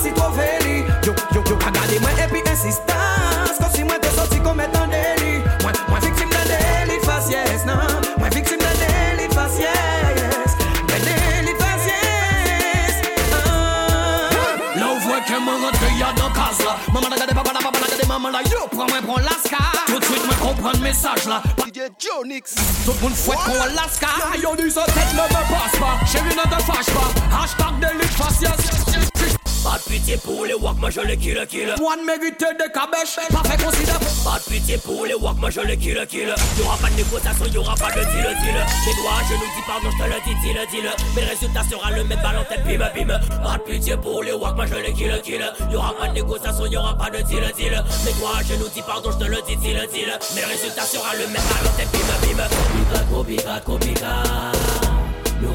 si 0.03 0.13
trop 0.13 0.31
veli. 0.31 0.85
Yo, 1.05 1.15
yo, 1.35 1.43
yo, 1.49 1.57
ka 1.57 1.71
gade 1.71 2.01
moi, 2.01 2.11
et 2.13 2.29
puis 2.29 2.43
insistance. 2.51 3.59
Comme 3.59 3.73
si 3.75 3.85
moi, 3.85 3.99
t'es 4.01 4.11
sorti 4.11 4.39
comme 4.41 4.61
étant 4.61 4.87
délit. 4.87 5.43
Moi, 5.63 5.73
moi, 5.89 5.99
victime 6.01 6.31
d'un 6.31 6.45
délit 6.45 7.01
faciès, 7.05 7.65
non. 7.67 7.75
Moi, 8.19 8.29
victime 8.31 8.59
d'un 8.59 8.77
délit 8.81 9.33
faciès. 9.35 10.51
D'un 10.89 11.01
délit 11.05 11.57
faciès. 11.59 12.95
Là, 14.77 14.87
où 14.95 15.01
voit 15.01 15.21
que 15.21 15.39
mon 15.39 15.59
rentre, 15.65 15.85
y'a 15.99 16.13
dans 16.13 16.31
case 16.31 16.65
là. 16.65 16.77
Maman, 16.93 17.09
n'a 17.09 17.17
gade, 17.17 17.35
papa, 17.35 17.53
n'a 17.53 17.61
pas, 17.61 17.79
n'a 17.79 17.87
gade, 17.87 18.09
maman 18.09 18.31
là. 18.31 18.41
Yo, 18.51 18.67
prends-moi, 18.71 19.01
prends 19.07 19.21
l'asca. 19.21 19.59
Tout 19.87 19.99
de 19.99 20.05
suite, 20.05 20.25
moi, 20.27 20.35
comprends 20.41 20.73
le 20.73 20.79
message 20.79 21.27
là. 21.27 21.43
DJ 21.59 21.91
Dionyx. 21.99 22.55
Tout 22.85 22.93
le 22.93 23.01
monde 23.03 23.15
fouette 23.15 23.39
pour 23.39 23.61
Alaska. 23.61 24.09
Yo, 24.43 24.57
dit 24.57 24.71
sa 24.71 24.85
tête 24.85 25.13
ne 25.13 25.23
me 25.23 25.29
passe 25.29 25.79
pas. 25.79 26.07
Chérie, 26.07 26.35
ne 26.35 26.43
te 26.43 26.63
fâche 26.63 26.91
pas. 26.95 27.43
Hashtag 27.43 27.79
délit 27.81 28.09
faciès. 28.17 29.10
Pas 29.63 29.77
de 29.77 29.93
pitié 29.93 30.17
pour 30.17 30.47
les 30.47 30.55
walk, 30.55 30.79
moi 30.79 30.89
je 30.91 31.01
les 31.01 31.17
kill, 31.17 31.39
kill. 31.49 31.75
One 31.81 32.05
mérité 32.07 32.47
des 32.59 32.73
cabèches, 32.73 33.21
pas 33.31 33.47
fait 33.49 33.63
considérer. 33.63 33.99
Pas 34.25 34.39
de 34.39 34.45
pitié 34.51 34.79
pour 34.79 35.05
les 35.05 35.15
walk, 35.15 35.37
moi 35.39 35.51
je 35.51 35.61
les 35.61 35.77
kill, 35.77 36.01
kill. 36.09 36.35
Y'aura 36.59 36.77
pas 36.79 36.89
de 36.89 36.95
négociation, 36.97 37.47
y'aura 37.53 37.75
pas 37.75 37.91
de 37.91 38.01
deal, 38.01 38.29
deal. 38.41 38.59
Tes 38.85 38.95
doigts, 38.97 39.21
je 39.29 39.35
nous 39.35 39.51
dis 39.55 39.65
pardon, 39.67 39.91
je 39.93 39.99
te 40.03 40.09
le 40.09 40.19
dis, 40.25 40.35
deal, 40.41 40.59
deal. 40.73 40.91
Mais 41.15 41.23
le 41.23 41.29
résultat 41.29 41.63
sera 41.69 41.91
le 41.91 42.05
même 42.05 42.21
ballon 42.23 42.45
tête, 42.49 42.65
bim, 42.65 42.79
bim. 42.79 43.19
Pas 43.43 43.59
de 43.59 43.63
pitié 43.71 43.97
pour 43.99 44.23
les 44.23 44.33
walk, 44.33 44.57
moi 44.57 44.67
je 44.67 44.77
les 44.77 44.93
kill, 44.93 45.21
kill. 45.23 45.45
Y'aura 45.71 45.95
pas 45.99 46.09
de 46.09 46.15
négociation, 46.15 46.67
y'aura 46.67 46.97
pas 46.97 47.11
de 47.11 47.23
deal, 47.23 47.45
deal. 47.57 47.85
Mais 48.05 48.13
toi, 48.13 48.31
je 48.49 48.55
nous 48.55 48.69
dis 48.69 48.83
pardon, 48.83 49.11
je 49.13 49.19
te 49.19 49.25
le 49.31 49.39
dis, 49.47 49.57
deal, 49.57 49.87
deal. 49.93 50.19
Mais 50.35 50.41
le 50.41 50.47
résultat 50.49 50.83
sera 50.83 51.15
le 51.17 51.27
même 51.27 51.45
ballon 51.53 51.73
tête, 51.77 51.89
bim, 51.93 51.99
bim. 52.23 52.45
Copycat, 52.49 53.61
copycat, 53.61 53.61
copycat. 53.61 54.51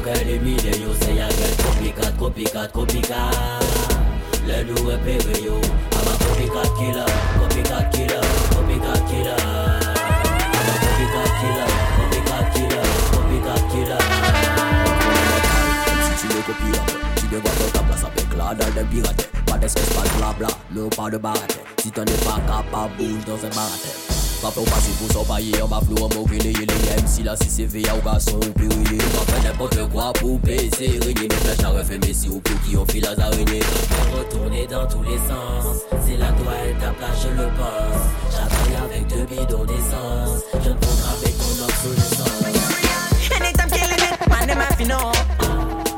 At 0.06 0.18
the 0.18 0.38
media, 0.38 0.70
you 0.76 0.94
say 0.94 1.20
I 1.20 1.28
get 1.30 1.58
copycat, 1.58 2.16
copycat, 2.16 2.72
copycat. 2.72 3.95
Le 4.46 4.62
loup 4.62 4.90
est 4.90 4.98
péré 4.98 5.42
yo 5.42 5.54
I'm 5.56 6.06
a 6.06 6.12
copycat 6.22 6.68
killer 6.78 7.10
Copycat 7.38 7.84
killer 7.90 8.24
Copycat 8.54 9.00
killer. 9.08 9.40
I'm 10.54 10.68
a 10.68 10.74
copycat 10.82 11.28
killer 11.40 11.68
Copycat 11.96 12.44
killer 12.54 12.86
Copycat 13.10 13.62
killer. 13.72 14.02
Si 16.04 16.14
tu 16.20 16.26
me 16.28 16.40
copies 16.42 16.80
Tu 17.16 17.26
devrais 17.26 17.56
dans 17.58 17.72
ta 17.72 17.84
place 17.84 18.04
avec 18.04 18.28
la 18.38 18.54
dalle 18.54 18.74
d'un 18.74 18.84
pirate 18.84 19.28
Pas 19.46 19.58
d'espèce, 19.58 19.92
pas 19.92 20.02
de 20.02 20.08
blabla 20.16 20.48
Non 20.72 20.88
pas 20.90 21.10
de 21.10 21.18
barate 21.18 21.58
Si 21.82 21.90
t'en 21.90 22.02
es 22.02 22.24
pas 22.24 22.40
capable 22.46 22.96
Bouge 22.98 23.24
dans 23.26 23.44
un 23.44 23.50
baratin 23.50 24.15
Pas 24.42 24.50
pour 24.50 24.64
passer 24.64 24.90
pour 24.98 25.10
son 25.12 25.24
pailler 25.24 25.62
On 25.62 25.66
va 25.66 25.80
flou, 25.80 25.94
on 26.00 26.08
m'a 26.08 26.32
les 26.32 26.52
les 26.52 26.52
MC 26.52 27.24
là 27.24 27.34
si 27.40 27.48
c'est 27.48 27.66
ou 27.66 28.04
garçon 28.04 28.36
ou 28.36 28.52
On 28.58 29.18
va 29.18 29.32
faire 29.32 29.42
n'importe 29.44 29.90
quoi 29.90 30.12
pour 30.14 30.38
baisser 30.40 30.98
Régner 31.02 31.28
mes 31.28 31.36
flèches 31.36 31.64
à 31.64 31.70
refait 31.70 31.98
Messi 31.98 32.28
ou 32.28 32.40
pour 32.40 32.60
qui 32.62 32.76
on 32.76 32.84
file 32.86 33.08
les 33.10 33.22
araignées 33.22 33.62
Retourner 34.16 34.66
dans 34.66 34.86
tous 34.86 35.02
les 35.02 35.16
sens 35.16 35.82
C'est 36.06 36.16
la 36.16 36.28
toi 36.32 36.52
et 36.68 36.74
ta 36.80 36.90
place 36.90 37.22
je 37.22 37.28
le 37.28 37.48
pense. 37.56 38.06
J'attends 38.30 38.84
avec 38.84 39.06
deux 39.06 39.24
bidons 39.24 39.64
d'essence 39.64 40.42
Je 40.52 40.68
ne 40.70 40.74
prendrai 40.74 41.10
avec 41.22 41.38
ton 41.38 41.64
obsolescence. 41.64 42.66
Anytime 43.30 43.70
killing 43.70 43.98
it, 43.98 44.28
man, 44.28 44.46
to 44.78 44.84
know. 44.84 45.12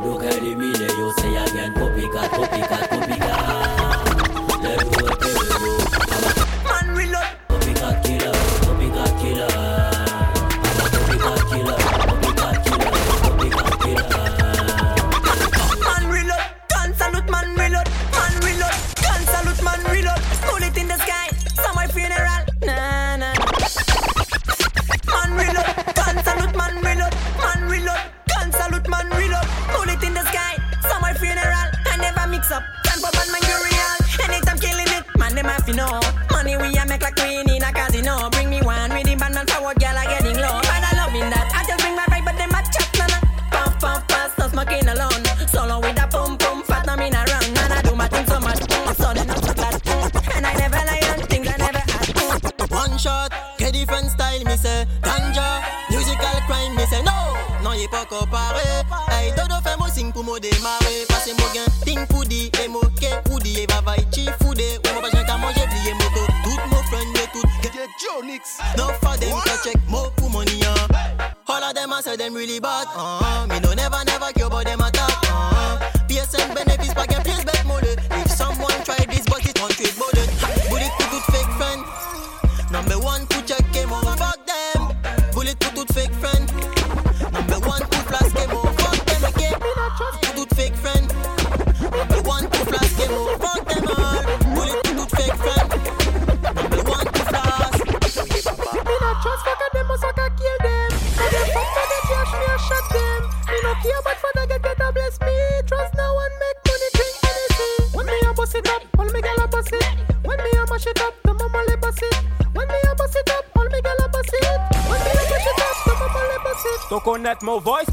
Look 0.04 0.24
at 0.24 0.40
the 0.40 0.54
you 0.98 1.12
say 1.18 1.36
again 1.36 1.74
Copycat, 1.74 2.28
copycat, 2.30 2.88
copycat 2.88 3.47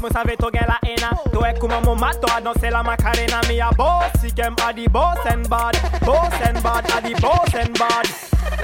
moi 0.00 0.10
savais 0.10 0.36
tout 0.36 0.50
la 0.52 0.78
haine. 0.88 1.32
Toi, 1.32 1.52
comment 1.60 1.80
mon 1.82 1.96
mat, 1.96 2.14
toi, 2.20 2.40
danser 2.42 2.70
la 2.70 2.82
macarena. 2.82 3.40
Mi 3.48 3.60
a 3.60 3.70
boss, 3.76 4.10
si 4.20 4.32
kem 4.32 4.54
a 4.58 4.88
boss 4.88 5.18
and 5.26 5.48
bad. 5.48 5.76
Boss 6.04 6.32
and 6.44 6.62
bad, 6.62 6.84
a 6.96 7.00
di 7.06 7.14
boss 7.20 7.54
and 7.54 7.78
bad. 7.78 8.06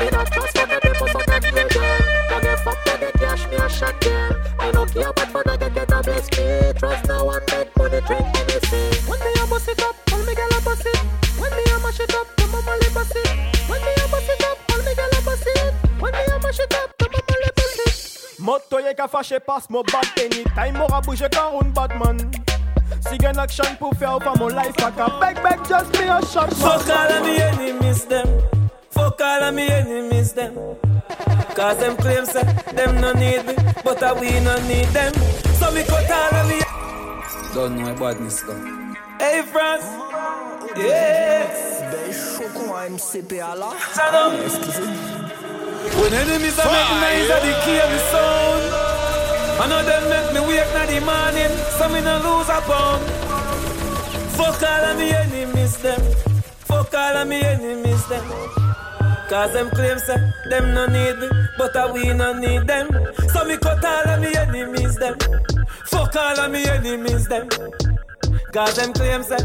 A 0.00 0.24
trust 0.30 0.54
the 0.54 0.81
fâché 19.22 19.38
passe 19.40 19.70
mon 19.70 19.82
bad 19.82 20.04
anytime. 20.18 20.76
M'aura 20.76 21.00
bougé 21.00 21.26
quand 21.32 21.60
un 21.60 21.68
Batman 21.68 22.16
Si 23.08 23.18
gen 23.18 23.38
action 23.38 23.64
pour 23.78 23.94
faire 23.94 24.18
for 24.22 24.36
mon 24.38 24.48
life 24.48 24.74
I 24.78 24.90
can 24.90 25.20
beg 25.20 25.42
beg 25.42 25.58
just 25.68 25.92
be 25.92 26.04
a 26.04 26.20
shot 26.26 26.52
Fuck 26.54 26.88
all 26.88 27.12
of 27.12 27.24
me 27.24 27.38
enemies 27.38 28.04
them. 28.06 28.26
Fuck 28.90 29.20
all 29.20 29.42
of 29.44 29.54
me 29.54 29.68
enemies 29.68 30.32
them. 30.32 30.54
Cause 31.54 31.78
them 31.78 31.96
claim 31.96 32.24
say 32.26 32.42
them 32.74 33.00
no 33.00 33.12
need 33.12 33.46
me 33.46 33.54
But 33.84 34.02
uh, 34.02 34.14
we 34.20 34.40
no 34.40 34.56
need 34.66 34.88
them. 34.88 35.12
So 35.58 35.70
me 35.72 35.84
cut 35.84 36.10
all 36.10 36.34
of 36.34 36.48
me. 36.48 36.60
Don't 37.54 37.76
know 37.78 37.92
about 37.92 38.18
this 38.18 38.42
go. 38.42 38.54
Hey 39.18 39.42
France 39.42 39.86
Yes. 40.76 41.70
Shut 43.94 44.14
up 44.14 44.32
When 46.00 46.12
enemies 46.12 46.58
are 46.58 46.72
making 46.72 47.00
noise 47.00 47.30
at 47.30 47.42
the 47.42 47.52
key 47.64 47.78
of 47.78 47.90
the 47.90 47.98
sound 48.10 48.81
I 49.62 49.68
know 49.68 49.80
them 49.84 50.10
make 50.10 50.34
me 50.34 50.40
wake 50.48 50.74
na 50.74 50.86
the 50.86 50.98
morning 51.06 51.54
So 51.78 51.88
me 51.88 52.00
no 52.02 52.18
lose 52.18 52.48
a 52.48 52.58
pound. 52.66 53.02
Fuck 54.34 54.60
all 54.60 54.84
of 54.90 54.98
me 54.98 55.10
enemies 55.12 55.76
them. 55.76 56.00
Fuck 56.66 56.92
all 56.92 57.16
of 57.18 57.28
me 57.28 57.40
enemies 57.42 58.04
them. 58.08 58.24
Cause 59.28 59.52
them 59.52 59.70
claim 59.70 60.00
say 60.00 60.18
them 60.50 60.74
no 60.74 60.86
need 60.86 61.16
me 61.16 61.28
But 61.56 61.76
uh, 61.76 61.92
we 61.94 62.12
no 62.12 62.32
need 62.32 62.66
them. 62.66 62.88
So 63.32 63.44
me 63.44 63.56
cut 63.56 63.84
all 63.84 64.08
of 64.08 64.20
me 64.20 64.34
enemies 64.34 64.96
them. 64.96 65.16
Fuck 65.86 66.16
all 66.16 66.40
of 66.40 66.50
me 66.50 66.66
enemies 66.66 67.28
them. 67.28 67.48
Cause 68.52 68.74
them 68.74 68.92
claim 68.92 69.22
say 69.22 69.38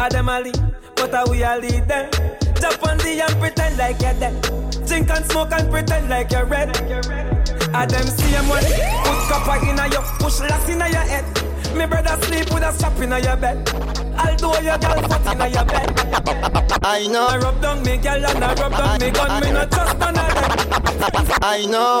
I 0.00 0.08
them 0.08 0.28
a 0.28 0.40
lead 0.40 0.58
But 0.96 1.14
uh, 1.14 1.24
we 1.30 1.44
a 1.44 1.56
lead 1.56 1.86
them. 1.86 2.10
Jump 2.60 2.82
on 2.82 2.98
the 2.98 3.24
and 3.28 3.38
pretend 3.38 3.78
like 3.78 4.02
you're 4.02 4.14
dead. 4.14 4.42
Drink 4.88 5.08
and 5.08 5.24
smoke 5.30 5.52
and 5.52 5.70
pretend 5.70 6.08
like 6.08 6.32
you're 6.32 6.46
red 6.46 7.21
I 7.74 7.86
them 7.86 8.06
same 8.06 8.48
one 8.48 8.62
Put 8.62 9.18
copper 9.28 9.66
in 9.66 9.76
your 9.92 10.02
Push 10.18 10.40
lass 10.40 10.68
in 10.68 10.78
your 10.78 11.06
head. 11.08 11.24
Me 11.76 11.86
brother 11.86 12.20
sleep 12.26 12.52
with 12.52 12.62
a 12.62 12.72
strap 12.72 12.98
in 12.98 13.10
your 13.10 13.36
bed. 13.36 13.68
Although 14.18 14.60
your 14.60 14.76
girl 14.78 15.02
foot 15.08 15.32
in 15.32 15.52
your 15.52 15.64
bed. 15.64 16.80
I 16.84 17.06
know. 17.06 17.26
I 17.28 17.38
rub 17.38 17.60
down 17.62 17.82
me 17.82 17.96
girl 17.96 18.26
and 18.26 18.44
I 18.44 18.54
rub 18.54 18.72
down 18.72 19.00
me 19.00 19.10
gun. 19.10 19.42
Me 19.42 19.52
not 19.52 19.70
trust 19.70 19.98
none 19.98 20.18
of 20.18 20.34
them. 20.34 21.38
I 21.42 21.64
know. 21.66 22.00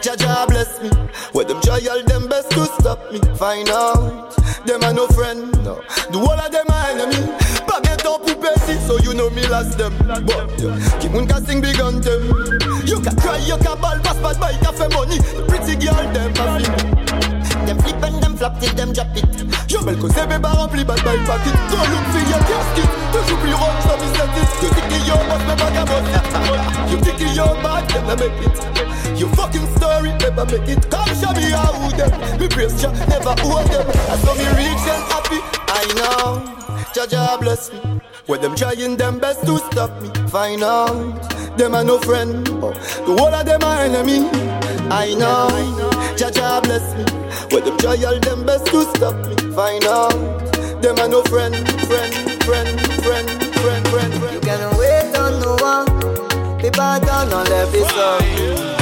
Jaja 0.00 0.48
bless 0.48 0.82
me. 0.82 0.88
Where 1.32 1.44
them 1.44 1.60
try 1.60 1.80
all 1.90 2.02
them 2.02 2.28
best 2.28 2.50
to 2.52 2.64
stop 2.64 3.12
me. 3.12 3.20
Find 3.36 3.68
out. 3.68 4.34
Them 4.66 4.82
are 4.84 4.94
no 4.94 5.06
friend. 5.08 5.52
No. 5.64 5.82
The 6.10 6.18
whole 6.18 6.30
of 6.30 6.50
them 6.50 6.66
are 6.70 6.90
enemy 6.90 7.43
Petit 8.64 8.80
So 8.86 8.98
you 8.98 9.14
know 9.14 9.30
me 9.30 9.46
last 9.48 9.78
them. 9.78 9.92
But 10.06 11.12
moun 11.12 11.26
ka 11.26 11.40
sing 11.46 11.60
big 11.60 11.80
on 11.80 12.00
them 12.00 12.22
You 12.84 13.00
can 13.00 13.16
cry, 13.16 13.38
you 13.38 13.56
can 13.56 13.80
ball 13.80 13.98
Pass 14.00 14.16
boy, 14.16 14.56
ka 14.62 14.72
fait 14.72 14.88
money. 14.92 15.18
The 15.18 15.44
pretty 15.46 15.76
girl 15.76 16.04
them 16.12 16.32
flip. 16.32 16.72
Them 17.66 17.78
flip 17.78 18.02
and 18.02 18.22
them 18.22 18.36
flap 18.36 18.60
till 18.60 18.74
them 18.74 18.92
drop 18.92 19.16
it. 19.16 19.24
Yo 19.70 19.82
bel 19.84 19.96
cause 19.96 20.14
bébé 20.14 20.48
rempli 20.48 20.84
bad 20.84 21.00
boy 21.04 21.18
pocket. 21.28 21.56
Go 21.70 21.78
look 21.92 22.04
for 22.12 22.24
your 22.24 22.42
casket. 22.48 22.90
Toujours 23.12 23.38
plus 23.40 23.54
run 23.54 23.76
so 23.84 23.94
me 24.00 24.08
it 24.08 24.50
You 24.62 24.70
think 24.72 24.92
you 25.08 25.18
boss 25.28 25.42
me 25.44 25.54
bag 25.60 25.76
a 25.76 25.84
boss. 25.84 26.90
You 26.90 26.96
think 27.04 27.20
you 27.20 27.48
bad, 27.62 27.88
them 27.88 28.06
na 28.06 28.14
make 28.16 28.40
it. 28.44 29.18
You 29.18 29.28
fucking 29.36 29.66
story, 29.76 30.12
never 30.18 30.44
make 30.44 30.68
it. 30.68 30.90
Come 30.90 31.12
show 31.14 31.32
me 31.32 31.52
how 31.52 31.88
them. 31.92 32.10
Me 32.40 32.48
praise 32.48 32.82
ya, 32.82 32.90
never 33.08 33.34
owe 33.44 33.64
them. 33.64 33.86
I 34.08 34.16
saw 34.24 34.34
me 34.34 34.46
reach 34.56 34.86
and 34.88 35.04
happy 35.12 35.40
I 35.68 35.84
know 35.96 36.63
Jaja 36.94 37.40
bless 37.40 37.72
me 37.72 37.80
Where 38.26 38.38
them 38.38 38.54
trying 38.54 38.96
them 38.96 39.18
best 39.18 39.44
to 39.46 39.58
stop 39.58 40.00
me. 40.00 40.08
Find 40.28 40.62
out 40.62 41.58
Them 41.58 41.74
are 41.74 41.82
no 41.82 41.98
friend. 41.98 42.46
The 42.46 43.16
whole 43.18 43.34
of 43.34 43.44
them 43.44 43.64
are 43.64 43.80
enemy. 43.82 44.28
I 44.92 45.12
know 45.18 45.48
Jaja 46.14 46.62
bless 46.62 46.94
me. 46.94 47.04
Where 47.50 47.62
them 47.62 47.76
try 47.78 47.96
all 48.04 48.20
them 48.20 48.46
best 48.46 48.66
to 48.66 48.82
stop 48.94 49.16
me. 49.26 49.34
Find 49.56 49.84
out 49.86 50.14
Them 50.82 50.96
are 51.00 51.08
no 51.08 51.24
friend 51.24 51.56
Friend, 51.80 52.14
friend, 52.44 52.80
friend, 53.02 53.28
friend, 53.58 53.88
friend, 53.88 54.14
friend. 54.14 54.34
You 54.34 54.40
can 54.40 54.78
wait 54.78 55.16
on 55.16 55.40
no 55.42 55.56
one. 55.56 56.60
People 56.60 57.00
don't 57.00 57.28
know 57.28 57.42
their 57.42 57.66
business 57.72 58.73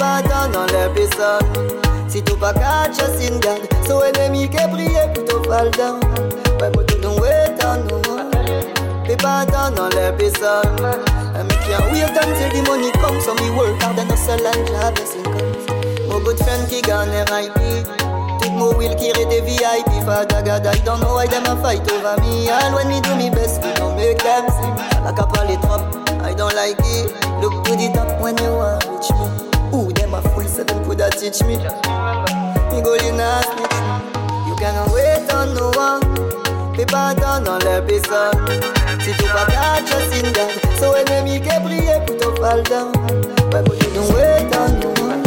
People 0.00 0.22
don't 0.30 0.52
know 0.52 0.66
their 0.66 0.88
business 0.94 1.44
Si 2.08 2.22
tu 2.22 2.34
pas 2.34 2.54
catch 2.54 3.00
us 3.04 3.20
in 3.20 3.38
God 3.38 3.60
So 3.84 4.00
ennemi 4.00 4.48
qui 4.48 4.56
prier 4.72 5.12
plutôt 5.12 5.44
fall 5.44 5.70
down. 5.76 6.00
Ouais 6.58 6.70
moi 6.72 6.84
tu 6.88 6.96
don't 7.00 7.20
wait 7.20 7.62
on 7.62 7.84
no 7.84 8.00
one 8.08 8.30
People 9.04 9.44
don't 9.52 9.76
know 9.76 9.90
their 9.90 10.12
business 10.16 10.64
And 11.36 11.44
me 11.44 11.54
can't 11.68 11.84
wait 11.92 12.16
until 12.16 12.48
the 12.48 12.64
money 12.64 12.90
comes 12.92 13.26
So 13.26 13.34
me 13.34 13.50
work 13.50 13.76
hard 13.82 13.98
and 13.98 14.08
hustle 14.08 14.40
and 14.40 14.66
job 14.68 14.94
blessing 14.96 15.22
comes 15.22 15.68
Mon 16.08 16.24
good 16.24 16.38
friend 16.38 16.66
qui 16.70 16.80
gagne 16.80 17.20
RIP 17.28 17.84
Tout 18.40 18.52
mon 18.56 18.72
will 18.78 18.96
qui 18.96 19.12
des 19.12 19.42
VIP 19.42 20.00
Father 20.06 20.40
God 20.40 20.64
I 20.64 20.80
don't 20.80 21.00
know 21.02 21.12
why 21.12 21.26
them 21.26 21.44
a 21.44 21.60
fight 21.60 21.84
over 21.92 22.16
me. 22.22 22.48
And 22.48 22.74
when 22.74 22.88
me 22.88 23.02
do 23.02 23.14
me 23.16 23.28
best 23.28 23.60
we 23.62 23.70
don't 23.74 23.96
make 23.96 24.16
them 24.24 24.48
see 24.48 24.72
Like 25.04 25.20
a 25.20 25.28
polytrop 25.28 25.84
I 26.24 26.32
don't 26.32 26.54
like 26.56 26.80
it. 26.88 27.12
Look 27.42 27.64
to 27.64 27.76
the 27.76 27.92
top 27.92 28.18
when 28.18 28.38
you 28.38 28.48
want 28.56 28.84
reach 28.88 29.12
me 29.12 29.49
Ooh, 29.74 29.92
them 29.92 30.14
a 30.14 30.22
fool 30.22 30.44
so 30.44 30.64
them 30.64 30.84
coulda 30.84 31.10
teach 31.10 31.42
me. 31.42 31.56
Me 31.56 32.82
go 32.82 32.94
in 32.94 33.20
a 33.20 33.42
snitch. 33.42 33.78
You 34.48 34.56
can 34.56 34.92
wait 34.92 35.32
on 35.32 35.54
no 35.54 35.70
one. 35.76 36.50
People 36.80 37.14
don't 37.16 37.44
know 37.44 37.58
their 37.58 37.82
business 37.82 38.32
Si 39.04 39.12
tu 39.12 39.26
pas 39.28 39.44
catch 39.52 39.92
us 39.92 40.16
in 40.16 40.32
God 40.32 40.48
So 40.78 40.94
ennemi 40.96 41.38
qui 41.40 41.52
prier 41.60 42.00
pour 42.06 42.16
te 42.16 42.24
fall 42.40 42.62
down. 42.62 42.92
Why 43.52 43.60
would 43.60 43.82
you 43.82 44.02
wait 44.14 44.48
on 44.56 44.80
no 44.80 44.88
one. 45.04 45.22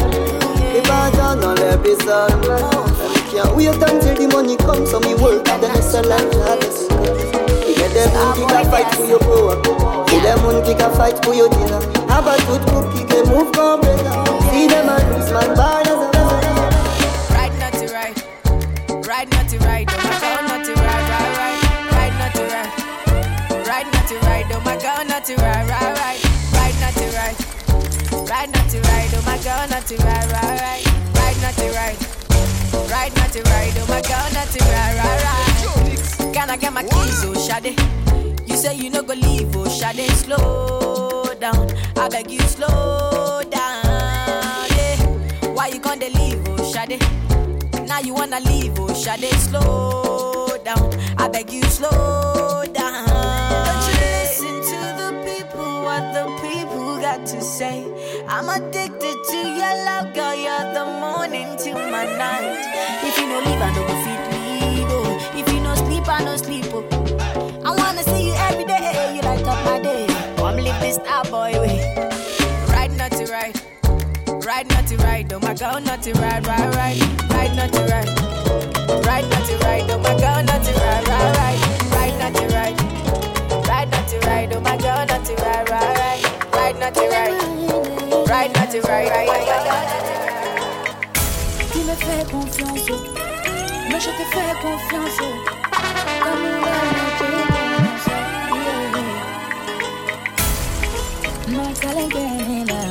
People 0.73 1.11
don't 1.13 1.41
know 1.41 1.53
their 1.53 1.77
business 1.77 2.09
And 2.09 3.29
can't 3.29 3.55
wait 3.55 3.67
until 3.67 4.15
the 4.15 4.27
money 4.33 4.57
comes 4.57 4.89
So 4.89 4.99
me 5.01 5.13
work 5.13 5.47
and 5.47 5.61
then 5.61 5.69
hustle 5.71 6.09
You 7.67 7.75
get 7.75 7.93
them 7.93 8.09
kick 8.33 8.49
a 8.49 8.65
fight 8.71 8.95
for 8.95 9.05
your 9.05 9.19
power. 9.19 10.07
See 10.07 10.19
them 10.21 10.63
kick 10.65 10.79
a 10.79 10.89
fight 10.95 11.23
for 11.23 11.35
your 11.35 11.49
dinner 11.49 12.02
Have 12.13 12.27
a 12.27 12.37
good 12.45 12.61
cookie, 12.69 13.03
they 13.09 13.23
move 13.25 13.51
come 13.53 13.81
better 13.81 14.21
See 14.53 14.67
them 14.67 14.85
a 14.87 15.01
lose 15.09 15.33
man 15.33 15.49
born 15.57 15.81
as 15.81 15.97
a 15.97 16.13
Right, 17.33 17.49
not 17.57 17.73
to 17.73 17.89
right. 17.89 18.13
Right, 19.07 19.27
not 19.31 19.49
to 19.49 19.57
right. 19.65 19.89
Oh 19.89 19.97
my 19.97 20.21
god, 20.21 20.45
not 20.45 20.63
to 20.63 20.73
right, 20.77 21.09
right, 21.89 22.13
not 22.21 22.35
to 22.35 22.43
right. 22.53 23.65
Right, 23.65 23.87
not 23.91 24.07
to 24.09 24.15
right. 24.29 24.45
Oh 24.53 24.61
my 24.61 24.77
god, 24.77 25.07
not 25.07 25.25
to 25.25 25.35
right, 25.37 25.65
right, 25.67 25.97
right. 25.97 26.21
Right, 26.53 26.75
not 26.77 26.93
to 26.93 27.05
right. 27.17 27.37
Right, 28.29 28.49
not 28.53 28.69
to 28.69 28.79
right. 28.93 29.09
Oh 29.17 29.23
my 29.25 29.37
god, 29.41 29.71
not 29.71 29.87
to 29.87 29.97
right, 30.05 30.31
right, 30.31 30.61
right. 30.61 30.85
Right, 31.17 31.37
not 31.41 31.55
to 31.57 31.65
right. 31.73 31.97
Right, 32.93 33.15
not 33.17 33.31
to 33.33 33.41
right. 33.41 33.73
Oh 33.75 33.87
my 33.89 34.01
god, 34.03 34.33
not 34.35 34.47
to 34.53 34.63
right, 34.69 34.93
right, 35.01 35.23
right. 35.25 36.31
Can 36.31 36.51
I 36.51 36.57
get 36.57 36.73
my 36.73 36.83
keys, 36.83 37.25
oh 37.25 37.33
Shade? 37.33 38.12
Say 38.63 38.75
you 38.75 38.89
no 38.89 39.03
go 39.03 39.13
leave, 39.13 39.53
oh 39.57 39.67
Shade. 39.67 40.09
Slow 40.11 41.25
down, 41.37 41.69
I 41.97 42.07
beg 42.07 42.31
you, 42.31 42.39
slow 42.39 43.41
down. 43.51 43.83
Yeah. 44.71 45.51
Why 45.51 45.67
you 45.67 45.79
gonna 45.81 46.07
leave, 46.07 46.41
oh 46.47 46.71
Shade? 46.71 46.97
Now 47.85 47.99
you 47.99 48.13
wanna 48.13 48.39
leave, 48.39 48.79
oh 48.79 48.93
Shade, 48.93 49.33
slow 49.33 50.47
down. 50.63 50.93
I 51.17 51.27
beg 51.27 51.51
you, 51.51 51.61
slow 51.63 52.63
down. 52.71 53.05
Don't 53.67 53.83
you 53.89 53.99
listen 53.99 54.55
to 54.71 54.79
the 54.95 55.09
people, 55.27 55.83
what 55.83 56.13
the 56.13 56.23
people 56.41 57.01
got 57.01 57.25
to 57.25 57.41
say. 57.41 57.83
I'm 58.29 58.47
addicted 58.47 59.17
to 59.31 59.37
your 59.59 59.75
love, 59.83 60.13
girl. 60.13 60.35
You're 60.35 60.73
the 60.73 60.85
morning 61.01 61.57
to 61.57 61.73
my 61.91 62.05
night. 62.05 62.63
If 63.03 63.19
you 63.19 63.27
no 63.27 63.39
leave, 63.39 63.61
I 63.61 63.73
no 63.75 63.85
go 63.85 63.95
fit 64.05 64.21
leave. 64.31 64.87
Oh. 64.89 65.37
If 65.37 65.51
you 65.51 65.59
no 65.59 65.75
sleep, 65.75 66.07
I 66.07 66.23
no 66.23 66.37
sleep. 66.37 66.63
Oh. 66.69 66.92
I 67.73 67.75
wanna 67.75 68.03
see 68.03 68.27
you 68.27 68.33
every 68.37 68.65
day. 68.65 69.15
You 69.15 69.21
light 69.21 69.47
up 69.47 69.65
my 69.65 69.79
day. 69.79 70.05
Come 70.37 70.57
live 70.57 70.79
this 70.79 70.95
star 70.95 71.23
boy 71.25 71.59
way. 71.59 71.79
Ride, 72.69 72.95
not 72.97 73.11
to 73.13 73.25
ride. 73.25 73.59
Ride, 74.45 74.67
not 74.69 74.85
to 74.87 74.97
ride. 74.97 75.33
Oh 75.33 75.39
my 75.39 75.53
girl, 75.55 75.81
not 75.81 76.03
to 76.03 76.13
ride, 76.13 76.45
ride, 76.45 76.75
ride. 76.75 77.01
Ride, 77.31 77.55
not 77.55 77.73
to 77.73 77.81
ride. 77.89 78.09
Ride, 79.05 79.27
not 79.29 79.45
to 79.47 79.57
ride. 79.65 79.89
Oh 79.89 79.97
my 79.97 80.13
girl, 80.21 80.43
not 80.43 80.63
to 80.65 80.73
ride, 80.73 81.07
ride, 81.07 81.35
ride. 81.37 81.61
Ride, 81.95 82.15
not 82.21 82.33
to 82.35 82.45
ride. 82.53 82.77
Ride, 83.67 83.89
not 83.91 84.07
to 84.07 84.19
ride. 84.27 84.53
Oh 84.53 84.61
my 84.61 84.77
girl, 84.77 85.05
not 85.05 85.25
to 85.25 85.33
ride, 85.41 85.69
ride, 85.69 85.97
ride. 85.97 86.23
Right, 86.53 86.77
not 86.79 86.93
to 86.93 87.01
right. 87.01 88.27
Right, 88.29 88.53
not 88.53 88.71
to 88.71 88.81
right. 88.81 89.09
Tu 91.71 91.79
me 91.79 91.95
fais 91.95 92.23
confiance, 92.29 92.91
mais 93.89 93.99
je 93.99 94.11
te 94.11 94.25
fais 94.31 94.53
confiance. 94.61 95.62
kalengela 101.83 102.81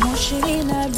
moshirina 0.00 0.88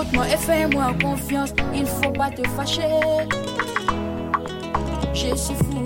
Écoute-moi 0.00 0.28
et 0.28 0.36
fais-moi 0.38 0.94
confiance, 1.02 1.52
il 1.74 1.84
faut 1.84 2.10
pas 2.12 2.30
te 2.30 2.42
fâcher. 2.48 2.80
Je 5.12 5.36
suis 5.36 5.54
fou. 5.54 5.79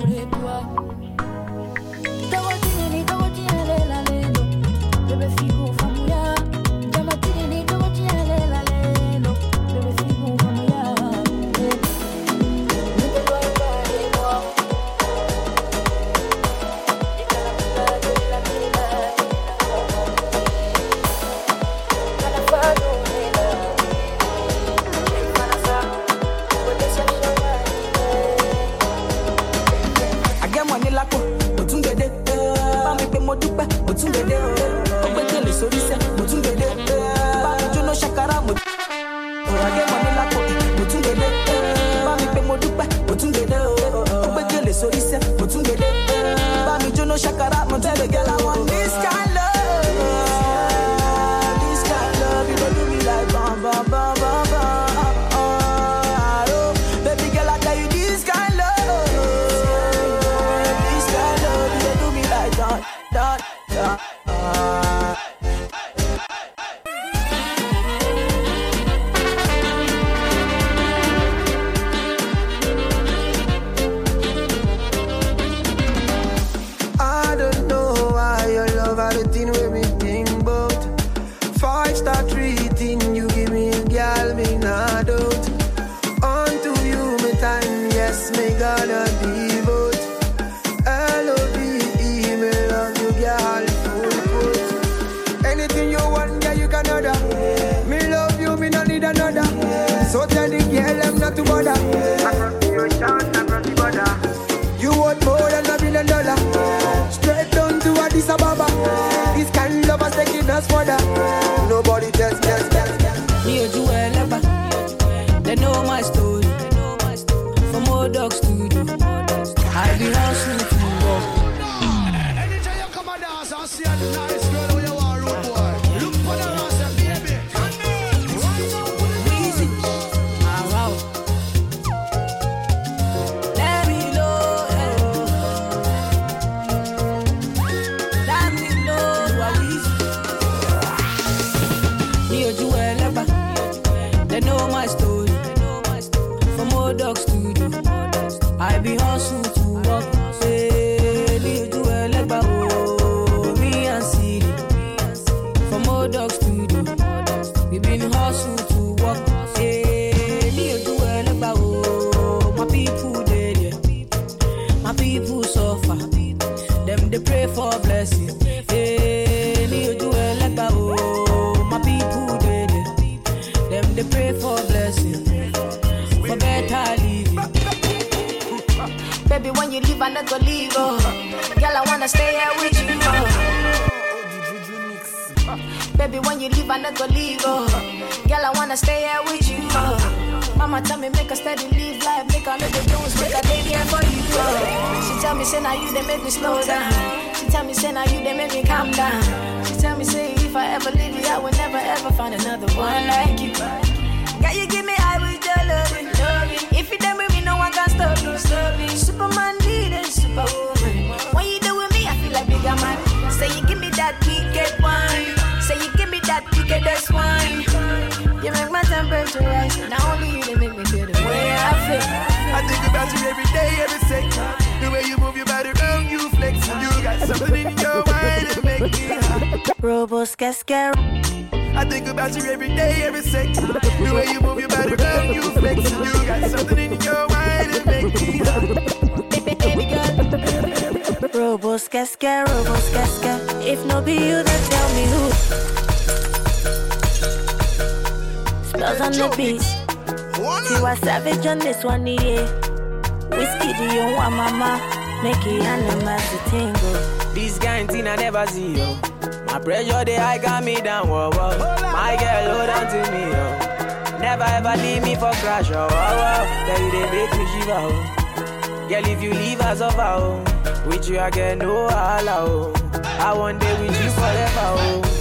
My 259.46 259.59
pressure, 259.59 260.05
they 260.05 260.16
high 260.16 260.38
got 260.38 260.64
me 260.64 260.80
down, 260.80 261.09
whoa, 261.09 261.30
whoa. 261.32 261.59
My 261.92 262.16
girl, 262.18 262.56
hold 262.56 262.70
on 262.70 262.86
to 262.88 263.12
me, 263.12 263.22
yo. 263.22 264.18
Never 264.18 264.44
ever 264.44 264.76
leave 264.82 265.02
me 265.02 265.14
for 265.14 265.32
crash, 265.42 265.70
oh, 265.70 265.86
whoa, 265.86 266.14
whoa. 266.20 266.66
Tell 266.66 266.82
you 266.82 266.90
they 266.90 267.10
make 267.10 267.32
me 267.38 267.46
shiver, 267.52 267.72
oh. 267.76 268.86
Girl, 268.88 269.06
if 269.06 269.22
you 269.22 269.32
leave 269.32 269.60
us 269.60 269.80
over, 269.80 270.01
oh. 270.01 270.44
With 270.86 271.09
you, 271.09 271.18
I 271.18 271.30
get 271.30 271.59
no 271.59 271.86
allow, 271.86 272.46
oh. 272.46 272.74
I 273.20 273.32
want 273.32 273.60
day 273.60 273.72
with 273.80 274.02
you 274.02 274.10
forever, 274.10 274.60
oh. 274.60 275.13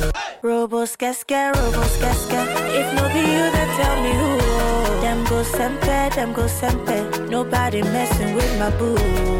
Robos 0.44 0.98
casca, 0.98 1.54
robos 1.54 1.98
casca. 2.02 2.44
If 2.68 2.94
no 2.96 3.08
be 3.14 3.22
you, 3.22 3.46
then 3.56 3.70
tell 3.80 4.04
me 4.04 4.12
who. 4.12 5.00
Them 5.00 5.24
go 5.24 5.42
sempe, 5.42 6.14
them 6.16 6.34
go 6.34 6.48
sempe. 6.50 7.30
Nobody 7.30 7.82
messing 7.82 8.36
with 8.36 8.60
my 8.60 8.70
boo. 8.72 8.98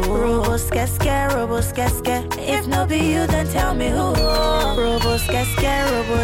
Robos 0.08 0.70
casca, 0.72 1.28
robos 1.34 1.74
casca. 1.74 2.26
If 2.38 2.66
no 2.68 2.86
be 2.86 2.96
you, 2.96 3.26
then 3.26 3.46
tell 3.48 3.74
me 3.74 3.90
who. 3.90 4.14
Robos 4.80 5.26
casca, 5.26 5.72
robo. 5.92 6.14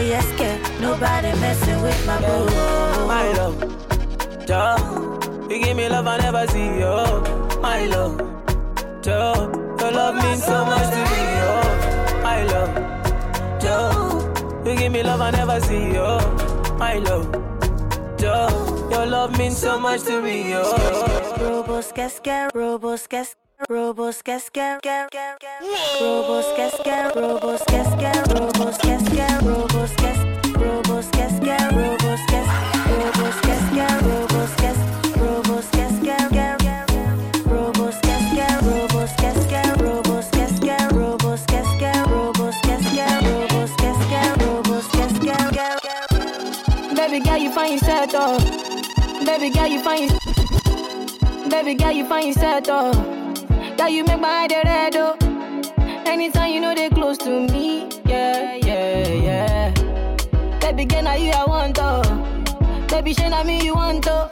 Nobody 0.81 1.31
messing 1.41 1.83
with 1.83 2.07
my 2.07 2.19
boo. 2.19 3.07
My 3.07 3.33
love, 3.35 3.59
Joe, 4.47 5.47
you 5.51 5.63
give 5.63 5.77
me 5.77 5.91
love 5.91 6.07
I 6.07 6.17
never 6.17 6.47
see, 6.47 6.81
yo. 6.81 7.21
My 7.61 7.85
love, 7.85 8.17
Joe, 9.03 9.53
your 9.79 9.93
love 9.93 10.15
means 10.25 10.43
so 10.43 10.65
much 10.65 10.89
to 10.89 11.03
me, 11.13 11.23
yo. 11.37 12.23
My 12.23 12.43
love, 12.45 13.61
Joe. 13.61 14.10
You 14.71 14.77
give 14.77 14.93
me 14.93 15.03
love 15.03 15.21
I 15.21 15.33
never 15.33 15.59
see, 15.59 15.99
oh, 15.99 16.21
my 16.79 16.95
love. 16.99 17.27
Yo, 18.21 18.47
your 18.89 19.05
love 19.05 19.37
means 19.37 19.57
so 19.57 19.81
much 19.81 20.03
to 20.03 20.23
me, 20.23 20.53
yo. 20.53 20.63
Robos 20.63 21.91
robos 21.91 21.93
get 21.93 22.13
scared. 22.13 22.53
Robos 22.53 23.09
get 23.09 23.27
scared, 23.27 23.67
robos 23.69 24.23
get 24.23 24.43
scared, 24.43 24.81
robos 26.01 26.57
get 26.57 26.73
scared, 26.73 27.13
robos 27.15 27.67
get 27.67 27.87
scared, 27.87 28.27
robos 28.29 28.81
get 28.81 29.01
scared, 29.07 29.43
robos 29.43 29.97
get 29.97 30.15
scared. 30.15 30.30
Baby 49.41 49.55
girl, 49.55 49.67
you 49.69 49.83
find 49.83 50.11
Baby 51.51 51.75
girl, 51.75 51.93
you 51.93 52.07
find 52.07 52.27
yourself 52.27 52.65
oh. 52.69 52.93
Girl, 53.79 53.89
you 53.89 54.05
make 54.05 54.21
my 54.21 54.29
eye 54.29 54.63
red 54.65 54.97
oh. 54.97 55.17
Anytime 56.05 56.53
you 56.53 56.61
know 56.61 56.75
they 56.75 56.91
close 56.91 57.17
to 57.19 57.31
me, 57.49 57.89
yeah, 58.05 58.57
yeah, 58.57 59.09
yeah. 59.09 60.59
Baby 60.61 60.85
girl, 60.85 61.05
now 61.05 61.15
you 61.15 61.31
I 61.31 61.45
want 61.47 61.79
oh. 61.81 62.03
Baby, 62.91 63.15
shey 63.15 63.31
na 63.31 63.43
me 63.43 63.65
you 63.65 63.75
want 63.75 64.07
oh. 64.11 64.29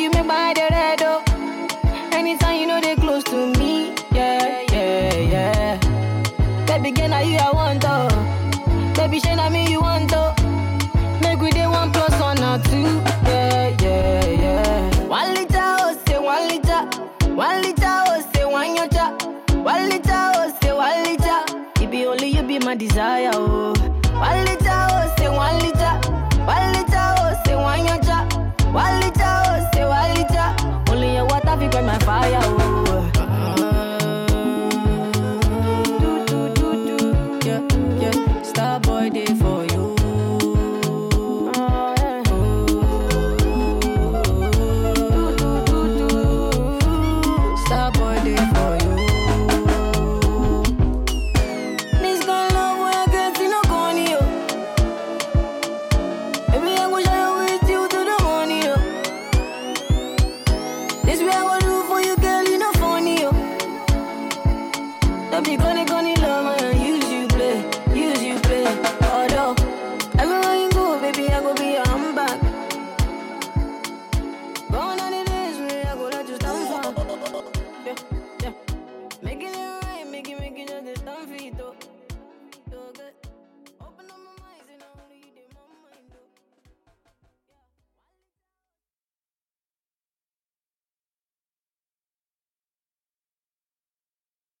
You 0.00 0.10
make 0.10 0.24
my 0.26 0.52
the 0.54 0.66
red, 0.70 0.98
though. 0.98 1.22
Anytime 2.16 2.60
you 2.60 2.66
know 2.66 2.80
they 2.80 2.96
close 2.96 3.24
to 3.24 3.46
me, 3.58 3.94
yeah, 4.12 4.64
yeah, 4.72 5.14
yeah. 5.16 6.66
Baby 6.66 6.90
girl, 6.92 7.08
now 7.08 7.20
you 7.20 7.36
I 7.36 7.50
want, 7.52 7.82
though. 7.82 8.08
Baby, 8.94 9.20
shey 9.20 9.34
na 9.36 9.48
me 9.50 9.70
you 9.70 9.80
want 9.80 10.10
to. 10.10 10.34
Make 11.22 11.40
we 11.40 11.50
dey 11.50 11.66
one 11.66 11.92
plus 11.92 12.18
one 12.20 12.38
or 12.42 12.58
two. 12.64 12.82
Yeah, 13.28 13.76
yeah, 13.82 14.26
yeah. 14.26 15.06
One 15.06 15.34
liter, 15.34 15.58
oh, 15.60 15.98
say 16.06 16.18
one 16.18 16.48
liter. 16.48 16.82
One 17.34 17.62
liter, 17.62 17.84
oh, 17.86 18.30
say 18.34 18.44
one 18.44 18.76
yacha 18.76 19.62
One 19.62 19.88
liter, 19.88 20.10
oh, 20.12 20.58
say 20.62 20.72
one 20.72 21.02
liter. 21.04 21.82
It 21.82 21.90
be 21.90 22.06
only 22.06 22.28
you 22.28 22.42
be 22.42 22.58
my 22.58 22.74
desire, 22.74 23.30
oh 23.34 23.74
my 31.82 31.98
fire. 32.00 32.69